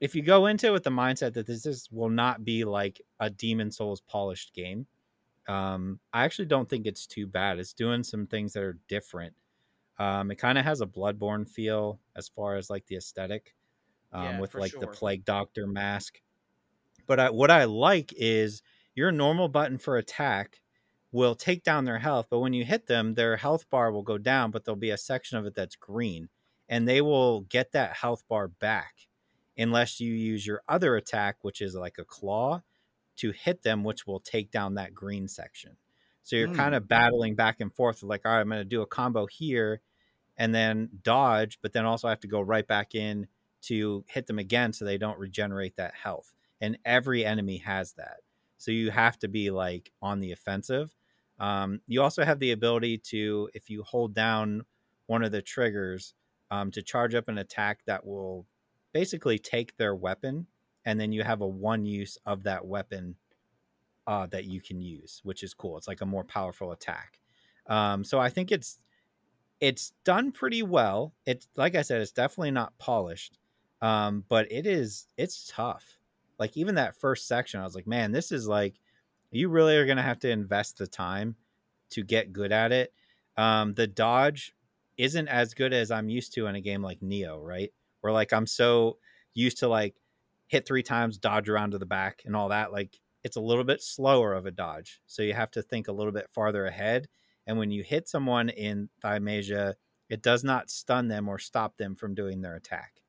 if 0.01 0.15
you 0.15 0.21
go 0.21 0.47
into 0.47 0.67
it 0.67 0.71
with 0.71 0.83
the 0.83 0.89
mindset 0.89 1.33
that 1.33 1.45
this 1.45 1.65
is, 1.65 1.89
will 1.91 2.09
not 2.09 2.43
be 2.43 2.63
like 2.63 3.01
a 3.19 3.29
Demon 3.29 3.71
Souls 3.71 4.01
polished 4.01 4.53
game, 4.53 4.87
um, 5.47 5.99
I 6.13 6.25
actually 6.25 6.45
don't 6.45 6.69
think 6.69 6.85
it's 6.85 7.07
too 7.07 7.27
bad. 7.27 7.59
It's 7.59 7.73
doing 7.73 8.03
some 8.03 8.27
things 8.27 8.53
that 8.53 8.63
are 8.63 8.77
different. 8.87 9.33
Um, 9.97 10.31
it 10.31 10.35
kind 10.35 10.57
of 10.57 10.63
has 10.63 10.81
a 10.81 10.85
Bloodborne 10.85 11.49
feel 11.49 11.99
as 12.15 12.29
far 12.29 12.55
as 12.55 12.69
like 12.69 12.85
the 12.87 12.95
aesthetic, 12.95 13.55
um, 14.13 14.23
Yeah, 14.23 14.39
with 14.39 14.55
like 14.55 14.71
the 14.71 14.85
sure. 14.85 14.93
Plague 14.93 15.25
Doctor 15.25 15.67
mask. 15.67 16.21
But 17.05 17.19
I, 17.19 17.29
what 17.31 17.51
I 17.51 17.65
like 17.65 18.13
is 18.15 18.61
your 18.95 19.11
normal 19.11 19.49
button 19.49 19.77
for 19.77 19.97
attack 19.97 20.61
will 21.11 21.35
take 21.35 21.63
down 21.63 21.85
their 21.85 21.99
health, 21.99 22.27
but 22.29 22.39
when 22.39 22.53
you 22.53 22.65
hit 22.65 22.87
them, 22.87 23.15
their 23.15 23.37
health 23.37 23.69
bar 23.69 23.91
will 23.91 24.03
go 24.03 24.17
down, 24.17 24.51
but 24.51 24.63
there'll 24.65 24.77
be 24.79 24.91
a 24.91 24.97
section 24.97 25.37
of 25.37 25.45
it 25.45 25.55
that's 25.55 25.75
green, 25.75 26.29
and 26.67 26.87
they 26.87 27.01
will 27.01 27.41
get 27.41 27.71
that 27.71 27.97
health 27.97 28.27
bar 28.27 28.47
back 28.47 29.07
unless 29.57 29.99
you 29.99 30.13
use 30.13 30.45
your 30.45 30.61
other 30.67 30.95
attack, 30.95 31.37
which 31.43 31.61
is 31.61 31.75
like 31.75 31.97
a 31.97 32.05
claw, 32.05 32.61
to 33.17 33.31
hit 33.31 33.63
them, 33.63 33.83
which 33.83 34.07
will 34.07 34.19
take 34.21 34.51
down 34.51 34.75
that 34.75 34.93
green 34.93 35.27
section. 35.27 35.77
So 36.23 36.35
you're 36.35 36.47
Hmm. 36.47 36.49
kind 36.49 36.75
of 36.75 36.87
battling 36.87 37.35
back 37.35 37.59
and 37.59 37.73
forth, 37.75 38.03
like, 38.03 38.25
all 38.25 38.31
right, 38.33 38.41
I'm 38.41 38.49
going 38.49 38.61
to 38.61 38.65
do 38.65 38.81
a 38.81 38.87
combo 38.87 39.25
here 39.25 39.81
and 40.37 40.53
then 40.55 40.89
dodge, 41.03 41.59
but 41.61 41.73
then 41.73 41.85
also 41.85 42.07
I 42.07 42.11
have 42.11 42.19
to 42.21 42.27
go 42.27 42.41
right 42.41 42.65
back 42.67 42.95
in 42.95 43.27
to 43.61 44.05
hit 44.07 44.27
them 44.27 44.39
again 44.39 44.73
so 44.73 44.85
they 44.85 44.97
don't 44.97 45.19
regenerate 45.19 45.75
that 45.75 45.95
health. 45.95 46.33
And 46.61 46.77
every 46.85 47.25
enemy 47.25 47.57
has 47.59 47.93
that. 47.93 48.21
So 48.57 48.71
you 48.71 48.91
have 48.91 49.19
to 49.19 49.27
be 49.27 49.51
like 49.51 49.91
on 50.01 50.19
the 50.19 50.31
offensive. 50.31 50.95
Um, 51.39 51.81
you 51.87 52.01
also 52.01 52.25
have 52.25 52.39
the 52.39 52.51
ability 52.51 52.97
to, 53.09 53.49
if 53.53 53.69
you 53.69 53.83
hold 53.83 54.13
down 54.13 54.65
one 55.07 55.23
of 55.23 55.31
the 55.31 55.41
triggers, 55.41 56.13
um, 56.51 56.71
to 56.71 56.81
charge 56.81 57.15
up 57.15 57.27
an 57.29 57.37
attack 57.37 57.79
that 57.85 58.05
will 58.05 58.45
basically 58.93 59.37
take 59.37 59.77
their 59.77 59.95
weapon, 59.95 60.47
and 60.85 60.99
then 60.99 61.11
you 61.11 61.23
have 61.23 61.41
a 61.41 61.47
one 61.47 61.85
use 61.85 62.17
of 62.25 62.43
that 62.43 62.65
weapon 62.65 63.15
uh, 64.07 64.25
that 64.27 64.45
you 64.45 64.59
can 64.59 64.81
use, 64.81 65.21
which 65.23 65.43
is 65.43 65.53
cool. 65.53 65.77
It's 65.77 65.87
like 65.87 66.01
a 66.01 66.05
more 66.05 66.23
powerful 66.23 66.71
attack. 66.71 67.19
Um, 67.67 68.03
so 68.03 68.19
I 68.19 68.29
think 68.29 68.51
it's 68.51 68.79
it's 69.59 69.91
done 70.05 70.31
pretty 70.31 70.63
well. 70.63 71.13
It's 71.25 71.47
like 71.55 71.75
I 71.75 71.83
said, 71.83 72.01
it's 72.01 72.11
definitely 72.11 72.51
not 72.51 72.77
polished, 72.79 73.37
um, 73.81 74.23
but 74.27 74.51
it 74.51 74.65
is 74.65 75.05
it's 75.17 75.51
tough. 75.53 75.99
Like 76.39 76.57
even 76.57 76.75
that 76.75 76.99
first 76.99 77.27
section, 77.27 77.59
I 77.59 77.65
was 77.65 77.75
like, 77.75 77.87
man, 77.87 78.11
this 78.11 78.31
is 78.31 78.47
like 78.47 78.79
you 79.31 79.49
really 79.49 79.75
are 79.77 79.85
gonna 79.85 80.01
have 80.01 80.19
to 80.19 80.29
invest 80.29 80.77
the 80.77 80.87
time 80.87 81.35
to 81.91 82.03
get 82.03 82.33
good 82.33 82.51
at 82.51 82.71
it. 82.71 82.93
Um, 83.37 83.73
the 83.73 83.87
dodge 83.87 84.53
isn't 84.97 85.27
as 85.27 85.53
good 85.53 85.73
as 85.73 85.91
I'm 85.91 86.09
used 86.09 86.33
to 86.33 86.47
in 86.47 86.55
a 86.55 86.61
game 86.61 86.81
like 86.81 86.99
Nioh, 86.99 87.41
right? 87.41 87.71
Where 88.01 88.13
like 88.13 88.33
I'm 88.33 88.47
so 88.47 88.97
used 89.33 89.59
to 89.59 89.67
like 89.67 89.95
hit 90.47 90.65
three 90.67 90.83
times, 90.83 91.17
dodge 91.17 91.47
around 91.47 91.71
to 91.71 91.77
the 91.77 91.85
back 91.85 92.23
and 92.25 92.35
all 92.35 92.49
that. 92.49 92.71
Like 92.71 92.99
it's 93.23 93.37
a 93.37 93.41
little 93.41 93.63
bit 93.63 93.81
slower 93.81 94.33
of 94.33 94.45
a 94.45 94.51
dodge. 94.51 95.01
So 95.05 95.21
you 95.21 95.33
have 95.33 95.51
to 95.51 95.61
think 95.61 95.87
a 95.87 95.93
little 95.93 96.11
bit 96.11 96.29
farther 96.31 96.65
ahead. 96.65 97.07
And 97.47 97.57
when 97.57 97.71
you 97.71 97.83
hit 97.83 98.07
someone 98.07 98.49
in 98.49 98.89
Thymesia, 99.03 99.75
it 100.09 100.21
does 100.21 100.43
not 100.43 100.69
stun 100.69 101.07
them 101.07 101.29
or 101.29 101.37
stop 101.37 101.77
them 101.77 101.95
from 101.95 102.15
doing 102.15 102.41
their 102.41 102.55
attack. 102.55 103.01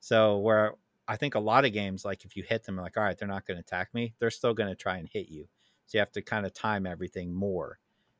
So 0.00 0.38
where 0.38 0.74
I 1.08 1.16
think 1.16 1.34
a 1.34 1.40
lot 1.40 1.64
of 1.64 1.72
games, 1.72 2.04
like 2.04 2.24
if 2.24 2.36
you 2.36 2.44
hit 2.48 2.64
them, 2.64 2.76
like, 2.76 2.96
all 2.96 3.02
right, 3.02 3.16
they're 3.16 3.28
not 3.28 3.46
going 3.46 3.56
to 3.56 3.60
attack 3.60 3.92
me, 3.92 4.14
they're 4.18 4.30
still 4.30 4.54
going 4.54 4.68
to 4.68 4.74
try 4.74 4.96
and 4.98 5.08
hit 5.08 5.28
you. 5.28 5.48
So 5.86 5.98
you 5.98 6.00
have 6.00 6.12
to 6.12 6.22
kind 6.22 6.46
of 6.46 6.52
time 6.52 6.86
everything 6.86 7.32
more. 7.32 7.78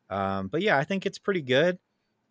Um, 0.08 0.48
but 0.48 0.62
yeah, 0.62 0.78
I 0.78 0.84
think 0.84 1.04
it's 1.04 1.18
pretty 1.18 1.42
good. 1.42 1.78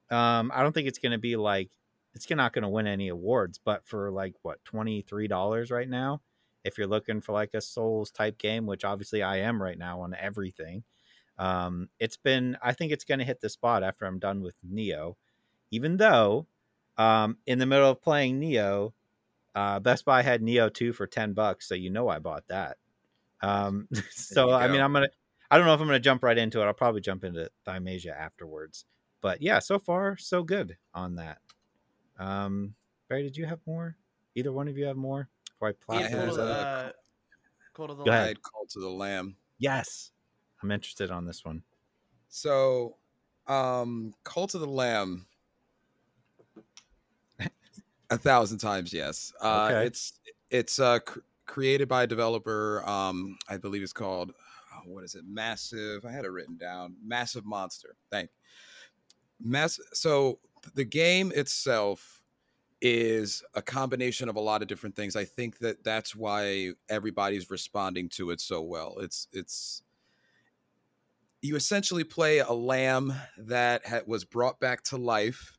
Um, 0.10 0.52
I 0.54 0.62
don't 0.62 0.72
think 0.72 0.88
it's 0.88 1.00
going 1.00 1.12
to 1.12 1.18
be 1.18 1.36
like 1.36 1.70
it's 2.14 2.30
not 2.30 2.54
going 2.54 2.64
to 2.64 2.70
win 2.70 2.88
any 2.88 3.10
awards, 3.10 3.60
but 3.64 3.86
for 3.86 4.10
like 4.12 4.34
what 4.42 4.64
twenty 4.64 5.02
three 5.02 5.28
dollars 5.28 5.72
right 5.72 5.90
now, 5.90 6.22
if 6.64 6.78
you're 6.78 6.88
looking 6.88 7.22
for 7.22 7.34
like 7.34 7.54
a 7.54 7.62
Souls 7.62 8.12
type 8.12 8.38
game, 8.38 8.66
which 8.66 8.86
obviously 8.86 9.22
I 9.22 9.38
am 9.40 9.62
right 9.62 9.78
now 9.78 10.02
on 10.02 10.16
everything, 10.16 10.84
um, 11.38 11.90
it's 12.00 12.18
been 12.18 12.58
I 12.62 12.74
think 12.74 12.92
it's 12.92 13.04
going 13.04 13.20
to 13.20 13.26
hit 13.26 13.42
the 13.42 13.50
spot 13.50 13.84
after 13.84 14.06
I'm 14.06 14.20
done 14.20 14.42
with 14.42 14.56
Nioh, 14.66 15.16
even 15.72 15.98
though 15.98 16.48
um, 16.98 17.38
in 17.46 17.60
the 17.60 17.66
middle 17.66 17.90
of 17.90 18.02
playing 18.02 18.40
Nioh, 18.40 18.94
uh, 19.54 19.80
Best 19.80 20.06
Buy 20.06 20.22
had 20.22 20.42
Nioh 20.42 20.74
two 20.74 20.94
for 20.94 21.08
ten 21.08 21.34
bucks, 21.34 21.68
so 21.68 21.76
you 21.76 21.90
know 21.90 22.08
I 22.08 22.20
bought 22.20 22.48
that. 22.48 22.78
Um, 23.42 23.88
so 24.12 24.52
I 24.52 24.68
mean. 24.68 24.80
I'm 24.80 24.94
gonna 24.94 25.10
I 25.56 25.58
don't 25.58 25.68
know 25.68 25.74
if 25.74 25.80
I'm 25.80 25.88
gonna 25.88 26.02
jump 26.02 26.22
right 26.22 26.38
into 26.38 26.62
it. 26.62 26.66
I'll 26.66 26.74
probably 26.74 27.00
jump 27.00 27.24
into 27.24 27.50
Thymesia 27.66 28.14
afterwards. 28.14 28.84
But 29.22 29.42
yeah, 29.42 29.60
so 29.60 29.80
far 29.80 30.18
so 30.18 30.44
good 30.44 30.76
on 30.94 31.16
that. 31.16 31.38
Um, 32.20 32.76
Barry, 33.08 33.24
did 33.24 33.38
you 33.38 33.46
have 33.46 33.60
more? 33.66 33.96
Either 34.36 34.52
one 34.52 34.68
of 34.68 34.78
you 34.78 34.84
have 34.84 34.98
more? 34.98 35.30
Before 35.54 35.70
I 35.70 35.72
plop 35.72 36.02
Yeah, 36.02 36.10
Call 36.12 36.20
to 36.20 36.26
those 36.26 36.36
the, 36.36 36.44
uh, 36.44 36.92
Call 37.74 37.88
to 37.88 37.94
the 37.94 38.04
Go 38.04 38.12
ahead. 38.12 38.22
Lamb. 38.22 38.30
I'd 38.32 38.42
call 38.42 38.66
to 38.70 38.80
the 38.82 38.90
lamb. 38.90 39.38
Yes, 39.58 40.12
I'm 40.62 40.72
interested 40.72 41.10
on 41.10 41.26
this 41.26 41.46
one. 41.46 41.64
So, 42.28 42.98
um, 43.48 44.14
Cult 44.26 44.56
of 44.56 44.60
the 44.60 44.68
Lamb. 44.68 45.26
A 48.10 48.18
thousand 48.18 48.58
times, 48.58 48.92
yes. 48.92 49.32
Uh, 49.42 49.70
Okay. 49.72 49.86
It's 49.88 50.20
it's 50.50 50.80
uh, 50.80 51.00
cr- 51.00 51.20
created 51.46 51.88
by 51.88 52.04
a 52.04 52.08
developer. 52.08 52.84
Um, 52.86 53.38
I 53.48 53.56
believe 53.56 53.84
it's 53.84 53.94
called 53.94 54.34
what 54.86 55.04
is 55.04 55.16
it? 55.16 55.24
Massive. 55.28 56.06
I 56.06 56.12
had 56.12 56.26
it 56.26 56.32
written 56.32 56.58
down. 56.58 56.96
Massive 57.06 57.46
Monster. 57.46 57.96
Thank. 58.12 58.30
Mass. 59.40 59.80
So 59.94 60.40
the 60.74 60.86
game 60.86 61.32
itself 61.36 62.24
is 62.82 63.44
a 63.54 63.62
combination 63.62 64.30
of 64.30 64.36
a 64.36 64.40
lot 64.40 64.62
of 64.62 64.68
different 64.68 64.96
things. 64.96 65.16
I 65.16 65.26
think 65.26 65.60
that 65.60 65.84
that's 65.84 66.16
why 66.16 66.74
everybody's 66.90 67.50
responding 67.50 68.10
to 68.10 68.32
it 68.32 68.42
so 68.42 68.62
well. 68.62 68.98
It's 69.00 69.28
it's 69.34 69.82
you 71.42 71.56
essentially 71.56 72.04
play 72.04 72.40
a 72.40 72.52
lamb 72.52 73.14
that 73.38 73.86
ha- 73.86 74.02
was 74.06 74.26
brought 74.26 74.60
back 74.60 74.84
to 74.84 74.98
life 74.98 75.58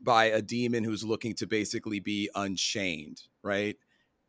by 0.00 0.26
a 0.26 0.42
demon 0.42 0.84
who's 0.84 1.04
looking 1.04 1.34
to 1.34 1.46
basically 1.46 2.00
be 2.00 2.28
unchained, 2.34 3.22
right? 3.42 3.76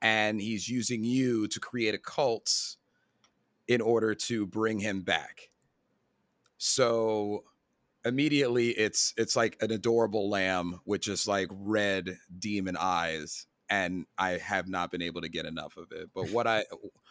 And 0.02 0.40
he's 0.40 0.70
using 0.70 1.04
you 1.04 1.48
to 1.48 1.60
create 1.60 1.96
a 1.96 2.00
cult 2.00 2.78
in 3.68 3.82
order 3.82 4.16
to 4.16 4.46
bring 4.46 4.80
him 4.80 5.02
back. 5.02 5.50
So 6.58 7.44
immediately 8.06 8.70
it's 8.70 9.14
it's 9.18 9.36
like 9.36 9.58
an 9.62 9.72
adorable 9.72 10.30
lamb 10.30 10.80
with 10.86 11.02
just 11.02 11.28
like 11.28 11.50
red 11.52 12.18
demon 12.38 12.78
eyes 12.80 13.48
and 13.70 14.06
I 14.18 14.32
have 14.32 14.68
not 14.68 14.92
been 14.92 15.02
able 15.02 15.22
to 15.22 15.30
get 15.30 15.46
enough 15.46 15.76
of 15.78 15.92
it. 15.92 16.10
But 16.14 16.30
what 16.30 16.48
I 16.48 16.66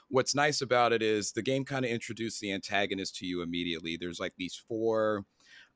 what's 0.09 0.35
nice 0.35 0.61
about 0.61 0.93
it 0.93 1.03
is 1.03 1.33
the 1.33 1.43
game 1.43 1.65
kind 1.65 1.85
of 1.85 1.91
introduced 1.91 2.41
the 2.41 2.53
antagonist 2.53 3.17
to 3.17 3.27
you 3.27 3.43
immediately. 3.43 3.97
There's 3.97 4.21
like 4.21 4.35
these 4.37 4.55
four 4.69 5.25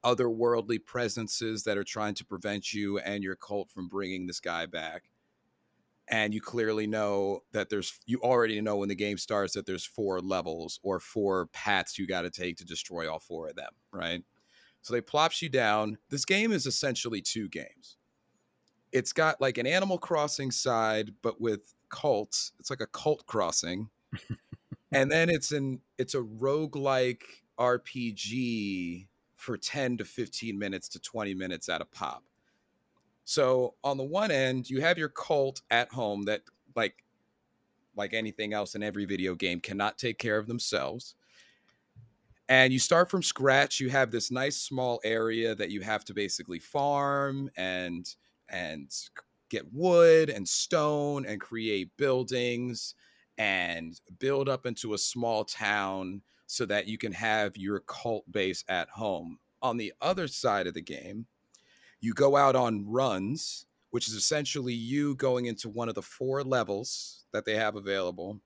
otherworldly 0.05 0.85
presences 0.85 1.65
that 1.65 1.77
are 1.77 1.85
trying 1.85 2.15
to 2.15 2.25
prevent 2.25 2.73
you 2.73 2.99
and 2.99 3.25
your 3.25 3.35
cult 3.35 3.71
from 3.71 3.89
bringing 3.89 4.27
this 4.27 4.41
guy 4.41 4.67
back. 4.67 5.05
And 6.11 6.33
you 6.33 6.41
clearly 6.41 6.87
know 6.87 7.41
that 7.53 7.69
there's, 7.69 7.99
you 8.07 8.19
already 8.21 8.61
know 8.61 8.77
when 8.77 8.89
the 8.89 8.95
game 8.95 9.19
starts 9.19 9.55
that 9.55 9.67
there's 9.67 9.85
four 9.85 10.21
levels 10.21 10.81
or 10.83 11.01
four 11.01 11.47
paths 11.53 11.99
you 11.99 12.07
got 12.07 12.23
to 12.23 12.31
take 12.31 12.57
to 12.57 12.65
destroy 12.65 13.11
all 13.11 13.19
four 13.19 13.49
of 13.49 13.57
them, 13.57 13.73
right? 13.93 14.23
So 14.81 14.95
they 14.95 15.01
plops 15.01 15.43
you 15.43 15.49
down. 15.49 15.99
This 16.09 16.25
game 16.25 16.51
is 16.51 16.67
essentially 16.67 17.21
two 17.21 17.49
games. 17.49 17.99
It's 18.91 19.13
got 19.13 19.41
like 19.41 19.59
an 19.59 19.67
Animal 19.67 19.99
Crossing 19.99 20.51
side, 20.51 21.13
but 21.21 21.41
with 21.41 21.75
cults. 21.91 22.53
It's 22.59 22.71
like 22.71 22.81
a 22.81 22.87
cult 22.87 23.27
crossing 23.27 23.91
and 24.93 25.11
then 25.11 25.29
it's 25.29 25.53
an 25.53 25.81
it's 25.99 26.15
a 26.15 26.21
roguelike 26.21 27.23
RPG 27.59 29.07
for 29.37 29.57
10 29.57 29.99
to 29.99 30.05
15 30.05 30.59
minutes 30.59 30.89
to 30.89 30.99
20 30.99 31.35
minutes 31.35 31.69
at 31.69 31.81
a 31.81 31.85
pop. 31.85 32.25
So 33.29 33.75
on 33.85 33.99
the 33.99 34.05
one 34.05 34.31
end, 34.31 34.71
you 34.71 34.81
have 34.81 34.97
your 34.97 35.11
cult 35.11 35.61
at 35.71 35.93
home 35.93 36.23
that 36.23 36.41
like 36.75 37.05
like 37.95 38.15
anything 38.15 38.55
else 38.55 38.75
in 38.75 38.83
every 38.83 39.05
video 39.05 39.35
game 39.35 39.61
cannot 39.61 39.99
take 39.99 40.17
care 40.17 40.39
of 40.39 40.47
themselves. 40.47 41.15
And 42.49 42.73
you 42.73 42.79
start 42.79 43.11
from 43.11 43.23
scratch. 43.23 43.81
You 43.81 43.91
have 43.91 44.11
this 44.11 44.31
nice 44.31 44.57
small 44.57 44.99
area 45.05 45.55
that 45.57 45.71
you 45.71 45.83
have 45.83 46.07
to 46.07 46.15
basically 46.15 46.59
farm 46.59 47.51
and 47.55 48.09
and 48.49 48.91
get 49.51 49.71
wood 49.75 50.31
and 50.31 50.49
stone 50.49 51.27
and 51.27 51.39
create 51.39 51.95
buildings 51.99 52.95
and 53.37 54.01
build 54.21 54.49
up 54.49 54.65
into 54.65 54.95
a 54.95 54.99
small 54.99 55.45
town 55.45 56.23
so 56.47 56.65
that 56.65 56.89
you 56.89 56.97
can 56.97 57.13
have 57.13 57.59
your 57.59 57.81
cult 57.81 58.25
base 58.33 58.65
at 58.71 58.89
home. 58.89 59.39
On 59.61 59.77
the 59.77 59.93
other 60.01 60.29
side 60.29 60.67
of 60.67 60.73
the 60.73 60.81
game, 60.81 61.27
you 62.01 62.15
go 62.15 62.37
out 62.37 62.57
on 62.57 62.87
runs, 62.89 63.67
which 63.91 64.09
is 64.09 64.15
essentially 64.15 64.75
you 64.75 65.15
going 65.17 65.47
into 65.47 65.69
one 65.69 65.89
of 65.89 65.95
the 65.95 66.03
four 66.03 66.43
levels 66.43 67.25
that 67.33 67.45
they 67.45 67.57
have 67.57 67.77
available. 67.77 68.41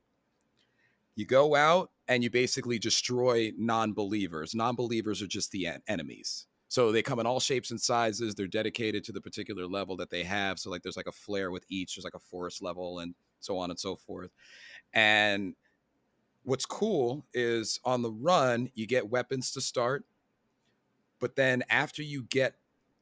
You 1.14 1.26
go 1.26 1.54
out 1.54 1.90
and 2.08 2.22
you 2.22 2.30
basically 2.30 2.78
destroy 2.78 3.52
non 3.58 3.92
believers. 3.92 4.54
Non 4.54 4.74
believers 4.74 5.20
are 5.20 5.26
just 5.26 5.50
the 5.50 5.66
en- 5.66 5.82
enemies. 5.88 6.46
So 6.68 6.90
they 6.90 7.02
come 7.02 7.20
in 7.20 7.26
all 7.26 7.38
shapes 7.38 7.70
and 7.70 7.78
sizes. 7.78 8.34
They're 8.34 8.46
dedicated 8.46 9.04
to 9.04 9.12
the 9.12 9.20
particular 9.20 9.66
level 9.66 9.94
that 9.98 10.08
they 10.08 10.22
have. 10.22 10.58
So, 10.58 10.70
like, 10.70 10.82
there's 10.82 10.96
like 10.96 11.06
a 11.06 11.12
flare 11.12 11.50
with 11.50 11.66
each, 11.68 11.94
there's 11.94 12.04
like 12.04 12.14
a 12.14 12.18
forest 12.18 12.62
level, 12.62 13.00
and 13.00 13.14
so 13.40 13.58
on 13.58 13.68
and 13.68 13.78
so 13.78 13.94
forth. 13.94 14.30
And 14.94 15.54
what's 16.44 16.64
cool 16.64 17.26
is 17.34 17.78
on 17.84 18.00
the 18.00 18.10
run, 18.10 18.70
you 18.74 18.86
get 18.86 19.10
weapons 19.10 19.52
to 19.52 19.60
start. 19.60 20.06
But 21.20 21.36
then 21.36 21.62
after 21.68 22.02
you 22.02 22.22
get 22.22 22.54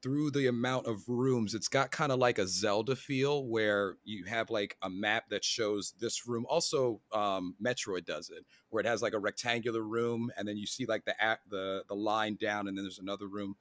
through 0.02 0.30
the 0.30 0.46
amount 0.46 0.86
of 0.86 1.08
rooms, 1.08 1.54
it's 1.54 1.68
got 1.68 1.90
kind 1.90 2.10
of 2.10 2.18
like 2.18 2.38
a 2.38 2.46
Zelda 2.46 2.96
feel 2.96 3.46
where 3.46 3.96
you 4.04 4.24
have 4.24 4.50
like 4.50 4.76
a 4.82 4.90
map 4.90 5.28
that 5.30 5.44
shows 5.44 5.92
this 5.98 6.26
room. 6.26 6.46
Also, 6.48 7.00
um, 7.12 7.54
Metroid 7.62 8.06
does 8.06 8.30
it, 8.30 8.44
where 8.70 8.80
it 8.80 8.86
has 8.86 9.02
like 9.02 9.12
a 9.12 9.18
rectangular 9.18 9.82
room, 9.82 10.30
and 10.36 10.48
then 10.48 10.56
you 10.56 10.66
see 10.66 10.86
like 10.86 11.04
the 11.04 11.14
the 11.48 11.84
the 11.88 11.94
line 11.94 12.36
down, 12.40 12.68
and 12.68 12.76
then 12.76 12.84
there's 12.84 12.98
another 12.98 13.26
room, 13.26 13.56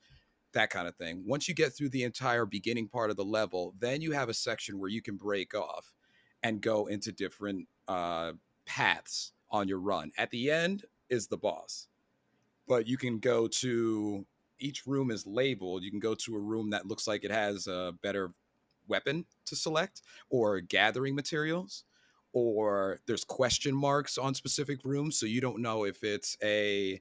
that 0.53 0.69
kind 0.69 0.87
of 0.87 0.95
thing. 0.95 1.23
Once 1.25 1.47
you 1.47 1.53
get 1.53 1.73
through 1.73 1.89
the 1.89 2.03
entire 2.03 2.45
beginning 2.45 2.87
part 2.87 3.09
of 3.09 3.17
the 3.17 3.25
level, 3.25 3.73
then 3.79 4.01
you 4.01 4.11
have 4.11 4.29
a 4.29 4.33
section 4.33 4.79
where 4.79 4.89
you 4.89 5.01
can 5.01 5.17
break 5.17 5.53
off 5.53 5.93
and 6.43 6.61
go 6.61 6.85
into 6.85 7.11
different 7.11 7.67
uh, 7.87 8.31
paths 8.65 9.33
on 9.51 9.67
your 9.67 9.79
run. 9.79 10.11
At 10.17 10.31
the 10.31 10.49
end 10.49 10.85
is 11.09 11.27
the 11.27 11.37
boss, 11.37 11.87
but 12.67 12.87
you 12.87 12.97
can 12.97 13.19
go 13.19 13.47
to 13.47 14.25
each 14.59 14.85
room 14.85 15.11
is 15.11 15.25
labeled. 15.25 15.83
You 15.83 15.91
can 15.91 15.99
go 15.99 16.15
to 16.15 16.35
a 16.35 16.39
room 16.39 16.69
that 16.71 16.85
looks 16.85 17.07
like 17.07 17.23
it 17.23 17.31
has 17.31 17.67
a 17.67 17.93
better 18.01 18.31
weapon 18.87 19.25
to 19.45 19.55
select 19.55 20.01
or 20.29 20.59
gathering 20.59 21.15
materials 21.15 21.85
or 22.33 22.99
there's 23.07 23.23
question 23.23 23.75
marks 23.75 24.17
on 24.17 24.33
specific 24.33 24.79
rooms 24.83 25.19
so 25.19 25.25
you 25.25 25.41
don't 25.41 25.61
know 25.61 25.85
if 25.85 26.03
it's 26.03 26.37
a 26.43 26.99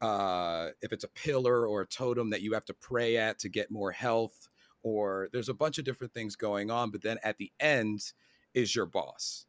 uh, 0.00 0.70
if 0.80 0.92
it's 0.92 1.04
a 1.04 1.08
pillar 1.08 1.66
or 1.66 1.82
a 1.82 1.86
totem 1.86 2.30
that 2.30 2.40
you 2.40 2.54
have 2.54 2.64
to 2.64 2.72
pray 2.74 3.18
at 3.18 3.38
to 3.38 3.50
get 3.50 3.70
more 3.70 3.90
health 3.90 4.48
or 4.82 5.28
there's 5.32 5.50
a 5.50 5.54
bunch 5.54 5.78
of 5.78 5.84
different 5.84 6.12
things 6.12 6.36
going 6.36 6.70
on 6.70 6.90
but 6.90 7.02
then 7.02 7.18
at 7.22 7.36
the 7.38 7.50
end 7.60 8.12
is 8.54 8.74
your 8.74 8.86
boss 8.86 9.46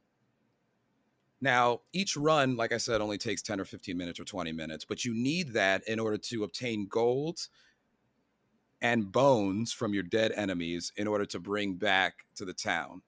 now, 1.42 1.82
each 1.92 2.16
run, 2.16 2.56
like 2.56 2.72
I 2.72 2.78
said, 2.78 3.02
only 3.02 3.18
takes 3.18 3.42
10 3.42 3.60
or 3.60 3.66
15 3.66 3.98
minutes 3.98 4.20
or 4.20 4.26
20 4.26 4.52
minutes, 4.52 4.86
but 4.86 5.04
you 5.04 5.14
need 5.14 5.54
that 5.54 5.84
in 5.88 6.00
order 6.00 6.18
to 6.18 6.44
obtain 6.44 6.88
gold 6.88 7.48
and 8.80 9.12
bones 9.12 9.74
from 9.74 9.94
your 9.94 10.04
dead 10.04 10.32
enemies 10.36 10.94
in 10.98 11.08
order 11.08 11.26
to 11.26 11.39
bring 11.39 11.74
back 11.74 12.26
to 12.36 12.46
the 12.46 12.54
town. 12.54 13.02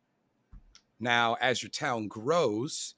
Now, 0.99 1.36
as 1.41 1.61
your 1.61 1.69
town 1.69 2.07
grows, 2.07 2.95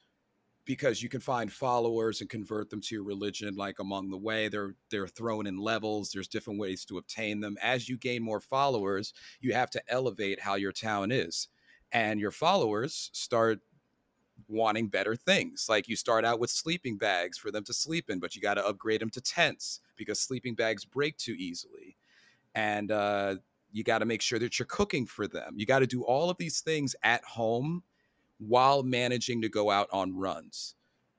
because 0.65 1.03
you 1.03 1.09
can 1.09 1.21
find 1.21 1.51
followers 1.51 2.21
and 2.21 2.29
convert 2.29 2.69
them 2.69 2.81
to 2.81 2.95
your 2.95 3.03
religion 3.03 3.55
like 3.55 3.79
among 3.79 4.09
the 4.09 4.17
way 4.17 4.47
they're 4.47 4.73
they're 4.89 5.07
thrown 5.07 5.45
in 5.45 5.57
levels 5.57 6.09
there's 6.11 6.27
different 6.27 6.59
ways 6.59 6.83
to 6.83 6.97
obtain 6.97 7.39
them 7.39 7.55
as 7.61 7.87
you 7.87 7.97
gain 7.97 8.23
more 8.23 8.39
followers 8.39 9.13
you 9.41 9.53
have 9.53 9.69
to 9.69 9.81
elevate 9.87 10.39
how 10.39 10.55
your 10.55 10.71
town 10.71 11.11
is 11.11 11.49
and 11.91 12.19
your 12.19 12.31
followers 12.31 13.11
start 13.13 13.59
wanting 14.47 14.87
better 14.87 15.15
things. 15.15 15.67
Like 15.69 15.87
you 15.87 15.95
start 15.95 16.25
out 16.25 16.39
with 16.39 16.49
sleeping 16.49 16.97
bags 16.97 17.37
for 17.37 17.51
them 17.51 17.63
to 17.65 17.73
sleep 17.73 18.09
in, 18.09 18.19
but 18.19 18.35
you 18.35 18.41
got 18.41 18.55
to 18.55 18.65
upgrade 18.65 19.01
them 19.01 19.09
to 19.11 19.21
tents 19.21 19.79
because 19.95 20.19
sleeping 20.19 20.55
bags 20.55 20.85
break 20.85 21.17
too 21.17 21.35
easily. 21.37 21.97
And 22.53 22.91
uh, 22.91 23.35
you 23.71 23.83
got 23.83 23.99
to 23.99 24.05
make 24.05 24.21
sure 24.21 24.39
that 24.39 24.59
you're 24.59 24.65
cooking 24.65 25.05
for 25.05 25.27
them. 25.27 25.53
You 25.57 25.65
got 25.65 25.79
to 25.79 25.87
do 25.87 26.03
all 26.03 26.29
of 26.29 26.37
these 26.37 26.61
things 26.61 26.95
at 27.03 27.23
home 27.23 27.83
while 28.37 28.83
managing 28.83 29.41
to 29.41 29.49
go 29.49 29.71
out 29.71 29.89
on 29.91 30.17
runs. 30.17 30.75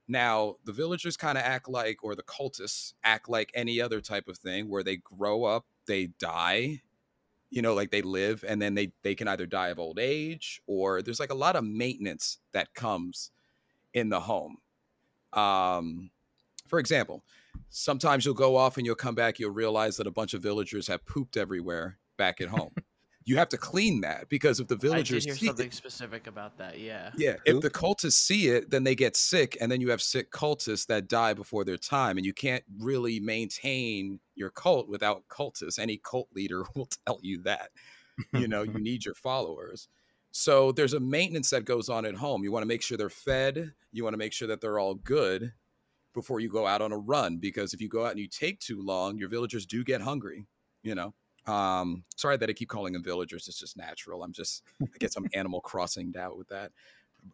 Now, 0.09 0.57
the 0.65 0.73
villagers 0.73 1.17
kind 1.17 1.37
of 1.37 1.45
act 1.45 1.69
like, 1.69 2.05
or 2.05 2.15
the 2.15 2.23
cultists 2.23 2.93
act 3.03 3.29
like 3.29 3.51
any 3.55 3.81
other 3.81 4.01
type 4.01 4.29
of 4.29 4.39
thing 4.39 4.69
where 4.69 4.85
they 4.85 4.97
grow 4.97 5.45
up, 5.45 5.67
they 5.87 6.07
die, 6.19 6.83
you 7.51 7.63
know 7.63 7.75
like 7.75 7.91
they 7.91 8.03
live 8.03 8.45
and 8.47 8.61
then 8.61 8.75
they 8.75 8.93
they 9.03 9.15
can 9.15 9.29
either 9.29 9.47
die 9.47 9.69
of 9.69 9.79
old 9.79 9.99
age 9.99 10.61
or 10.67 11.03
there's 11.03 11.21
like 11.21 11.31
a 11.31 11.35
lot 11.35 11.57
of 11.57 11.65
maintenance 11.65 12.39
that 12.53 12.73
comes 12.75 13.31
in 13.95 14.09
the 14.09 14.21
home. 14.21 14.57
Um 15.33 16.11
for 16.67 16.79
example 16.79 17.23
sometimes 17.69 18.25
you'll 18.25 18.35
go 18.35 18.57
off 18.57 18.77
and 18.77 18.87
you'll 18.87 18.95
come 18.95 19.15
back 19.15 19.39
you'll 19.39 19.51
realize 19.51 19.97
that 19.97 20.07
a 20.07 20.11
bunch 20.11 20.35
of 20.35 20.43
villagers 20.43 20.87
have 20.89 21.05
pooped 21.07 21.37
everywhere 21.37 21.99
back 22.17 22.41
at 22.41 22.49
home 22.49 22.73
you 23.27 23.37
have 23.37 23.49
to 23.49 23.59
clean 23.59 24.03
that 24.03 24.29
because 24.29 24.61
if 24.61 24.69
the 24.69 24.77
villagers 24.77 25.27
I 25.27 25.31
did 25.31 25.39
hear 25.39 25.49
something 25.49 25.67
it, 25.67 25.75
specific 25.75 26.29
about 26.29 26.57
that. 26.59 26.79
Yeah. 26.79 27.11
Yeah. 27.17 27.35
If 27.45 27.61
the 27.61 27.71
cultists 27.71 28.13
see 28.13 28.47
it, 28.47 28.71
then 28.71 28.85
they 28.85 28.95
get 28.95 29.17
sick, 29.17 29.59
and 29.61 29.71
then 29.71 29.81
you 29.81 29.91
have 29.91 30.01
sick 30.01 30.31
cultists 30.31 30.87
that 30.87 31.09
die 31.09 31.35
before 31.35 31.65
their 31.65 31.77
time, 31.77 32.19
and 32.19 32.25
you 32.25 32.33
can't 32.33 32.63
really 32.79 33.19
maintain 33.19 34.21
your 34.37 34.51
cult 34.51 34.89
without 34.89 35.25
cultists. 35.29 35.77
Any 35.79 35.99
cult 35.99 36.29
leader 36.35 36.65
will 36.77 36.89
tell 37.05 37.19
you 37.21 37.43
that. 37.43 37.71
You 38.33 38.47
know, 38.47 38.63
you 38.63 38.79
need 38.79 39.05
your 39.05 39.15
followers. 39.15 39.89
So 40.31 40.71
there's 40.71 40.93
a 40.93 41.01
maintenance 41.01 41.51
that 41.51 41.65
goes 41.65 41.89
on 41.89 42.07
at 42.07 42.15
home. 42.15 42.45
You 42.45 42.53
want 42.53 42.63
to 42.63 42.69
make 42.69 42.83
sure 42.83 42.97
they're 42.97 43.11
fed. 43.11 43.73
You 43.91 44.05
want 44.05 44.15
to 44.15 44.19
make 44.19 44.35
sure 44.35 44.47
that 44.49 44.61
they're 44.61 44.79
all 44.79 44.95
good 44.95 45.53
before 46.15 46.39
you 46.39 46.49
go 46.49 46.67
out 46.67 46.81
on 46.81 46.93
a 46.93 46.99
run 46.99 47.39
because 47.39 47.75
if 47.75 47.81
you 47.81 47.89
go 47.89 48.05
out 48.05 48.13
and 48.13 48.21
you 48.21 48.29
take 48.29 48.61
too 48.61 48.81
long, 48.83 49.19
your 49.19 49.29
villagers 49.29 49.67
do 49.67 49.83
get 49.83 50.01
hungry, 50.01 50.47
you 50.83 50.95
know. 50.95 51.13
Um, 51.47 52.05
sorry 52.17 52.37
that 52.37 52.51
I 52.51 52.53
keep 52.53 52.69
calling 52.69 52.93
them 52.93 53.05
villagers. 53.05 53.49
It's 53.49 53.59
just 53.59 53.77
natural. 53.77 54.23
I'm 54.23 54.33
just 54.33 54.63
I 54.83 54.99
get 54.99 55.13
some 55.13 55.27
Animal 55.35 55.61
Crossing 55.61 56.11
doubt 56.11 56.37
with 56.37 56.49
that. 56.49 56.73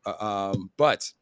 Uh, 0.04 0.52
um, 0.52 0.70
but 0.76 1.12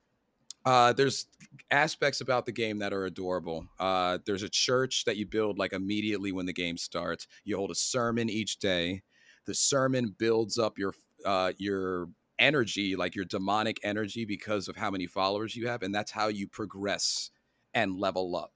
uh, 0.64 0.92
there's 0.92 1.26
aspects 1.70 2.20
about 2.20 2.46
the 2.46 2.52
game 2.52 2.78
that 2.78 2.92
are 2.92 3.06
adorable. 3.06 3.66
Uh, 3.78 4.18
there's 4.26 4.42
a 4.42 4.48
church 4.48 5.04
that 5.04 5.16
you 5.16 5.26
build 5.26 5.58
like 5.58 5.72
immediately 5.72 6.32
when 6.32 6.46
the 6.46 6.52
game 6.52 6.76
starts. 6.76 7.26
You 7.44 7.56
hold 7.56 7.70
a 7.70 7.74
sermon 7.74 8.28
each 8.28 8.58
day. 8.58 9.02
The 9.46 9.54
sermon 9.54 10.14
builds 10.18 10.58
up 10.58 10.78
your 10.78 10.94
uh, 11.24 11.52
your 11.58 12.08
energy, 12.38 12.96
like 12.96 13.14
your 13.14 13.24
demonic 13.24 13.78
energy, 13.82 14.24
because 14.24 14.68
of 14.68 14.76
how 14.76 14.90
many 14.90 15.06
followers 15.06 15.56
you 15.56 15.66
have, 15.68 15.82
and 15.82 15.94
that's 15.94 16.10
how 16.10 16.28
you 16.28 16.46
progress 16.46 17.30
and 17.74 17.96
level 17.96 18.36
up. 18.36 18.52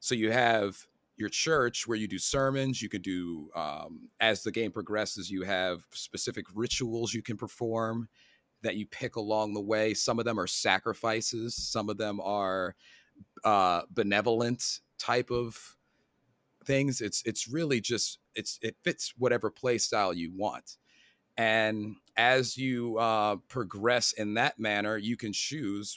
So 0.00 0.14
you 0.14 0.30
have 0.32 0.86
your 1.16 1.28
church 1.28 1.86
where 1.86 1.96
you 1.96 2.06
do 2.06 2.18
sermons 2.18 2.82
you 2.82 2.88
can 2.88 3.02
do 3.02 3.48
um, 3.54 4.08
as 4.20 4.42
the 4.42 4.52
game 4.52 4.70
progresses 4.70 5.30
you 5.30 5.42
have 5.42 5.84
specific 5.92 6.44
rituals 6.54 7.14
you 7.14 7.22
can 7.22 7.36
perform 7.36 8.08
that 8.62 8.76
you 8.76 8.86
pick 8.86 9.16
along 9.16 9.54
the 9.54 9.60
way. 9.60 9.94
Some 9.94 10.18
of 10.18 10.24
them 10.24 10.38
are 10.38 10.46
sacrifices 10.46 11.54
some 11.56 11.88
of 11.88 11.98
them 11.98 12.20
are 12.20 12.74
uh, 13.44 13.82
benevolent 13.90 14.80
type 14.98 15.30
of 15.30 15.76
things. 16.64 17.00
It's 17.00 17.22
it's 17.24 17.48
really 17.48 17.80
just 17.80 18.18
it's 18.34 18.58
it 18.62 18.76
fits 18.84 19.14
whatever 19.16 19.50
play 19.50 19.78
style 19.78 20.12
you 20.12 20.32
want. 20.34 20.76
And 21.38 21.96
as 22.16 22.56
you 22.56 22.98
uh, 22.98 23.36
progress 23.48 24.12
in 24.12 24.34
that 24.34 24.58
manner 24.58 24.96
you 24.96 25.16
can 25.16 25.32
choose 25.32 25.96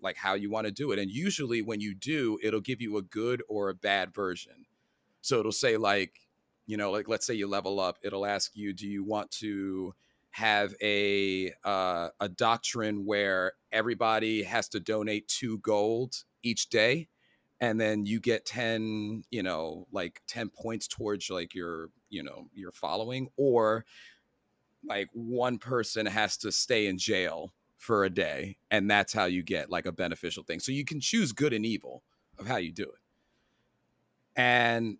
like 0.00 0.16
how 0.16 0.34
you 0.34 0.50
want 0.50 0.66
to 0.66 0.72
do 0.72 0.92
it. 0.92 0.98
And 0.98 1.10
usually 1.10 1.62
when 1.62 1.80
you 1.80 1.94
do, 1.94 2.38
it'll 2.42 2.60
give 2.60 2.80
you 2.80 2.96
a 2.96 3.02
good 3.02 3.42
or 3.48 3.68
a 3.68 3.74
bad 3.74 4.14
version. 4.14 4.66
So 5.20 5.40
it'll 5.40 5.52
say 5.52 5.76
like, 5.76 6.20
you 6.66 6.76
know, 6.76 6.90
like 6.90 7.08
let's 7.08 7.26
say 7.26 7.34
you 7.34 7.48
level 7.48 7.80
up, 7.80 7.98
it'll 8.02 8.26
ask 8.26 8.52
you, 8.54 8.72
do 8.72 8.86
you 8.86 9.04
want 9.04 9.30
to 9.32 9.94
have 10.30 10.74
a 10.82 11.50
uh, 11.64 12.08
a 12.20 12.28
doctrine 12.28 13.06
where 13.06 13.52
everybody 13.72 14.42
has 14.42 14.68
to 14.68 14.80
donate 14.80 15.26
two 15.28 15.58
gold 15.58 16.24
each 16.42 16.68
day, 16.68 17.08
and 17.60 17.80
then 17.80 18.04
you 18.04 18.20
get 18.20 18.44
ten, 18.44 19.24
you 19.30 19.42
know, 19.42 19.86
like 19.92 20.20
ten 20.26 20.50
points 20.50 20.88
towards 20.88 21.30
like 21.30 21.54
your, 21.54 21.88
you 22.10 22.22
know, 22.22 22.48
your 22.52 22.70
following, 22.72 23.28
or 23.38 23.86
like 24.84 25.08
one 25.14 25.56
person 25.56 26.04
has 26.04 26.36
to 26.36 26.52
stay 26.52 26.86
in 26.86 26.98
jail 26.98 27.52
for 27.76 28.04
a 28.04 28.10
day 28.10 28.56
and 28.70 28.90
that's 28.90 29.12
how 29.12 29.26
you 29.26 29.42
get 29.42 29.70
like 29.70 29.86
a 29.86 29.92
beneficial 29.92 30.42
thing. 30.42 30.60
So 30.60 30.72
you 30.72 30.84
can 30.84 31.00
choose 31.00 31.32
good 31.32 31.52
and 31.52 31.66
evil 31.66 32.02
of 32.38 32.46
how 32.46 32.56
you 32.56 32.72
do 32.72 32.84
it. 32.84 33.00
And 34.34 34.98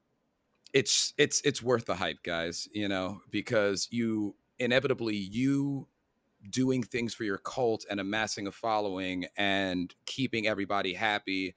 it's 0.73 1.15
it's 1.17 1.41
it's 1.43 1.63
worth 1.63 1.87
the 1.87 1.95
hype 1.95 2.23
guys 2.23 2.69
you 2.73 2.89
know 2.89 3.21
because 3.31 3.89
you 3.91 4.35
inevitably 4.59 5.17
you 5.17 5.89
doing 6.51 6.83
things 6.83 7.15
for 7.15 7.25
your 7.25 7.39
cult 7.39 7.85
and 7.91 7.99
amassing 7.99 8.47
a 8.47 8.53
following 8.53 9.27
and 9.37 9.95
keeping 10.05 10.47
everybody 10.47 10.93
happy 10.93 11.55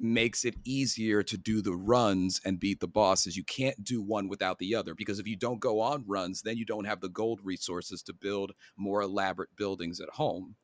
makes 0.00 0.44
it 0.44 0.54
easier 0.64 1.22
to 1.22 1.36
do 1.36 1.60
the 1.60 1.74
runs 1.74 2.40
and 2.44 2.58
beat 2.58 2.80
the 2.80 2.88
bosses. 2.88 3.36
You 3.36 3.44
can't 3.44 3.84
do 3.84 4.00
one 4.00 4.28
without 4.28 4.58
the 4.58 4.74
other 4.74 4.94
because 4.94 5.18
if 5.18 5.26
you 5.26 5.36
don't 5.36 5.60
go 5.60 5.80
on 5.80 6.04
runs, 6.06 6.42
then 6.42 6.56
you 6.56 6.64
don't 6.64 6.86
have 6.86 7.00
the 7.00 7.08
gold 7.08 7.40
resources 7.42 8.02
to 8.04 8.12
build 8.12 8.52
more 8.76 9.02
elaborate 9.02 9.54
buildings 9.56 10.00
at 10.00 10.08
home. 10.10 10.56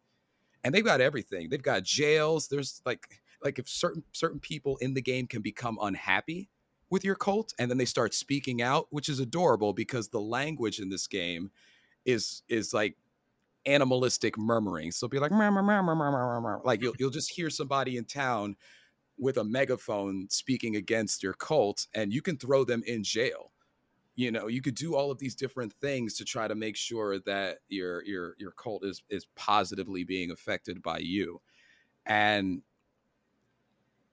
And 0.65 0.75
they've 0.75 0.85
got 0.85 1.01
everything. 1.01 1.49
They've 1.49 1.63
got 1.63 1.85
jails. 1.85 2.49
There's 2.49 2.81
like 2.85 3.21
like 3.43 3.59
if 3.59 3.69
certain 3.69 4.03
certain 4.13 4.41
people 4.41 4.79
in 4.79 4.95
the 4.95 5.03
game 5.03 5.27
can 5.27 5.43
become 5.43 5.79
unhappy 5.81 6.49
with 6.91 7.05
your 7.05 7.15
cult 7.15 7.53
and 7.59 7.71
then 7.71 7.79
they 7.79 7.85
start 7.85 8.15
speaking 8.15 8.63
out, 8.63 8.87
which 8.91 9.09
is 9.09 9.21
adorable 9.21 9.73
because 9.73 10.09
the 10.09 10.21
language 10.21 10.81
in 10.81 10.89
this 10.89 11.07
game 11.07 11.51
is 12.05 12.43
is 12.49 12.73
like 12.73 12.97
animalistic 13.67 14.39
murmuring. 14.39 14.93
So 14.93 15.09
be 15.09 15.19
like 15.19 15.33
murmur, 15.33 15.63
murmur, 15.63 15.95
murmur, 15.95 16.61
like 16.65 16.81
you'll 16.81 16.95
you'll 16.99 17.11
just 17.11 17.33
hear 17.33 17.51
somebody 17.51 17.97
in 17.97 18.05
town 18.05 18.57
with 19.19 19.39
a 19.39 19.45
megaphone 19.45 20.29
speaking 20.31 20.77
against 20.77 21.23
your 21.23 21.33
cult 21.33 21.87
and 21.95 22.13
you 22.13 22.23
can 22.23 22.37
throw 22.37 22.65
them 22.65 22.83
in 22.87 23.03
jail. 23.03 23.53
You 24.15 24.31
know 24.31 24.47
you 24.47 24.63
could 24.63 24.75
do 24.75 24.95
all 24.95 25.11
of 25.11 25.19
these 25.19 25.35
different 25.35 25.75
things 25.75 26.15
to 26.15 26.25
try 26.25 26.49
to 26.49 26.55
make 26.55 26.77
sure 26.77 27.19
that 27.21 27.59
your 27.69 28.03
your 28.05 28.35
your 28.39 28.53
cult 28.53 28.85
is 28.85 29.03
is 29.11 29.27
positively 29.37 30.05
being 30.05 30.31
affected 30.31 30.83
by 30.83 30.99
you. 30.99 31.43
And 32.07 32.63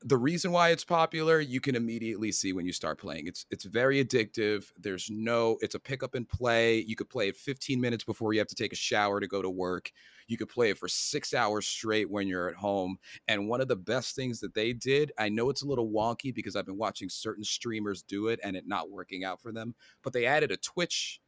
the 0.05 0.17
reason 0.17 0.51
why 0.51 0.69
it's 0.69 0.84
popular 0.84 1.39
you 1.39 1.61
can 1.61 1.75
immediately 1.75 2.31
see 2.31 2.51
when 2.51 2.65
you 2.65 2.73
start 2.73 2.99
playing. 2.99 3.27
It's 3.27 3.45
it's 3.49 3.63
very 3.63 4.03
addictive. 4.03 4.65
There's 4.77 5.09
no 5.09 5.57
it's 5.61 5.75
a 5.75 5.80
pick 5.80 6.03
up 6.03 6.15
and 6.15 6.27
play. 6.27 6.80
You 6.80 6.95
could 6.97 7.09
play 7.09 7.30
it 7.30 7.38
15 7.38 7.80
minutes 7.80 8.03
before 8.03 8.34
you 8.34 8.39
have 8.39 8.47
to 8.49 8.55
take 8.55 8.73
a 8.73 8.77
shower 8.77 9.19
to 9.21 9.27
go 9.27 9.41
to 9.41 9.49
work 9.49 9.91
you 10.27 10.37
could 10.37 10.49
play 10.49 10.69
it 10.69 10.77
for 10.77 10.87
six 10.87 11.33
hours 11.33 11.67
straight 11.67 12.09
when 12.09 12.27
you're 12.27 12.49
at 12.49 12.55
home 12.55 12.97
and 13.27 13.47
one 13.47 13.61
of 13.61 13.67
the 13.67 13.75
best 13.75 14.15
things 14.15 14.39
that 14.39 14.53
they 14.53 14.73
did 14.73 15.11
i 15.17 15.29
know 15.29 15.49
it's 15.49 15.63
a 15.63 15.67
little 15.67 15.89
wonky 15.89 16.33
because 16.33 16.55
i've 16.55 16.65
been 16.65 16.77
watching 16.77 17.09
certain 17.09 17.43
streamers 17.43 18.01
do 18.03 18.27
it 18.27 18.39
and 18.43 18.55
it 18.55 18.67
not 18.67 18.89
working 18.89 19.23
out 19.23 19.41
for 19.41 19.51
them 19.51 19.75
but 20.03 20.13
they 20.13 20.25
added 20.25 20.51
a 20.51 20.57
twitch 20.57 21.19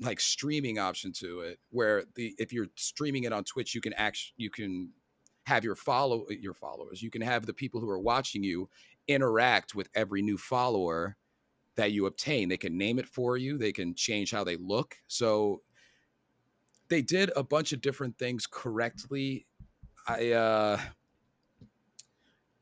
like 0.00 0.20
streaming 0.20 0.78
option 0.78 1.12
to 1.12 1.40
it 1.40 1.58
where 1.70 2.04
the 2.16 2.34
if 2.38 2.52
you're 2.52 2.66
streaming 2.76 3.24
it 3.24 3.32
on 3.32 3.44
twitch 3.44 3.74
you 3.74 3.80
can 3.80 3.92
actually 3.92 4.34
you 4.36 4.50
can 4.50 4.90
have 5.44 5.64
your 5.64 5.74
follow 5.74 6.26
your 6.30 6.54
followers. 6.54 7.02
You 7.02 7.10
can 7.10 7.22
have 7.22 7.46
the 7.46 7.54
people 7.54 7.80
who 7.80 7.90
are 7.90 7.98
watching 7.98 8.42
you 8.42 8.68
interact 9.08 9.74
with 9.74 9.88
every 9.94 10.22
new 10.22 10.38
follower 10.38 11.16
that 11.76 11.92
you 11.92 12.06
obtain. 12.06 12.48
They 12.48 12.56
can 12.56 12.78
name 12.78 12.98
it 12.98 13.08
for 13.08 13.36
you. 13.36 13.58
They 13.58 13.72
can 13.72 13.94
change 13.94 14.30
how 14.30 14.44
they 14.44 14.56
look. 14.56 14.96
So 15.08 15.62
they 16.92 17.00
did 17.02 17.30
a 17.34 17.42
bunch 17.42 17.72
of 17.72 17.80
different 17.80 18.18
things 18.18 18.46
correctly. 18.46 19.46
I 20.06 20.32
uh 20.32 20.80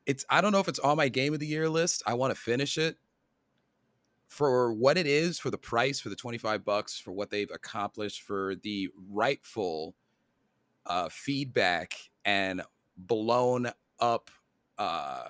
it's 0.06 0.24
I 0.30 0.40
don't 0.40 0.52
know 0.52 0.60
if 0.60 0.68
it's 0.68 0.78
on 0.78 0.96
my 0.96 1.08
game 1.08 1.34
of 1.34 1.40
the 1.40 1.46
year 1.46 1.68
list. 1.68 2.02
I 2.06 2.14
want 2.14 2.32
to 2.32 2.40
finish 2.40 2.78
it. 2.78 2.96
For 4.28 4.72
what 4.72 4.96
it 4.96 5.08
is, 5.08 5.40
for 5.40 5.50
the 5.50 5.58
price, 5.58 5.98
for 5.98 6.08
the 6.08 6.14
25 6.14 6.64
bucks, 6.64 7.00
for 7.00 7.10
what 7.10 7.30
they've 7.30 7.50
accomplished, 7.52 8.22
for 8.22 8.54
the 8.54 8.88
rightful 9.10 9.96
uh, 10.86 11.08
feedback 11.10 11.94
and 12.24 12.62
blown 12.96 13.72
up 13.98 14.30
uh 14.78 15.28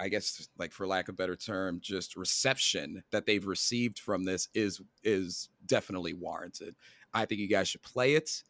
I 0.00 0.08
guess 0.08 0.48
like 0.58 0.72
for 0.72 0.86
lack 0.86 1.08
of 1.08 1.16
better 1.16 1.36
term, 1.36 1.78
just 1.80 2.16
reception 2.16 3.04
that 3.10 3.26
they've 3.26 3.46
received 3.46 3.98
from 3.98 4.24
this 4.24 4.48
is 4.54 4.80
is 5.04 5.50
definitely 5.66 6.12
warranted. 6.12 6.74
I 7.14 7.24
think 7.24 7.40
you 7.40 7.48
guys 7.48 7.68
should 7.68 7.82
play 7.82 8.14
it. 8.14 8.42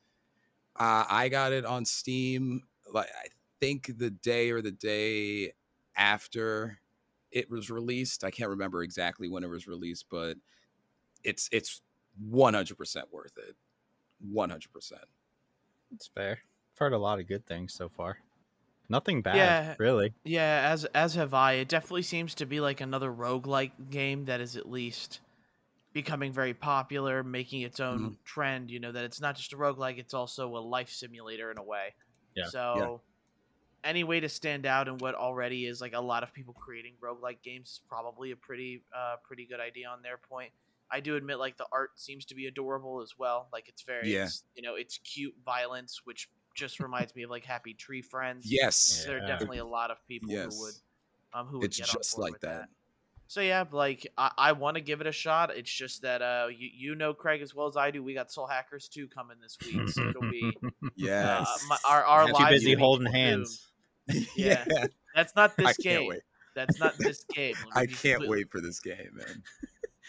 Uh, 0.76 1.04
I 1.08 1.28
got 1.28 1.52
it 1.52 1.64
on 1.64 1.84
Steam. 1.84 2.62
Like 2.92 3.08
I 3.08 3.28
think 3.60 3.98
the 3.98 4.10
day 4.10 4.50
or 4.50 4.62
the 4.62 4.70
day 4.70 5.52
after 5.96 6.78
it 7.30 7.50
was 7.50 7.70
released. 7.70 8.24
I 8.24 8.30
can't 8.30 8.50
remember 8.50 8.82
exactly 8.82 9.28
when 9.28 9.44
it 9.44 9.50
was 9.50 9.66
released, 9.66 10.06
but 10.10 10.36
it's 11.24 11.48
it's 11.52 11.82
one 12.18 12.54
hundred 12.54 12.76
percent 12.78 13.12
worth 13.12 13.36
it. 13.36 13.56
One 14.20 14.50
hundred 14.50 14.72
percent. 14.72 15.04
It's 15.94 16.06
fair. 16.06 16.38
I've 16.74 16.78
heard 16.78 16.92
a 16.92 16.98
lot 16.98 17.18
of 17.18 17.26
good 17.26 17.46
things 17.46 17.74
so 17.74 17.88
far. 17.88 18.18
Nothing 18.88 19.20
bad, 19.20 19.36
Yeah. 19.36 19.74
really. 19.78 20.14
Yeah, 20.24 20.70
as 20.72 20.84
as 20.86 21.14
have 21.14 21.34
I. 21.34 21.54
It 21.54 21.68
definitely 21.68 22.02
seems 22.02 22.34
to 22.36 22.46
be 22.46 22.60
like 22.60 22.80
another 22.80 23.12
roguelike 23.12 23.90
game 23.90 24.24
that 24.26 24.40
is 24.40 24.56
at 24.56 24.70
least 24.70 25.20
becoming 25.92 26.32
very 26.32 26.54
popular, 26.54 27.22
making 27.22 27.62
its 27.62 27.80
own 27.80 27.98
Mm-hmm. 27.98 28.12
trend, 28.24 28.70
you 28.70 28.80
know, 28.80 28.92
that 28.92 29.04
it's 29.04 29.20
not 29.20 29.36
just 29.36 29.52
a 29.52 29.56
roguelike, 29.56 29.98
it's 29.98 30.14
also 30.14 30.56
a 30.56 30.60
life 30.60 30.90
simulator 30.90 31.50
in 31.50 31.58
a 31.58 31.62
way. 31.62 31.94
Yeah. 32.36 32.44
So 32.46 33.02
any 33.84 34.04
way 34.04 34.20
to 34.20 34.28
stand 34.28 34.66
out 34.66 34.88
in 34.88 34.98
what 34.98 35.14
already 35.14 35.66
is 35.66 35.80
like 35.80 35.92
a 35.94 36.00
lot 36.00 36.22
of 36.22 36.32
people 36.34 36.52
creating 36.54 36.94
roguelike 37.00 37.42
games 37.42 37.68
is 37.70 37.80
probably 37.88 38.32
a 38.32 38.36
pretty 38.36 38.82
uh 38.94 39.16
pretty 39.24 39.46
good 39.46 39.60
idea 39.60 39.88
on 39.88 40.02
their 40.02 40.18
point. 40.18 40.52
I 40.90 41.00
do 41.00 41.16
admit 41.16 41.38
like 41.38 41.56
the 41.56 41.66
art 41.72 41.90
seems 41.96 42.24
to 42.26 42.34
be 42.34 42.46
adorable 42.46 43.00
as 43.02 43.14
well. 43.18 43.48
Like 43.52 43.68
it's 43.68 43.82
very 43.82 44.12
Yeah. 44.12 44.24
it's, 44.24 44.44
you 44.54 44.62
know, 44.62 44.74
it's 44.74 44.98
cute 44.98 45.34
violence 45.44 46.00
which 46.04 46.28
just 46.54 46.80
reminds 46.80 47.14
me 47.14 47.22
of 47.22 47.30
like 47.30 47.44
Happy 47.44 47.72
Tree 47.74 48.02
Friends. 48.02 48.50
Yes. 48.50 49.04
There 49.06 49.16
are 49.22 49.26
definitely 49.26 49.58
a 49.58 49.64
lot 49.64 49.90
of 49.90 49.98
people 50.08 50.30
Yes. 50.30 50.54
who 50.54 50.60
would 50.62 50.74
um 51.32 51.46
who 51.46 51.58
would 51.58 51.66
It's 51.66 51.76
get 51.78 51.88
on 51.88 51.94
just 51.94 52.16
board 52.16 52.22
like 52.24 52.32
with 52.32 52.40
that. 52.42 52.68
So 53.28 53.40
yeah, 53.42 53.64
like 53.70 54.06
I, 54.16 54.30
I 54.38 54.52
want 54.52 54.76
to 54.76 54.80
give 54.80 55.00
it 55.02 55.06
a 55.06 55.12
shot. 55.12 55.54
It's 55.54 55.70
just 55.70 56.02
that 56.02 56.22
uh 56.22 56.48
you, 56.50 56.68
you 56.74 56.94
know 56.94 57.12
Craig 57.14 57.42
as 57.42 57.54
well 57.54 57.66
as 57.68 57.76
I 57.76 57.90
do. 57.90 58.02
We 58.02 58.14
got 58.14 58.32
Soul 58.32 58.46
Hackers 58.46 58.88
2 58.88 59.06
coming 59.08 59.36
this 59.40 59.56
week, 59.64 59.88
so 59.90 60.08
it'll 60.08 60.22
be 60.22 60.50
Yes. 60.96 61.46
uh, 61.46 61.66
my, 61.68 61.76
our 61.88 62.04
our 62.04 62.26
Too 62.26 62.32
Too 62.32 62.42
lives 62.42 62.54
busy 62.64 62.74
holding 62.74 63.12
hands. 63.12 63.68
yeah. 64.34 64.64
yeah. 64.70 64.86
That's 65.14 65.36
not 65.36 65.52
I 65.58 65.62
this 65.64 65.76
can't 65.76 66.00
game. 66.00 66.08
wait. 66.08 66.22
That's 66.54 66.80
not 66.80 66.96
this 66.98 67.24
game. 67.34 67.54
I 67.74 67.84
can't 67.84 67.92
completely- 68.20 68.28
wait 68.28 68.50
for 68.50 68.60
this 68.62 68.80
game, 68.80 69.10
man. 69.12 69.42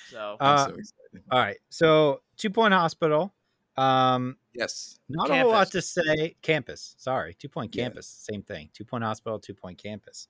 So 0.09 0.37
I'm 0.39 0.55
Uh, 0.55 0.57
so 0.65 0.69
excited. 0.75 1.23
All 1.31 1.39
right. 1.39 1.57
So, 1.69 2.21
Two 2.37 2.49
Point 2.49 2.73
Hospital. 2.73 3.33
Um, 3.77 4.37
Yes. 4.55 4.97
not 5.09 5.29
a 5.29 5.35
whole 5.41 5.51
lot 5.51 5.69
to 5.71 5.81
say. 5.81 6.35
Campus. 6.41 6.95
Sorry. 6.97 7.33
Two 7.33 7.49
Point 7.49 7.75
Yeah. 7.75 7.83
Campus. 7.83 8.07
Same 8.07 8.41
thing. 8.43 8.69
Two 8.73 8.85
Point 8.85 9.03
Hospital, 9.03 9.39
Two 9.39 9.53
Point 9.53 9.77
Campus. 9.77 10.27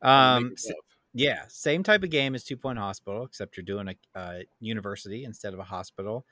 Um, 0.00 0.46
it 0.46 0.52
s- 0.54 0.66
love. 0.68 0.76
Yeah, 1.14 1.42
same 1.48 1.82
type 1.82 2.02
of 2.02 2.10
game 2.10 2.34
as 2.34 2.44
Two 2.44 2.56
Point 2.56 2.78
Hospital, 2.78 3.24
except 3.24 3.56
you're 3.56 3.64
doing 3.64 3.88
a, 3.88 4.18
a 4.18 4.44
university 4.60 5.24
instead 5.24 5.54
of 5.54 5.58
a 5.58 5.64
hospital. 5.64 6.26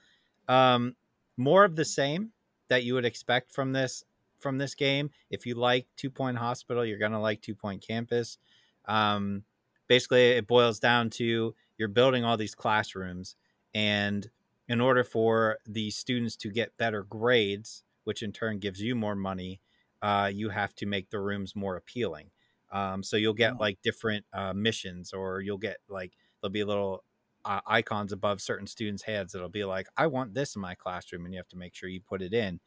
Um, 0.48 0.96
more 1.36 1.64
of 1.64 1.76
the 1.76 1.84
same 1.84 2.32
that 2.68 2.84
you 2.84 2.94
would 2.94 3.04
expect 3.04 3.52
from 3.52 3.72
this 3.72 4.04
from 4.38 4.58
this 4.58 4.74
game. 4.74 5.10
If 5.30 5.46
you 5.46 5.54
like 5.54 5.86
Two 5.96 6.10
Point 6.10 6.38
Hospital, 6.38 6.84
you're 6.84 6.98
gonna 6.98 7.20
like 7.20 7.40
Two 7.40 7.54
Point 7.54 7.84
Campus. 7.86 8.38
Um, 8.86 9.44
basically, 9.88 10.30
it 10.30 10.46
boils 10.46 10.78
down 10.78 11.10
to 11.10 11.54
you're 11.78 11.88
building 11.88 12.24
all 12.24 12.36
these 12.36 12.54
classrooms, 12.54 13.36
and 13.74 14.30
in 14.68 14.80
order 14.80 15.04
for 15.04 15.58
the 15.66 15.90
students 15.90 16.36
to 16.36 16.50
get 16.50 16.76
better 16.76 17.02
grades, 17.02 17.82
which 18.04 18.22
in 18.22 18.32
turn 18.32 18.58
gives 18.58 18.80
you 18.80 18.94
more 18.94 19.14
money, 19.16 19.60
uh, 20.02 20.30
you 20.32 20.50
have 20.50 20.74
to 20.76 20.86
make 20.86 21.10
the 21.10 21.20
rooms 21.20 21.56
more 21.56 21.76
appealing. 21.76 22.30
Um, 22.70 23.02
so 23.02 23.16
you'll 23.16 23.34
get 23.34 23.55
Oh. 23.55 23.60
like 23.60 23.80
different 23.82 24.26
uh, 24.32 24.52
missions, 24.55 25.12
or 25.12 25.40
you'll 25.40 25.59
get 25.59 25.78
like 25.88 26.14
there'll 26.40 26.52
be 26.52 26.64
little 26.64 27.05
uh, 27.44 27.60
icons 27.66 28.12
above 28.12 28.40
certain 28.40 28.66
students' 28.66 29.02
heads 29.02 29.32
that'll 29.32 29.48
be 29.48 29.64
like, 29.64 29.88
"I 29.97 30.06
want 30.09 30.34
this 30.34 30.56
in 30.56 30.62
my 30.62 30.74
classroom," 30.74 31.24
and 31.24 31.34
you 31.34 31.38
have 31.38 31.48
to 31.48 31.56
make 31.56 31.74
sure 31.74 31.88
you 31.88 32.01
put 32.01 32.22
it 32.22 32.32
in. 32.34 32.60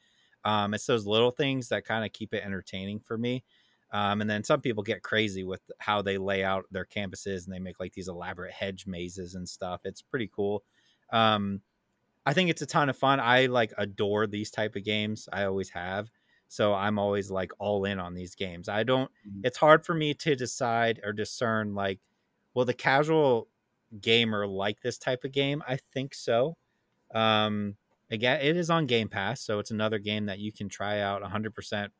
Um, 0.46 0.74
it's 0.74 0.86
those 0.86 1.06
little 1.06 1.32
things 1.32 1.70
that 1.70 1.86
kind 1.86 2.06
of 2.06 2.14
keep 2.14 2.34
it 2.34 2.44
entertaining 2.44 3.00
for 3.02 3.18
me. 3.18 3.44
Um, 3.92 4.22
and 4.22 4.30
then 4.30 4.44
some 4.44 4.62
people 4.62 4.84
get 4.84 5.02
crazy 5.04 5.44
with 5.44 5.62
how 5.80 6.02
they 6.02 6.18
lay 6.18 6.44
out 6.44 6.66
their 6.72 6.86
campuses, 6.86 7.46
and 7.46 7.54
they 7.54 7.60
make 7.60 7.80
like 7.80 7.94
these 7.94 8.08
elaborate 8.08 8.54
hedge 8.54 8.86
mazes 8.88 9.36
and 9.36 9.50
stuff. 9.50 9.82
It's 9.84 10.02
pretty 10.02 10.28
cool. 10.34 10.64
Um, 11.12 11.62
I 12.26 12.34
think 12.34 12.50
it's 12.50 12.62
a 12.62 12.66
ton 12.68 12.90
of 12.90 12.98
fun. 12.98 13.20
I 13.20 13.48
like 13.48 13.74
adore 13.78 14.28
these 14.28 14.52
type 14.52 14.76
of 14.76 14.84
games. 14.84 15.28
I 15.34 15.46
always 15.46 15.70
have. 15.72 16.12
So 16.50 16.74
I'm 16.74 17.00
always 17.00 17.32
like 17.32 17.52
all 17.60 17.86
in 17.86 18.00
on 18.00 18.16
these 18.16 18.36
games. 18.36 18.70
I 18.70 18.84
don't 18.84 19.12
Mhm. 19.24 19.44
it's 19.44 19.58
hard 19.58 19.86
for 19.86 19.96
me 19.96 20.14
to 20.16 20.36
decide 20.36 21.00
or 21.04 21.14
discern 21.14 21.76
like 21.76 22.02
will 22.56 22.66
the 22.66 22.74
casual 22.74 23.50
gamer 24.02 24.48
like 24.48 24.82
this 24.82 24.98
type 24.98 25.24
of 25.24 25.32
game? 25.32 25.64
I 25.68 25.78
think 25.94 26.14
so. 26.16 26.58
Um 27.14 27.78
again, 28.12 28.42
it 28.42 28.58
is 28.58 28.70
on 28.70 28.86
Game 28.88 29.10
Pass, 29.10 29.42
so 29.42 29.60
it's 29.60 29.72
another 29.72 30.00
game 30.00 30.26
that 30.28 30.40
you 30.40 30.52
can 30.52 30.70
try 30.70 31.00
out 31.00 31.22
100% 31.22 31.94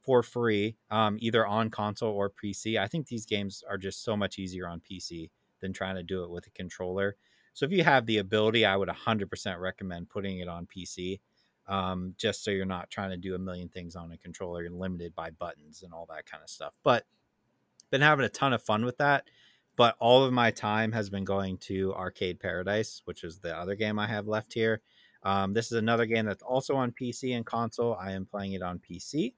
for 0.00 0.22
free 0.22 0.76
um 0.90 1.16
either 1.20 1.46
on 1.46 1.70
console 1.70 2.12
or 2.14 2.30
PC. 2.30 2.78
I 2.78 2.88
think 2.88 3.06
these 3.06 3.26
games 3.26 3.62
are 3.68 3.78
just 3.78 4.02
so 4.02 4.16
much 4.16 4.38
easier 4.38 4.68
on 4.68 4.80
PC 4.80 5.30
than 5.60 5.72
trying 5.72 5.96
to 5.96 6.02
do 6.02 6.24
it 6.24 6.30
with 6.30 6.46
a 6.46 6.50
controller. 6.50 7.16
So 7.54 7.66
if 7.66 7.72
you 7.72 7.84
have 7.84 8.06
the 8.06 8.18
ability, 8.18 8.64
I 8.64 8.76
would 8.76 8.88
100% 8.88 9.60
recommend 9.60 10.08
putting 10.10 10.38
it 10.40 10.48
on 10.48 10.66
PC, 10.66 11.20
um, 11.70 12.14
just 12.18 12.44
so 12.44 12.50
you're 12.50 12.66
not 12.66 12.90
trying 12.90 13.10
to 13.10 13.16
do 13.16 13.34
a 13.34 13.38
million 13.38 13.68
things 13.68 13.96
on 13.96 14.12
a 14.12 14.18
controller 14.18 14.64
and 14.64 14.78
limited 14.78 15.14
by 15.14 15.30
buttons 15.30 15.82
and 15.82 15.94
all 15.94 16.06
that 16.10 16.26
kind 16.26 16.42
of 16.42 16.50
stuff. 16.50 16.74
But 16.82 17.06
been 17.90 18.00
having 18.00 18.24
a 18.24 18.28
ton 18.28 18.52
of 18.52 18.62
fun 18.62 18.84
with 18.84 18.98
that. 18.98 19.24
But 19.76 19.96
all 19.98 20.24
of 20.24 20.32
my 20.32 20.50
time 20.50 20.92
has 20.92 21.08
been 21.08 21.24
going 21.24 21.56
to 21.58 21.94
Arcade 21.94 22.40
Paradise, 22.40 23.02
which 23.04 23.24
is 23.24 23.38
the 23.38 23.56
other 23.56 23.76
game 23.76 23.98
I 23.98 24.06
have 24.06 24.26
left 24.26 24.52
here. 24.52 24.82
Um, 25.22 25.54
this 25.54 25.66
is 25.66 25.78
another 25.78 26.06
game 26.06 26.26
that's 26.26 26.42
also 26.42 26.74
on 26.76 26.92
PC 26.92 27.36
and 27.36 27.46
console. 27.46 27.94
I 27.94 28.12
am 28.12 28.26
playing 28.26 28.52
it 28.52 28.62
on 28.62 28.78
PC. 28.78 29.34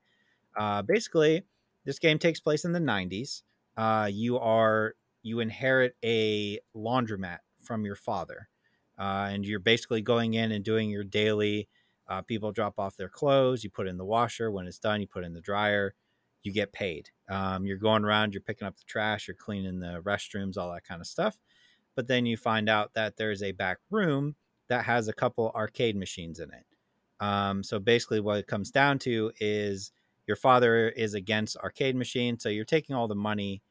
Uh, 0.56 0.82
basically, 0.82 1.42
this 1.84 1.98
game 1.98 2.18
takes 2.18 2.40
place 2.40 2.64
in 2.64 2.72
the 2.72 2.80
90s. 2.80 3.42
Uh, 3.76 4.08
you 4.10 4.38
are 4.38 4.94
you 5.22 5.40
inherit 5.40 5.96
a 6.04 6.58
laundromat 6.74 7.38
from 7.60 7.84
your 7.84 7.94
father, 7.94 8.48
uh, 8.98 9.28
and 9.30 9.46
you're 9.46 9.60
basically 9.60 10.02
going 10.02 10.34
in 10.34 10.52
and 10.52 10.64
doing 10.64 10.90
your 10.90 11.04
daily. 11.04 11.68
Uh, 12.08 12.22
people 12.22 12.52
drop 12.52 12.78
off 12.78 12.96
their 12.96 13.08
clothes. 13.08 13.64
You 13.64 13.70
put 13.70 13.88
in 13.88 13.96
the 13.96 14.04
washer. 14.04 14.50
When 14.50 14.66
it's 14.66 14.78
done, 14.78 15.00
you 15.00 15.06
put 15.06 15.24
in 15.24 15.32
the 15.32 15.40
dryer. 15.40 15.94
You 16.42 16.52
get 16.52 16.72
paid. 16.72 17.10
Um, 17.28 17.64
you're 17.64 17.76
going 17.76 18.04
around. 18.04 18.34
You're 18.34 18.42
picking 18.42 18.66
up 18.66 18.76
the 18.76 18.84
trash. 18.86 19.28
You're 19.28 19.36
cleaning 19.36 19.78
the 19.78 20.02
restrooms, 20.02 20.56
all 20.58 20.72
that 20.72 20.84
kind 20.84 21.00
of 21.00 21.06
stuff. 21.06 21.38
But 21.94 22.08
then 22.08 22.26
you 22.26 22.36
find 22.36 22.68
out 22.68 22.94
that 22.94 23.16
there's 23.16 23.42
a 23.42 23.52
back 23.52 23.78
room 23.90 24.34
that 24.68 24.84
has 24.84 25.08
a 25.08 25.12
couple 25.12 25.52
arcade 25.54 25.96
machines 25.96 26.40
in 26.40 26.50
it. 26.52 26.64
Um, 27.24 27.62
so 27.62 27.78
basically, 27.78 28.20
what 28.20 28.38
it 28.38 28.46
comes 28.46 28.70
down 28.70 28.98
to 29.00 29.30
is 29.38 29.92
your 30.26 30.36
father 30.36 30.88
is 30.88 31.14
against 31.14 31.56
arcade 31.58 31.94
machines, 31.94 32.42
so 32.42 32.48
you're 32.48 32.64
taking 32.64 32.96
all 32.96 33.06
the 33.06 33.14
money 33.14 33.62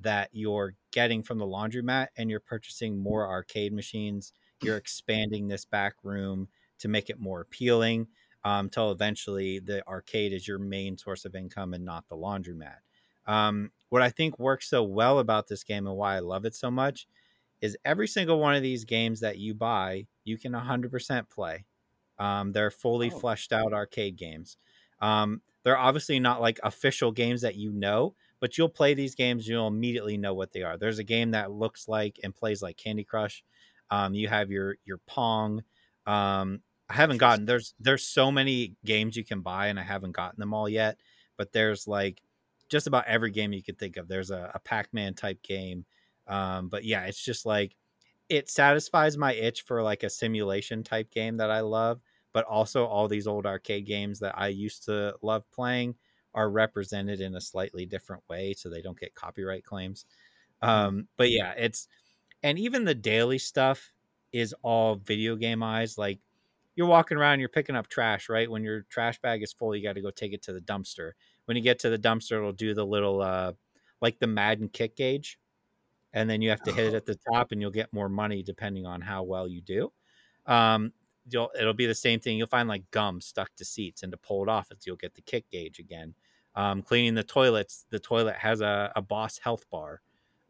that 0.00 0.28
you're 0.32 0.74
getting 0.92 1.22
from 1.22 1.38
the 1.38 1.46
laundromat 1.46 2.08
and 2.16 2.30
you're 2.30 2.40
purchasing 2.40 2.98
more 2.98 3.28
arcade 3.28 3.72
machines. 3.72 4.32
You're 4.62 4.76
expanding 4.76 5.48
this 5.48 5.64
back 5.64 5.94
room 6.02 6.48
to 6.78 6.88
make 6.88 7.10
it 7.10 7.18
more 7.20 7.40
appealing 7.40 8.08
until 8.44 8.92
eventually 8.92 9.58
the 9.58 9.86
arcade 9.88 10.32
is 10.32 10.46
your 10.46 10.58
main 10.58 10.96
source 10.96 11.24
of 11.24 11.34
income 11.34 11.74
and 11.74 11.84
not 11.84 12.08
the 12.08 12.16
laundromat. 12.16 12.78
Um, 13.26 13.72
what 13.88 14.02
I 14.02 14.10
think 14.10 14.38
works 14.38 14.68
so 14.68 14.84
well 14.84 15.18
about 15.18 15.48
this 15.48 15.64
game 15.64 15.86
and 15.86 15.96
why 15.96 16.16
I 16.16 16.20
love 16.20 16.44
it 16.44 16.54
so 16.54 16.70
much 16.70 17.08
is 17.60 17.76
every 17.84 18.08
single 18.08 18.38
one 18.38 18.54
of 18.54 18.62
these 18.62 18.84
games 18.84 19.20
that 19.20 19.38
you 19.38 19.54
buy, 19.54 20.06
you 20.24 20.38
can 20.38 20.52
100% 20.52 21.28
play. 21.30 21.66
Um, 22.18 22.52
they're 22.52 22.70
fully 22.70 23.10
Oh. 23.10 23.20
fleshed 23.20 23.52
out 23.52 23.72
arcade 23.72 24.16
games. 24.16 24.56
Um, 25.00 25.42
they're 25.62 25.76
obviously 25.78 26.18
not 26.20 26.40
like 26.40 26.58
official 26.62 27.12
games 27.12 27.42
that 27.42 27.56
you 27.56 27.72
know, 27.72 28.14
but 28.40 28.56
you'll 28.56 28.68
play 28.68 28.94
these 28.94 29.14
games, 29.14 29.48
you'll 29.48 29.66
immediately 29.68 30.16
know 30.16 30.34
what 30.34 30.52
they 30.52 30.62
are. 30.62 30.78
There's 30.78 30.98
a 30.98 31.04
game 31.04 31.32
that 31.32 31.50
looks 31.50 31.88
like 31.88 32.20
and 32.22 32.34
plays 32.34 32.62
like 32.62 32.76
Candy 32.76 33.04
Crush. 33.04 33.44
Um, 33.90 34.14
you 34.14 34.28
have 34.28 34.50
your 34.50 34.76
your 34.84 34.98
Pong. 35.06 35.62
Um, 36.06 36.60
I 36.88 36.94
haven't 36.94 37.18
gotten 37.18 37.46
there's 37.46 37.74
there's 37.80 38.04
so 38.04 38.30
many 38.30 38.76
games 38.84 39.16
you 39.16 39.24
can 39.24 39.40
buy, 39.40 39.68
and 39.68 39.78
I 39.78 39.82
haven't 39.82 40.12
gotten 40.12 40.40
them 40.40 40.54
all 40.54 40.68
yet. 40.68 40.98
But 41.36 41.52
there's 41.52 41.86
like 41.86 42.22
just 42.68 42.86
about 42.86 43.06
every 43.06 43.30
game 43.30 43.52
you 43.52 43.62
could 43.62 43.78
think 43.78 43.96
of. 43.96 44.08
There's 44.08 44.30
a, 44.30 44.50
a 44.54 44.58
Pac-Man 44.60 45.14
type 45.14 45.42
game. 45.42 45.84
Um, 46.26 46.68
but 46.68 46.84
yeah, 46.84 47.04
it's 47.04 47.22
just 47.22 47.46
like 47.46 47.76
it 48.28 48.50
satisfies 48.50 49.16
my 49.16 49.34
itch 49.34 49.62
for 49.62 49.82
like 49.82 50.02
a 50.02 50.10
simulation 50.10 50.82
type 50.82 51.10
game 51.10 51.36
that 51.36 51.50
I 51.50 51.60
love, 51.60 52.00
but 52.32 52.44
also 52.44 52.84
all 52.84 53.08
these 53.08 53.26
old 53.26 53.46
arcade 53.46 53.86
games 53.86 54.18
that 54.20 54.36
I 54.36 54.48
used 54.48 54.84
to 54.86 55.14
love 55.22 55.44
playing 55.52 55.94
are 56.34 56.50
represented 56.50 57.20
in 57.20 57.34
a 57.34 57.40
slightly 57.40 57.86
different 57.86 58.22
way 58.28 58.52
so 58.52 58.68
they 58.68 58.82
don't 58.82 58.98
get 58.98 59.14
copyright 59.14 59.64
claims. 59.64 60.04
Um, 60.60 61.08
but 61.16 61.30
yeah, 61.30 61.52
it's 61.56 61.88
and 62.42 62.58
even 62.58 62.84
the 62.84 62.94
daily 62.94 63.38
stuff 63.38 63.92
is 64.32 64.54
all 64.62 64.96
video 64.96 65.36
game 65.36 65.62
eyes. 65.62 65.98
Like 65.98 66.20
you're 66.74 66.86
walking 66.86 67.16
around, 67.18 67.40
you're 67.40 67.48
picking 67.48 67.76
up 67.76 67.88
trash, 67.88 68.28
right? 68.28 68.50
When 68.50 68.62
your 68.64 68.82
trash 68.82 69.20
bag 69.20 69.42
is 69.42 69.52
full, 69.52 69.74
you 69.76 69.82
got 69.82 69.94
to 69.94 70.02
go 70.02 70.10
take 70.10 70.32
it 70.32 70.42
to 70.42 70.52
the 70.52 70.60
dumpster. 70.60 71.12
When 71.46 71.56
you 71.56 71.62
get 71.62 71.78
to 71.80 71.90
the 71.90 71.98
dumpster, 71.98 72.32
it'll 72.32 72.52
do 72.52 72.74
the 72.74 72.86
little 72.86 73.22
uh 73.22 73.52
like 74.00 74.18
the 74.18 74.26
Madden 74.26 74.68
kick 74.68 74.96
gauge. 74.96 75.38
And 76.12 76.30
then 76.30 76.40
you 76.42 76.50
have 76.50 76.62
to 76.62 76.72
hit 76.72 76.86
it 76.86 76.94
Oh. 76.94 76.96
at 76.96 77.06
the 77.06 77.18
top 77.32 77.52
and 77.52 77.60
you'll 77.60 77.70
get 77.70 77.92
more 77.92 78.08
money 78.08 78.42
depending 78.42 78.86
on 78.86 79.00
how 79.02 79.22
well 79.22 79.48
you 79.48 79.60
do. 79.62 79.92
Um 80.46 80.92
you'll 81.28 81.50
it'll 81.58 81.74
be 81.74 81.86
the 81.86 81.94
same 81.94 82.20
thing. 82.20 82.38
You'll 82.38 82.46
find 82.46 82.68
like 82.68 82.90
gum 82.90 83.20
stuck 83.20 83.54
to 83.56 83.64
seats, 83.64 84.02
and 84.02 84.12
to 84.12 84.18
pull 84.18 84.42
it 84.44 84.48
off, 84.48 84.70
it's 84.70 84.86
you'll 84.86 84.96
get 84.96 85.14
the 85.14 85.22
kick 85.22 85.48
gauge 85.50 85.78
again. 85.78 86.14
Um, 86.54 86.82
cleaning 86.82 87.14
the 87.14 87.24
toilets, 87.24 87.84
the 87.90 87.98
toilet 88.00 88.36
has 88.36 88.60
a, 88.62 88.90
a 88.96 89.02
boss 89.02 89.38
health 89.38 89.68
bar. 89.70 90.00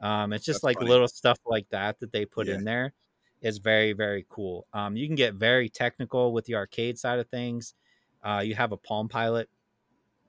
Um, 0.00 0.32
it's 0.32 0.44
just 0.44 0.62
That's 0.62 0.64
like 0.64 0.78
funny. 0.78 0.90
little 0.90 1.08
stuff 1.08 1.38
like 1.46 1.68
that 1.70 1.98
that 2.00 2.12
they 2.12 2.26
put 2.26 2.46
Yeah. 2.46 2.54
in 2.56 2.64
there 2.64 2.92
is 3.40 3.58
very 3.58 3.92
very 3.92 4.26
cool. 4.28 4.66
Um, 4.72 4.96
you 4.96 5.06
can 5.06 5.16
get 5.16 5.34
very 5.34 5.68
technical 5.68 6.32
with 6.32 6.44
the 6.46 6.54
arcade 6.54 6.98
side 6.98 7.18
of 7.18 7.28
things. 7.28 7.74
Uh, 8.22 8.42
you 8.44 8.54
have 8.54 8.72
a 8.72 8.76
Palm 8.76 9.08
Pilot 9.08 9.48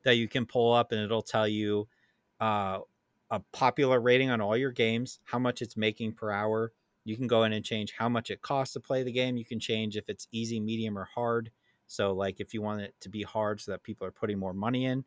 that 0.04 0.16
you 0.16 0.28
can 0.28 0.46
pull 0.46 0.74
up, 0.74 0.92
and 0.92 1.02
it'll 1.02 1.22
tell 1.22 1.48
you 1.48 1.88
uh, 2.40 2.80
a 3.32 3.40
popular 3.52 4.00
rating 4.00 4.30
on 4.30 4.42
all 4.42 4.56
your 4.56 4.72
games, 4.72 5.20
how 5.26 5.40
much 5.40 5.62
it's 5.62 5.76
making 5.76 6.14
per 6.14 6.32
hour. 6.32 6.72
You 7.04 7.16
can 7.16 7.28
go 7.28 7.44
in 7.44 7.54
and 7.54 7.64
change 7.64 7.94
how 7.98 8.10
much 8.10 8.30
it 8.30 8.42
costs 8.42 8.74
to 8.74 8.80
play 8.80 9.04
the 9.04 9.12
game. 9.12 9.38
You 9.38 9.46
can 9.46 9.60
change 9.60 9.96
if 9.96 10.10
it's 10.10 10.28
easy, 10.32 10.60
medium, 10.60 10.98
or 10.98 11.06
hard. 11.06 11.52
So, 11.88 12.14
like 12.14 12.40
if 12.40 12.54
you 12.54 12.62
want 12.62 12.82
it 12.82 12.96
to 13.02 13.10
be 13.10 13.24
hard 13.24 13.62
so 13.62 13.72
that 13.72 13.84
people 13.84 14.06
are 14.06 14.12
putting 14.12 14.38
more 14.38 14.54
money 14.54 14.86
in, 14.86 15.06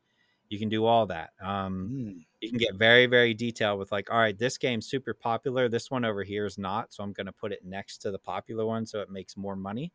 you 0.51 0.59
can 0.61 0.71
do 0.71 0.87
all 0.87 1.07
that. 1.09 1.33
Um, 1.43 1.93
Mm. 1.93 2.25
you 2.41 2.51
can 2.51 2.59
get 2.59 2.75
very 2.77 3.07
very 3.07 3.35
detailed 3.35 3.79
with 3.79 3.93
like 3.93 4.11
all 4.11 4.19
right 4.19 4.39
this 4.39 4.59
game's 4.59 4.87
super 4.89 5.15
popular 5.15 5.69
this 5.69 5.91
one 5.91 6.07
over 6.07 6.25
here 6.25 6.47
is 6.47 6.59
not 6.59 6.93
so 6.93 7.03
i'm 7.05 7.13
going 7.13 7.27
to 7.27 7.33
put 7.33 7.53
it 7.53 7.65
next 7.67 7.99
to 7.99 8.11
the 8.11 8.19
popular 8.19 8.67
one 8.67 8.87
so 8.87 9.01
it 9.01 9.11
makes 9.11 9.37
more 9.37 9.57
money 9.57 9.93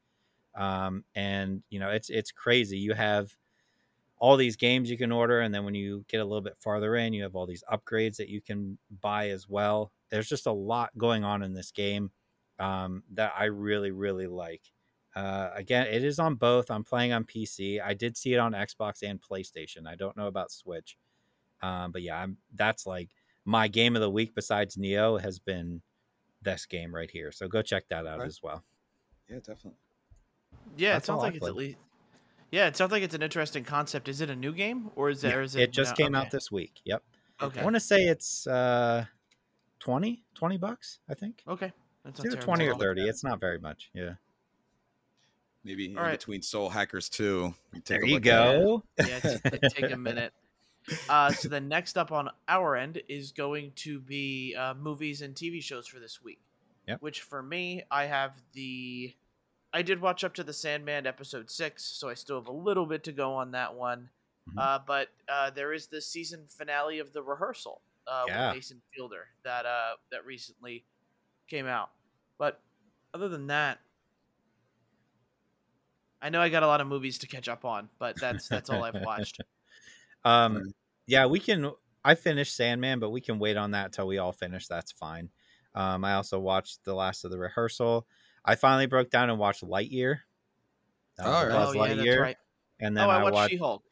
um, 0.56 1.06
and 1.16 1.64
you 1.70 1.80
know 1.80 1.90
it's 1.90 2.10
it's 2.10 2.32
crazy 2.32 2.78
you 2.78 2.94
have 2.94 3.36
all 4.18 4.38
these 4.38 4.56
games 4.56 4.90
you 4.90 4.98
can 4.98 5.12
order 5.12 5.42
and 5.42 5.54
then 5.54 5.66
when 5.66 5.76
you 5.76 6.06
get 6.08 6.22
a 6.22 6.26
little 6.26 6.42
bit 6.42 6.58
farther 6.58 6.96
in 6.96 7.14
you 7.14 7.24
have 7.24 7.36
all 7.36 7.46
these 7.46 7.64
upgrades 7.72 8.18
that 8.18 8.30
you 8.30 8.42
can 8.42 8.78
buy 9.02 9.30
as 9.30 9.48
well 9.50 9.92
there's 10.10 10.30
just 10.30 10.46
a 10.48 10.52
lot 10.52 10.98
going 10.98 11.24
on 11.24 11.44
in 11.44 11.54
this 11.54 11.72
game 11.72 12.12
um, 12.60 13.04
that 13.12 13.34
i 13.38 13.46
really 13.46 13.92
really 13.92 14.28
like 14.28 14.72
uh, 15.16 15.50
again 15.56 15.88
it 15.88 16.04
is 16.04 16.20
on 16.20 16.36
both 16.36 16.70
i'm 16.70 16.84
playing 16.84 17.14
on 17.14 17.24
pc 17.24 17.82
i 17.82 17.94
did 17.94 18.18
see 18.18 18.34
it 18.34 18.38
on 18.38 18.52
xbox 18.52 19.02
and 19.02 19.22
playstation 19.22 19.88
i 19.88 19.96
don't 19.96 20.18
know 20.18 20.28
about 20.28 20.52
switch 20.52 20.98
um, 21.62 21.92
but 21.92 22.02
yeah, 22.02 22.20
I'm 22.22 22.38
that's 22.54 22.86
like 22.86 23.10
my 23.44 23.68
game 23.68 23.96
of 23.96 24.02
the 24.02 24.10
week 24.10 24.36
besides 24.36 24.76
Nioh 24.76 25.20
has 25.22 25.40
been 25.40 25.82
this 26.42 26.66
game 26.66 26.94
right 26.94 27.10
here. 27.10 27.32
So 27.32 27.48
go 27.48 27.62
check 27.62 27.88
that 27.90 28.06
out 28.06 28.20
Okay. 28.20 28.28
as 28.28 28.42
well. 28.44 28.64
Yeah, 29.30 29.38
definitely. 29.38 29.80
Yeah, 30.78 30.94
That's 30.94 31.06
it 31.06 31.08
sounds 31.08 31.18
all 31.18 31.24
I 31.24 31.28
like 31.28 31.36
it's 31.36 31.48
at 31.48 31.56
least. 31.56 31.78
Yeah, 32.52 32.68
it 32.68 32.78
sounds 32.78 32.92
like 32.92 33.04
it's 33.04 33.16
an 33.16 33.24
interesting 33.24 33.64
concept. 33.64 34.08
Is 34.08 34.22
it 34.22 34.30
a 34.30 34.36
new 34.36 34.54
game 34.54 34.92
or 34.96 35.10
is 35.10 35.24
it? 35.24 35.30
Yeah, 35.30 35.36
or 35.36 35.42
is 35.42 35.56
it, 35.56 35.62
it, 35.62 35.72
just 35.72 35.92
no- 35.92 36.06
came 36.06 36.16
okay. 36.16 36.26
out 36.26 36.32
this 36.32 36.52
week. 36.52 36.80
Yep. 36.86 37.04
Okay. 37.42 37.60
I 37.60 37.64
want 37.64 37.76
to 37.76 37.80
say 37.80 38.04
it's 38.06 38.48
uh 38.48 39.06
20, 39.80 40.24
20 40.36 40.58
bucks, 40.58 41.00
I 41.10 41.16
think. 41.16 41.44
Okay. 41.48 41.72
That's 42.04 42.20
It's 42.20 42.34
either 42.34 42.42
20 42.42 42.68
or 42.68 42.76
30. 42.76 43.02
It's 43.08 43.24
not 43.24 43.40
very 43.40 43.60
much. 43.60 43.90
Yeah. 43.94 44.14
Maybe 45.66 45.86
in 45.92 45.98
All 45.98 46.04
right. 46.04 46.12
between 46.12 46.42
Soul 46.42 46.70
Hackers 46.70 47.10
2. 47.10 47.54
Take 47.74 47.86
There 47.86 48.06
you 48.06 48.14
look 48.16 48.26
at 48.28 48.56
it. 48.56 48.60
go. 48.62 48.84
Yeah, 49.06 49.20
take 49.70 49.92
a 49.92 49.98
minute. 49.98 50.32
Uh, 51.10 51.32
so 51.32 51.50
the 51.50 51.60
next 51.60 51.98
up 51.98 52.12
on 52.12 52.30
our 52.48 52.76
end 52.76 53.02
is 53.10 53.32
going 53.32 53.72
to 53.78 54.00
be 54.00 54.56
uh, 54.56 54.76
movies 54.76 55.24
and 55.24 55.34
TV 55.34 55.62
shows 55.64 55.88
for 55.88 56.00
this 56.00 56.22
week. 56.24 56.40
Yep. 56.88 57.02
Which 57.02 57.22
for 57.22 57.42
me, 57.42 57.82
I 57.90 58.06
have 58.06 58.34
the. 58.54 59.16
I 59.74 59.82
did 59.82 60.00
watch 60.00 60.24
up 60.24 60.36
to 60.36 60.44
the 60.44 60.54
Sandman 60.54 61.08
episode 61.08 61.50
six, 61.50 61.84
so 61.84 62.08
I 62.08 62.14
still 62.14 62.40
have 62.40 62.48
a 62.48 62.52
little 62.52 62.86
bit 62.86 63.04
to 63.06 63.12
go 63.12 63.34
on 63.34 63.52
that 63.52 63.74
one. 63.74 64.10
Mhm. 64.48 64.62
Uh, 64.62 64.80
but 64.86 65.10
uh, 65.28 65.50
there 65.50 65.74
is 65.74 65.88
the 65.88 66.00
season 66.00 66.46
finale 66.48 67.00
of 67.00 67.12
the 67.12 67.24
rehearsal 67.24 67.82
uh, 68.06 68.26
Yeah. 68.28 68.50
with 68.50 68.58
Nathan 68.58 68.82
Fielder 68.96 69.26
that 69.44 69.66
uh, 69.66 69.96
that 70.12 70.24
recently 70.28 70.86
came 71.50 71.66
out. 71.66 71.90
But 72.38 72.62
other 73.16 73.28
than 73.28 73.48
that, 73.48 73.80
I 76.26 76.30
know 76.30 76.42
I 76.42 76.50
got 76.50 76.64
a 76.64 76.68
lot 76.68 76.82
of 76.82 76.88
movies 76.88 77.20
to 77.20 77.28
catch 77.28 77.48
up 77.48 77.66
on, 77.66 77.88
but 78.00 78.20
that's 78.20 78.48
that's 78.48 78.72
all 78.72 78.84
I've 78.84 79.02
watched. 79.02 79.40
Um, 80.24 80.74
yeah, 81.06 81.28
we 81.28 81.40
can. 81.40 81.72
I 82.04 82.16
finished 82.16 82.56
Sandman, 82.56 83.00
but 83.00 83.12
we 83.12 83.22
can 83.22 83.38
wait 83.38 83.58
on 83.58 83.72
that 83.72 83.94
till 83.94 84.08
we 84.08 84.18
all 84.18 84.32
finish. 84.32 84.66
That's 84.66 84.92
fine. 84.92 85.30
Um, 85.76 86.04
I 86.04 86.16
also 86.16 86.40
watched 86.40 86.84
the 86.84 86.96
last 86.96 87.26
of 87.26 87.30
the 87.30 87.38
rehearsal. 87.38 88.08
I 88.44 88.56
finally 88.56 88.88
broke 88.88 89.12
down 89.12 89.30
and 89.30 89.38
watched 89.38 89.64
Lightyear. 89.64 90.22
Uh, 91.20 91.24
All 91.30 91.46
right. 91.46 91.52
Buzz 91.52 91.76
oh 91.76 91.84
yeah, 91.84 91.94
that's 91.94 92.00
Lightyear, 92.02 92.20
right. 92.22 92.38
and 92.80 92.98
then 92.98 93.06
Oh, 93.06 93.10
I 93.12 93.18
I 93.20 93.24
watched, 93.24 93.34
watched. 93.36 93.52
She-Hulk. 93.52 93.84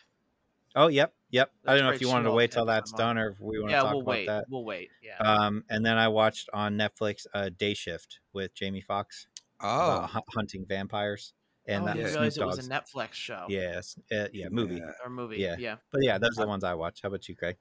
Oh, 0.75 0.87
yep, 0.87 1.13
yep. 1.29 1.51
I 1.67 1.75
don't 1.75 1.83
know 1.85 1.91
if 1.91 2.01
you 2.01 2.07
wanted 2.07 2.23
to 2.23 2.29
She-Hulk 2.29 2.37
wait 2.37 2.51
till 2.51 2.65
that's 2.65 2.91
on. 2.93 2.97
done, 2.97 3.17
or 3.19 3.29
if 3.29 3.39
we 3.39 3.59
want 3.59 3.69
to 3.69 3.75
Yeah, 3.75 3.81
talk 3.83 3.91
we'll 3.91 4.01
about 4.01 4.09
wait. 4.09 4.25
that. 4.25 4.45
We'll 4.49 4.65
wait. 4.65 4.89
Yeah. 5.03 5.17
Um, 5.19 5.63
and 5.69 5.85
then 5.85 5.99
I 5.99 6.07
watched 6.07 6.49
on 6.51 6.75
Netflix 6.79 7.27
uh, 7.35 7.49
Day 7.55 7.75
Shift 7.75 8.21
with 8.33 8.55
Jamie 8.55 8.81
Foxx 8.81 9.27
Oh, 9.61 9.97
about 9.97 10.23
hunting 10.33 10.65
vampires 10.67 11.33
and 11.67 11.83
oh, 11.83 11.85
I 11.85 11.87
that 11.87 11.93
didn't 11.95 12.07
yeah. 12.07 12.13
realize 12.15 12.37
it 12.37 12.45
was 12.45 12.67
a 12.67 12.69
Netflix 12.69 13.13
show. 13.13 13.45
Yes, 13.49 13.97
uh, 14.11 14.27
yeah, 14.33 14.47
movie. 14.51 14.75
yeah. 14.75 14.91
Or 15.03 15.09
movie. 15.09 15.37
Yeah. 15.37 15.55
Yeah. 15.57 15.75
But 15.91 16.03
yeah, 16.03 16.17
those 16.17 16.37
are 16.37 16.43
the 16.43 16.47
ones 16.47 16.63
I 16.63 16.73
watch. 16.73 17.01
How 17.01 17.07
about 17.07 17.27
you, 17.29 17.35
Craig? 17.35 17.57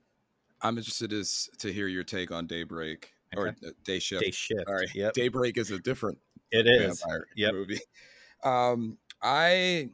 I'm 0.61 0.79
interested 0.79 1.13
as 1.13 1.51
to 1.59 1.73
hear 1.73 1.89
your 1.89 2.05
take 2.05 2.31
on 2.31 2.47
Daybreak 2.47 3.13
or 3.37 3.49
Okay. 3.49 3.57
uh, 3.67 3.71
Day 3.85 3.99
Shift. 3.99 4.23
Day 4.23 4.31
Shift. 4.31 4.65
All 4.69 4.75
right. 4.75 4.89
Yep. 4.95 5.13
Daybreak 5.15 5.57
is 5.59 5.71
a 5.71 5.79
different 5.79 6.19
It 6.51 6.67
is. 6.67 7.01
vampire 7.01 7.27
Yep. 7.37 7.53
movie. 7.55 7.81
Um, 8.45 8.99
I 9.23 9.91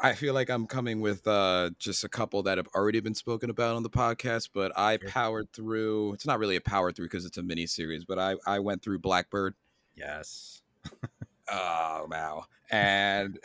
I 0.00 0.14
feel 0.14 0.32
like 0.34 0.48
I'm 0.50 0.66
coming 0.68 1.00
with 1.00 1.26
uh, 1.26 1.70
just 1.80 2.04
a 2.04 2.08
couple 2.08 2.42
that 2.44 2.56
have 2.58 2.68
already 2.74 3.00
been 3.00 3.16
spoken 3.16 3.50
about 3.50 3.74
on 3.74 3.82
the 3.82 3.90
podcast, 3.90 4.50
but 4.54 4.70
I 4.78 4.96
Sure. 4.98 5.08
powered 5.10 5.52
through. 5.52 6.12
It's 6.12 6.26
not 6.26 6.38
really 6.38 6.54
a 6.54 6.60
power 6.60 6.92
through 6.92 7.06
because 7.06 7.24
it's 7.24 7.38
a 7.38 7.42
mini 7.42 7.66
series, 7.66 8.04
but 8.04 8.18
I 8.18 8.36
I 8.46 8.60
went 8.60 8.82
through 8.82 9.00
Blackbird. 9.00 9.54
Yes. 9.96 10.62
Oh 11.50 12.06
wow, 12.10 12.44
and 12.70 13.38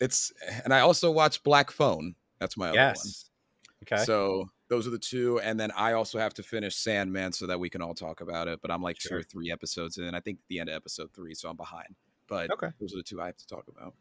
it's 0.00 0.32
and 0.64 0.72
I 0.74 0.80
also 0.80 1.10
watch 1.10 1.42
Black 1.42 1.70
Phone. 1.70 2.14
That's 2.38 2.56
my 2.56 2.68
other 2.68 2.76
Yes. 2.78 3.04
one. 3.04 3.94
Okay. 3.98 4.04
So 4.04 4.48
those 4.68 4.86
are 4.86 4.90
the 4.90 4.98
two, 4.98 5.40
and 5.40 5.58
then 5.58 5.70
I 5.72 5.92
also 5.92 6.18
have 6.18 6.34
to 6.34 6.42
finish 6.42 6.76
Sandman 6.76 7.32
so 7.32 7.46
that 7.46 7.58
we 7.60 7.68
can 7.68 7.82
all 7.82 7.94
talk 7.94 8.20
about 8.20 8.48
it. 8.48 8.60
But 8.62 8.70
I'm 8.70 8.82
like 8.82 8.98
two 8.98 9.14
or 9.14 9.22
three 9.22 9.50
episodes 9.50 9.98
in. 9.98 10.14
I 10.14 10.20
think 10.20 10.38
the 10.48 10.60
end 10.60 10.68
of 10.68 10.74
episode 10.76 11.10
three, 11.12 11.34
so 11.34 11.48
I'm 11.48 11.56
behind. 11.56 11.94
But 12.28 12.50
Okay. 12.52 12.68
those 12.80 12.94
are 12.94 12.96
the 12.96 13.02
two 13.02 13.20
I 13.20 13.26
have 13.26 13.36
to 13.36 13.46
talk 13.46 13.64
about. 13.68 13.94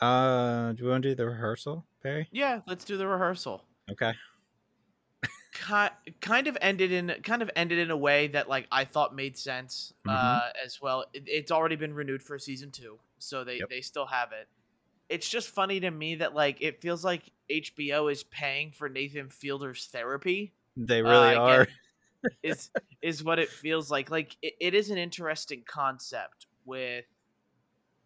Uh, 0.00 0.72
do 0.72 0.84
we 0.84 0.90
want 0.90 1.02
to 1.02 1.10
do 1.10 1.14
the 1.14 1.26
rehearsal, 1.26 1.84
Perry? 2.02 2.26
Yeah. 2.32 2.60
Let's 2.66 2.84
do 2.84 2.96
the 2.96 3.06
rehearsal. 3.06 3.64
Okay. 3.90 4.12
Ki- 5.52 6.12
kind 6.20 6.46
of 6.46 6.56
ended 6.60 6.92
in 6.92 7.08
kind 7.24 7.42
of 7.42 7.50
ended 7.56 7.78
in 7.78 7.90
a 7.90 7.96
way 7.96 8.28
that 8.28 8.48
like 8.48 8.68
I 8.70 8.84
thought 8.84 9.14
made 9.14 9.36
sense 9.36 9.92
Mhm. 10.04 10.42
uh, 10.44 10.50
as 10.64 10.80
well. 10.80 11.06
It, 11.12 11.24
it's 11.26 11.50
already 11.50 11.74
been 11.74 11.92
renewed 11.92 12.22
for 12.22 12.38
season 12.38 12.70
two, 12.70 13.00
so 13.18 13.42
they 13.42 13.60
Yep. 13.60 13.68
they 13.68 13.80
still 13.80 14.06
have 14.06 14.30
it. 14.32 14.48
It's 15.08 15.28
just 15.28 15.48
funny 15.50 15.80
to 15.80 15.90
me 15.90 16.16
that 16.16 16.34
like 16.34 16.58
it 16.62 16.80
feels 16.80 17.04
like 17.04 17.32
HBO 17.50 18.08
is 18.08 18.24
paying 18.24 18.72
for 18.72 18.88
Nathan 18.88 19.30
Fielder's 19.30 19.86
therapy. 19.86 20.54
They 20.76 21.02
Uh, 21.04 21.08
really 21.08 21.34
I 21.34 21.34
are. 21.34 21.68
is 22.42 22.70
is 23.02 23.24
what 23.24 23.38
it 23.38 23.52
feels 23.52 23.90
like. 23.90 24.10
Like 24.10 24.36
it, 24.42 24.54
it 24.60 24.74
is 24.74 24.90
an 24.90 24.98
interesting 24.98 25.64
concept 25.66 26.46
with 26.64 27.06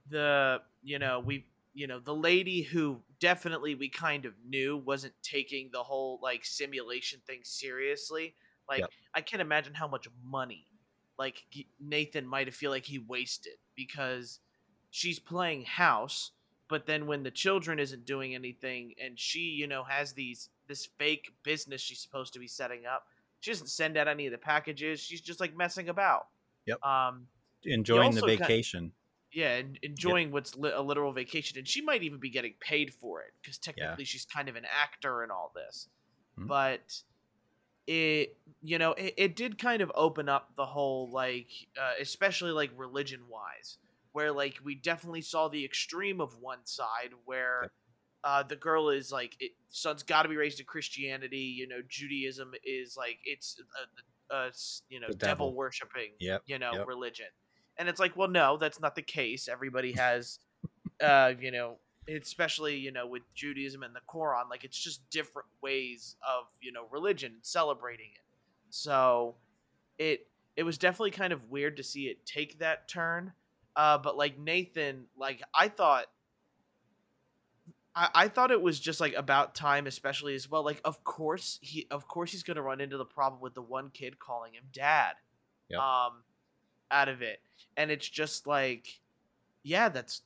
the 0.08 0.58
you 0.82 0.98
know 0.98 1.20
we 1.20 1.46
you 1.74 1.86
know 1.86 1.98
the 1.98 2.14
lady 2.14 2.62
who 2.62 3.02
definitely 3.20 3.74
we 3.74 3.88
kind 3.88 4.24
of 4.24 4.32
knew 4.46 4.76
wasn't 4.76 5.12
taking 5.22 5.70
the 5.72 5.82
whole 5.82 6.18
like 6.22 6.44
simulation 6.44 7.20
thing 7.26 7.40
seriously 7.42 8.34
like 8.68 8.80
Yep. 8.80 8.90
i 9.14 9.20
can't 9.20 9.42
imagine 9.42 9.74
how 9.74 9.88
much 9.88 10.06
money 10.24 10.66
like 11.18 11.44
nathan 11.80 12.26
might 12.26 12.46
have 12.46 12.54
feel 12.54 12.70
like 12.70 12.86
he 12.86 12.98
wasted 12.98 13.54
because 13.76 14.40
she's 14.90 15.18
playing 15.18 15.64
house 15.64 16.30
but 16.68 16.86
then 16.86 17.06
when 17.06 17.22
the 17.22 17.30
children 17.30 17.78
isn't 17.78 18.06
doing 18.06 18.34
anything 18.34 18.94
and 19.02 19.18
she 19.18 19.40
you 19.40 19.66
know 19.66 19.84
has 19.84 20.12
these 20.12 20.48
this 20.68 20.86
fake 20.98 21.32
business 21.42 21.80
she's 21.80 22.00
supposed 22.00 22.32
to 22.32 22.38
be 22.38 22.48
setting 22.48 22.86
up 22.86 23.04
she 23.40 23.50
doesn't 23.50 23.66
send 23.66 23.96
out 23.96 24.08
any 24.08 24.26
of 24.26 24.32
the 24.32 24.38
packages 24.38 25.00
she's 25.00 25.20
just 25.20 25.40
like 25.40 25.56
messing 25.56 25.88
about 25.88 26.28
Yep. 26.66 26.82
um 26.82 27.26
enjoying 27.64 28.14
the 28.14 28.22
vacation. 28.22 28.92
Yeah, 29.34 29.56
and 29.56 29.78
enjoying 29.82 30.30
what's 30.30 30.56
li- 30.56 30.72
a 30.74 30.80
literal 30.80 31.12
vacation, 31.12 31.58
and 31.58 31.66
she 31.68 31.80
might 31.82 32.02
even 32.02 32.18
be 32.20 32.30
getting 32.30 32.54
paid 32.60 32.94
for 32.94 33.20
it 33.22 33.32
because 33.42 33.58
Yeah. 33.66 33.72
technically 33.72 34.04
she's 34.04 34.24
kind 34.24 34.48
of 34.48 34.56
an 34.56 34.64
actor 34.64 35.22
in 35.24 35.30
all 35.30 35.52
this. 35.54 35.88
Mhm. 36.38 36.46
But 36.48 37.02
it, 37.86 38.36
you 38.62 38.78
know, 38.78 38.92
it, 38.92 39.14
it 39.16 39.36
did 39.36 39.58
kind 39.58 39.82
of 39.82 39.92
open 39.94 40.28
up 40.28 40.54
the 40.56 40.64
whole 40.66 41.10
like, 41.10 41.48
uh, 41.80 41.92
especially 42.00 42.52
like 42.52 42.70
religion 42.76 43.28
wise, 43.28 43.78
where 44.12 44.32
like 44.32 44.58
we 44.64 44.74
definitely 44.74 45.20
saw 45.20 45.48
the 45.48 45.64
extreme 45.64 46.20
of 46.20 46.38
one 46.40 46.64
side 46.64 47.10
where. 47.24 47.60
Yep. 47.62 47.72
Uh, 48.26 48.42
the 48.42 48.56
girl 48.56 48.88
is 48.88 49.12
like, 49.12 49.36
it, 49.38 49.52
son's 49.68 50.02
got 50.02 50.22
to 50.22 50.30
be 50.30 50.36
raised 50.38 50.58
in 50.58 50.64
Christianity. 50.64 51.36
You 51.58 51.68
know, 51.68 51.82
Judaism 51.86 52.52
is 52.64 52.96
like 52.96 53.18
it's, 53.26 53.60
uh, 53.78 54.34
uh, 54.34 54.46
s- 54.48 54.80
you 54.88 54.98
know, 54.98 55.08
devil 55.08 55.18
devil. 55.18 55.54
worshiping. 55.54 56.12
Yep, 56.20 56.42
You 56.46 56.58
know, 56.58 56.72
yep. 56.72 56.86
religion 56.86 57.26
and 57.78 57.88
it's 57.88 58.00
like 58.00 58.16
well 58.16 58.28
no 58.28 58.56
that's 58.56 58.80
not 58.80 58.94
the 58.94 59.02
case. 59.02 59.48
Everybody 59.48 59.92
has 59.92 60.38
uh 61.02 61.32
you 61.38 61.50
know 61.50 61.76
especially 62.08 62.76
you 62.76 62.92
know 62.92 63.06
with 63.06 63.22
judaism 63.34 63.82
and 63.82 63.94
the 63.94 64.00
quran 64.06 64.50
like 64.50 64.62
it's 64.62 64.78
just 64.78 65.08
different 65.08 65.48
ways 65.62 66.16
of 66.22 66.44
you 66.60 66.70
know 66.70 66.86
religion 66.90 67.32
and 67.34 67.44
celebrating 67.44 68.10
it. 68.14 68.22
So 68.70 69.36
it 69.98 70.26
it 70.56 70.62
was 70.62 70.78
definitely 70.78 71.10
kind 71.12 71.32
of 71.32 71.50
weird 71.50 71.76
to 71.78 71.82
see 71.82 72.04
it 72.04 72.24
take 72.26 72.58
that 72.58 72.88
turn. 72.88 73.32
Uh 73.76 73.98
but 73.98 74.16
like 74.16 74.38
nathan 74.38 75.06
like 75.18 75.42
i 75.52 75.66
thought 75.66 76.06
I, 77.96 78.08
I 78.14 78.28
thought 78.28 78.50
it 78.50 78.60
was 78.60 78.80
just 78.80 79.00
like 79.00 79.14
about 79.14 79.54
time 79.54 79.86
especially 79.86 80.34
as 80.34 80.50
well 80.50 80.64
like 80.64 80.80
of 80.84 81.02
course 81.04 81.58
he 81.62 81.86
of 81.90 82.08
course 82.08 82.32
he's 82.32 82.42
gonna 82.42 82.62
run 82.62 82.80
into 82.80 82.96
the 82.96 83.04
problem 83.04 83.40
with 83.40 83.54
the 83.54 83.62
one 83.62 83.90
kid 83.90 84.18
calling 84.18 84.52
him 84.54 84.64
dad. 84.72 85.14
Yep. 85.70 85.80
um 85.80 86.12
out 86.94 87.08
of 87.08 87.22
it 87.22 87.40
and 87.76 87.90
it's 87.90 88.08
just 88.08 88.46
like 88.46 89.00
yeah 89.62 89.88
that's 89.88 90.22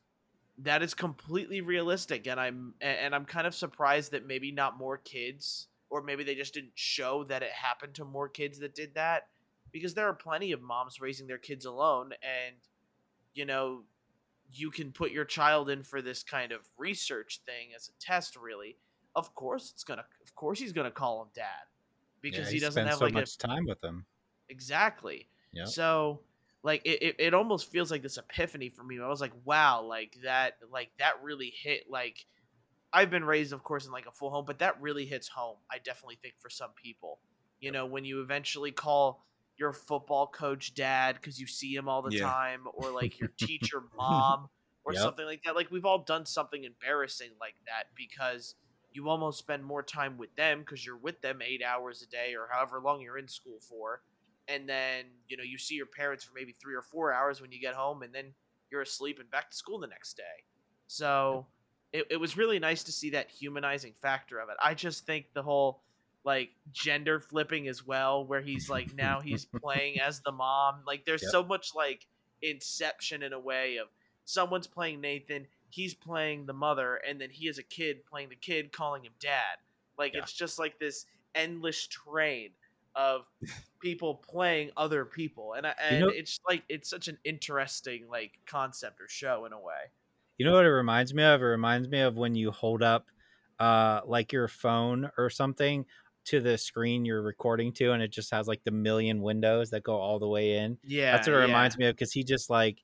that 0.59 0.83
is 0.83 0.93
completely 0.93 1.61
realistic 1.61 2.27
and 2.27 2.39
i'm 2.39 2.75
and 2.81 3.15
i'm 3.15 3.25
kind 3.25 3.47
of 3.47 3.55
surprised 3.55 4.13
that 4.13 4.27
maybe 4.27 4.53
not 4.53 4.79
more 4.79 4.99
kids 4.99 5.69
or 5.91 6.03
maybe 6.03 6.23
they 6.23 6.35
just 6.35 6.55
didn't 6.55 6.73
show 6.75 7.25
that 7.25 7.43
it 7.43 7.51
happened 7.51 7.95
to 7.95 8.05
more 8.05 8.29
kids 8.29 8.59
that 8.59 8.75
did 8.75 8.95
that 8.95 9.29
because 9.73 9.95
there 9.95 10.07
are 10.07 10.15
plenty 10.15 10.53
of 10.53 10.61
moms 10.61 11.01
raising 11.01 11.27
their 11.27 11.39
kids 11.39 11.65
alone 11.65 12.13
and 12.23 12.57
you 13.35 13.45
know 13.45 13.83
you 14.53 14.71
can 14.71 14.93
put 14.93 15.11
your 15.11 15.25
child 15.25 15.71
in 15.71 15.83
for 15.83 16.03
this 16.03 16.23
kind 16.23 16.53
of 16.53 16.61
research 16.77 17.41
thing 17.47 17.69
as 17.75 17.89
a 17.89 18.05
test 18.05 18.37
really 18.37 18.77
of 19.15 19.35
course 19.35 19.71
it's 19.73 19.85
gonna 19.85 20.05
of 20.23 20.35
course 20.35 20.59
he's 20.59 20.73
gonna 20.73 20.91
call 20.91 21.23
him 21.23 21.29
dad 21.35 21.69
because 22.21 22.47
Yeah, 22.49 22.53
he 22.53 22.61
doesn't 22.61 22.73
spends 22.73 22.91
have 22.91 22.99
so 22.99 23.05
like 23.05 23.15
a 23.15 23.19
much 23.19 23.39
time 23.39 23.67
with 23.67 23.81
them. 23.81 24.07
Exactly. 24.49 25.29
Yep. 25.53 25.69
So 25.69 26.21
like 26.63 26.83
it, 26.85 27.03
it, 27.03 27.17
it 27.19 27.35
almost 27.35 27.71
feels 27.71 27.91
like 27.91 28.03
this 28.03 28.19
epiphany 28.19 28.71
for 28.71 28.83
me. 28.85 29.01
I 29.01 29.09
was 29.09 29.21
like, 29.21 29.33
wow, 29.45 29.83
like 29.83 30.17
that 30.25 30.55
like 30.71 30.91
that 30.99 31.23
really 31.23 31.51
hit 31.51 31.85
like 31.89 32.27
I've 32.93 33.11
been 33.11 33.25
raised 33.25 33.53
of 33.53 33.63
course 33.63 33.87
in 33.87 33.93
like 33.93 34.07
a 34.07 34.13
full 34.13 34.31
home, 34.31 34.45
but 34.47 34.61
that 34.61 34.81
really 34.81 35.07
hits 35.07 35.29
home. 35.29 35.59
I 35.71 35.79
definitely 35.79 36.19
think 36.23 36.35
for 36.39 36.51
some 36.51 36.73
people. 36.83 37.21
You 37.61 37.73
know, 37.73 37.87
when 37.87 38.05
you 38.05 38.21
eventually 38.23 38.73
call 38.73 39.27
your 39.57 39.73
football 39.73 40.29
coach 40.29 40.75
dad 40.75 41.17
because 41.17 41.41
you 41.41 41.47
see 41.47 41.75
him 41.75 41.89
all 41.89 42.03
the 42.03 42.11
Yeah. 42.11 42.33
time 42.33 42.67
or 42.75 42.93
like 42.93 43.19
your 43.19 43.31
teacher 43.37 43.83
mom 43.97 44.49
or 44.85 44.95
Yep. 44.95 44.95
something 44.95 45.27
like 45.27 45.43
that. 45.45 45.57
Like 45.57 45.71
we've 45.71 45.85
all 45.85 46.05
done 46.05 46.25
something 46.27 46.65
embarrassing 46.65 47.33
like 47.41 47.57
that 47.67 47.87
because 47.97 48.55
you 48.93 49.09
almost 49.09 49.39
spend 49.41 49.65
more 49.65 49.83
time 49.83 50.17
with 50.19 50.35
them 50.37 50.61
because 50.61 50.87
you're 50.87 50.97
with 50.97 51.21
them 51.21 51.43
eight 51.43 51.63
hours 51.63 52.03
a 52.03 52.07
day 52.07 52.35
or 52.35 52.49
however 52.51 52.81
long 52.81 53.01
you're 53.01 53.19
in 53.19 53.29
school 53.29 53.59
for 53.61 54.03
and 54.49 54.69
then 54.69 55.05
you 55.29 55.37
know 55.37 55.43
you 55.45 55.59
see 55.59 55.75
your 55.75 55.87
parents 55.87 56.25
for 56.25 56.33
maybe 56.35 56.53
three 56.61 56.75
or 56.75 56.83
four 56.83 57.13
hours 57.13 57.41
when 57.41 57.53
you 57.53 57.61
get 57.61 57.75
home 57.75 58.03
and 58.03 58.15
then 58.15 58.33
you're 58.71 58.83
asleep 58.83 59.19
and 59.21 59.31
back 59.31 59.51
to 59.51 59.57
school 59.57 59.79
the 59.79 59.87
next 59.87 60.17
day 60.17 60.23
so 60.87 61.47
it, 61.93 62.07
it 62.11 62.17
was 62.17 62.37
really 62.37 62.59
nice 62.59 62.83
to 62.85 62.93
see 62.93 63.11
that 63.11 63.31
humanizing 63.31 63.93
factor 64.01 64.39
of 64.39 64.49
it 64.49 64.57
i 64.63 64.75
just 64.75 65.07
think 65.07 65.27
the 65.35 65.43
whole 65.43 65.81
like 66.25 66.51
gender 66.73 67.21
flipping 67.21 67.69
as 67.69 67.87
well 67.87 68.27
where 68.27 68.41
he's 68.41 68.69
like 68.69 68.95
now 68.95 69.21
he's 69.21 69.45
playing 69.63 70.01
as 70.01 70.21
the 70.21 70.33
mom 70.33 70.77
like 70.87 71.05
there's 71.07 71.23
Yep. 71.23 71.31
so 71.31 71.45
much 71.45 71.75
like 71.75 72.07
inception 72.43 73.23
in 73.23 73.33
a 73.33 73.39
way 73.41 73.77
of 73.77 73.89
someone's 74.25 74.67
playing 74.67 75.01
nathan 75.01 75.47
he's 75.71 75.95
playing 75.95 76.47
the 76.47 76.53
mother 76.53 76.97
and 77.09 77.21
then 77.21 77.31
he 77.31 77.49
is 77.49 77.59
a 77.59 77.63
kid 77.63 78.05
playing 78.07 78.29
the 78.29 78.37
kid 78.37 78.73
calling 78.73 79.03
him 79.05 79.13
dad 79.21 79.57
like 79.99 80.15
Yeah. 80.15 80.21
it's 80.23 80.33
just 80.33 80.59
like 80.59 80.79
this 80.79 81.07
endless 81.35 81.87
train 81.87 82.51
of 82.99 83.23
people 83.81 84.17
playing 84.17 84.71
other 84.77 85.05
people 85.05 85.53
and 85.55 85.67
I, 85.67 85.75
and 85.81 86.01
know- 86.01 86.09
it's 86.09 86.41
like 86.49 86.65
it's 86.69 86.91
such 86.91 87.09
an 87.09 87.17
interesting 87.25 88.09
like 88.11 88.33
concept 88.47 89.01
or 89.01 89.09
show 89.09 89.47
in 89.47 89.53
a 89.53 89.61
way 89.61 89.93
You 90.37 90.47
know 90.47 90.53
what 90.53 90.65
it 90.67 90.71
reminds 90.71 91.15
me 91.15 91.23
of? 91.23 91.41
It 91.41 91.45
reminds 91.47 91.89
me 91.89 92.01
of 92.01 92.17
when 92.17 92.35
you 92.35 92.51
hold 92.51 92.83
up 92.83 93.07
uh 93.61 94.01
like 94.07 94.33
your 94.33 94.49
phone 94.49 95.11
or 95.19 95.31
something 95.31 95.85
to 96.27 96.41
the 96.41 96.59
screen 96.59 97.05
you're 97.05 97.23
recording 97.23 97.73
to 97.73 97.93
and 97.93 98.03
it 98.03 98.13
just 98.13 98.31
has 98.31 98.47
like 98.47 98.63
the 98.65 98.71
million 98.71 99.23
windows 99.23 99.71
that 99.71 99.83
go 99.83 99.97
all 99.97 100.19
the 100.19 100.29
way 100.29 100.59
in. 100.59 100.77
yeah 100.85 101.13
That's 101.13 101.27
what 101.29 101.37
it 101.37 101.41
reminds 101.47 101.79
me 101.79 101.87
of 101.87 101.95
because 101.97 102.13
he 102.13 102.23
just 102.25 102.51
like 102.51 102.83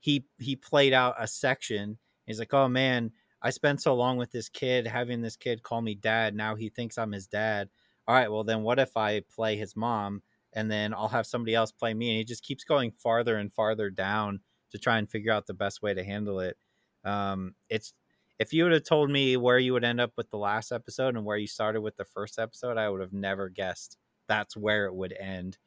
he 0.00 0.24
he 0.38 0.56
played 0.56 0.92
out 0.92 1.14
a 1.18 1.26
section. 1.26 1.98
He's 2.26 2.38
like, 2.38 2.52
"Oh 2.54 2.68
man, 2.68 3.12
I 3.40 3.50
spent 3.50 3.80
so 3.82 3.94
long 3.94 4.16
with 4.16 4.30
this 4.32 4.48
kid, 4.48 4.86
having 4.86 5.22
this 5.22 5.36
kid 5.36 5.62
call 5.62 5.80
me 5.80 5.94
dad. 5.94 6.34
Now 6.34 6.54
he 6.56 6.68
thinks 6.68 6.98
I'm 6.98 7.12
his 7.12 7.26
dad. 7.28 7.68
All 8.08 8.14
right, 8.14 8.30
well 8.30 8.44
then, 8.44 8.62
what 8.62 8.78
if 8.78 8.96
I 8.96 9.20
play 9.20 9.56
his 9.56 9.76
mom, 9.76 10.22
and 10.52 10.70
then 10.70 10.92
I'll 10.94 11.08
have 11.08 11.26
somebody 11.26 11.54
else 11.54 11.72
play 11.72 11.94
me?" 11.94 12.10
And 12.10 12.18
he 12.18 12.24
just 12.24 12.42
keeps 12.44 12.64
going 12.64 12.92
farther 12.92 13.36
and 13.36 13.52
farther 13.52 13.90
down 13.90 14.40
to 14.70 14.78
try 14.78 14.98
and 14.98 15.10
figure 15.10 15.32
out 15.32 15.46
the 15.46 15.54
best 15.54 15.82
way 15.82 15.94
to 15.94 16.04
handle 16.04 16.40
it. 16.40 16.56
Um, 17.04 17.54
it's 17.68 17.92
if 18.38 18.52
you 18.52 18.64
would 18.64 18.72
have 18.72 18.84
told 18.84 19.10
me 19.10 19.36
where 19.36 19.58
you 19.58 19.72
would 19.72 19.84
end 19.84 20.00
up 20.00 20.12
with 20.16 20.30
the 20.30 20.38
last 20.38 20.72
episode 20.72 21.16
and 21.16 21.24
where 21.24 21.36
you 21.36 21.46
started 21.46 21.80
with 21.82 21.96
the 21.96 22.04
first 22.04 22.38
episode, 22.38 22.76
I 22.78 22.88
would 22.88 23.00
have 23.00 23.12
never 23.12 23.48
guessed 23.48 23.98
that's 24.28 24.56
where 24.56 24.86
it 24.86 24.94
would 24.94 25.12
end. 25.12 25.58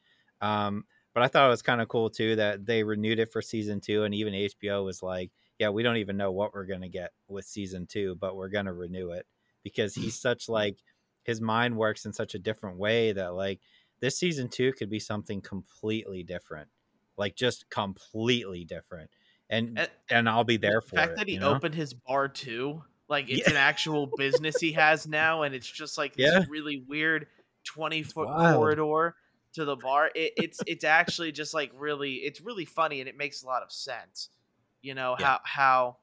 Um, 0.41 0.85
but 1.13 1.23
I 1.23 1.27
thought 1.27 1.47
it 1.47 1.49
was 1.51 1.61
kind 1.61 1.81
of 1.81 1.87
cool 1.87 2.09
too 2.09 2.35
that 2.35 2.65
they 2.65 2.83
renewed 2.83 3.19
it 3.19 3.31
for 3.31 3.41
season 3.41 3.79
two, 3.79 4.03
and 4.03 4.13
even 4.13 4.33
HBO 4.33 4.83
was 4.83 5.01
like, 5.01 5.31
"Yeah, 5.59 5.69
we 5.69 5.83
don't 5.83 5.97
even 5.97 6.17
know 6.17 6.31
what 6.31 6.53
we're 6.53 6.65
gonna 6.65 6.89
get 6.89 7.11
with 7.27 7.45
season 7.45 7.87
two, 7.87 8.15
but 8.15 8.35
we're 8.35 8.49
gonna 8.49 8.73
renew 8.73 9.11
it 9.11 9.25
because 9.63 9.95
he's 9.95 10.19
such 10.19 10.49
like 10.49 10.79
his 11.25 11.41
mind 11.41 11.75
works 11.75 12.05
in 12.05 12.13
such 12.13 12.33
a 12.35 12.39
different 12.39 12.77
way 12.77 13.11
that 13.11 13.33
like 13.33 13.59
this 13.99 14.17
season 14.17 14.47
two 14.49 14.71
could 14.73 14.89
be 14.89 14.99
something 14.99 15.41
completely 15.41 16.23
different, 16.23 16.69
like 17.17 17.35
just 17.35 17.69
completely 17.69 18.63
different." 18.63 19.09
And 19.49 19.77
And- 19.77 19.91
and 20.09 20.29
I'll 20.29 20.43
be 20.43 20.57
there 20.57 20.81
for 20.81 20.85
it. 20.85 20.85
the 20.85 20.89
for 20.89 20.95
fact 20.95 21.11
it. 21.11 21.15
that 21.17 21.27
he 21.27 21.33
you 21.35 21.39
know? 21.41 21.53
opened 21.55 21.75
his 21.75 21.93
bar 21.93 22.27
too 22.29 22.83
like 23.07 23.29
it's 23.29 23.41
Yeah. 23.47 23.51
an 23.51 23.57
actual 23.71 24.07
business 24.17 24.59
he 24.59 24.71
has 24.71 25.05
now 25.05 25.43
and 25.43 25.53
it's 25.53 25.69
just 25.69 25.95
like 25.97 26.15
this 26.15 26.31
Yeah. 26.33 26.45
really 26.49 26.83
weird 26.87 27.27
20 27.63 28.01
foot 28.01 28.27
corridor 28.27 29.15
to 29.53 29.63
the 29.65 29.75
bar 29.75 30.09
it, 30.15 30.33
it's 30.37 30.59
it's 30.65 30.83
actually 30.83 31.31
just 31.31 31.53
like 31.53 31.71
really 31.75 32.15
it's 32.15 32.41
really 32.41 32.65
funny 32.65 32.99
and 33.01 33.07
it 33.07 33.15
makes 33.15 33.43
a 33.43 33.45
lot 33.45 33.61
of 33.61 33.71
sense 33.71 34.29
you 34.81 34.95
know 34.95 35.15
Yeah. 35.19 35.25
how 35.27 35.39
how 35.43 35.97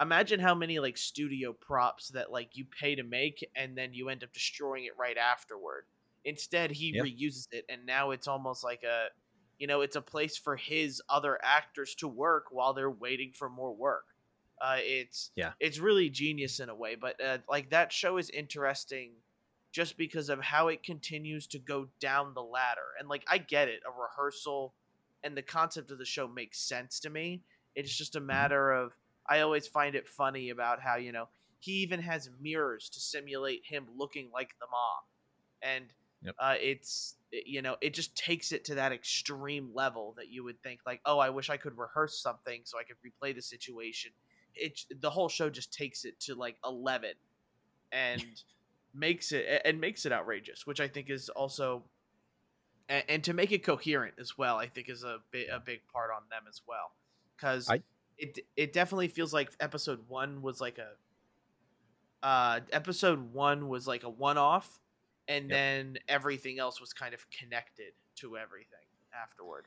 imagine 0.00 0.40
how 0.40 0.54
many 0.54 0.78
like 0.78 0.96
studio 0.96 1.52
props 1.52 2.08
that 2.08 2.30
like 2.32 2.56
you 2.56 2.64
pay 2.64 2.94
to 2.94 3.02
make 3.02 3.46
and 3.54 3.76
then 3.76 3.92
you 3.92 4.08
end 4.08 4.24
up 4.24 4.32
destroying 4.32 4.84
it 4.84 4.96
right 4.98 5.16
afterward 5.16 5.84
instead 6.24 6.70
he 6.70 6.92
Yeah. 6.92 7.02
reuses 7.02 7.46
it 7.52 7.64
and 7.68 7.86
now 7.86 8.10
it's 8.10 8.28
almost 8.28 8.64
like 8.64 8.82
a 8.82 9.06
you 9.58 9.66
know 9.66 9.80
it's 9.80 9.96
a 9.96 10.02
place 10.02 10.36
for 10.36 10.56
his 10.56 11.02
other 11.08 11.38
actors 11.42 11.94
to 11.94 12.08
work 12.08 12.46
while 12.50 12.72
they're 12.72 12.90
waiting 12.90 13.32
for 13.34 13.48
more 13.48 13.74
work 13.74 14.06
uh, 14.60 14.76
it's 14.78 15.30
Yeah. 15.36 15.52
it's 15.58 15.78
really 15.78 16.10
genius 16.10 16.60
in 16.60 16.68
a 16.68 16.74
way 16.74 16.94
but 16.94 17.22
uh, 17.22 17.38
like 17.48 17.70
that 17.70 17.92
show 17.92 18.16
is 18.18 18.30
interesting 18.30 19.12
just 19.72 19.96
because 19.96 20.28
of 20.28 20.40
how 20.40 20.68
it 20.68 20.82
continues 20.82 21.46
to 21.46 21.58
go 21.58 21.88
down 22.00 22.34
the 22.34 22.42
ladder 22.42 22.94
and 22.98 23.08
like 23.08 23.24
i 23.28 23.38
get 23.38 23.68
it 23.68 23.80
a 23.86 23.90
rehearsal 23.90 24.74
and 25.22 25.36
the 25.36 25.42
concept 25.42 25.90
of 25.90 25.98
the 25.98 26.04
show 26.04 26.26
makes 26.26 26.58
sense 26.60 27.00
to 27.00 27.10
me 27.10 27.42
it's 27.74 27.94
just 27.96 28.16
Mm-hmm. 28.16 28.16
a 28.16 28.20
matter 28.20 28.72
of 28.72 28.92
i 29.30 29.40
always 29.40 29.66
find 29.66 29.94
it 29.94 30.06
funny 30.08 30.50
about 30.50 30.80
how 30.80 30.96
you 30.96 31.12
know 31.12 31.28
he 31.60 31.72
even 31.72 32.00
has 32.00 32.30
mirrors 32.40 32.88
to 32.90 33.00
simulate 33.00 33.62
him 33.64 33.86
looking 33.96 34.30
like 34.32 34.50
the 34.60 34.66
mom 34.70 35.00
and 35.62 35.92
Yep. 36.22 36.34
uh, 36.38 36.54
it's 36.60 37.16
you 37.32 37.62
know 37.62 37.76
it 37.80 37.94
just 37.94 38.16
takes 38.16 38.52
it 38.52 38.64
to 38.64 38.74
that 38.74 38.92
extreme 38.92 39.70
level 39.72 40.14
that 40.16 40.28
you 40.28 40.44
would 40.44 40.62
think 40.62 40.80
like 40.86 41.00
oh 41.06 41.18
i 41.18 41.30
wish 41.30 41.48
i 41.48 41.56
could 41.56 41.76
rehearse 41.78 42.20
something 42.20 42.60
so 42.64 42.78
i 42.78 42.82
could 42.82 42.96
replay 43.04 43.34
the 43.34 43.42
situation. 43.42 44.10
It 44.54 44.80
the 45.00 45.10
whole 45.10 45.28
show 45.28 45.48
just 45.48 45.72
takes 45.72 46.04
it 46.04 46.18
to 46.20 46.34
like 46.34 46.56
11 46.64 47.12
and 47.92 48.22
makes 48.94 49.32
it 49.32 49.62
and 49.64 49.80
makes 49.80 50.04
it 50.04 50.12
outrageous 50.12 50.66
which 50.66 50.80
i 50.80 50.88
think 50.88 51.08
is 51.08 51.28
also 51.28 51.84
and, 52.88 53.04
and 53.08 53.24
to 53.24 53.32
make 53.32 53.52
it 53.52 53.62
coherent 53.64 54.14
as 54.18 54.36
well 54.36 54.56
i 54.56 54.66
think 54.66 54.88
is 54.88 55.04
a, 55.04 55.18
big 55.30 55.48
a 55.48 55.60
big 55.60 55.80
part 55.92 56.10
on 56.14 56.22
them 56.30 56.42
as 56.48 56.60
well. 56.66 56.92
Because 57.36 57.70
I- 57.70 57.82
it 58.20 58.38
it 58.56 58.72
definitely 58.72 59.08
feels 59.08 59.32
like 59.32 59.50
episode 59.60 60.00
one 60.08 60.42
was 60.42 60.60
like 60.60 60.78
a 60.78 60.90
uh 62.22 62.60
episode 62.72 63.32
one 63.32 63.68
was 63.68 63.86
like 63.86 64.02
a 64.02 64.10
one-off 64.10 64.78
and 65.28 65.44
Yep. 65.44 65.50
then 65.50 65.98
everything 66.08 66.58
else 66.58 66.80
was 66.80 66.92
kind 66.92 67.14
of 67.14 67.24
connected 67.30 67.92
to 68.16 68.36
everything 68.36 68.86
afterward 69.14 69.66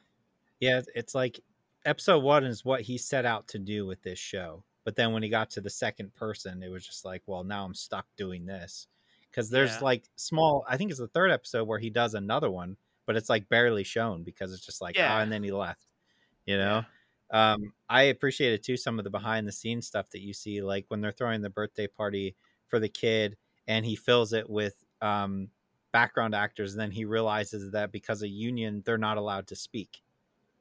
Yeah, 0.60 0.80
it's- 0.96 1.16
like 1.16 1.40
episode 1.86 2.20
one 2.24 2.44
is 2.46 2.64
what 2.64 2.82
he 2.82 2.98
set 2.98 3.26
out 3.26 3.48
to 3.50 3.60
do 3.60 3.86
with 3.86 4.02
this 4.04 4.18
show. 4.20 4.64
But 4.86 4.96
then 4.96 5.12
when 5.14 5.22
he 5.24 5.28
got 5.30 5.50
to 5.52 5.62
the 5.62 5.70
second 5.70 6.14
person, 6.14 6.62
it 6.64 6.70
was 6.70 6.86
just 6.86 7.04
like, 7.04 7.22
well, 7.26 7.44
now 7.44 7.66
I'm 7.66 7.74
stuck 7.74 8.06
doing 8.16 8.46
this. 8.46 8.88
Because 9.30 9.50
there's 9.50 9.76
Yeah. 9.76 9.84
like 9.84 10.04
small, 10.16 10.64
I 10.68 10.78
think 10.78 10.92
it's 10.92 11.00
the 11.00 11.08
third 11.10 11.32
episode 11.32 11.68
where 11.68 11.80
he 11.80 11.90
does 11.90 12.14
another 12.14 12.50
one, 12.52 12.78
but 13.06 13.16
it's 13.18 13.30
like 13.30 13.50
barely 13.50 13.84
shown 13.84 14.24
because 14.24 14.54
it's 14.54 14.66
just 14.66 14.80
like, 14.82 14.96
Yeah. 14.96 15.14
ah, 15.16 15.20
and 15.22 15.32
then 15.32 15.44
he 15.44 15.52
left, 15.52 15.86
you 16.46 16.58
know? 16.58 16.86
Um, 17.34 17.74
I 17.90 18.04
appreciated 18.04 18.64
too 18.64 18.78
some 18.78 19.00
of 19.00 19.04
the 19.06 19.12
behind 19.12 19.48
the 19.48 19.52
scenes 19.54 19.88
stuff 19.88 20.10
that 20.12 20.22
you 20.22 20.34
see, 20.34 20.62
like 20.62 20.86
when 20.90 21.02
they're 21.02 21.12
throwing 21.12 21.42
the 21.42 21.50
birthday 21.52 21.88
party 21.88 22.38
for 22.68 22.80
the 22.80 22.90
kid 22.90 23.38
and 23.68 23.86
he 23.86 23.96
fills 23.98 24.34
it 24.34 24.50
with 24.50 24.84
um, 25.02 25.50
background 25.92 26.36
actors, 26.36 26.74
and 26.74 26.82
then 26.82 26.92
he 26.92 27.06
realizes 27.06 27.72
that 27.74 27.92
because 27.92 28.22
of 28.24 28.30
union, 28.30 28.84
they're 28.86 28.98
not 29.00 29.18
allowed 29.18 29.48
to 29.48 29.56
speak 29.56 30.04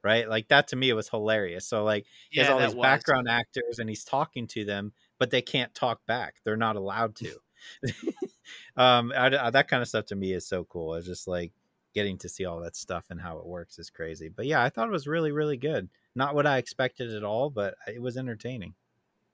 right? 0.04 0.28
Like 0.28 0.48
that 0.48 0.68
to 0.68 0.76
me 0.76 0.90
it 0.90 0.94
was 0.94 1.08
hilarious. 1.08 1.66
So 1.66 1.84
like 1.84 2.06
he 2.30 2.40
has 2.40 2.48
all 2.48 2.60
these 2.60 2.74
was. 2.74 2.76
background 2.76 3.28
actors 3.28 3.78
and 3.78 3.88
he's 3.88 4.04
talking 4.04 4.46
to 4.48 4.64
them, 4.64 4.92
but 5.18 5.30
they 5.30 5.42
can't 5.42 5.74
talk 5.74 6.04
back. 6.06 6.36
They're 6.44 6.56
not 6.56 6.76
allowed 6.76 7.16
to. 7.16 7.38
um, 8.76 9.12
I, 9.16 9.26
I- 9.46 9.50
that 9.50 9.68
kind 9.68 9.82
of 9.82 9.88
stuff 9.88 10.06
to 10.06 10.16
me 10.16 10.32
is 10.32 10.46
so 10.46 10.64
cool. 10.64 10.94
It's 10.94 11.06
just 11.06 11.28
like 11.28 11.52
getting 11.94 12.18
to 12.18 12.28
see 12.28 12.44
all 12.44 12.60
that 12.60 12.76
stuff 12.76 13.06
and 13.10 13.20
how 13.20 13.38
it 13.38 13.46
works 13.46 13.78
is 13.78 13.90
crazy. 13.90 14.28
But 14.28 14.46
yeah, 14.46 14.62
I 14.62 14.70
thought 14.70 14.88
it 14.88 14.92
was 14.92 15.06
really 15.06 15.32
really 15.32 15.56
good. 15.56 15.90
Not 16.14 16.34
what 16.34 16.46
I 16.46 16.58
expected 16.58 17.12
at 17.14 17.24
all, 17.24 17.48
but 17.50 17.74
it 17.86 18.00
was 18.02 18.16
entertaining. 18.16 18.74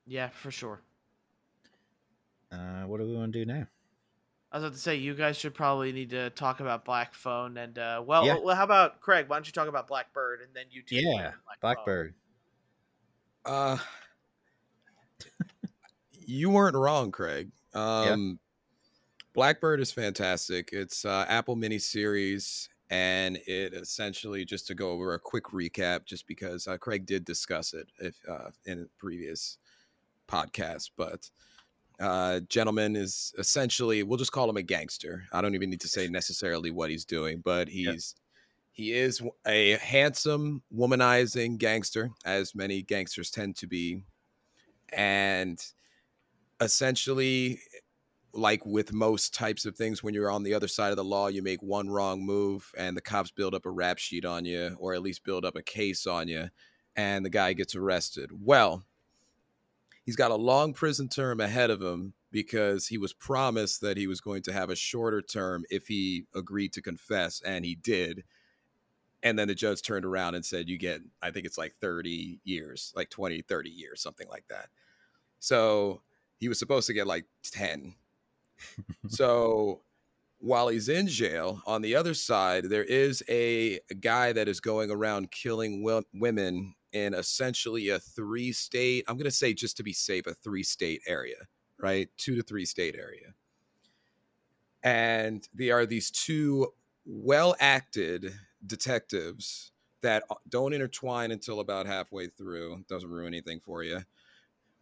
yeah 0.06 0.28
for 0.28 0.50
sure 0.50 0.80
Uh, 2.52 2.82
what 2.84 2.98
do 3.00 3.06
we 3.06 3.14
want 3.16 3.32
to 3.32 3.38
do 3.38 3.44
now? 3.44 3.66
I 4.50 4.56
was 4.56 4.64
about 4.64 4.72
to 4.74 4.80
say 4.80 4.96
you 4.96 5.12
guys 5.14 5.36
should 5.36 5.52
probably 5.54 5.92
need 5.92 6.08
to 6.10 6.30
talk 6.30 6.60
about 6.60 6.84
Black 6.86 7.12
Phone 7.14 7.58
and 7.58 7.78
uh 7.78 8.02
well, 8.06 8.24
Yeah. 8.24 8.36
well 8.42 8.56
how 8.56 8.64
about 8.64 9.00
Craig? 9.00 9.28
Why 9.28 9.36
don't 9.36 9.46
you 9.46 9.52
talk 9.52 9.68
about 9.68 9.86
Blackbird 9.88 10.40
and 10.40 10.54
then 10.54 10.64
you 10.70 10.82
two 10.82 10.96
Yeah, 10.96 11.02
talk 11.02 11.20
about 11.20 11.60
Black 11.60 11.76
Phone. 11.76 11.84
Blackbird. 11.84 12.14
Uh, 13.44 13.78
you 16.26 16.50
weren't 16.50 16.76
wrong, 16.76 17.10
Craig. 17.12 17.50
Um, 17.74 18.38
Blackbird 19.34 19.80
is 19.80 19.92
fantastic. 19.92 20.70
It's 20.72 21.04
uh, 21.04 21.24
Apple 21.28 21.56
miniseries, 21.56 22.68
and 22.90 23.36
it 23.46 23.74
essentially 23.74 24.44
just 24.44 24.66
to 24.68 24.74
go 24.74 24.90
over 24.90 25.14
a 25.14 25.18
quick 25.18 25.44
recap, 25.44 26.04
just 26.04 26.26
because 26.26 26.66
uh, 26.66 26.76
Craig 26.78 27.06
did 27.06 27.24
discuss 27.24 27.74
it 27.74 27.88
if 28.00 28.16
uh, 28.28 28.50
in 28.64 28.82
a 28.82 28.86
previous 28.98 29.58
podcast, 30.28 30.90
but. 30.96 31.30
Uh, 32.00 32.38
gentleman 32.48 32.94
is 32.94 33.34
essentially 33.38 34.04
we'll 34.04 34.16
just 34.16 34.30
call 34.30 34.48
him 34.48 34.56
a 34.56 34.62
gangster. 34.62 35.24
I 35.32 35.40
don't 35.40 35.56
even 35.56 35.68
need 35.68 35.80
to 35.80 35.88
say 35.88 36.06
necessarily 36.06 36.70
what 36.70 36.90
he's 36.90 37.04
doing, 37.04 37.40
but 37.40 37.66
Yeah. 37.68 37.90
he's 37.90 38.14
he 38.70 38.92
is 38.92 39.20
a 39.44 39.72
handsome, 39.78 40.62
womanizing 40.72 41.58
gangster, 41.58 42.10
as 42.24 42.54
many 42.54 42.82
gangsters 42.82 43.32
tend 43.32 43.56
to 43.56 43.66
be. 43.66 44.04
And 44.92 45.60
essentially, 46.60 47.60
like 48.32 48.64
with 48.64 48.92
most 48.92 49.34
types 49.34 49.64
of 49.64 49.76
things, 49.76 50.02
when 50.02 50.14
you're 50.14 50.30
on 50.30 50.42
the 50.42 50.54
other 50.54 50.68
side 50.68 50.90
of 50.90 50.96
the 50.96 51.04
law, 51.04 51.28
you 51.28 51.42
make 51.42 51.62
one 51.62 51.88
wrong 51.88 52.24
move 52.24 52.72
and 52.76 52.96
the 52.96 53.00
cops 53.00 53.30
build 53.30 53.54
up 53.54 53.66
a 53.66 53.70
rap 53.70 53.98
sheet 53.98 54.24
on 54.24 54.44
you, 54.44 54.76
or 54.78 54.94
at 54.94 55.02
least 55.02 55.24
build 55.24 55.44
up 55.44 55.56
a 55.56 55.62
case 55.62 56.06
on 56.06 56.28
you, 56.28 56.48
and 56.96 57.24
the 57.24 57.30
guy 57.30 57.52
gets 57.52 57.74
arrested. 57.74 58.30
Well, 58.32 58.84
he's 60.04 60.16
got 60.16 60.30
a 60.30 60.36
long 60.36 60.72
prison 60.72 61.08
term 61.08 61.40
ahead 61.40 61.70
of 61.70 61.82
him 61.82 62.14
because 62.30 62.88
he 62.88 62.98
was 62.98 63.12
promised 63.12 63.80
that 63.80 63.96
he 63.96 64.06
was 64.06 64.20
going 64.20 64.42
to 64.42 64.52
have 64.52 64.70
a 64.70 64.76
shorter 64.76 65.22
term 65.22 65.64
if 65.70 65.88
he 65.88 66.24
agreed 66.34 66.72
to 66.74 66.82
confess, 66.82 67.40
and 67.40 67.64
he 67.64 67.74
did 67.74 68.24
and 69.22 69.38
then 69.38 69.48
the 69.48 69.54
judge 69.54 69.82
turned 69.82 70.04
around 70.04 70.34
and 70.34 70.44
said 70.44 70.68
you 70.68 70.78
get 70.78 71.00
i 71.22 71.30
think 71.30 71.46
it's 71.46 71.58
like 71.58 71.74
30 71.80 72.40
years 72.44 72.92
like 72.96 73.10
20 73.10 73.42
30 73.42 73.70
years 73.70 74.00
something 74.00 74.28
like 74.28 74.44
that 74.48 74.68
so 75.40 76.02
he 76.38 76.48
was 76.48 76.58
supposed 76.58 76.86
to 76.86 76.92
get 76.92 77.06
like 77.06 77.24
10 77.42 77.94
so 79.08 79.82
while 80.40 80.68
he's 80.68 80.88
in 80.88 81.08
jail 81.08 81.60
on 81.66 81.82
the 81.82 81.94
other 81.94 82.14
side 82.14 82.64
there 82.64 82.84
is 82.84 83.22
a, 83.28 83.80
guy 84.00 84.32
that 84.32 84.48
is 84.48 84.60
going 84.60 84.90
around 84.90 85.30
killing 85.30 85.82
wo- 85.82 86.02
women 86.14 86.74
in 86.92 87.12
essentially 87.14 87.88
a 87.88 87.98
three 87.98 88.52
state 88.52 89.04
i'm 89.08 89.16
going 89.16 89.24
to 89.24 89.30
say 89.30 89.52
just 89.52 89.76
to 89.76 89.82
be 89.82 89.92
safe 89.92 90.26
a 90.26 90.34
three 90.34 90.62
state 90.62 91.02
area 91.06 91.46
right 91.78 92.08
two 92.16 92.36
to 92.36 92.42
three 92.42 92.64
state 92.64 92.94
area 92.96 93.34
and 94.82 95.48
they 95.52 95.70
are 95.70 95.86
these 95.86 96.10
two 96.10 96.72
well 97.04 97.56
acted 97.58 98.32
detectives 98.64 99.72
that 100.02 100.24
don't 100.48 100.72
intertwine 100.72 101.30
until 101.30 101.60
about 101.60 101.86
halfway 101.86 102.28
through. 102.28 102.84
Doesn't 102.88 103.10
ruin 103.10 103.26
anything 103.26 103.60
for 103.60 103.82
you. 103.82 104.00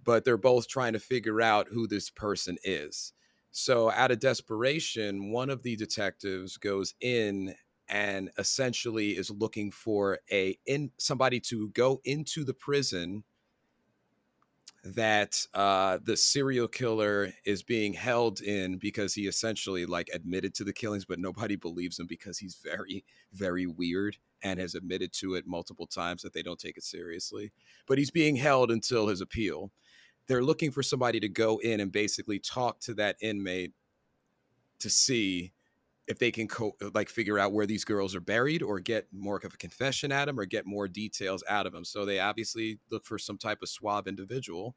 But 0.05 0.25
they're 0.25 0.37
both 0.37 0.69
trying 0.69 0.93
to 0.93 1.01
figure 1.01 1.41
out 1.41 1.69
who 1.69 1.87
this 1.87 2.11
person 2.11 2.59
is. 2.65 3.13
So, 3.59 3.91
out 3.91 4.11
of 4.11 4.19
desperation, 4.19 5.31
one 5.33 5.49
of 5.49 5.63
the 5.63 5.77
detectives 5.77 6.59
goes 6.59 6.93
in 7.01 7.55
and 7.89 8.31
essentially 8.37 9.13
is 9.13 9.31
looking 9.31 9.71
for 9.71 10.19
a 10.31 10.59
in 10.67 10.91
somebody 10.99 11.41
to 11.41 11.71
go 11.71 12.03
into 12.05 12.45
the 12.45 12.53
prison 12.53 13.25
that 14.85 15.47
uh, 15.55 16.01
the 16.05 16.19
serial 16.19 16.69
killer 16.69 17.33
is 17.47 17.63
being 17.63 17.95
held 17.95 18.43
in 18.43 18.77
because 18.77 19.15
he 19.15 19.27
essentially 19.27 19.87
like 19.87 20.11
admitted 20.13 20.55
to 20.57 20.65
the 20.65 20.75
killings, 20.75 21.07
but 21.07 21.19
nobody 21.19 21.57
believes 21.57 21.99
him 21.99 22.07
because 22.07 22.37
he's 22.37 22.59
very, 22.63 23.07
very 23.33 23.67
weird 23.67 24.19
and 24.43 24.61
has 24.61 24.75
admitted 24.75 25.15
to 25.15 25.35
it 25.35 25.47
multiple 25.47 25.87
times 25.87 26.21
that 26.21 26.35
they 26.35 26.43
don't 26.43 26.61
take 26.61 26.77
it 26.77 26.85
seriously. 26.85 27.53
But 27.89 27.97
he's 27.97 28.11
being 28.11 28.37
held 28.37 28.71
until 28.71 29.07
his 29.07 29.23
appeal. 29.23 29.73
They're 30.29 30.43
looking 30.43 30.71
for 30.71 30.83
somebody 30.83 31.21
to 31.21 31.29
go 31.29 31.59
in 31.59 31.81
and 31.81 31.93
basically 31.93 32.39
talk 32.39 32.81
to 32.81 32.95
that 32.95 33.17
inmate 33.21 33.73
to 34.81 34.91
see 34.91 35.53
if 36.07 36.19
they 36.19 36.31
can 36.31 36.47
co- 36.47 36.77
like 36.95 37.09
figure 37.09 37.39
out 37.39 37.53
where 37.53 37.67
these 37.67 37.85
girls 37.85 38.15
are 38.15 38.21
buried 38.21 38.63
or 38.63 38.79
get 38.79 39.07
more 39.13 39.41
of 39.43 39.55
a 39.55 39.57
confession 39.57 40.13
at 40.13 40.27
them 40.27 40.39
or 40.39 40.47
get 40.47 40.67
more 40.67 40.87
details 40.87 41.43
out 41.49 41.67
of 41.67 41.73
them. 41.73 41.85
So 41.85 42.05
they 42.05 42.21
obviously 42.21 42.79
look 42.91 43.05
for 43.05 43.19
some 43.19 43.39
type 43.39 43.59
of 43.63 43.69
suave 43.69 44.07
individual. 44.07 44.77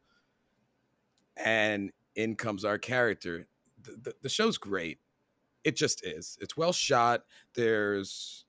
And 1.38 1.92
in 2.16 2.36
comes 2.36 2.66
our 2.66 2.78
character. 2.78 3.48
The, 3.82 3.92
the, 4.02 4.14
the 4.24 4.30
show's 4.30 4.58
great. 4.58 5.00
It 5.64 5.76
just 5.76 6.06
is. 6.06 6.38
It's 6.42 6.58
well 6.58 6.74
shot. 6.74 7.24
There's 7.54 8.46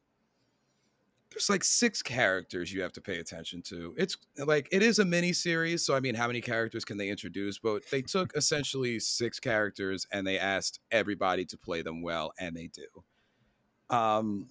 there's 1.31 1.49
like 1.49 1.63
six 1.63 2.03
characters 2.03 2.73
you 2.73 2.83
have 2.83 2.93
to 2.93 3.01
pay 3.01 3.19
attention 3.19 3.63
to. 3.63 3.95
It's 3.97 4.17
like 4.37 4.69
it 4.73 4.83
is 4.83 4.99
a 4.99 5.05
mini 5.05 5.33
series, 5.33 5.85
so 5.85 5.95
I 5.95 6.01
mean, 6.01 6.15
how 6.15 6.27
many 6.27 6.41
characters 6.41 6.85
can 6.85 6.97
they 6.97 7.09
introduce? 7.09 7.59
But 7.59 7.89
they 7.91 8.03
took 8.17 8.37
essentially 8.37 8.99
six 8.99 9.39
characters 9.39 10.07
and 10.13 10.27
they 10.27 10.39
asked 10.39 10.81
everybody 10.91 11.45
to 11.47 11.57
play 11.57 11.83
them 11.83 12.03
well, 12.03 12.33
and 12.39 12.57
they 12.57 12.69
do. 12.69 13.95
Um, 13.95 14.51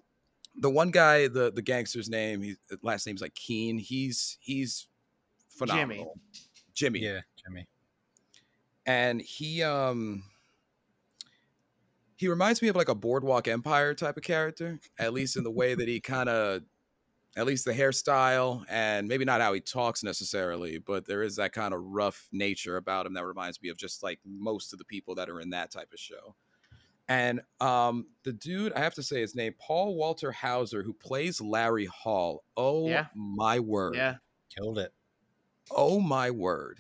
the 0.56 0.70
one 0.70 0.92
guy, 0.92 1.28
the 1.28 1.52
the 1.52 1.62
gangster's 1.62 2.10
name, 2.10 2.42
his 2.42 2.58
last 2.82 3.06
name's 3.06 3.22
like 3.22 3.36
Keene. 3.36 3.78
He's 3.78 4.38
he's 4.40 4.88
phenomenal. 5.50 6.16
Jimmy. 6.74 7.00
Jimmy. 7.00 7.00
Yeah, 7.00 7.20
Jimmy. 7.46 7.68
and 8.86 9.22
he 9.22 9.64
um 9.64 10.24
he 12.20 12.28
reminds 12.28 12.62
me 12.62 12.68
of 12.68 12.76
like 12.76 12.90
a 12.90 12.96
boardwalk 12.96 13.48
empire 13.48 13.94
type 13.94 14.18
of 14.18 14.24
character 14.24 14.78
at 15.00 15.14
least 15.14 15.38
in 15.38 15.44
the 15.44 15.50
way 15.52 15.74
that 15.74 15.88
he 15.88 16.02
kind 16.02 16.28
of 16.28 16.62
at 17.38 17.46
least 17.46 17.64
the 17.64 17.72
hairstyle 17.72 18.66
and 18.68 19.08
maybe 19.08 19.24
not 19.24 19.40
how 19.40 19.54
he 19.54 19.62
talks 19.62 20.04
necessarily 20.04 20.78
but 20.80 21.06
there 21.08 21.24
is 21.24 21.38
that 21.38 21.54
kind 21.54 21.74
of 21.74 21.80
rough 21.82 22.28
nature 22.34 22.76
about 22.76 23.06
him 23.06 23.14
that 23.14 23.26
reminds 23.26 23.62
me 23.62 23.70
of 23.70 23.78
just 23.78 24.04
like 24.04 24.20
most 24.26 24.74
of 24.74 24.80
the 24.80 24.86
people 24.86 25.16
that 25.16 25.30
are 25.30 25.40
in 25.40 25.50
that 25.52 25.72
type 25.72 25.94
of 25.94 26.00
show 26.00 26.36
and 27.08 27.40
um 27.62 28.06
the 28.24 28.34
dude 28.34 28.74
i 28.74 28.80
have 28.80 28.94
to 28.96 29.04
say 29.04 29.22
his 29.22 29.34
name 29.36 29.54
paul 29.60 29.96
walter 29.96 30.32
hauser 30.32 30.84
who 30.84 30.92
plays 30.94 31.40
larry 31.40 31.86
hall 31.86 32.44
oh 32.58 32.88
Yeah. 32.90 33.06
my 33.16 33.60
word 33.62 33.96
Yeah. 33.96 34.16
Killed 34.58 34.78
it. 34.80 34.92
oh 35.72 36.00
my 36.02 36.32
word 36.32 36.80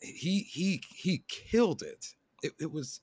he 0.00 0.40
he 0.40 0.82
he 0.94 1.24
killed 1.28 1.82
it 1.82 2.13
it, 2.44 2.52
it 2.60 2.72
was 2.72 3.00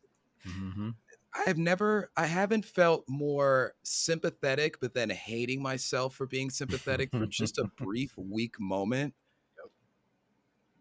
Mm-hmm. 0.48 0.90
i 1.36 1.44
have 1.46 1.58
never 1.60 2.12
i 2.18 2.26
haven't 2.26 2.66
felt 2.66 3.06
more 3.08 3.76
sympathetic 3.84 4.80
but 4.80 4.96
then 4.96 5.12
hating 5.12 5.62
myself 5.62 6.16
for 6.16 6.26
being 6.26 6.50
sympathetic 6.50 7.12
for 7.14 7.28
just 7.28 7.60
a 7.60 7.66
brief 7.78 8.18
weak 8.18 8.60
moment 8.60 9.14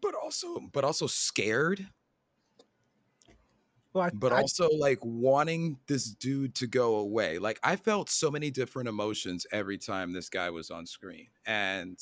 But 0.01 0.15
also 0.15 0.59
but 0.59 0.83
also 0.83 1.07
scared 1.07 1.89
Well, 3.93 4.05
I, 4.05 4.09
but 4.13 4.31
I- 4.33 4.41
also 4.41 4.69
like 4.69 4.99
wanting 5.03 5.79
this 5.87 6.05
dude 6.05 6.55
to 6.55 6.67
go 6.67 6.95
away. 6.95 7.39
Like 7.39 7.59
I 7.63 7.75
felt 7.75 8.09
so 8.09 8.31
many 8.31 8.49
different 8.51 8.89
emotions 8.89 9.45
every 9.51 9.77
time 9.77 10.13
this 10.13 10.29
guy 10.29 10.49
was 10.49 10.71
on 10.71 10.85
screen, 10.85 11.27
and 11.45 11.99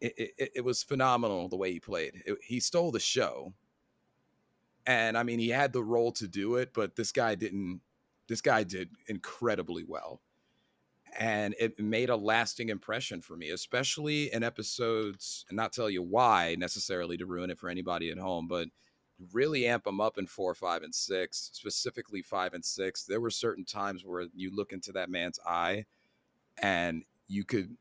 it, 0.00 0.14
it, 0.38 0.52
it 0.56 0.64
was 0.64 0.82
phenomenal 0.82 1.48
the 1.48 1.56
way 1.56 1.72
he 1.72 1.80
played. 1.80 2.22
It- 2.26 2.38
he 2.42 2.60
stole 2.60 2.90
the 2.92 3.00
show, 3.00 3.54
and 4.86 5.16
I 5.16 5.22
mean 5.22 5.38
he 5.38 5.48
had 5.50 5.72
the 5.72 5.82
role 5.82 6.12
to 6.12 6.28
do 6.28 6.56
it, 6.56 6.72
but 6.74 6.96
this 6.96 7.12
guy 7.12 7.34
didn't. 7.34 7.80
This 8.28 8.40
guy 8.40 8.62
did 8.64 8.90
incredibly 9.08 9.84
well, 9.84 10.20
and 11.18 11.54
it 11.58 11.78
made 11.78 12.08
a 12.08 12.16
lasting 12.16 12.68
impression 12.68 13.20
for 13.20 13.36
me, 13.36 13.50
especially 13.50 14.32
in 14.32 14.42
episodes. 14.42 15.44
And 15.48 15.56
not 15.56 15.72
tell 15.72 15.90
you 15.90 16.02
why 16.02 16.56
necessarily 16.58 17.16
to 17.18 17.26
ruin 17.26 17.50
it 17.50 17.58
for 17.58 17.68
anybody 17.68 18.10
at 18.10 18.18
home, 18.18 18.48
but 18.48 18.68
really 19.32 19.66
amp 19.66 19.84
them 19.84 20.00
up 20.00 20.18
in 20.18 20.26
four, 20.26 20.54
five, 20.54 20.82
and 20.82 20.94
six, 20.94 21.50
specifically 21.52 22.22
five 22.22 22.54
and 22.54 22.64
six. 22.64 23.04
There 23.04 23.20
were 23.20 23.30
certain 23.30 23.64
times 23.64 24.04
where 24.04 24.26
you 24.34 24.54
look 24.54 24.72
into 24.72 24.92
that 24.92 25.10
man's 25.10 25.38
eye 25.46 25.84
and 26.58 27.04
you 27.28 27.44
could 27.44 27.76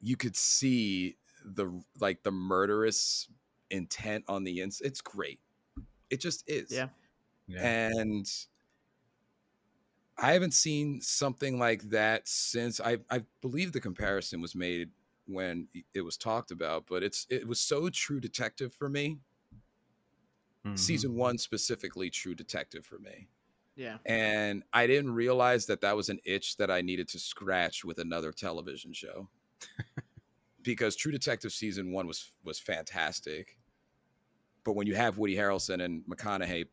you 0.00 0.16
could 0.16 0.36
see 0.36 1.16
the 1.44 1.82
like 2.00 2.22
the 2.22 2.30
murderous 2.30 3.28
intent 3.70 4.24
on 4.28 4.44
the 4.44 4.60
ins 4.60 4.80
it's 4.80 5.00
great. 5.00 5.40
It 6.14 6.20
just 6.20 6.44
is. 6.48 6.70
Yeah. 6.70 6.88
yeah. 7.48 7.60
And 7.66 8.26
I 10.16 10.32
haven't 10.32 10.54
seen 10.54 11.00
something 11.00 11.58
like 11.58 11.82
that 11.90 12.28
since 12.28 12.80
I 12.80 12.98
I 13.10 13.24
believe 13.40 13.72
the 13.72 13.80
comparison 13.80 14.40
was 14.40 14.54
made 14.54 14.90
when 15.26 15.68
it 15.92 16.02
was 16.02 16.16
talked 16.16 16.50
about, 16.52 16.86
but 16.86 17.02
it's 17.02 17.26
it 17.30 17.46
was 17.48 17.60
so 17.60 17.88
true 17.90 18.20
detective 18.20 18.72
for 18.72 18.88
me 18.88 19.18
Mhm. 20.64 20.78
season 20.78 21.14
one 21.14 21.36
specifically 21.36 22.08
true 22.08 22.34
detective 22.34 22.86
for 22.86 22.98
me 22.98 23.28
Yeah. 23.76 23.98
and 24.06 24.62
i 24.72 24.86
didn't 24.86 25.12
realize 25.12 25.66
that 25.66 25.82
that 25.82 25.94
was 25.94 26.08
an 26.08 26.20
itch 26.24 26.56
that 26.56 26.70
i 26.70 26.80
needed 26.80 27.06
to 27.08 27.18
scratch 27.18 27.84
with 27.84 27.98
another 27.98 28.32
television 28.32 28.94
show 28.94 29.28
because 30.62 30.96
true 30.96 31.12
detective 31.12 31.52
season 31.52 31.92
one 31.92 32.06
was 32.06 32.30
was 32.44 32.58
fantastic 32.58 33.58
but 34.64 34.74
when 34.74 34.86
you 34.86 34.94
have 34.94 35.18
woody 35.18 35.36
harrelson 35.36 35.82
and 35.82 36.02
mcconaughey 36.08 36.66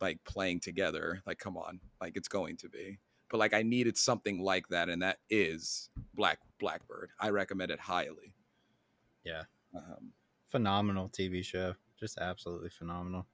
like 0.00 0.22
playing 0.24 0.60
together 0.60 1.22
like 1.26 1.38
come 1.38 1.56
on 1.56 1.80
like 2.00 2.16
it's 2.16 2.28
going 2.28 2.56
to 2.56 2.68
be 2.68 2.98
but 3.30 3.38
like 3.38 3.54
i 3.54 3.62
needed 3.62 3.96
something 3.96 4.40
like 4.42 4.68
that 4.68 4.88
and 4.88 5.00
that 5.02 5.18
is 5.30 5.88
black 6.14 6.38
blackbird 6.60 7.10
i 7.20 7.30
recommend 7.30 7.70
it 7.70 7.80
highly 7.80 8.34
Yeah. 9.24 9.42
um, 9.74 10.12
phenomenal 10.50 11.08
TV 11.08 11.44
show. 11.44 11.74
Just 11.98 12.18
absolutely 12.18 12.68
phenomenal. 12.70 13.26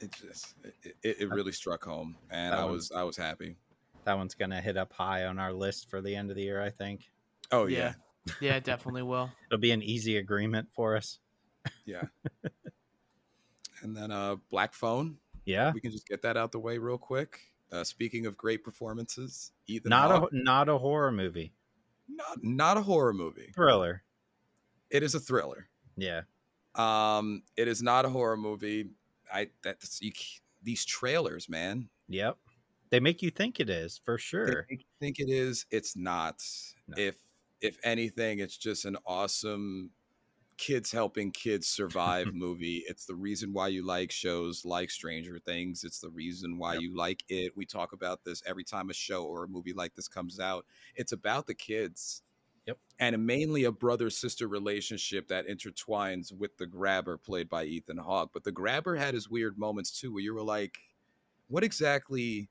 it 0.00 0.10
just 0.12 0.54
it, 0.62 0.96
it, 1.02 1.16
it 1.20 1.30
really 1.30 1.52
struck 1.52 1.84
home 1.84 2.16
and 2.30 2.52
That 2.52 2.58
i 2.58 2.64
was 2.64 2.92
i 2.92 3.02
was 3.02 3.16
happy 3.16 3.56
That 4.04 4.16
one's 4.18 4.34
gonna 4.34 4.60
hit 4.60 4.76
up 4.76 4.92
high 4.92 5.24
on 5.24 5.38
our 5.38 5.52
list 5.52 5.88
for 5.88 6.00
the 6.02 6.14
end 6.14 6.30
of 6.30 6.36
the 6.36 6.42
year. 6.42 6.60
I 6.62 6.70
think 6.70 7.10
oh 7.50 7.66
Yeah. 7.66 7.94
yeah 8.26 8.34
Yeah, 8.40 8.56
it 8.56 8.64
definitely 8.64 9.02
will. 9.02 9.30
it'll 9.50 9.60
be 9.60 9.70
an 9.72 9.82
easy 9.82 10.16
agreement 10.18 10.68
for 10.74 10.96
us. 10.96 11.18
Yeah. 11.86 12.04
and 13.82 13.96
then 13.96 14.10
uh 14.10 14.36
Black 14.50 14.72
Phone. 14.74 15.18
Yeah, 15.44 15.72
We 15.74 15.80
can 15.80 15.90
just 15.90 16.08
get 16.08 16.22
that 16.22 16.36
out 16.38 16.52
the 16.52 16.58
way 16.58 16.78
real 16.78 16.96
quick. 16.98 17.38
Uh 17.70 17.84
speaking 17.84 18.26
of 18.26 18.36
great 18.36 18.64
performances, 18.64 19.52
Ethan 19.66 19.90
not 19.90 20.10
Hawke, 20.10 20.30
a 20.32 20.36
not 20.36 20.68
a 20.68 20.78
horror 20.78 21.12
movie, 21.12 21.52
not 22.08 22.38
not 22.42 22.76
a 22.76 22.82
horror 22.82 23.12
movie. 23.12 23.50
thriller. 23.54 24.02
It 24.90 25.02
is 25.02 25.14
a 25.14 25.20
thriller. 25.20 25.68
Yeah, 25.96 26.22
Um 26.74 27.42
it 27.56 27.68
is 27.68 27.82
not 27.82 28.04
a 28.04 28.08
horror 28.08 28.36
movie. 28.36 28.90
I 29.32 29.48
that's 29.62 30.00
you, 30.00 30.12
these 30.62 30.84
trailers, 30.84 31.48
man. 31.48 31.88
yep. 32.08 32.38
They 32.90 33.00
make 33.00 33.22
you 33.22 33.30
think 33.30 33.58
it 33.60 33.68
is 33.70 34.00
for 34.04 34.16
They 34.16 34.20
sure. 34.22 34.66
make 34.70 34.80
you 34.80 34.86
think 35.00 35.18
it 35.18 35.28
is, 35.28 35.66
it's 35.70 35.96
not. 35.96 36.42
No. 36.86 36.96
If 36.96 37.16
if 37.60 37.78
anything, 37.82 38.38
it's 38.38 38.56
just 38.56 38.84
an 38.84 38.96
awesome 39.06 39.90
kids 40.56 40.90
helping 40.92 41.30
kids 41.30 41.66
survive 41.66 42.28
movie. 42.34 42.84
It's 42.88 43.06
the 43.06 43.14
reason 43.14 43.52
why 43.52 43.68
you 43.68 43.84
like 43.84 44.10
shows 44.12 44.64
like 44.64 44.90
Stranger 44.90 45.38
Things. 45.38 45.84
It's 45.84 46.00
the 46.00 46.10
reason 46.10 46.58
why 46.58 46.74
Yep. 46.74 46.82
you 46.82 46.96
like 46.96 47.24
it. 47.28 47.56
We 47.56 47.66
talk 47.66 47.92
about 47.92 48.24
this 48.24 48.42
every 48.46 48.64
time 48.64 48.90
a 48.90 48.94
show 48.94 49.24
or 49.24 49.44
a 49.44 49.48
movie 49.48 49.72
like 49.72 49.94
this 49.94 50.08
comes 50.08 50.40
out. 50.40 50.66
It's 50.94 51.12
about 51.12 51.46
the 51.46 51.54
kids. 51.54 52.22
Yep. 52.66 52.78
And 52.98 53.26
mainly 53.26 53.64
a 53.64 53.72
brother 53.72 54.08
sister 54.08 54.48
relationship 54.48 55.28
that 55.28 55.46
intertwines 55.46 56.32
with 56.32 56.56
the 56.56 56.66
grabber 56.66 57.18
played 57.18 57.48
by 57.48 57.64
Ethan 57.64 57.98
Hawke. 57.98 58.30
But 58.32 58.44
the 58.44 58.52
grabber 58.52 58.96
had 58.96 59.12
his 59.14 59.28
weird 59.28 59.58
moments 59.58 59.90
too, 60.00 60.12
where 60.14 60.22
you 60.22 60.32
were 60.34 60.42
like, 60.42 60.78
what 61.48 61.62
exactly 61.64 62.48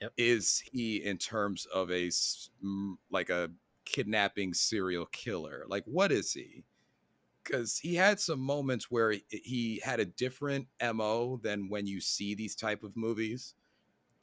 Yep. 0.00 0.12
is 0.16 0.62
he 0.72 0.96
in 1.04 1.18
terms 1.18 1.66
of 1.66 1.90
a 1.90 2.10
like 3.10 3.30
a 3.30 3.50
kidnapping 3.84 4.54
serial 4.54 5.06
killer? 5.06 5.64
Like, 5.68 5.84
what 5.86 6.12
is 6.12 6.32
he? 6.32 6.64
Because 7.48 7.78
he 7.78 7.94
had 7.94 8.20
some 8.20 8.40
moments 8.40 8.90
where 8.90 9.12
he- 9.12 9.24
he 9.30 9.80
had 9.82 10.00
a 10.00 10.04
different 10.04 10.68
mo 10.82 11.38
than 11.42 11.68
when 11.70 11.86
you 11.86 11.98
see 12.00 12.34
these 12.34 12.54
type 12.54 12.82
of 12.82 12.94
movies, 12.94 13.54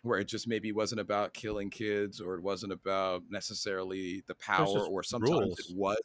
where 0.03 0.19
it 0.19 0.26
just 0.26 0.47
maybe 0.47 0.72
wasn't 0.72 1.02
about 1.02 1.34
killing 1.34 1.72
kids 1.72 2.22
or 2.22 2.35
it 2.35 2.41
wasn't 2.43 2.72
about 2.72 3.23
necessarily 3.30 4.22
the 4.27 4.35
power, 4.35 4.85
or 4.85 5.02
sometimes 5.02 5.39
rules. 5.39 5.60
it 5.60 5.76
was. 5.76 5.97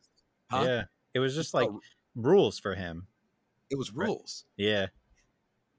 Huh? 0.50 0.64
Yeah, 0.66 0.84
it 1.12 1.18
was 1.18 1.34
just 1.34 1.52
like 1.52 1.68
Oh, 1.68 1.80
rules 2.14 2.58
for 2.58 2.74
him. 2.74 3.06
it 3.68 3.76
was 3.76 3.92
Right. 3.92 4.06
rules. 4.08 4.46
Yeah, 4.56 4.86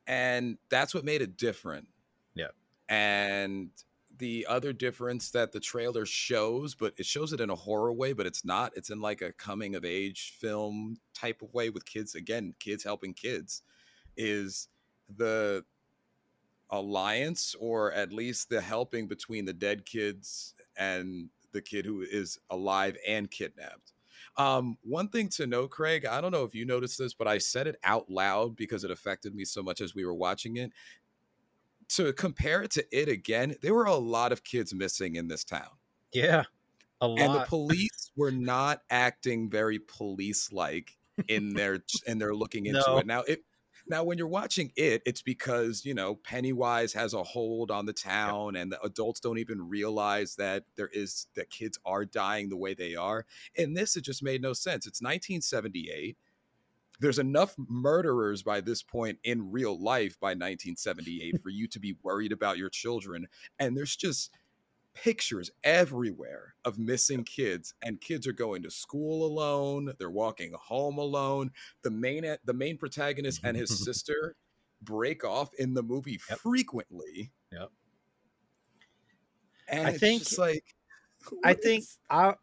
and 0.07 0.59
that's 0.69 0.93
what 0.93 1.03
made 1.03 1.21
it 1.23 1.37
different. 1.37 1.87
Yeah. 2.35 2.51
And 2.87 3.71
the 4.21 4.45
other 4.47 4.71
difference 4.71 5.31
that 5.31 5.51
the 5.51 5.59
trailer 5.59 6.05
shows, 6.05 6.75
but 6.75 6.93
it 6.97 7.07
shows 7.07 7.33
it 7.33 7.41
in 7.41 7.49
a 7.49 7.55
horror 7.55 7.91
way, 7.91 8.13
but 8.13 8.27
it's 8.27 8.45
not. 8.45 8.71
It's 8.75 8.91
in 8.91 9.01
like 9.01 9.23
a 9.23 9.33
coming 9.33 9.73
of 9.73 9.83
age 9.83 10.35
film 10.39 10.97
type 11.15 11.41
of 11.41 11.51
way 11.55 11.71
with 11.71 11.85
kids. 11.85 12.13
Again, 12.13 12.53
kids 12.59 12.83
helping 12.83 13.15
kids 13.15 13.63
is 14.15 14.67
the 15.17 15.65
alliance 16.69 17.55
or 17.59 17.91
at 17.93 18.13
least 18.13 18.49
the 18.49 18.61
helping 18.61 19.07
between 19.07 19.43
the 19.43 19.53
dead 19.53 19.85
kids 19.85 20.53
and 20.77 21.29
the 21.51 21.61
kid 21.61 21.83
who 21.83 22.01
is 22.01 22.37
alive 22.51 22.95
and 23.07 23.29
kidnapped. 23.31 23.93
Um, 24.37 24.77
one 24.83 25.09
thing 25.09 25.29
to 25.29 25.47
note, 25.47 25.71
Craig, 25.71 26.05
I 26.05 26.21
don't 26.21 26.31
know 26.31 26.43
if 26.43 26.53
you 26.53 26.63
noticed 26.63 26.99
this, 26.99 27.13
but 27.15 27.27
I 27.27 27.39
said 27.39 27.65
it 27.65 27.77
out 27.83 28.09
loud 28.09 28.55
because 28.55 28.83
it 28.83 28.91
affected 28.91 29.33
me 29.33 29.45
so 29.45 29.63
much 29.63 29.81
as 29.81 29.95
we 29.95 30.05
were 30.05 30.13
watching 30.13 30.57
it. 30.57 30.71
To 31.95 32.13
compare 32.13 32.61
it 32.63 32.71
to 32.71 32.85
it 32.91 33.09
again, 33.09 33.55
there 33.61 33.73
were 33.73 33.85
a 33.85 33.95
lot 33.95 34.31
of 34.31 34.43
kids 34.43 34.73
missing 34.73 35.15
in 35.15 35.27
this 35.27 35.43
town. 35.43 35.69
yeah, 36.13 36.43
a 37.01 37.07
lot. 37.07 37.19
And 37.19 37.33
the 37.35 37.45
police 37.45 38.11
were 38.15 38.31
not 38.31 38.81
acting 38.89 39.49
very 39.49 39.79
police 39.79 40.51
like 40.51 40.97
in 41.27 41.53
their 41.53 41.83
in 42.07 42.17
their 42.19 42.33
looking 42.33 42.65
into 42.65 42.83
No. 42.87 42.97
it. 42.99 43.05
Now 43.05 43.21
it 43.23 43.43
now 43.87 44.03
when 44.03 44.17
you're 44.17 44.27
watching 44.27 44.71
it, 44.77 45.01
it's 45.05 45.21
because 45.21 45.83
you 45.83 45.93
know 45.93 46.15
Pennywise 46.15 46.93
has 46.93 47.13
a 47.13 47.23
hold 47.23 47.71
on 47.71 47.85
the 47.85 47.93
town, 47.93 48.55
and 48.55 48.71
the 48.71 48.81
adults 48.83 49.19
don't 49.19 49.39
even 49.39 49.67
realize 49.67 50.35
that 50.35 50.63
there 50.77 50.89
is 50.93 51.27
that 51.35 51.49
kids 51.49 51.77
are 51.85 52.05
dying 52.05 52.49
the 52.49 52.57
way 52.57 52.73
they 52.73 52.95
are. 52.95 53.25
And 53.57 53.75
this, 53.75 53.97
it 53.97 54.05
just 54.05 54.23
made 54.23 54.41
no 54.41 54.53
sense. 54.53 54.85
It's 54.87 55.01
1978. 55.01 56.15
There's 57.01 57.19
enough 57.19 57.55
murderers 57.57 58.43
by 58.43 58.61
this 58.61 58.83
point 58.83 59.17
in 59.23 59.51
real 59.51 59.77
life 59.81 60.19
by 60.19 60.29
1978 60.29 61.41
for 61.41 61.49
you 61.49 61.67
to 61.69 61.79
be 61.79 61.97
worried 62.03 62.31
about 62.31 62.57
your 62.59 62.69
children, 62.69 63.27
and 63.59 63.75
there's 63.75 63.95
just 63.95 64.29
pictures 64.93 65.49
everywhere 65.63 66.53
of 66.63 66.77
missing 66.77 67.23
kids 67.23 67.73
and 67.81 67.99
kids 68.01 68.27
are 68.27 68.33
going 68.33 68.61
to 68.61 68.69
school 68.69 69.25
alone 69.25 69.93
they're 69.97 70.09
walking 70.09 70.51
home 70.59 70.97
alone 70.97 71.49
the 71.81 71.89
main 71.89 72.25
eh, 72.25 72.35
the 72.43 72.53
main 72.53 72.77
protagonist 72.77 73.39
and 73.45 73.55
his 73.55 73.69
sister 73.85 74.35
break 74.81 75.23
off 75.23 75.53
in 75.53 75.73
the 75.73 75.81
movie 75.81 76.19
Yep. 76.29 76.39
frequently 76.39 77.31
Yep. 77.53 77.69
and 79.69 79.87
I 79.87 79.91
it's 79.91 79.99
think- 80.01 80.23
just 80.23 80.37
like 80.37 80.65
I 81.43 81.53
think 81.53 81.83
is- 81.83 81.97
I 82.09 82.33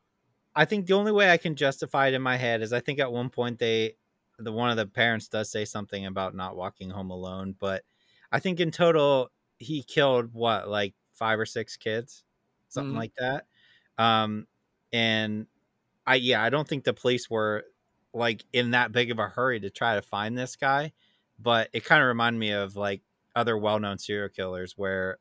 I 0.56 0.64
think 0.64 0.86
the 0.86 0.94
only 0.94 1.12
way 1.12 1.30
I 1.30 1.36
can 1.36 1.54
justify 1.54 2.08
it 2.08 2.14
in 2.14 2.22
my 2.22 2.36
head 2.38 2.62
is 2.62 2.72
I 2.72 2.80
think 2.80 2.98
at 2.98 3.12
one 3.12 3.28
point 3.28 3.58
they 3.58 3.96
the 4.38 4.52
one 4.52 4.70
of 4.70 4.76
the 4.76 4.86
parents 4.86 5.28
does 5.28 5.50
say 5.50 5.64
something 5.64 6.06
about 6.06 6.34
not 6.34 6.56
walking 6.56 6.90
home 6.90 7.10
alone, 7.10 7.54
but 7.58 7.84
I 8.32 8.40
think 8.40 8.60
in 8.60 8.70
total 8.70 9.30
he 9.58 9.82
killed 9.82 10.32
what 10.34 10.68
like 10.68 10.94
five 11.12 11.38
or 11.40 11.46
six 11.46 11.76
kids, 11.76 12.24
something 12.68 12.94
Mhm. 12.94 12.96
like 12.96 13.12
that. 13.18 13.46
Um 13.98 14.46
and 14.92 15.48
I 16.06 16.16
yeah, 16.16 16.42
I 16.42 16.50
don't 16.50 16.66
think 16.68 16.84
the 16.84 16.94
police 16.94 17.28
were 17.30 17.64
like 18.14 18.44
in 18.52 18.72
that 18.72 18.92
big 18.92 19.10
of 19.10 19.18
a 19.18 19.28
hurry 19.28 19.60
to 19.60 19.70
try 19.70 19.94
to 19.96 20.02
find 20.02 20.36
this 20.38 20.56
guy, 20.56 20.92
but 21.38 21.70
it 21.72 21.84
kind 21.84 22.02
of 22.02 22.08
reminded 22.08 22.38
me 22.38 22.52
of 22.52 22.76
like 22.76 23.02
other 23.36 23.56
well-known 23.58 23.98
serial 23.98 24.28
killers 24.30 24.76
where 24.76 25.18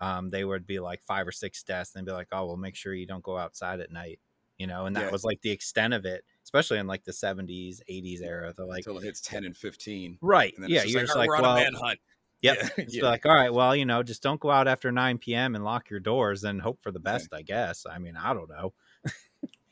um, 0.00 0.28
they 0.30 0.44
would 0.44 0.66
be 0.66 0.78
like 0.80 1.02
five 1.02 1.26
or 1.26 1.32
six 1.32 1.62
deaths 1.64 1.94
and 1.94 2.06
they'd 2.06 2.10
be 2.10 2.14
like, 2.14 2.28
oh, 2.32 2.46
well, 2.46 2.56
make 2.56 2.76
sure 2.76 2.94
you 2.94 3.06
don't 3.06 3.24
go 3.24 3.36
outside 3.36 3.80
at 3.80 3.90
night. 3.90 4.20
You 4.58 4.66
know, 4.66 4.86
and 4.86 4.96
that 4.96 5.06
Yeah. 5.06 5.10
was 5.10 5.24
like 5.24 5.40
the 5.42 5.50
extent 5.50 5.94
of 5.94 6.04
it, 6.04 6.24
especially 6.44 6.78
in 6.78 6.86
like 6.86 7.04
the 7.04 7.12
70s, 7.12 7.80
80s 7.88 8.22
era. 8.22 8.52
They're 8.56 8.66
like, 8.66 8.78
until 8.86 8.98
it 8.98 9.04
hits 9.04 9.20
ten 9.20 9.44
and 9.44 9.56
fifteen. 9.56 10.18
right, 10.20 10.52
And 10.56 10.64
then 10.64 10.70
yeah, 10.70 10.82
you're 10.84 11.00
like, 11.00 11.04
just 11.04 11.16
"All 11.16 11.16
right, 11.16 11.22
like, 11.22 11.28
we're 11.28 11.36
on 11.36 11.42
well, 11.42 11.56
a 11.56 11.60
manhunt. 11.64 12.00
Yep. 12.42 12.58
Yeah, 12.60 12.68
It's 12.78 12.94
yeah. 12.94 13.02
like, 13.02 13.26
all 13.26 13.34
right, 13.34 13.52
well, 13.52 13.74
you 13.74 13.84
know, 13.84 14.02
just 14.02 14.22
don't 14.22 14.40
go 14.40 14.50
out 14.50 14.68
after 14.68 14.92
9 14.92 15.18
p.m. 15.18 15.54
and 15.56 15.64
lock 15.64 15.90
your 15.90 16.00
doors 16.00 16.44
and 16.44 16.60
hope 16.62 16.80
for 16.82 16.92
the 16.92 17.00
Yeah. 17.02 17.02
best, 17.12 17.32
I 17.32 17.42
guess. 17.42 17.84
I 17.90 17.98
mean, 17.98 18.16
I 18.16 18.32
don't 18.34 18.48
know. 18.48 18.74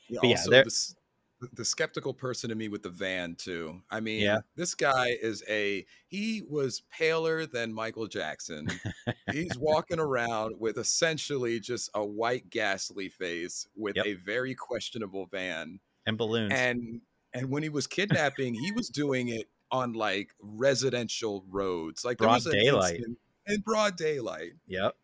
Yeah, 0.08 0.20
yeah, 0.22 0.30
also 0.30 0.50
there- 0.50 0.64
the, 1.52 1.64
skeptical 1.64 2.14
person 2.14 2.50
in 2.50 2.58
me 2.58 2.68
with 2.68 2.82
the 2.82 2.88
van 2.88 3.34
too. 3.34 3.82
I 3.90 4.00
mean, 4.00 4.22
Yeah. 4.22 4.38
this 4.56 4.74
guy 4.74 5.16
is 5.20 5.42
a 5.48 5.84
he 6.08 6.42
was 6.48 6.82
paler 6.90 7.44
than 7.46 7.72
Michael 7.74 8.06
Jackson. 8.06 8.68
He's 9.32 9.56
walking 9.58 9.98
around 9.98 10.56
with 10.58 10.78
essentially 10.78 11.60
just 11.60 11.90
a 11.94 12.04
white 12.04 12.48
ghastly 12.50 13.08
face 13.08 13.66
with 13.76 13.96
Yep. 13.96 14.06
a 14.06 14.14
very 14.14 14.54
questionable 14.54 15.26
van. 15.26 15.80
And 16.06 16.16
balloons. 16.16 16.52
And 16.54 17.00
and 17.34 17.50
when 17.50 17.62
he 17.62 17.68
was 17.68 17.86
kidnapping, 17.86 18.54
he 18.54 18.72
was 18.72 18.88
doing 18.88 19.28
it 19.28 19.48
on 19.70 19.92
like 19.92 20.30
residential 20.40 21.44
roads. 21.50 22.04
Like 22.04 22.18
there 22.18 22.28
Broad 22.28 22.44
daylight. 22.44 23.00
in 23.46 23.60
broad 23.60 23.96
daylight. 23.96 24.52
yep. 24.66 24.94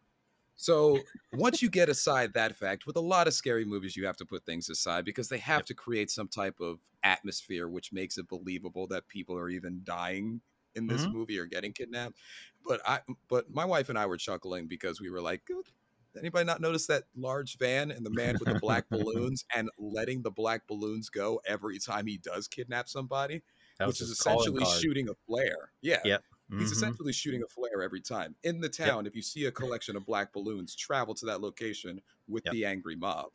So 0.63 1.09
once 1.33 1.61
you 1.61 1.69
get 1.69 1.89
aside 1.89 2.35
that 2.35 2.57
fact, 2.57 2.87
with 2.87 2.97
a 2.97 3.01
lot 3.01 3.27
of 3.27 3.35
scary 3.35 3.65
movies, 3.65 3.97
you 3.97 4.07
have 4.07 4.17
to 4.19 4.27
put 4.27 4.45
things 4.47 4.69
aside 4.69 5.05
because 5.05 5.29
they 5.29 5.39
have 5.39 5.65
Yep. 5.65 5.67
to 5.67 5.75
create 5.75 6.11
some 6.11 6.29
type 6.29 6.61
of 6.61 6.81
atmosphere 7.03 7.69
which 7.69 7.93
makes 7.93 8.17
it 8.19 8.29
believable 8.29 8.87
that 8.89 9.09
people 9.09 9.37
are 9.37 9.49
even 9.49 9.81
dying 9.85 10.41
in 10.75 10.87
this 10.87 11.07
Mhm. 11.07 11.13
movie 11.13 11.39
or 11.39 11.47
getting 11.47 11.73
kidnapped. 11.73 12.17
But 12.65 12.81
I, 12.89 13.01
but 13.29 13.51
my 13.51 13.65
wife 13.65 13.89
and 13.89 13.99
I 13.99 14.07
were 14.07 14.17
chuckling 14.17 14.69
because 14.69 15.01
we 15.01 15.11
were 15.11 15.21
like, 15.21 15.45
"Good. 15.47 15.71
anybody 16.17 16.45
not 16.45 16.61
notice 16.61 16.87
that 16.87 17.05
large 17.17 17.59
van 17.59 17.91
and 17.91 18.05
the 18.07 18.11
man 18.11 18.39
with 18.39 18.49
the 18.49 18.57
black 18.57 18.91
balloons 18.91 19.45
and 19.55 19.69
letting 19.79 20.23
the 20.23 20.31
black 20.31 20.67
balloons 20.67 21.09
go 21.11 21.41
every 21.47 21.79
time 21.79 22.07
he 22.07 22.19
does 22.19 22.49
kidnap 22.49 22.89
somebody, 22.89 23.43
which 23.83 24.01
is 24.01 24.11
essentially 24.11 24.65
shooting 24.65 25.09
a 25.09 25.15
flare. 25.27 25.73
Yeah. 25.81 26.05
Yep. 26.05 26.25
He's 26.57 26.71
Mhm. 26.71 26.73
essentially 26.73 27.13
shooting 27.13 27.43
a 27.43 27.49
flare 27.49 27.83
every 27.83 28.01
time. 28.01 28.37
In 28.43 28.61
the 28.61 28.69
town, 28.69 29.07
if 29.07 29.17
you 29.17 29.23
see 29.23 29.47
a 29.47 29.53
collection 29.53 29.97
of 29.97 30.07
black 30.07 30.33
balloons, 30.33 30.75
travel 30.77 31.15
to 31.17 31.27
that 31.27 31.41
location 31.41 32.03
with 32.29 32.45
Yep. 32.45 32.51
the 32.51 32.65
angry 32.65 32.97
mob. 32.97 33.31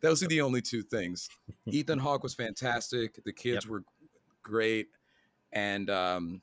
Those 0.00 0.22
are 0.22 0.28
the 0.28 0.42
only 0.42 0.62
two 0.62 0.82
things. 0.82 1.30
Ethan 1.70 1.98
Hawke 2.00 2.22
was 2.22 2.34
fantastic. 2.34 3.22
The 3.24 3.32
kids 3.32 3.66
Yep. 3.66 3.66
were 3.66 3.84
great. 4.42 4.88
And 5.52 5.90
um, 5.90 6.42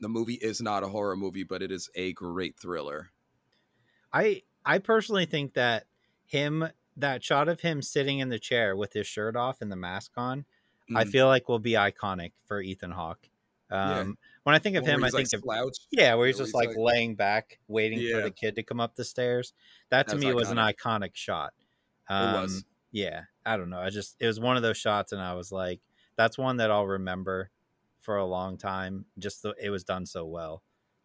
the 0.00 0.08
movie 0.08 0.34
is 0.36 0.60
not 0.62 0.84
a 0.84 0.88
horror 0.88 1.16
movie, 1.16 1.44
but 1.44 1.62
it 1.62 1.72
is 1.72 1.90
a 1.96 2.12
great 2.14 2.58
thriller. 2.60 3.12
I 4.12 4.42
I 4.64 4.78
personally 4.78 5.26
think 5.26 5.54
that 5.54 5.86
him 6.24 6.68
that 6.96 7.22
shot 7.22 7.48
of 7.48 7.60
him 7.60 7.82
sitting 7.82 8.18
in 8.18 8.30
the 8.30 8.38
chair 8.38 8.74
with 8.76 8.92
his 8.94 9.06
shirt 9.06 9.36
off 9.36 9.60
and 9.60 9.70
the 9.70 9.76
mask 9.76 10.12
on, 10.16 10.46
I 10.94 11.04
Mm. 11.04 11.12
feel 11.12 11.26
like 11.26 11.48
will 11.48 11.58
be 11.58 11.72
iconic 11.72 12.32
for 12.46 12.60
Ethan 12.60 12.92
Hawke. 12.92 13.28
Yeah. 13.82 14.06
Um, 14.46 14.52
When 14.52 14.54
I 14.54 14.58
think 14.60 14.76
of 14.76 14.86
him, 14.86 15.02
I 15.02 15.06
he's, 15.08 15.14
like, 15.14 15.26
think 15.28 15.40
of 15.40 15.44
slouched. 15.44 15.86
yeah, 15.90 16.14
where 16.14 16.26
he's 16.28 16.36
where 16.36 16.44
just 16.46 16.48
he's, 16.48 16.54
like, 16.54 16.68
like- 16.68 16.76
laying 16.78 17.16
back, 17.16 17.58
waiting 17.68 17.98
for 18.12 18.22
the 18.22 18.30
kid 18.30 18.54
to 18.56 18.62
come 18.62 18.80
up 18.80 18.94
the 18.94 19.04
stairs. 19.04 19.52
That 19.90 20.06
to 20.08 20.14
That's 20.14 20.24
me 20.24 20.32
was 20.34 20.50
an 20.50 20.58
iconic. 20.58 20.76
iconic 20.76 21.10
shot. 21.16 21.52
It 22.08 22.12
Um, 22.12 22.42
was. 22.42 22.64
Yeah, 22.92 23.24
I 23.44 23.56
don't 23.56 23.68
know. 23.70 23.80
I 23.80 23.90
just 23.90 24.16
it 24.20 24.26
was 24.26 24.38
one 24.40 24.56
of 24.56 24.62
those 24.62 24.76
shots, 24.78 25.12
and 25.12 25.20
I 25.20 25.34
was 25.34 25.50
like, 25.52 25.80
that's 26.16 26.38
one 26.38 26.58
that 26.58 26.70
I'll 26.70 26.86
remember 26.86 27.50
for 28.00 28.16
a 28.16 28.24
long 28.24 28.56
time. 28.56 29.06
Just 29.18 29.42
the, 29.42 29.54
it 29.60 29.70
was 29.70 29.82
done 29.84 30.06
so 30.06 30.24
well. 30.24 30.62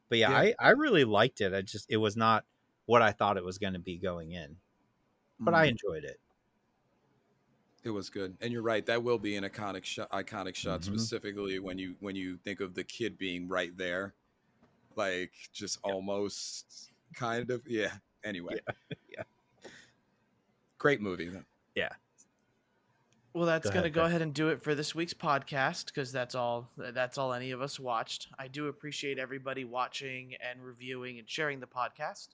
But 0.07 0.19
yeah, 0.19 0.29
Yeah. 0.29 0.37
I 0.37 0.55
I 0.59 0.69
really 0.71 1.03
liked 1.03 1.41
it. 1.41 1.53
I 1.53 1.61
just 1.63 1.89
it 1.89 1.97
was 1.97 2.15
not 2.15 2.45
what 2.85 3.01
I 3.01 3.11
thought 3.11 3.37
it 3.37 3.43
was 3.43 3.57
going 3.57 3.73
to 3.73 3.79
be 3.79 3.97
going 3.97 4.31
in, 4.31 4.57
but 5.39 5.53
I 5.55 5.65
Mm. 5.67 5.71
enjoyed 5.71 6.03
it. 6.03 6.19
It 7.83 7.89
was 7.89 8.09
good, 8.11 8.37
and 8.41 8.53
you're 8.53 8.61
right. 8.61 8.85
That 8.85 9.01
will 9.01 9.17
be 9.17 9.35
an 9.35 9.43
iconic 9.43 9.83
shot. 9.85 10.09
Iconic 10.11 10.53
shot, 10.55 10.81
Mhm. 10.81 10.85
specifically 10.85 11.57
when 11.59 11.77
you 11.79 11.95
when 11.99 12.15
you 12.15 12.37
think 12.37 12.59
of 12.59 12.75
the 12.75 12.83
kid 12.83 13.17
being 13.17 13.47
right 13.47 13.75
there, 13.75 14.13
like 14.95 15.31
just 15.51 15.79
almost 15.83 16.91
kind 17.15 17.49
of. 17.49 17.65
Yeah. 17.67 17.93
Anyway. 18.23 18.59
Yeah. 19.09 19.23
Great 20.77 21.01
movie. 21.01 21.27
though. 21.29 21.43
Yeah. 21.75 21.89
Well, 23.33 23.45
that's 23.45 23.65
Go 23.65 23.71
going 23.73 23.83
to 23.83 23.87
ahead, 23.87 23.93
go 23.93 24.03
ahead 24.05 24.21
and 24.21 24.33
do 24.33 24.49
it 24.49 24.61
for 24.63 24.73
this 24.75 24.93
week's 24.95 25.13
podcast 25.13 25.85
because 25.87 26.11
that's 26.11 26.35
all 26.35 26.69
that's 26.77 27.17
all 27.17 27.33
any 27.33 27.51
of 27.51 27.61
us 27.61 27.79
watched. 27.79 28.27
I 28.39 28.47
do 28.47 28.67
appreciate 28.67 29.17
everybody 29.19 29.63
watching 29.65 30.35
and 30.35 30.63
reviewing 30.63 31.17
and 31.19 31.29
sharing 31.29 31.59
the 31.59 31.67
podcast. 31.67 32.29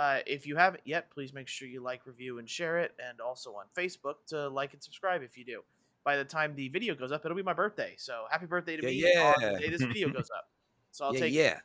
Uh, 0.00 0.20
if 0.26 0.46
you 0.46 0.56
haven't 0.56 0.80
yet, 0.86 1.10
please 1.10 1.34
make 1.34 1.46
sure 1.46 1.68
you 1.68 1.82
like, 1.82 2.06
review, 2.06 2.38
and 2.38 2.48
share 2.48 2.78
it, 2.78 2.92
and 3.06 3.20
also 3.20 3.50
on 3.50 3.66
Facebook 3.76 4.14
to 4.26 4.48
like 4.48 4.72
and 4.72 4.82
subscribe 4.82 5.22
if 5.22 5.36
you 5.36 5.44
do. 5.44 5.60
By 6.04 6.16
the 6.16 6.24
time 6.24 6.54
the 6.54 6.70
video 6.70 6.94
goes 6.94 7.12
up, 7.12 7.22
it'll 7.22 7.36
be 7.36 7.42
my 7.42 7.52
birthday, 7.52 7.96
so 7.98 8.24
happy 8.30 8.46
birthday 8.46 8.78
to 8.78 8.90
Yeah, 8.90 9.04
me 9.04 9.16
on 9.18 9.34
yeah. 9.42 9.52
the 9.52 9.58
day 9.58 9.68
this 9.68 9.82
video 9.82 10.08
goes 10.08 10.30
up. 10.34 10.48
So 10.90 11.04
I'll 11.04 11.14
yeah, 11.14 11.20
take 11.20 11.34
yeah. 11.34 11.58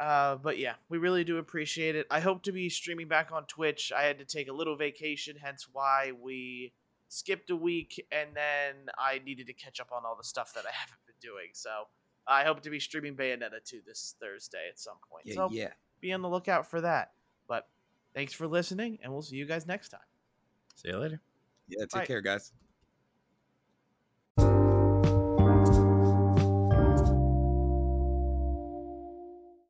uh, 0.00 0.34
but 0.34 0.58
yeah, 0.58 0.74
we 0.88 0.98
really 0.98 1.22
do 1.22 1.38
appreciate 1.38 1.94
it. 1.94 2.08
I 2.10 2.18
hope 2.18 2.42
to 2.42 2.52
be 2.52 2.68
streaming 2.68 3.06
back 3.06 3.30
on 3.30 3.44
Twitch. 3.44 3.92
I 3.96 4.02
had 4.02 4.18
to 4.18 4.24
take 4.24 4.48
a 4.48 4.52
little 4.52 4.74
vacation, 4.74 5.36
hence 5.40 5.68
why 5.72 6.10
we 6.20 6.72
skipped 7.08 7.48
a 7.48 7.56
week, 7.56 8.04
and 8.10 8.30
then 8.34 8.88
I 8.98 9.20
needed 9.24 9.46
to 9.46 9.52
catch 9.52 9.78
up 9.78 9.90
on 9.92 10.02
all 10.04 10.16
the 10.16 10.24
stuff 10.24 10.52
that 10.54 10.64
I 10.66 10.70
haven't 10.72 10.98
been 11.06 11.14
doing. 11.22 11.50
So 11.52 11.70
I 12.26 12.42
hope 12.42 12.60
to 12.62 12.70
be 12.70 12.80
streaming 12.80 13.14
Bayonetta 13.14 13.62
2 13.64 13.82
this 13.86 14.16
Thursday 14.20 14.66
at 14.68 14.80
some 14.80 14.96
point. 15.08 15.26
Yeah, 15.26 15.34
so 15.34 15.48
yeah. 15.52 15.68
be 16.00 16.12
on 16.12 16.22
the 16.22 16.28
lookout 16.28 16.68
for 16.68 16.80
that. 16.80 17.12
But 17.48 17.66
thanks 18.14 18.32
for 18.32 18.46
listening, 18.46 18.98
and 19.02 19.12
we'll 19.12 19.22
see 19.22 19.36
you 19.36 19.46
guys 19.46 19.66
next 19.66 19.88
time. 19.88 20.00
See 20.76 20.88
you 20.88 20.98
later. 20.98 21.20
Yeah. 21.66 21.80
Take 21.80 21.94
Right. 21.94 22.06
care, 22.06 22.20
guys. 22.20 22.52